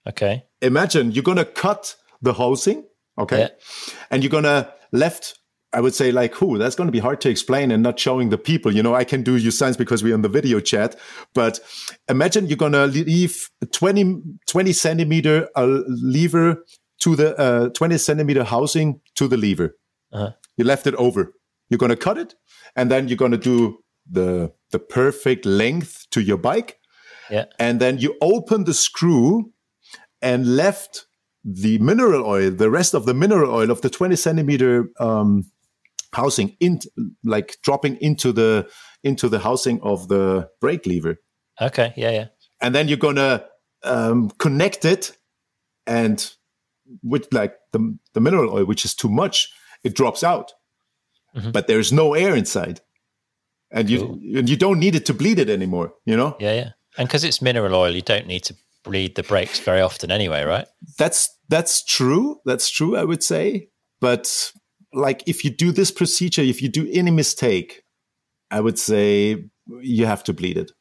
Okay. 0.09 0.45
Imagine 0.63 1.13
you're 1.13 1.25
gonna 1.25 1.45
cut 1.45 1.95
the 2.23 2.35
housing, 2.35 2.85
okay, 3.19 3.39
yeah. 3.41 3.49
and 4.11 4.23
you're 4.23 4.31
gonna 4.31 4.73
left. 4.93 5.39
I 5.75 5.83
would 5.83 5.95
say 5.95 6.13
like, 6.13 6.35
who? 6.35 6.57
That's 6.57 6.75
going 6.75 6.87
to 6.87 6.93
be 6.93 6.99
hard 6.99 7.21
to 7.21 7.29
explain 7.29 7.71
and 7.71 7.83
not 7.83 7.99
showing 7.99 8.31
the 8.31 8.39
people. 8.39 8.75
You 8.75 8.83
know, 8.83 8.95
I 8.95 9.05
can 9.05 9.23
do 9.23 9.37
you 9.37 9.51
signs 9.51 9.77
because 9.77 10.03
we're 10.03 10.15
on 10.15 10.23
the 10.23 10.29
video 10.31 10.61
chat, 10.61 10.99
but 11.35 11.61
imagine 12.09 12.47
you're 12.47 12.57
going 12.57 12.73
to 12.73 12.87
leave 12.87 13.51
20, 13.71 14.23
20 14.47 14.73
centimeter 14.73 15.47
uh, 15.57 15.83
lever 15.87 16.65
to 17.01 17.17
the 17.17 17.39
uh, 17.39 17.69
20 17.71 17.99
centimeter 17.99 18.45
housing 18.45 19.01
to 19.17 19.29
the 19.29 19.37
lever. 19.37 19.77
Uh-huh. 20.11 20.33
You 20.57 20.65
left 20.65 20.87
it 20.87 20.95
over. 20.95 21.35
You're 21.69 21.79
going 21.79 21.91
to 21.91 21.97
cut 21.97 22.19
it, 22.19 22.35
and 22.75 22.91
then 22.91 23.09
you're 23.09 23.19
going 23.19 23.33
to 23.33 23.39
do 23.39 23.79
the 24.11 24.53
the 24.71 24.79
perfect 24.79 25.45
length 25.45 26.07
to 26.11 26.21
your 26.21 26.39
bike. 26.39 26.79
Yeah. 27.31 27.45
And 27.59 27.79
then 27.79 27.99
you 27.99 28.17
open 28.21 28.65
the 28.65 28.75
screw 28.75 29.53
and 30.23 30.57
left 30.57 31.07
the 31.45 31.79
mineral 31.79 32.27
oil, 32.27 32.51
the 32.51 32.71
rest 32.71 32.95
of 32.95 33.07
the 33.07 33.15
mineral 33.15 33.55
oil 33.55 33.71
of 33.71 33.81
the 33.81 33.91
20 33.91 34.17
centimeter 34.17 34.91
um, 35.01 35.51
housing 36.13 36.57
in 36.61 36.81
like 37.25 37.57
dropping 37.63 37.97
into 37.97 38.33
the 38.33 38.69
into 39.05 39.29
the 39.29 39.39
housing 39.39 39.81
of 39.83 40.09
the 40.09 40.49
brake 40.61 40.87
lever. 40.87 41.17
Okay. 41.61 41.93
Yeah. 41.97 42.11
Yeah. 42.11 42.27
And 42.61 42.75
then 42.75 42.89
you're 42.89 42.99
gonna 42.99 43.45
um, 43.85 44.31
connect 44.39 44.85
it 44.85 45.17
and 45.87 46.33
with 47.03 47.29
like 47.33 47.55
the, 47.73 47.99
the 48.15 48.21
mineral 48.21 48.55
oil, 48.55 48.65
which 48.65 48.85
is 48.85 48.95
too 48.95 49.09
much, 49.09 49.49
it 49.85 49.95
drops 49.95 50.23
out. 50.25 50.53
Mm-hmm. 51.37 51.51
But 51.51 51.67
there's 51.67 51.93
no 51.93 52.15
air 52.15 52.35
inside. 52.35 52.81
And 53.71 53.91
you 53.91 53.99
cool. 54.01 54.19
and 54.37 54.49
you 54.49 54.57
don't 54.57 54.81
need 54.81 54.95
it 54.95 55.05
to 55.07 55.15
bleed 55.15 55.39
it 55.39 55.51
anymore, 55.51 55.93
you 56.07 56.17
know? 56.17 56.37
Yeah, 56.41 56.55
yeah. 56.55 56.71
And 56.97 57.07
because 57.07 57.23
it's 57.23 57.43
mineral 57.43 57.75
oil, 57.75 57.95
you 57.95 58.01
don't 58.01 58.27
need 58.27 58.45
to 58.45 58.57
bleed 58.85 59.17
the 59.17 59.23
brakes 59.23 59.61
very 59.61 59.81
often 59.81 60.11
anyway, 60.11 60.45
right? 60.45 60.67
That's 60.99 61.37
that's 61.49 61.85
true. 61.85 62.41
That's 62.45 62.71
true, 62.71 62.97
I 62.97 63.05
would 63.05 63.23
say. 63.23 63.69
But 64.01 64.53
like 64.93 65.23
if 65.27 65.45
you 65.45 65.51
do 65.51 65.73
this 65.73 65.91
procedure, 65.91 66.43
if 66.43 66.63
you 66.63 66.69
do 66.69 66.89
any 66.93 67.11
mistake, 67.11 67.83
I 68.51 68.61
would 68.61 68.79
say 68.79 69.45
you 69.81 70.07
have 70.07 70.25
to 70.25 70.33
bleed 70.33 70.57
it. 70.57 70.73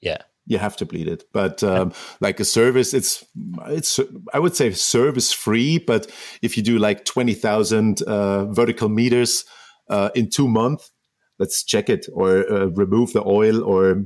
Yeah 0.00 0.18
you 0.46 0.58
have 0.58 0.76
to 0.76 0.86
bleed 0.86 1.08
it. 1.08 1.24
But 1.32 1.62
um, 1.62 1.92
like 2.20 2.40
a 2.40 2.44
service, 2.44 2.94
it's 2.94 3.24
it's 3.66 4.00
I 4.32 4.38
would 4.38 4.56
say 4.56 4.70
service 4.70 5.32
free. 5.32 5.78
But 5.78 6.10
if 6.40 6.56
you 6.56 6.62
do 6.62 6.78
like 6.78 7.04
twenty 7.04 7.34
thousand 7.34 8.02
uh, 8.02 8.46
vertical 8.46 8.88
meters 8.88 9.44
uh, 9.90 10.10
in 10.14 10.30
two 10.30 10.48
months, 10.48 10.90
let's 11.38 11.64
check 11.64 11.90
it 11.90 12.06
or 12.12 12.50
uh, 12.50 12.66
remove 12.66 13.12
the 13.12 13.24
oil, 13.26 13.62
or 13.62 14.04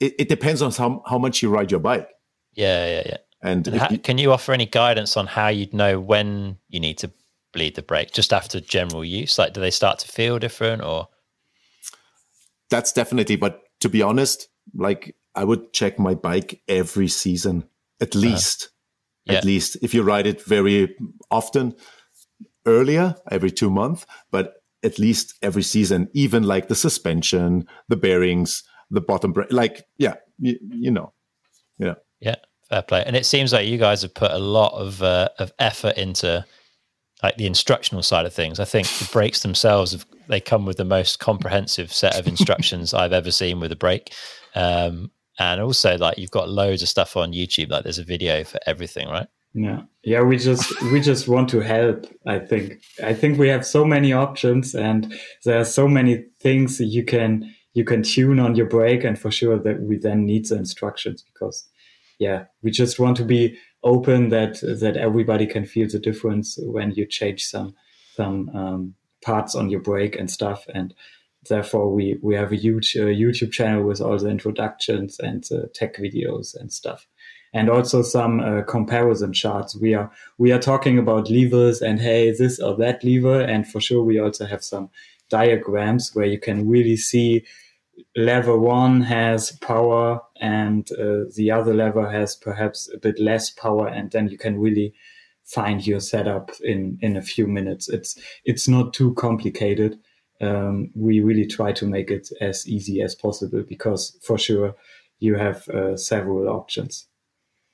it, 0.00 0.14
it, 0.18 0.28
depends 0.28 0.62
on 0.62 0.70
how 0.72 1.02
how 1.06 1.18
much 1.18 1.42
you 1.42 1.48
ride 1.48 1.70
your 1.70 1.80
bike. 1.80 2.08
Yeah, 2.58 2.86
yeah, 2.86 3.02
yeah. 3.06 3.16
And, 3.40 3.68
and 3.68 3.76
how, 3.76 3.88
you, 3.90 3.98
can 3.98 4.18
you 4.18 4.32
offer 4.32 4.52
any 4.52 4.66
guidance 4.66 5.16
on 5.16 5.28
how 5.28 5.46
you'd 5.46 5.72
know 5.72 6.00
when 6.00 6.58
you 6.68 6.80
need 6.80 6.98
to 6.98 7.10
bleed 7.52 7.76
the 7.76 7.82
brake? 7.82 8.12
Just 8.12 8.32
after 8.32 8.60
general 8.60 9.04
use, 9.04 9.38
like 9.38 9.52
do 9.52 9.60
they 9.60 9.70
start 9.70 10.00
to 10.00 10.08
feel 10.08 10.38
different 10.38 10.82
or? 10.82 11.08
That's 12.68 12.92
definitely, 12.92 13.36
but 13.36 13.62
to 13.80 13.88
be 13.88 14.02
honest, 14.02 14.48
like 14.74 15.14
I 15.34 15.44
would 15.44 15.72
check 15.72 15.98
my 15.98 16.14
bike 16.14 16.60
every 16.66 17.08
season, 17.08 17.68
at 18.00 18.16
uh-huh. 18.16 18.26
least. 18.26 18.64
Uh, 18.64 19.32
yeah. 19.32 19.38
At 19.38 19.44
least 19.44 19.76
if 19.82 19.94
you 19.94 20.02
ride 20.02 20.26
it 20.26 20.42
very 20.42 20.96
often, 21.30 21.76
earlier, 22.68 23.14
every 23.30 23.50
two 23.50 23.70
months, 23.70 24.06
but 24.30 24.62
at 24.82 24.98
least 24.98 25.34
every 25.42 25.62
season, 25.62 26.08
even 26.12 26.42
like 26.42 26.68
the 26.68 26.74
suspension, 26.74 27.66
the 27.88 27.96
bearings, 27.96 28.62
the 28.90 29.00
bottom 29.00 29.32
brake, 29.32 29.52
like, 29.52 29.86
yeah, 29.96 30.14
you, 30.38 30.58
you 30.70 30.90
know, 30.90 31.12
yeah. 31.78 31.94
Yeah, 32.20 32.36
fair 32.68 32.82
play. 32.82 33.02
And 33.06 33.16
it 33.16 33.26
seems 33.26 33.52
like 33.52 33.66
you 33.66 33.78
guys 33.78 34.02
have 34.02 34.14
put 34.14 34.30
a 34.30 34.38
lot 34.38 34.72
of, 34.74 35.02
uh, 35.02 35.28
of 35.38 35.52
effort 35.58 35.96
into 35.96 36.44
like 37.22 37.36
the 37.36 37.46
instructional 37.46 38.02
side 38.02 38.26
of 38.26 38.32
things. 38.32 38.60
I 38.60 38.64
think 38.64 38.86
the 38.86 39.08
brakes 39.12 39.40
themselves 39.40 39.92
have, 39.92 40.06
they 40.28 40.40
come 40.40 40.66
with 40.66 40.76
the 40.76 40.84
most 40.84 41.18
comprehensive 41.18 41.92
set 41.92 42.18
of 42.18 42.26
instructions 42.28 42.94
I've 42.94 43.12
ever 43.12 43.30
seen 43.30 43.60
with 43.60 43.72
a 43.72 43.76
brake. 43.76 44.12
Um, 44.54 45.10
and 45.38 45.60
also 45.60 45.96
like 45.96 46.18
you've 46.18 46.30
got 46.30 46.48
loads 46.48 46.82
of 46.82 46.88
stuff 46.88 47.16
on 47.16 47.32
youtube 47.32 47.70
like 47.70 47.84
there's 47.84 47.98
a 47.98 48.04
video 48.04 48.44
for 48.44 48.58
everything 48.66 49.08
right 49.08 49.28
yeah 49.54 49.82
yeah 50.04 50.22
we 50.22 50.36
just 50.36 50.80
we 50.92 51.00
just 51.00 51.28
want 51.28 51.48
to 51.48 51.60
help 51.60 52.06
i 52.26 52.38
think 52.38 52.80
i 53.02 53.14
think 53.14 53.38
we 53.38 53.48
have 53.48 53.66
so 53.66 53.84
many 53.84 54.12
options 54.12 54.74
and 54.74 55.14
there 55.44 55.58
are 55.58 55.64
so 55.64 55.88
many 55.88 56.24
things 56.40 56.80
you 56.80 57.04
can 57.04 57.54
you 57.74 57.84
can 57.84 58.02
tune 58.02 58.38
on 58.38 58.54
your 58.54 58.66
brake 58.66 59.04
and 59.04 59.18
for 59.18 59.30
sure 59.30 59.58
that 59.58 59.80
we 59.80 59.96
then 59.96 60.26
need 60.26 60.46
the 60.46 60.56
instructions 60.56 61.22
because 61.22 61.68
yeah 62.18 62.44
we 62.62 62.70
just 62.70 62.98
want 62.98 63.16
to 63.16 63.24
be 63.24 63.56
open 63.82 64.28
that 64.28 64.60
that 64.60 64.96
everybody 64.96 65.46
can 65.46 65.64
feel 65.64 65.88
the 65.88 65.98
difference 65.98 66.58
when 66.62 66.90
you 66.92 67.06
change 67.06 67.44
some 67.44 67.74
some 68.16 68.48
um, 68.50 68.94
parts 69.24 69.54
on 69.54 69.70
your 69.70 69.80
brake 69.80 70.16
and 70.16 70.30
stuff. 70.30 70.66
And 70.74 70.94
therefore 71.48 71.92
we 71.92 72.18
we 72.22 72.34
have 72.34 72.52
a 72.52 72.56
huge 72.56 72.96
uh, 72.96 73.12
youtube 73.22 73.52
channel 73.52 73.84
with 73.84 74.00
all 74.00 74.18
the 74.18 74.28
introductions 74.28 75.18
and 75.20 75.44
uh, 75.52 75.66
tech 75.74 75.96
videos 75.96 76.54
and 76.58 76.72
stuff. 76.72 77.06
And 77.54 77.70
also 77.70 78.02
some 78.02 78.40
uh, 78.40 78.62
comparison 78.62 79.32
charts. 79.32 79.76
We 79.76 79.94
are 79.94 80.10
we 80.36 80.52
are 80.52 80.58
talking 80.58 80.98
about 80.98 81.30
levers 81.30 81.80
and 81.80 82.00
hey 82.00 82.32
this 82.32 82.60
or 82.60 82.76
that 82.76 83.02
lever. 83.04 83.40
And 83.40 83.66
for 83.66 83.80
sure 83.80 84.02
we 84.02 84.18
also 84.18 84.44
have 84.46 84.62
some 84.64 84.90
diagrams 85.30 86.14
where 86.14 86.26
you 86.26 86.40
can 86.40 86.68
really 86.68 86.96
see 86.96 87.44
lever 88.16 88.58
one 88.58 89.00
has 89.00 89.52
power 89.60 90.20
and 90.40 90.90
uh, 90.92 91.24
the 91.36 91.50
other 91.50 91.74
lever 91.74 92.10
has 92.10 92.36
perhaps 92.36 92.88
a 92.94 92.98
bit 92.98 93.18
less 93.18 93.50
power 93.50 93.88
and 93.88 94.10
then 94.12 94.28
you 94.28 94.38
can 94.38 94.58
really 94.58 94.94
find 95.44 95.86
your 95.86 96.00
setup 96.00 96.50
in 96.62 96.98
in 97.00 97.16
a 97.16 97.22
few 97.22 97.46
minutes 97.46 97.88
it's 97.88 98.18
it's 98.44 98.68
not 98.68 98.92
too 98.92 99.14
complicated 99.14 99.98
um, 100.40 100.90
we 100.94 101.20
really 101.20 101.46
try 101.46 101.72
to 101.72 101.86
make 101.86 102.10
it 102.10 102.28
as 102.40 102.66
easy 102.68 103.02
as 103.02 103.14
possible 103.14 103.64
because 103.68 104.16
for 104.22 104.38
sure 104.38 104.74
you 105.18 105.36
have 105.36 105.68
uh, 105.68 105.96
several 105.96 106.48
options. 106.48 107.06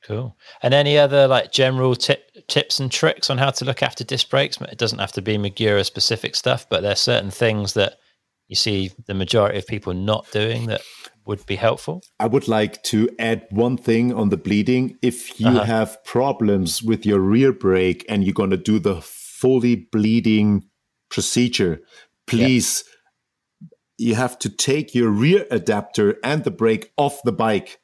Cool. 0.03 0.37
And 0.63 0.75
any 0.75 0.99
other 0.99 1.27
like 1.27 1.53
general 1.53 1.95
tip, 1.95 2.31
tips 2.49 2.79
and 2.79 2.91
tricks 2.91 3.31
on 3.31 3.39
how 3.39 3.51
to 3.51 3.65
look 3.65 3.83
after 3.83 4.05
disc 4.05 4.29
brakes? 4.29 4.61
It 4.61 4.79
doesn't 4.79 4.99
have 4.99 5.13
to 5.13 5.23
be 5.23 5.39
Magura 5.39 5.85
specific 5.85 6.37
stuff, 6.37 6.67
but 6.69 6.83
there's 6.83 7.01
certain 7.01 7.31
things 7.31 7.73
that 7.75 7.99
you 8.49 8.57
see 8.57 8.91
the 9.07 9.15
majority 9.15 9.59
of 9.59 9.67
people 9.67 9.95
not 9.95 10.27
doing 10.33 10.67
that 10.67 10.83
would 11.27 11.45
be 11.47 11.57
helpful. 11.57 12.03
I 12.21 12.27
would 12.27 12.49
like 12.49 12.83
to 12.85 13.09
add 13.19 13.47
one 13.51 13.77
thing 13.77 14.13
on 14.13 14.29
the 14.29 14.37
bleeding. 14.37 14.99
If 15.01 15.41
you 15.41 15.49
uh-huh. 15.49 15.65
have 15.65 16.05
problems 16.05 16.83
with 16.83 17.07
your 17.07 17.21
rear 17.21 17.53
brake 17.53 18.05
and 18.09 18.25
you're 18.25 18.35
going 18.35 18.51
to 18.51 18.57
do 18.57 18.79
the 18.79 19.01
fully 19.01 19.89
bleeding 19.91 20.65
procedure, 21.11 21.81
please 22.27 22.85
yeah. 23.61 23.69
you 23.97 24.15
have 24.17 24.39
to 24.41 24.51
take 24.51 24.95
your 24.95 25.09
rear 25.09 25.47
adapter 25.51 26.19
and 26.23 26.45
the 26.45 26.51
brake 26.51 26.93
off 26.99 27.23
the 27.25 27.33
bike 27.33 27.81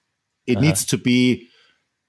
it 0.50 0.56
uh-huh. 0.56 0.66
needs 0.66 0.84
to 0.86 0.98
be 0.98 1.48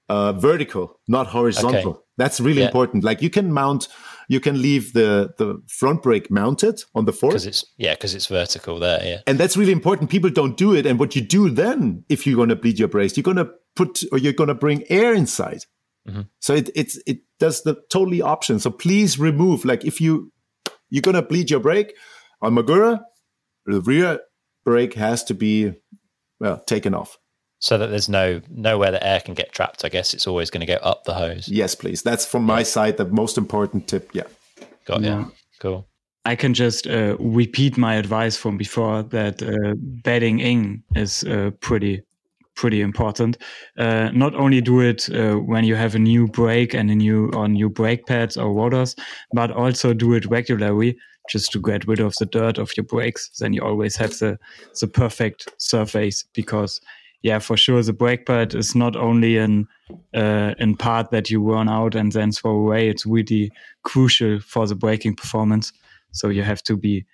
uh, 0.08 0.32
vertical, 0.32 1.00
not 1.08 1.28
horizontal. 1.28 1.90
Okay. 1.92 2.01
That's 2.18 2.40
really 2.40 2.60
Yeah. 2.60 2.66
important. 2.66 3.04
Like 3.04 3.22
you 3.22 3.30
can 3.30 3.52
mount, 3.52 3.88
you 4.28 4.40
can 4.40 4.60
leave 4.60 4.92
the 4.92 5.30
the 5.38 5.62
front 5.68 6.02
brake 6.02 6.30
mounted 6.30 6.82
on 6.94 7.04
the 7.06 7.12
fork, 7.12 7.32
Because 7.32 7.46
it's 7.46 7.64
yeah, 7.78 7.94
because 7.94 8.14
it's 8.14 8.26
vertical 8.26 8.78
there. 8.78 9.00
Yeah. 9.04 9.20
and 9.26 9.38
that's 9.38 9.56
really 9.56 9.72
important. 9.72 10.10
People 10.10 10.30
don't 10.30 10.56
do 10.56 10.74
it. 10.74 10.86
And 10.86 10.98
what 10.98 11.14
you 11.16 11.22
do 11.22 11.48
then, 11.50 12.04
if 12.08 12.26
you're 12.26 12.36
going 12.36 12.50
to 12.50 12.56
bleed 12.56 12.78
your 12.78 12.88
brakes, 12.88 13.16
you're 13.16 13.22
going 13.34 13.44
to 13.46 13.50
put 13.76 14.02
or 14.12 14.18
you're 14.18 14.34
going 14.34 14.48
to 14.48 14.54
bring 14.54 14.84
air 14.90 15.14
inside. 15.14 15.64
Mhm. 16.08 16.26
So 16.40 16.54
it 16.54 16.70
it's 16.74 16.98
it 17.06 17.18
does 17.40 17.62
the 17.62 17.74
totally 17.90 18.20
option. 18.22 18.58
So 18.58 18.70
please 18.70 19.18
remove. 19.18 19.64
Like 19.64 19.84
if 19.86 20.00
you 20.00 20.32
you're 20.90 21.02
going 21.02 21.14
to 21.16 21.22
bleed 21.22 21.50
your 21.50 21.60
brake 21.60 21.94
on 22.42 22.54
Magura, 22.54 23.00
the 23.66 23.80
rear 23.80 24.20
brake 24.64 24.94
has 24.94 25.24
to 25.24 25.34
be 25.34 25.72
well 26.40 26.58
taken 26.66 26.94
off. 26.94 27.16
So 27.62 27.78
that 27.78 27.90
there's 27.90 28.08
no 28.08 28.40
nowhere 28.50 28.90
that 28.90 29.06
air 29.06 29.20
can 29.20 29.34
get 29.34 29.52
trapped. 29.52 29.84
I 29.84 29.88
guess 29.88 30.14
it's 30.14 30.26
always 30.26 30.50
going 30.50 30.66
to 30.66 30.66
go 30.66 30.80
up 30.82 31.04
the 31.04 31.14
hose. 31.14 31.48
Yes, 31.48 31.76
please. 31.76 32.02
That's 32.02 32.26
from 32.26 32.42
my 32.44 32.64
side 32.64 32.96
the 32.96 33.04
most 33.04 33.38
important 33.38 33.86
tip. 33.86 34.10
Yeah. 34.12 34.24
Got 34.84 35.02
Yeah. 35.02 35.20
you. 35.20 35.32
Cool. 35.60 35.86
I 36.24 36.34
can 36.34 36.54
just 36.54 36.88
uh, 36.88 37.16
repeat 37.20 37.76
my 37.78 37.94
advice 37.94 38.36
from 38.36 38.56
before 38.56 39.04
that 39.04 39.42
uh, 39.42 39.74
bedding 40.02 40.40
in 40.40 40.82
is 40.96 41.22
uh, 41.22 41.50
pretty 41.60 42.02
pretty 42.56 42.80
important. 42.80 43.38
Uh, 43.78 44.10
not 44.12 44.34
only 44.34 44.60
do 44.60 44.80
it 44.80 45.08
uh, 45.10 45.36
when 45.36 45.64
you 45.64 45.76
have 45.76 45.94
a 45.94 46.00
new 46.00 46.26
brake 46.26 46.74
and 46.74 46.90
a 46.90 46.94
new 46.96 47.30
or 47.32 47.46
new 47.48 47.70
brake 47.70 48.06
pads 48.06 48.36
or 48.36 48.52
rotors, 48.52 48.96
but 49.32 49.52
also 49.52 49.94
do 49.94 50.14
it 50.14 50.26
regularly 50.26 50.96
just 51.30 51.52
to 51.52 51.60
get 51.60 51.86
rid 51.86 52.00
of 52.00 52.12
the 52.18 52.26
dirt 52.26 52.58
of 52.58 52.76
your 52.76 52.84
brakes. 52.84 53.30
Then 53.38 53.52
you 53.52 53.62
always 53.62 53.96
have 53.96 54.18
the 54.18 54.36
the 54.80 54.88
perfect 54.88 55.48
surface 55.58 56.24
because 56.34 56.80
yeah, 57.22 57.38
for 57.38 57.56
sure 57.56 57.82
the 57.82 57.92
brake 57.92 58.26
pad 58.26 58.54
is 58.54 58.74
not 58.74 58.96
only 58.96 59.38
an 59.38 59.68
uh, 60.14 60.54
in 60.58 60.76
part 60.76 61.10
that 61.10 61.30
you 61.30 61.40
run 61.40 61.68
out 61.68 61.94
and 61.94 62.12
then 62.12 62.32
throw 62.32 62.52
away. 62.52 62.88
It's 62.88 63.06
really 63.06 63.50
crucial 63.84 64.40
for 64.40 64.66
the 64.66 64.74
braking 64.74 65.14
performance. 65.14 65.72
So 66.12 66.28
you 66.28 66.42
have 66.42 66.62
to 66.64 66.76
be 66.76 67.06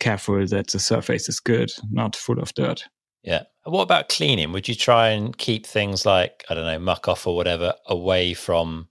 careful 0.00 0.46
that 0.46 0.68
the 0.68 0.78
surface 0.78 1.28
is 1.28 1.40
good, 1.40 1.72
not 1.90 2.14
full 2.14 2.38
of 2.38 2.52
dirt. 2.54 2.84
Yeah. 3.22 3.44
What 3.64 3.82
about 3.82 4.10
cleaning? 4.10 4.52
Would 4.52 4.68
you 4.68 4.74
try 4.74 5.08
and 5.08 5.36
keep 5.36 5.66
things 5.66 6.04
like 6.04 6.44
I 6.50 6.54
don't 6.54 6.66
know 6.66 6.92
Muc-Off 6.92 7.26
or 7.26 7.34
whatever 7.34 7.74
away 7.86 8.34
from 8.34 8.88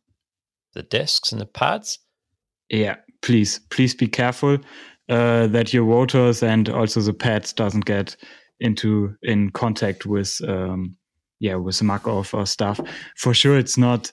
the 0.73 0.81
discs 0.81 1.31
and 1.31 1.39
the 1.39 1.45
pads? 1.45 1.99
Yeah, 2.69 2.95
please, 3.21 3.59
please 3.69 3.93
be 3.93 4.07
careful 4.07 4.57
uh, 5.09 5.47
that 5.47 5.73
your 5.73 5.83
rotors 5.83 6.41
and 6.41 6.67
also 6.69 7.01
the 7.01 7.13
pads 7.13 7.53
doesn't 7.53 7.85
get 7.85 8.15
into 8.63 9.15
in 9.21 9.51
contact 9.51 10.05
with 10.05 10.41
um, 10.47 10.95
yeah 11.39 11.55
with 11.55 11.75
Muc-Off 11.81 12.33
or 12.33 12.47
stuff. 12.47 12.79
For 13.15 13.33
sure, 13.33 13.57
it's 13.57 13.77
not 13.77 14.11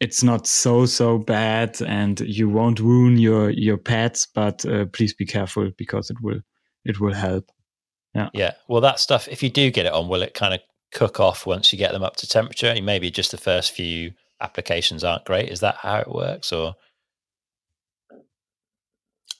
it's 0.00 0.22
not 0.22 0.46
so 0.46 0.86
so 0.86 1.18
bad, 1.18 1.80
and 1.82 2.20
you 2.20 2.48
won't 2.48 2.78
ruin 2.78 3.16
your 3.18 3.50
your 3.50 3.78
pets. 3.78 4.26
But 4.32 4.64
uh, 4.66 4.84
please 4.86 5.14
be 5.14 5.26
careful 5.26 5.70
because 5.76 6.10
it 6.10 6.18
will 6.20 6.40
it 6.84 7.00
will 7.00 7.14
help. 7.14 7.50
Yeah. 8.14 8.28
Yeah. 8.32 8.52
Well, 8.68 8.82
that 8.82 9.00
stuff. 9.00 9.26
If 9.28 9.42
you 9.42 9.50
do 9.50 9.70
get 9.70 9.86
it 9.86 9.92
on, 9.92 10.08
will 10.08 10.22
it 10.22 10.34
kind 10.34 10.54
of 10.54 10.60
cook 10.92 11.18
off 11.18 11.46
once 11.46 11.72
you 11.72 11.78
get 11.78 11.92
them 11.92 12.04
up 12.04 12.16
to 12.16 12.28
temperature? 12.28 12.68
And 12.68 12.86
maybe 12.86 13.10
just 13.10 13.32
the 13.32 13.38
first 13.38 13.72
few 13.72 14.12
applications 14.40 15.02
aren't 15.02 15.24
great. 15.24 15.48
Is 15.48 15.60
that 15.60 15.76
how 15.76 15.98
it 15.98 16.08
works? 16.08 16.52
Or 16.52 16.74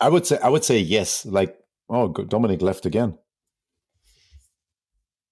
I 0.01 0.09
would 0.09 0.27
say 0.27 0.39
I 0.43 0.49
would 0.49 0.65
say 0.65 0.79
yes. 0.79 1.27
Like 1.27 1.57
oh. 1.91 2.09
Dominic 2.09 2.63
left 2.63 2.87
again. 2.87 3.19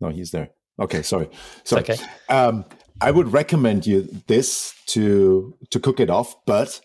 No, 0.03 0.09
he's 0.09 0.33
there. 0.33 0.51
Okay, 0.81 1.03
sorry. 1.03 1.31
Sorry. 1.65 1.83
okay. 1.83 1.97
Um, 2.29 2.65
I 3.01 3.11
would 3.11 3.33
recommend 3.33 3.87
you 3.87 4.09
this 4.27 4.75
to 4.89 5.57
to 5.71 5.81
cook 5.81 6.01
it 6.01 6.11
off, 6.11 6.35
but 6.45 6.81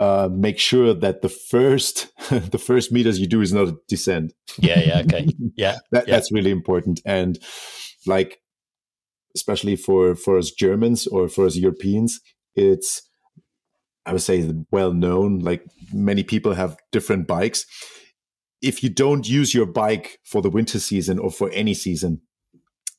uh, 0.00 0.28
make 0.32 0.58
sure 0.58 0.94
that 0.94 1.20
the 1.20 1.28
first 1.28 2.08
the 2.30 2.58
first 2.58 2.90
meters 2.90 3.20
you 3.20 3.26
do 3.26 3.42
is 3.42 3.52
not 3.52 3.68
a 3.68 3.76
descent. 3.86 4.32
Yeah. 4.58 4.80
Yeah. 4.80 5.00
Okay. 5.00 5.28
Yeah. 5.56 5.76
That, 5.92 6.08
Yeah. 6.08 6.16
That's 6.16 6.32
really 6.32 6.50
important, 6.50 7.00
and 7.04 7.38
like 8.06 8.40
especially 9.36 9.76
for 9.76 10.16
for 10.16 10.38
us 10.38 10.50
Germans 10.50 11.06
or 11.06 11.28
for 11.28 11.44
us 11.46 11.56
Europeans, 11.56 12.20
it's 12.54 13.02
I 14.06 14.12
would 14.12 14.22
say 14.22 14.52
well 14.70 14.92
known. 14.92 15.40
Like 15.40 15.64
many 15.92 16.22
people 16.22 16.54
have 16.54 16.76
different 16.92 17.26
bikes. 17.26 17.66
If 18.62 18.82
you 18.82 18.88
don't 18.88 19.28
use 19.28 19.52
your 19.52 19.66
bike 19.66 20.18
for 20.24 20.40
the 20.40 20.50
winter 20.50 20.78
season 20.78 21.18
or 21.18 21.30
for 21.30 21.50
any 21.50 21.74
season, 21.74 22.22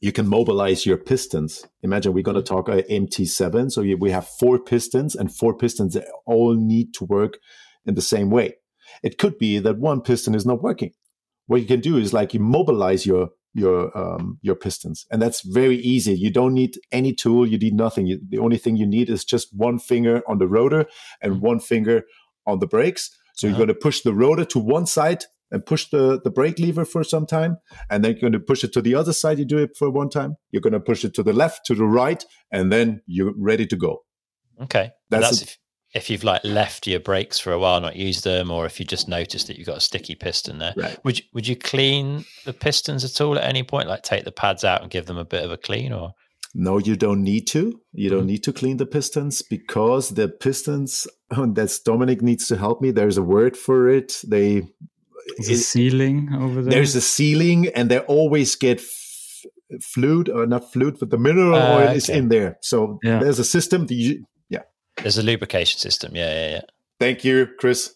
you 0.06 0.11
can 0.11 0.27
mobilize 0.27 0.86
your 0.86 0.98
pistons. 1.11 1.65
Imagine 1.82 2.14
we're 2.14 2.30
going 2.32 2.44
to 2.44 2.44
talk 2.53 2.69
uh, 2.69 2.82
MT7. 3.02 3.72
So 3.72 3.82
you, 3.82 3.98
we 3.98 4.11
have 4.11 4.27
four 4.27 4.60
pistons 4.60 5.15
and 5.15 5.36
four 5.36 5.57
pistons 5.57 5.95
that 5.95 6.06
all 6.27 6.53
need 6.73 6.94
to 6.98 7.06
work 7.06 7.34
in 7.88 7.95
the 7.95 8.03
same 8.14 8.30
way. 8.30 8.48
It 9.02 9.18
could 9.18 9.40
be 9.40 9.57
that 9.60 9.80
one 9.80 10.02
piston 10.02 10.36
is 10.36 10.45
not 10.45 10.61
working. 10.61 10.91
What 11.48 11.61
you 11.61 11.68
can 11.68 11.80
do 11.80 11.98
is 11.98 12.14
like 12.14 12.34
you 12.36 12.40
mobilize 12.40 13.03
your 13.11 13.30
your 13.56 13.77
um, 13.98 14.38
your 14.48 14.56
pistons, 14.56 15.06
and 15.11 15.22
that's 15.22 15.41
very 15.41 15.77
easy. 15.77 16.14
You 16.26 16.30
don't 16.40 16.53
need 16.53 16.73
any 16.91 17.14
tool. 17.14 17.48
You 17.48 17.57
need 17.57 17.73
nothing. 17.73 18.06
You, 18.06 18.19
the 18.30 18.38
only 18.45 18.57
thing 18.57 18.76
you 18.77 18.86
need 18.98 19.10
is 19.10 19.23
just 19.26 19.48
one 19.56 19.80
finger 19.80 20.22
on 20.27 20.38
the 20.40 20.48
rotor 20.48 20.86
and 21.22 21.41
one 21.41 21.60
finger 21.60 22.03
on 22.45 22.60
the 22.60 22.68
brakes. 22.68 23.10
So 23.34 23.48
you're 23.48 23.53
Uh-huh. 23.56 23.65
going 23.65 23.76
to 23.80 23.86
push 23.88 24.02
the 24.02 24.14
rotor 24.14 24.45
to 24.53 24.60
one 24.60 24.86
side 24.86 25.23
and 25.51 25.65
push 25.65 25.89
the, 25.89 26.19
the 26.23 26.31
brake 26.31 26.59
lever 26.59 26.85
for 26.85 27.03
some 27.03 27.26
time. 27.26 27.57
And 27.89 28.03
then 28.03 28.11
you're 28.13 28.22
going 28.22 28.34
to 28.34 28.39
push 28.39 28.63
it 28.63 28.73
to 28.73 28.81
the 28.81 28.95
other 28.95 29.13
side. 29.13 29.39
You 29.39 29.45
do 29.45 29.57
it 29.59 29.77
for 29.77 29.89
one 29.89 30.09
time. 30.09 30.35
You're 30.51 30.61
going 30.61 30.73
to 30.73 30.80
push 30.80 31.03
it 31.05 31.13
to 31.15 31.23
the 31.23 31.34
left, 31.34 31.65
to 31.67 31.76
the 31.76 31.85
right, 31.85 32.23
and 32.51 32.72
then 32.72 33.01
you're 33.05 33.34
ready 33.38 33.65
to 33.67 33.76
go. 33.76 34.03
Okay. 34.61 34.91
That's 35.09 35.30
That's, 35.30 35.41
a- 35.41 35.43
if, 35.45 35.57
if 35.93 36.09
you've 36.09 36.23
like 36.23 36.43
left 36.43 36.88
your 36.88 36.99
brakes 36.99 37.39
for 37.39 37.53
a 37.53 37.59
while, 37.59 37.80
not 37.80 37.95
used 37.95 38.23
them, 38.23 38.51
or 38.51 38.65
if 38.65 38.80
you 38.80 38.85
just 38.85 39.07
noticed 39.07 39.47
that 39.47 39.57
you've 39.57 39.67
got 39.67 39.77
a 39.77 39.81
sticky 39.81 40.15
piston 40.15 40.57
there. 40.57 40.73
Right. 40.76 40.97
Would 41.05 41.19
you, 41.19 41.26
would 41.34 41.47
you 41.47 41.55
clean 41.55 42.26
the 42.45 42.51
pistons 42.53 43.05
at 43.05 43.22
all 43.22 43.38
at 43.38 43.45
any 43.45 43.63
point? 43.63 43.88
Like 43.88 44.03
take 44.03 44.26
the 44.26 44.31
pads 44.31 44.63
out 44.63 44.81
and 44.81 44.91
give 44.91 45.05
them 45.05 45.17
a 45.17 45.23
bit 45.26 45.43
of 45.45 45.51
a 45.51 45.57
clean, 45.57 45.93
or 45.93 46.11
No, 46.53 46.80
you 46.80 46.95
don't 46.97 47.23
need 47.23 47.47
to. 47.47 47.80
You 47.93 48.09
don't 48.09 48.23
Mhm. 48.23 48.27
need 48.27 48.43
to 48.43 48.53
clean 48.53 48.77
the 48.77 48.85
pistons 48.85 49.41
because 49.41 50.09
the 50.15 50.27
pistons, 50.27 51.07
that's 51.53 51.80
Dominic 51.80 52.22
needs 52.22 52.47
to 52.47 52.57
help 52.57 52.81
me. 52.81 52.91
There's 52.91 53.17
a 53.17 53.23
word 53.23 53.55
for 53.55 53.88
it. 53.89 54.22
They, 54.27 54.63
The 55.38 55.53
it- 55.53 55.57
sealing 55.57 56.30
over 56.34 56.61
there. 56.61 56.72
there's 56.73 56.95
a 56.95 57.02
sealing 57.02 57.68
and 57.76 57.89
they 57.89 57.99
always 57.99 58.56
get 58.56 58.80
f- 58.80 59.45
fluid 59.81 60.30
or 60.30 60.45
not 60.45 60.72
fluid, 60.72 60.97
but 60.99 61.10
the 61.10 61.18
mineral 61.18 61.56
Ah, 61.56 61.76
oil 61.77 61.88
is 61.95 62.10
in 62.10 62.30
there. 62.30 62.57
So 62.61 62.99
Yeah. 63.03 63.19
there's 63.19 63.39
a 63.39 63.43
system. 63.43 63.88
That 63.88 63.95
you, 63.95 64.26
there's 65.02 65.18
a 65.18 65.23
lubrication 65.23 65.77
system. 65.80 66.15
Yeah, 66.15 66.31
yeah, 66.34 66.49
yeah. 66.52 66.61
thank 67.02 67.26
you, 67.26 67.47
Chris. 67.60 67.93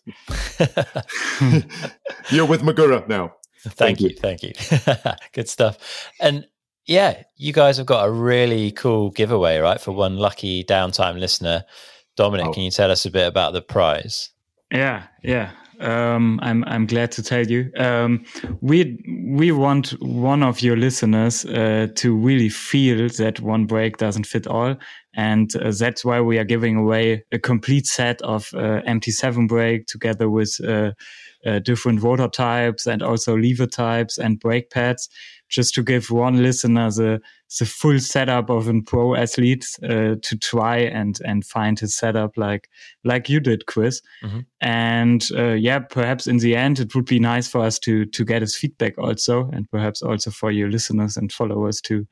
yeah, 0.60 0.68
yeah. 1.42 1.62
You're 2.30 2.46
with 2.46 2.62
Magura 2.62 3.08
now. 3.08 3.36
thank, 3.64 4.02
you, 4.02 4.10
thank 4.10 4.44
you. 4.44 4.52
Good 5.32 5.48
stuff. 5.48 5.78
And 6.20 6.46
yeah, 6.86 7.24
you 7.38 7.54
guys 7.54 7.78
have 7.78 7.86
got 7.86 8.06
a 8.06 8.12
really 8.12 8.72
cool 8.72 9.12
giveaway, 9.12 9.60
right? 9.60 9.80
For 9.80 9.92
one 9.94 10.18
lucky 10.18 10.64
downtime 10.66 11.20
listener. 11.20 11.64
Dominic, 12.18 12.48
Oh. 12.48 12.54
can 12.54 12.64
you 12.64 12.72
tell 12.72 12.92
us 12.92 13.06
a 13.06 13.12
bit 13.12 13.28
about 13.28 13.54
the 13.54 13.62
prize? 13.62 14.32
Yeah, 14.72 15.04
yeah. 15.24 15.52
Um, 15.80 16.40
I'm 16.42 16.64
I'm 16.66 16.86
glad 16.86 17.12
to 17.14 17.24
tell 17.24 17.46
you. 17.46 17.72
Um, 17.78 18.26
we 18.62 18.98
we 19.30 19.52
want 19.52 19.92
one 20.02 20.44
of 20.44 20.62
your 20.62 20.76
listeners 20.76 21.46
uh, 21.46 21.88
to 21.96 22.16
really 22.16 22.50
feel 22.50 23.08
that 23.10 23.40
one 23.40 23.66
brake 23.66 23.98
doesn't 23.98 24.28
fit 24.28 24.48
all, 24.48 24.76
and 25.14 25.56
uh, 25.56 25.72
that's 25.72 26.04
why 26.04 26.22
we 26.22 26.38
are 26.38 26.44
giving 26.44 26.76
away 26.76 27.24
a 27.32 27.40
complete 27.40 27.88
set 27.88 28.22
of 28.22 28.50
uh, 28.54 28.82
MT7 28.88 29.48
brake 29.48 29.86
together 29.88 30.30
with 30.30 30.60
uh, 31.46 31.60
different 31.60 32.02
rotor 32.02 32.28
types 32.28 32.86
and 32.86 33.02
also 33.02 33.36
lever 33.38 33.68
types 33.68 34.18
and 34.18 34.40
brake 34.40 34.70
pads, 34.70 35.10
just 35.50 35.74
to 35.74 35.84
give 35.84 36.12
one 36.12 36.44
listener 36.44 36.92
the 36.92 37.22
the 37.60 37.66
full 37.66 38.00
setup 38.00 38.50
of 38.50 38.68
a 38.68 38.82
pro 38.82 39.16
athlete 39.16 39.66
uh, 39.84 40.16
to 40.22 40.38
try 40.40 40.78
and 40.78 41.20
and 41.26 41.46
find 41.46 41.80
his 41.80 41.96
setup 41.96 42.38
like 42.38 42.70
like 43.04 43.30
you 43.30 43.40
did, 43.40 43.66
Chris. 43.66 44.02
And 44.62 45.26
uh, 45.36 45.54
yeah, 45.54 45.80
perhaps 45.80 46.28
in 46.28 46.38
the 46.38 46.56
end, 46.56 46.80
it 46.80 46.94
would 46.94 47.06
be 47.06 47.20
nice 47.20 47.48
for 47.48 47.62
us 47.62 47.80
to 47.80 48.06
to 48.06 48.26
get 48.26 48.42
his 48.42 48.56
feedback 48.56 48.98
also, 48.98 49.50
and 49.52 49.70
perhaps 49.72 50.02
also 50.02 50.32
for 50.32 50.52
your 50.52 50.70
listeners 50.70 51.18
and 51.18 51.32
followers 51.32 51.82
to 51.82 52.06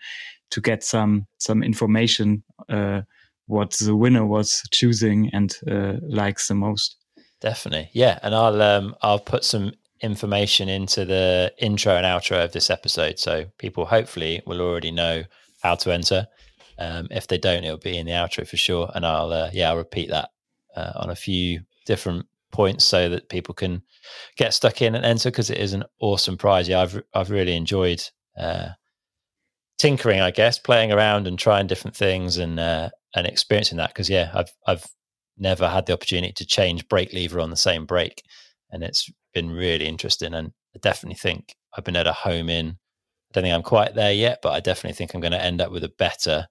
to 0.51 0.61
get 0.61 0.83
some 0.83 1.27
some 1.37 1.61
information 1.63 2.43
uh, 2.69 3.01
what 3.47 3.71
the 3.73 3.95
winner 3.95 4.25
was 4.25 4.61
choosing 4.71 5.29
and 5.33 5.55
uh, 5.69 5.93
likes 6.07 6.47
the 6.47 6.55
most. 6.55 6.97
Definitely. 7.41 7.89
Yeah. 7.93 8.19
And 8.23 8.33
I'll 8.33 8.61
um 8.61 8.95
I'll 9.01 9.19
put 9.19 9.43
some 9.43 9.73
information 10.01 10.69
into 10.69 11.05
the 11.05 11.53
intro 11.59 11.95
and 11.95 12.05
outro 12.05 12.43
of 12.43 12.51
this 12.51 12.69
episode. 12.69 13.19
So 13.19 13.45
people 13.57 13.85
hopefully 13.85 14.41
will 14.45 14.61
already 14.61 14.91
know 14.91 15.23
how 15.61 15.75
to 15.75 15.91
enter. 15.91 16.27
Um, 16.79 17.07
if 17.09 17.27
they 17.27 17.37
don't, 17.37 17.63
it'll 17.63 17.77
be 17.77 17.97
in 17.97 18.05
the 18.05 18.11
outro 18.11 18.47
for 18.47 18.57
sure. 18.57 18.91
And 18.93 19.05
I'll 19.05 19.31
uh, 19.31 19.49
yeah, 19.53 19.69
I'll 19.69 19.77
repeat 19.77 20.09
that 20.09 20.29
uh, 20.75 20.93
on 20.95 21.09
a 21.09 21.15
few 21.15 21.61
different 21.85 22.25
points 22.51 22.85
so 22.85 23.09
that 23.09 23.29
people 23.29 23.53
can 23.53 23.81
get 24.37 24.53
stuck 24.53 24.81
in 24.81 24.95
and 24.95 25.05
enter 25.05 25.29
because 25.29 25.49
it 25.49 25.57
is 25.57 25.73
an 25.73 25.83
awesome 25.99 26.37
prize. 26.37 26.67
Yeah, 26.67 26.81
I've 26.81 27.01
I've 27.13 27.29
really 27.31 27.55
enjoyed 27.55 28.03
uh, 28.37 28.69
tinkering, 29.77 30.21
I 30.21 30.31
guess, 30.31 30.59
playing 30.59 30.91
around 30.91 31.27
and 31.27 31.37
trying 31.37 31.67
different 31.67 31.95
things 31.95 32.37
and 32.37 32.59
uh, 32.59 32.89
and 33.15 33.27
experiencing 33.27 33.77
that 33.77 33.89
because 33.89 34.09
yeah, 34.09 34.31
I've 34.33 34.51
I've 34.65 34.85
never 35.37 35.67
had 35.67 35.85
the 35.85 35.93
opportunity 35.93 36.33
to 36.33 36.45
change 36.45 36.87
brake 36.87 37.13
lever 37.13 37.39
on 37.39 37.49
the 37.49 37.57
same 37.57 37.85
brake, 37.85 38.23
and 38.71 38.83
it's 38.83 39.09
been 39.33 39.49
really 39.49 39.87
interesting. 39.87 40.33
And 40.33 40.51
I 40.75 40.79
definitely 40.81 41.17
think 41.17 41.55
I've 41.75 41.83
been 41.83 41.95
able 41.95 42.05
to 42.05 42.13
home 42.13 42.49
in. 42.49 42.67
I 42.69 43.33
don't 43.33 43.43
think 43.43 43.55
I'm 43.55 43.63
quite 43.63 43.95
there 43.95 44.13
yet, 44.13 44.39
but 44.41 44.53
I 44.53 44.59
definitely 44.59 44.95
think 44.95 45.13
I'm 45.13 45.21
going 45.21 45.31
to 45.31 45.43
end 45.43 45.61
up 45.61 45.71
with 45.71 45.83
a 45.83 45.93
better 45.97 46.47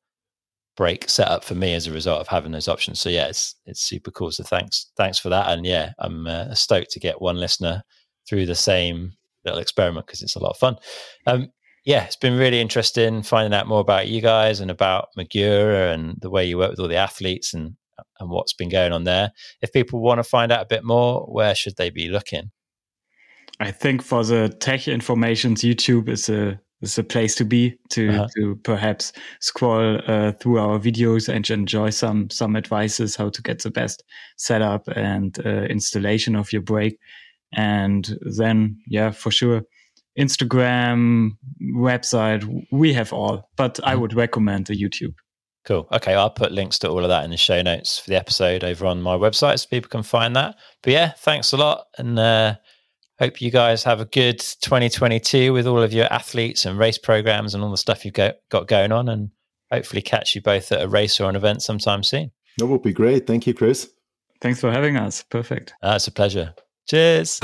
brake 0.76 1.08
setup 1.08 1.42
for 1.42 1.54
me 1.54 1.74
as 1.74 1.86
a 1.86 1.92
result 1.92 2.20
of 2.20 2.28
having 2.28 2.52
those 2.52 2.68
options. 2.68 3.00
So 3.00 3.08
yeah, 3.08 3.26
it's 3.26 3.54
it's 3.64 3.80
super 3.80 4.10
cool. 4.10 4.30
So 4.30 4.44
thanks 4.44 4.90
thanks 4.96 5.18
for 5.18 5.30
that. 5.30 5.50
And 5.50 5.64
yeah, 5.64 5.92
I'm 5.98 6.26
uh, 6.26 6.54
stoked 6.54 6.90
to 6.92 7.00
get 7.00 7.20
one 7.20 7.36
listener 7.36 7.82
through 8.28 8.46
the 8.46 8.54
same 8.54 9.12
little 9.44 9.60
experiment 9.60 10.06
because 10.06 10.22
it's 10.22 10.36
a 10.36 10.42
lot 10.42 10.50
of 10.50 10.58
fun. 10.58 10.76
Um, 11.26 11.48
yeah, 11.84 12.04
it's 12.04 12.16
been 12.16 12.36
really 12.36 12.60
interesting 12.60 13.22
finding 13.22 13.56
out 13.56 13.68
more 13.68 13.80
about 13.80 14.08
you 14.08 14.20
guys 14.20 14.60
and 14.60 14.70
about 14.70 15.08
Magura 15.16 15.94
and 15.94 16.16
the 16.20 16.30
way 16.30 16.44
you 16.44 16.58
work 16.58 16.70
with 16.70 16.80
all 16.80 16.88
the 16.88 16.96
athletes 16.96 17.54
and 17.54 17.76
and 18.20 18.30
what's 18.30 18.52
been 18.52 18.68
going 18.68 18.92
on 18.92 19.04
there. 19.04 19.30
If 19.62 19.72
people 19.72 20.00
want 20.00 20.18
to 20.18 20.24
find 20.24 20.52
out 20.52 20.62
a 20.62 20.66
bit 20.66 20.84
more, 20.84 21.22
where 21.26 21.54
should 21.54 21.76
they 21.76 21.90
be 21.90 22.08
looking? 22.08 22.50
I 23.60 23.70
think 23.70 24.02
for 24.02 24.24
the 24.24 24.48
tech 24.48 24.86
informations, 24.86 25.62
YouTube 25.62 26.08
is 26.08 26.28
a 26.28 26.60
is 26.82 26.98
a 26.98 27.04
place 27.04 27.34
to 27.36 27.44
be 27.44 27.74
to 27.90 28.10
uh-huh. 28.10 28.28
to 28.36 28.56
perhaps 28.56 29.12
scroll 29.40 29.98
uh, 30.06 30.32
through 30.32 30.58
our 30.58 30.78
videos 30.78 31.28
and 31.28 31.48
enjoy 31.48 31.90
some 31.90 32.28
some 32.28 32.54
advices 32.54 33.16
how 33.16 33.30
to 33.30 33.42
get 33.42 33.62
the 33.62 33.70
best 33.70 34.04
setup 34.36 34.86
and 34.88 35.38
uh, 35.44 35.62
installation 35.64 36.36
of 36.36 36.52
your 36.52 36.62
brake. 36.62 36.98
And 37.54 38.18
then, 38.36 38.78
yeah, 38.86 39.12
for 39.12 39.30
sure, 39.30 39.62
Instagram, 40.18 41.30
website, 41.62 42.44
we 42.70 42.92
have 42.92 43.12
all, 43.12 43.48
but 43.56 43.74
mm-hmm. 43.74 43.88
I 43.88 43.94
would 43.94 44.14
recommend 44.14 44.66
the 44.66 44.74
YouTube. 44.74 45.14
Cool. 45.66 45.88
Okay, 45.90 46.14
I'll 46.14 46.30
put 46.30 46.52
links 46.52 46.78
to 46.80 46.88
all 46.88 47.02
of 47.02 47.08
that 47.08 47.24
in 47.24 47.30
the 47.30 47.36
show 47.36 47.60
notes 47.60 47.98
for 47.98 48.10
the 48.10 48.16
episode 48.16 48.62
over 48.62 48.86
on 48.86 49.02
my 49.02 49.16
website 49.16 49.58
so 49.58 49.66
people 49.68 49.88
can 49.88 50.04
find 50.04 50.36
that. 50.36 50.54
But 50.82 50.92
yeah, 50.92 51.10
thanks 51.18 51.52
a 51.52 51.56
lot. 51.56 51.86
And 51.98 52.16
uh, 52.16 52.54
hope 53.18 53.40
you 53.40 53.50
guys 53.50 53.82
have 53.82 54.00
a 54.00 54.04
good 54.04 54.38
2022 54.38 55.52
with 55.52 55.66
all 55.66 55.82
of 55.82 55.92
your 55.92 56.10
athletes 56.12 56.66
and 56.66 56.78
race 56.78 56.98
programs 56.98 57.52
and 57.52 57.64
all 57.64 57.72
the 57.72 57.76
stuff 57.76 58.04
you've 58.04 58.14
got, 58.14 58.36
got 58.48 58.68
going 58.68 58.92
on. 58.92 59.08
And 59.08 59.30
hopefully 59.72 60.02
catch 60.02 60.36
you 60.36 60.40
both 60.40 60.70
at 60.70 60.82
a 60.82 60.88
race 60.88 61.20
or 61.20 61.28
an 61.28 61.34
event 61.34 61.62
sometime 61.62 62.04
soon. 62.04 62.30
That 62.58 62.66
would 62.66 62.82
be 62.82 62.92
great. 62.92 63.26
Thank 63.26 63.48
you, 63.48 63.52
Chris. 63.52 63.90
Thanks 64.40 64.60
for 64.60 64.70
having 64.70 64.96
us. 64.96 65.24
Perfect. 65.24 65.74
Uh, 65.82 65.94
it's 65.96 66.06
a 66.06 66.12
pleasure. 66.12 66.54
Cheers. 66.88 67.40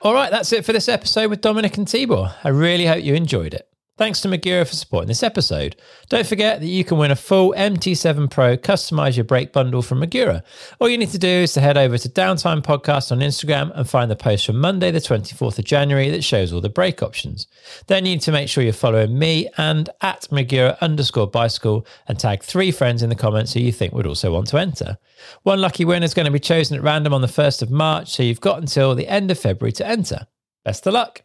All 0.00 0.14
right, 0.14 0.30
that's 0.30 0.52
it 0.52 0.64
for 0.64 0.72
this 0.72 0.88
episode 0.88 1.28
with 1.28 1.42
Dominic 1.42 1.76
and 1.76 1.86
Tibor. 1.86 2.34
I 2.42 2.48
really 2.48 2.86
hope 2.86 3.04
you 3.04 3.14
enjoyed 3.14 3.52
it. 3.54 3.68
Thanks 3.98 4.22
to 4.22 4.28
Magura 4.28 4.66
for 4.66 4.74
supporting 4.74 5.08
this 5.08 5.22
episode. 5.22 5.76
Don't 6.08 6.26
forget 6.26 6.60
that 6.60 6.66
you 6.66 6.82
can 6.82 6.96
win 6.96 7.10
a 7.10 7.16
full 7.16 7.52
MT7 7.52 8.30
Pro 8.30 8.56
customize 8.56 9.18
your 9.18 9.24
brake 9.24 9.52
bundle 9.52 9.82
from 9.82 10.00
Magura. 10.00 10.42
All 10.80 10.88
you 10.88 10.96
need 10.96 11.10
to 11.10 11.18
do 11.18 11.28
is 11.28 11.52
to 11.52 11.60
head 11.60 11.76
over 11.76 11.98
to 11.98 12.08
Downtime 12.08 12.62
Podcast 12.62 13.12
on 13.12 13.18
Instagram 13.18 13.70
and 13.74 13.88
find 13.88 14.10
the 14.10 14.16
post 14.16 14.46
from 14.46 14.58
Monday, 14.58 14.90
the 14.90 14.98
24th 14.98 15.58
of 15.58 15.66
January 15.66 16.08
that 16.08 16.24
shows 16.24 16.54
all 16.54 16.62
the 16.62 16.70
brake 16.70 17.02
options. 17.02 17.46
Then 17.86 18.06
you 18.06 18.12
need 18.12 18.22
to 18.22 18.32
make 18.32 18.48
sure 18.48 18.64
you're 18.64 18.72
following 18.72 19.18
me 19.18 19.50
and 19.58 19.90
at 20.00 20.22
Magura 20.30 20.80
underscore 20.80 21.26
bicycle 21.26 21.86
and 22.08 22.18
tag 22.18 22.42
three 22.42 22.70
friends 22.70 23.02
in 23.02 23.10
the 23.10 23.14
comments 23.14 23.52
who 23.52 23.60
you 23.60 23.72
think 23.72 23.92
would 23.92 24.06
also 24.06 24.32
want 24.32 24.46
to 24.48 24.58
enter. 24.58 24.96
One 25.42 25.60
lucky 25.60 25.84
winner 25.84 26.06
is 26.06 26.14
going 26.14 26.26
to 26.26 26.32
be 26.32 26.40
chosen 26.40 26.78
at 26.78 26.82
random 26.82 27.12
on 27.12 27.20
the 27.20 27.26
1st 27.26 27.60
of 27.60 27.70
March, 27.70 28.10
so 28.10 28.22
you've 28.22 28.40
got 28.40 28.58
until 28.58 28.94
the 28.94 29.06
end 29.06 29.30
of 29.30 29.38
February 29.38 29.72
to 29.72 29.86
enter. 29.86 30.26
Best 30.64 30.86
of 30.86 30.94
luck! 30.94 31.22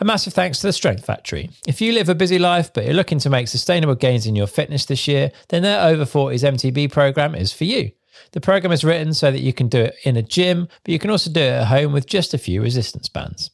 A 0.00 0.04
massive 0.04 0.32
thanks 0.32 0.60
to 0.60 0.66
the 0.66 0.72
Strength 0.72 1.04
Factory. 1.04 1.50
If 1.66 1.82
you 1.82 1.92
live 1.92 2.08
a 2.08 2.14
busy 2.14 2.38
life 2.38 2.72
but 2.72 2.86
you're 2.86 2.94
looking 2.94 3.18
to 3.18 3.28
make 3.28 3.48
sustainable 3.48 3.94
gains 3.94 4.26
in 4.26 4.34
your 4.34 4.46
fitness 4.46 4.86
this 4.86 5.06
year, 5.06 5.30
then 5.50 5.62
their 5.62 5.86
Over 5.86 6.06
40s 6.06 6.42
MTB 6.42 6.90
program 6.90 7.34
is 7.34 7.52
for 7.52 7.64
you. 7.64 7.90
The 8.32 8.40
program 8.40 8.72
is 8.72 8.82
written 8.82 9.12
so 9.12 9.30
that 9.30 9.42
you 9.42 9.52
can 9.52 9.68
do 9.68 9.80
it 9.80 9.96
in 10.04 10.16
a 10.16 10.22
gym, 10.22 10.68
but 10.84 10.92
you 10.92 10.98
can 10.98 11.10
also 11.10 11.30
do 11.30 11.40
it 11.40 11.52
at 11.52 11.66
home 11.66 11.92
with 11.92 12.06
just 12.06 12.32
a 12.32 12.38
few 12.38 12.62
resistance 12.62 13.10
bands. 13.10 13.50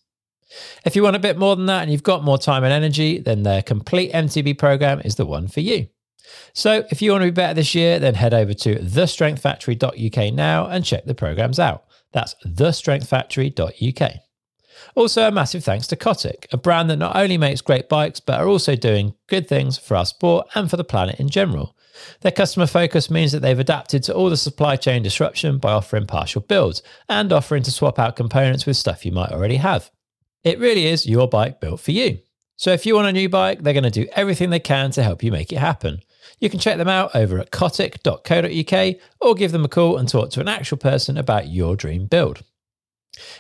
If 0.84 0.94
you 0.94 1.02
want 1.02 1.16
a 1.16 1.20
bit 1.20 1.36
more 1.36 1.56
than 1.56 1.66
that 1.66 1.82
and 1.82 1.90
you've 1.90 2.04
got 2.04 2.22
more 2.22 2.38
time 2.38 2.62
and 2.62 2.72
energy, 2.72 3.18
then 3.18 3.42
their 3.42 3.62
complete 3.62 4.12
MTB 4.12 4.56
program 4.56 5.00
is 5.04 5.16
the 5.16 5.26
one 5.26 5.48
for 5.48 5.60
you. 5.60 5.88
So 6.52 6.84
if 6.90 7.02
you 7.02 7.10
want 7.10 7.22
to 7.22 7.26
be 7.26 7.34
better 7.34 7.54
this 7.54 7.74
year, 7.74 7.98
then 7.98 8.14
head 8.14 8.32
over 8.32 8.54
to 8.54 8.76
thestrengthfactory.uk 8.76 10.32
now 10.32 10.66
and 10.66 10.84
check 10.84 11.06
the 11.06 11.14
programs 11.14 11.58
out. 11.58 11.86
That's 12.12 12.36
thestrengthfactory.uk. 12.46 14.25
Also, 14.96 15.28
a 15.28 15.30
massive 15.30 15.62
thanks 15.62 15.86
to 15.86 15.94
Cotic, 15.94 16.46
a 16.52 16.56
brand 16.56 16.88
that 16.88 16.96
not 16.96 17.16
only 17.16 17.36
makes 17.36 17.60
great 17.60 17.86
bikes, 17.86 18.18
but 18.18 18.40
are 18.40 18.48
also 18.48 18.74
doing 18.74 19.12
good 19.26 19.46
things 19.46 19.76
for 19.76 19.94
our 19.94 20.06
sport 20.06 20.48
and 20.54 20.70
for 20.70 20.78
the 20.78 20.84
planet 20.84 21.20
in 21.20 21.28
general. 21.28 21.76
Their 22.22 22.32
customer 22.32 22.66
focus 22.66 23.10
means 23.10 23.32
that 23.32 23.40
they've 23.40 23.58
adapted 23.58 24.02
to 24.04 24.14
all 24.14 24.30
the 24.30 24.38
supply 24.38 24.76
chain 24.76 25.02
disruption 25.02 25.58
by 25.58 25.72
offering 25.72 26.06
partial 26.06 26.40
builds 26.40 26.82
and 27.10 27.30
offering 27.30 27.62
to 27.64 27.70
swap 27.70 27.98
out 27.98 28.16
components 28.16 28.64
with 28.64 28.78
stuff 28.78 29.04
you 29.04 29.12
might 29.12 29.32
already 29.32 29.56
have. 29.56 29.90
It 30.42 30.58
really 30.58 30.86
is 30.86 31.06
your 31.06 31.28
bike 31.28 31.60
built 31.60 31.80
for 31.80 31.92
you. 31.92 32.20
So 32.56 32.72
if 32.72 32.86
you 32.86 32.94
want 32.94 33.08
a 33.08 33.12
new 33.12 33.28
bike, 33.28 33.62
they're 33.62 33.74
going 33.74 33.84
to 33.84 33.90
do 33.90 34.08
everything 34.12 34.48
they 34.48 34.60
can 34.60 34.92
to 34.92 35.02
help 35.02 35.22
you 35.22 35.30
make 35.30 35.52
it 35.52 35.58
happen. 35.58 36.00
You 36.40 36.48
can 36.48 36.58
check 36.58 36.78
them 36.78 36.88
out 36.88 37.14
over 37.14 37.38
at 37.38 37.50
cotic.co.uk 37.50 38.96
or 39.20 39.34
give 39.34 39.52
them 39.52 39.64
a 39.64 39.68
call 39.68 39.98
and 39.98 40.08
talk 40.08 40.30
to 40.30 40.40
an 40.40 40.48
actual 40.48 40.78
person 40.78 41.18
about 41.18 41.48
your 41.48 41.76
dream 41.76 42.06
build. 42.06 42.42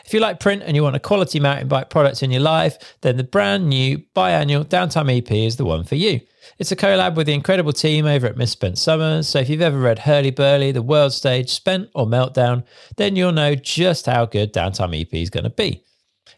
If 0.04 0.14
you 0.14 0.20
like 0.20 0.40
print 0.40 0.62
and 0.64 0.76
you 0.76 0.82
want 0.82 0.96
a 0.96 1.00
quality 1.00 1.40
mountain 1.40 1.68
bike 1.68 1.90
product 1.90 2.22
in 2.22 2.30
your 2.30 2.40
life, 2.40 2.76
then 3.02 3.16
the 3.16 3.24
brand 3.24 3.68
new 3.68 3.98
biannual 4.14 4.64
Downtime 4.64 5.16
EP 5.16 5.30
is 5.30 5.56
the 5.56 5.64
one 5.64 5.84
for 5.84 5.94
you. 5.94 6.20
It's 6.58 6.72
a 6.72 6.76
collab 6.76 7.16
with 7.16 7.26
the 7.26 7.34
incredible 7.34 7.72
team 7.72 8.06
over 8.06 8.26
at 8.26 8.36
Misspent 8.36 8.78
Summers, 8.78 9.28
so 9.28 9.40
if 9.40 9.48
you've 9.48 9.60
ever 9.60 9.78
read 9.78 10.00
Hurly 10.00 10.30
Burly, 10.30 10.72
The 10.72 10.82
World 10.82 11.12
Stage, 11.12 11.50
Spent 11.50 11.90
or 11.94 12.06
Meltdown, 12.06 12.64
then 12.96 13.16
you'll 13.16 13.32
know 13.32 13.54
just 13.54 14.06
how 14.06 14.26
good 14.26 14.52
Downtime 14.52 14.98
EP 15.00 15.12
is 15.14 15.30
going 15.30 15.44
to 15.44 15.50
be. 15.50 15.82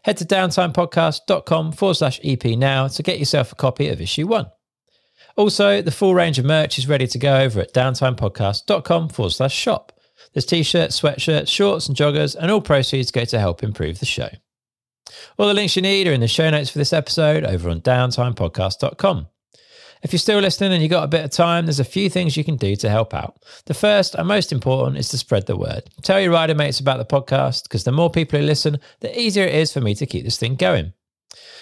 Head 0.03 0.17
to 0.17 0.25
downtimepodcast.com 0.25 1.73
forward 1.73 1.95
slash 1.95 2.19
EP 2.23 2.43
now 2.45 2.87
to 2.87 3.03
get 3.03 3.19
yourself 3.19 3.51
a 3.51 3.55
copy 3.55 3.89
of 3.89 4.01
issue 4.01 4.27
one. 4.27 4.47
Also, 5.35 5.81
the 5.81 5.91
full 5.91 6.15
range 6.15 6.39
of 6.39 6.45
merch 6.45 6.77
is 6.77 6.87
ready 6.87 7.07
to 7.07 7.17
go 7.17 7.39
over 7.39 7.61
at 7.61 7.73
downtimepodcast.com 7.73 9.09
forward 9.09 9.31
slash 9.31 9.53
shop. 9.53 9.93
There's 10.33 10.45
t 10.45 10.63
shirts, 10.63 10.99
sweatshirts, 10.99 11.47
shorts, 11.47 11.87
and 11.87 11.97
joggers, 11.97 12.35
and 12.35 12.51
all 12.51 12.61
proceeds 12.61 13.11
go 13.11 13.25
to 13.25 13.39
help 13.39 13.63
improve 13.63 13.99
the 13.99 14.05
show. 14.05 14.29
All 15.37 15.47
the 15.47 15.53
links 15.53 15.75
you 15.75 15.81
need 15.81 16.07
are 16.07 16.13
in 16.13 16.21
the 16.21 16.27
show 16.27 16.49
notes 16.49 16.69
for 16.69 16.77
this 16.77 16.93
episode 16.93 17.43
over 17.43 17.69
on 17.69 17.81
downtimepodcast.com. 17.81 19.27
If 20.01 20.13
you're 20.13 20.19
still 20.19 20.39
listening 20.39 20.71
and 20.71 20.81
you've 20.81 20.91
got 20.91 21.03
a 21.03 21.07
bit 21.07 21.25
of 21.25 21.31
time, 21.31 21.65
there's 21.65 21.81
a 21.81 21.85
few 21.85 22.09
things 22.09 22.37
you 22.37 22.43
can 22.45 22.55
do 22.55 22.75
to 22.77 22.89
help 22.89 23.13
out. 23.13 23.43
The 23.65 23.73
first 23.73 24.15
and 24.15 24.27
most 24.27 24.53
important 24.53 24.97
is 24.97 25.09
to 25.09 25.17
spread 25.17 25.45
the 25.45 25.57
word. 25.57 25.89
Tell 26.03 26.21
your 26.21 26.31
rider 26.31 26.55
mates 26.55 26.79
about 26.79 26.99
the 26.99 27.05
podcast 27.05 27.63
because 27.63 27.83
the 27.83 27.91
more 27.91 28.09
people 28.09 28.39
who 28.39 28.45
listen, 28.45 28.79
the 29.01 29.19
easier 29.19 29.45
it 29.45 29.55
is 29.55 29.73
for 29.73 29.81
me 29.81 29.93
to 29.95 30.05
keep 30.05 30.23
this 30.23 30.37
thing 30.37 30.55
going. 30.55 30.93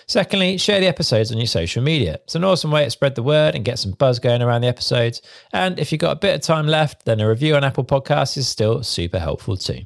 Secondly, 0.08 0.58
share 0.58 0.80
the 0.80 0.88
episodes 0.88 1.32
on 1.32 1.38
your 1.38 1.48
social 1.48 1.84
media. 1.84 2.14
It's 2.24 2.36
an 2.36 2.46
awesome 2.46 2.72
way 2.72 2.86
to 2.86 2.90
spread 2.90 3.16
the 3.16 3.24
word 3.24 3.56
and 3.56 3.66
get 3.66 3.78
some 3.78 3.92
buzz 3.92 4.20
going 4.20 4.42
around 4.42 4.62
the 4.62 4.68
episodes. 4.68 5.22
And 5.52 5.78
if 5.80 5.92
you've 5.92 6.00
got 6.00 6.16
a 6.16 6.20
bit 6.20 6.36
of 6.36 6.42
time 6.42 6.66
left, 6.66 7.04
then 7.04 7.20
a 7.20 7.28
review 7.28 7.56
on 7.56 7.66
Apple 7.66 7.84
Podcasts 7.84 8.38
is 8.38 8.48
still 8.48 8.84
super 8.84 9.20
helpful 9.20 9.58
too. 9.58 9.82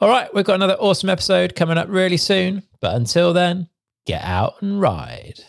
All 0.00 0.08
right, 0.08 0.32
we've 0.34 0.44
got 0.44 0.56
another 0.56 0.74
awesome 0.74 1.08
episode 1.08 1.54
coming 1.54 1.78
up 1.78 1.86
really 1.88 2.16
soon. 2.16 2.64
But 2.80 2.96
until 2.96 3.32
then, 3.32 3.68
get 4.04 4.22
out 4.24 4.60
and 4.60 4.80
ride. 4.80 5.40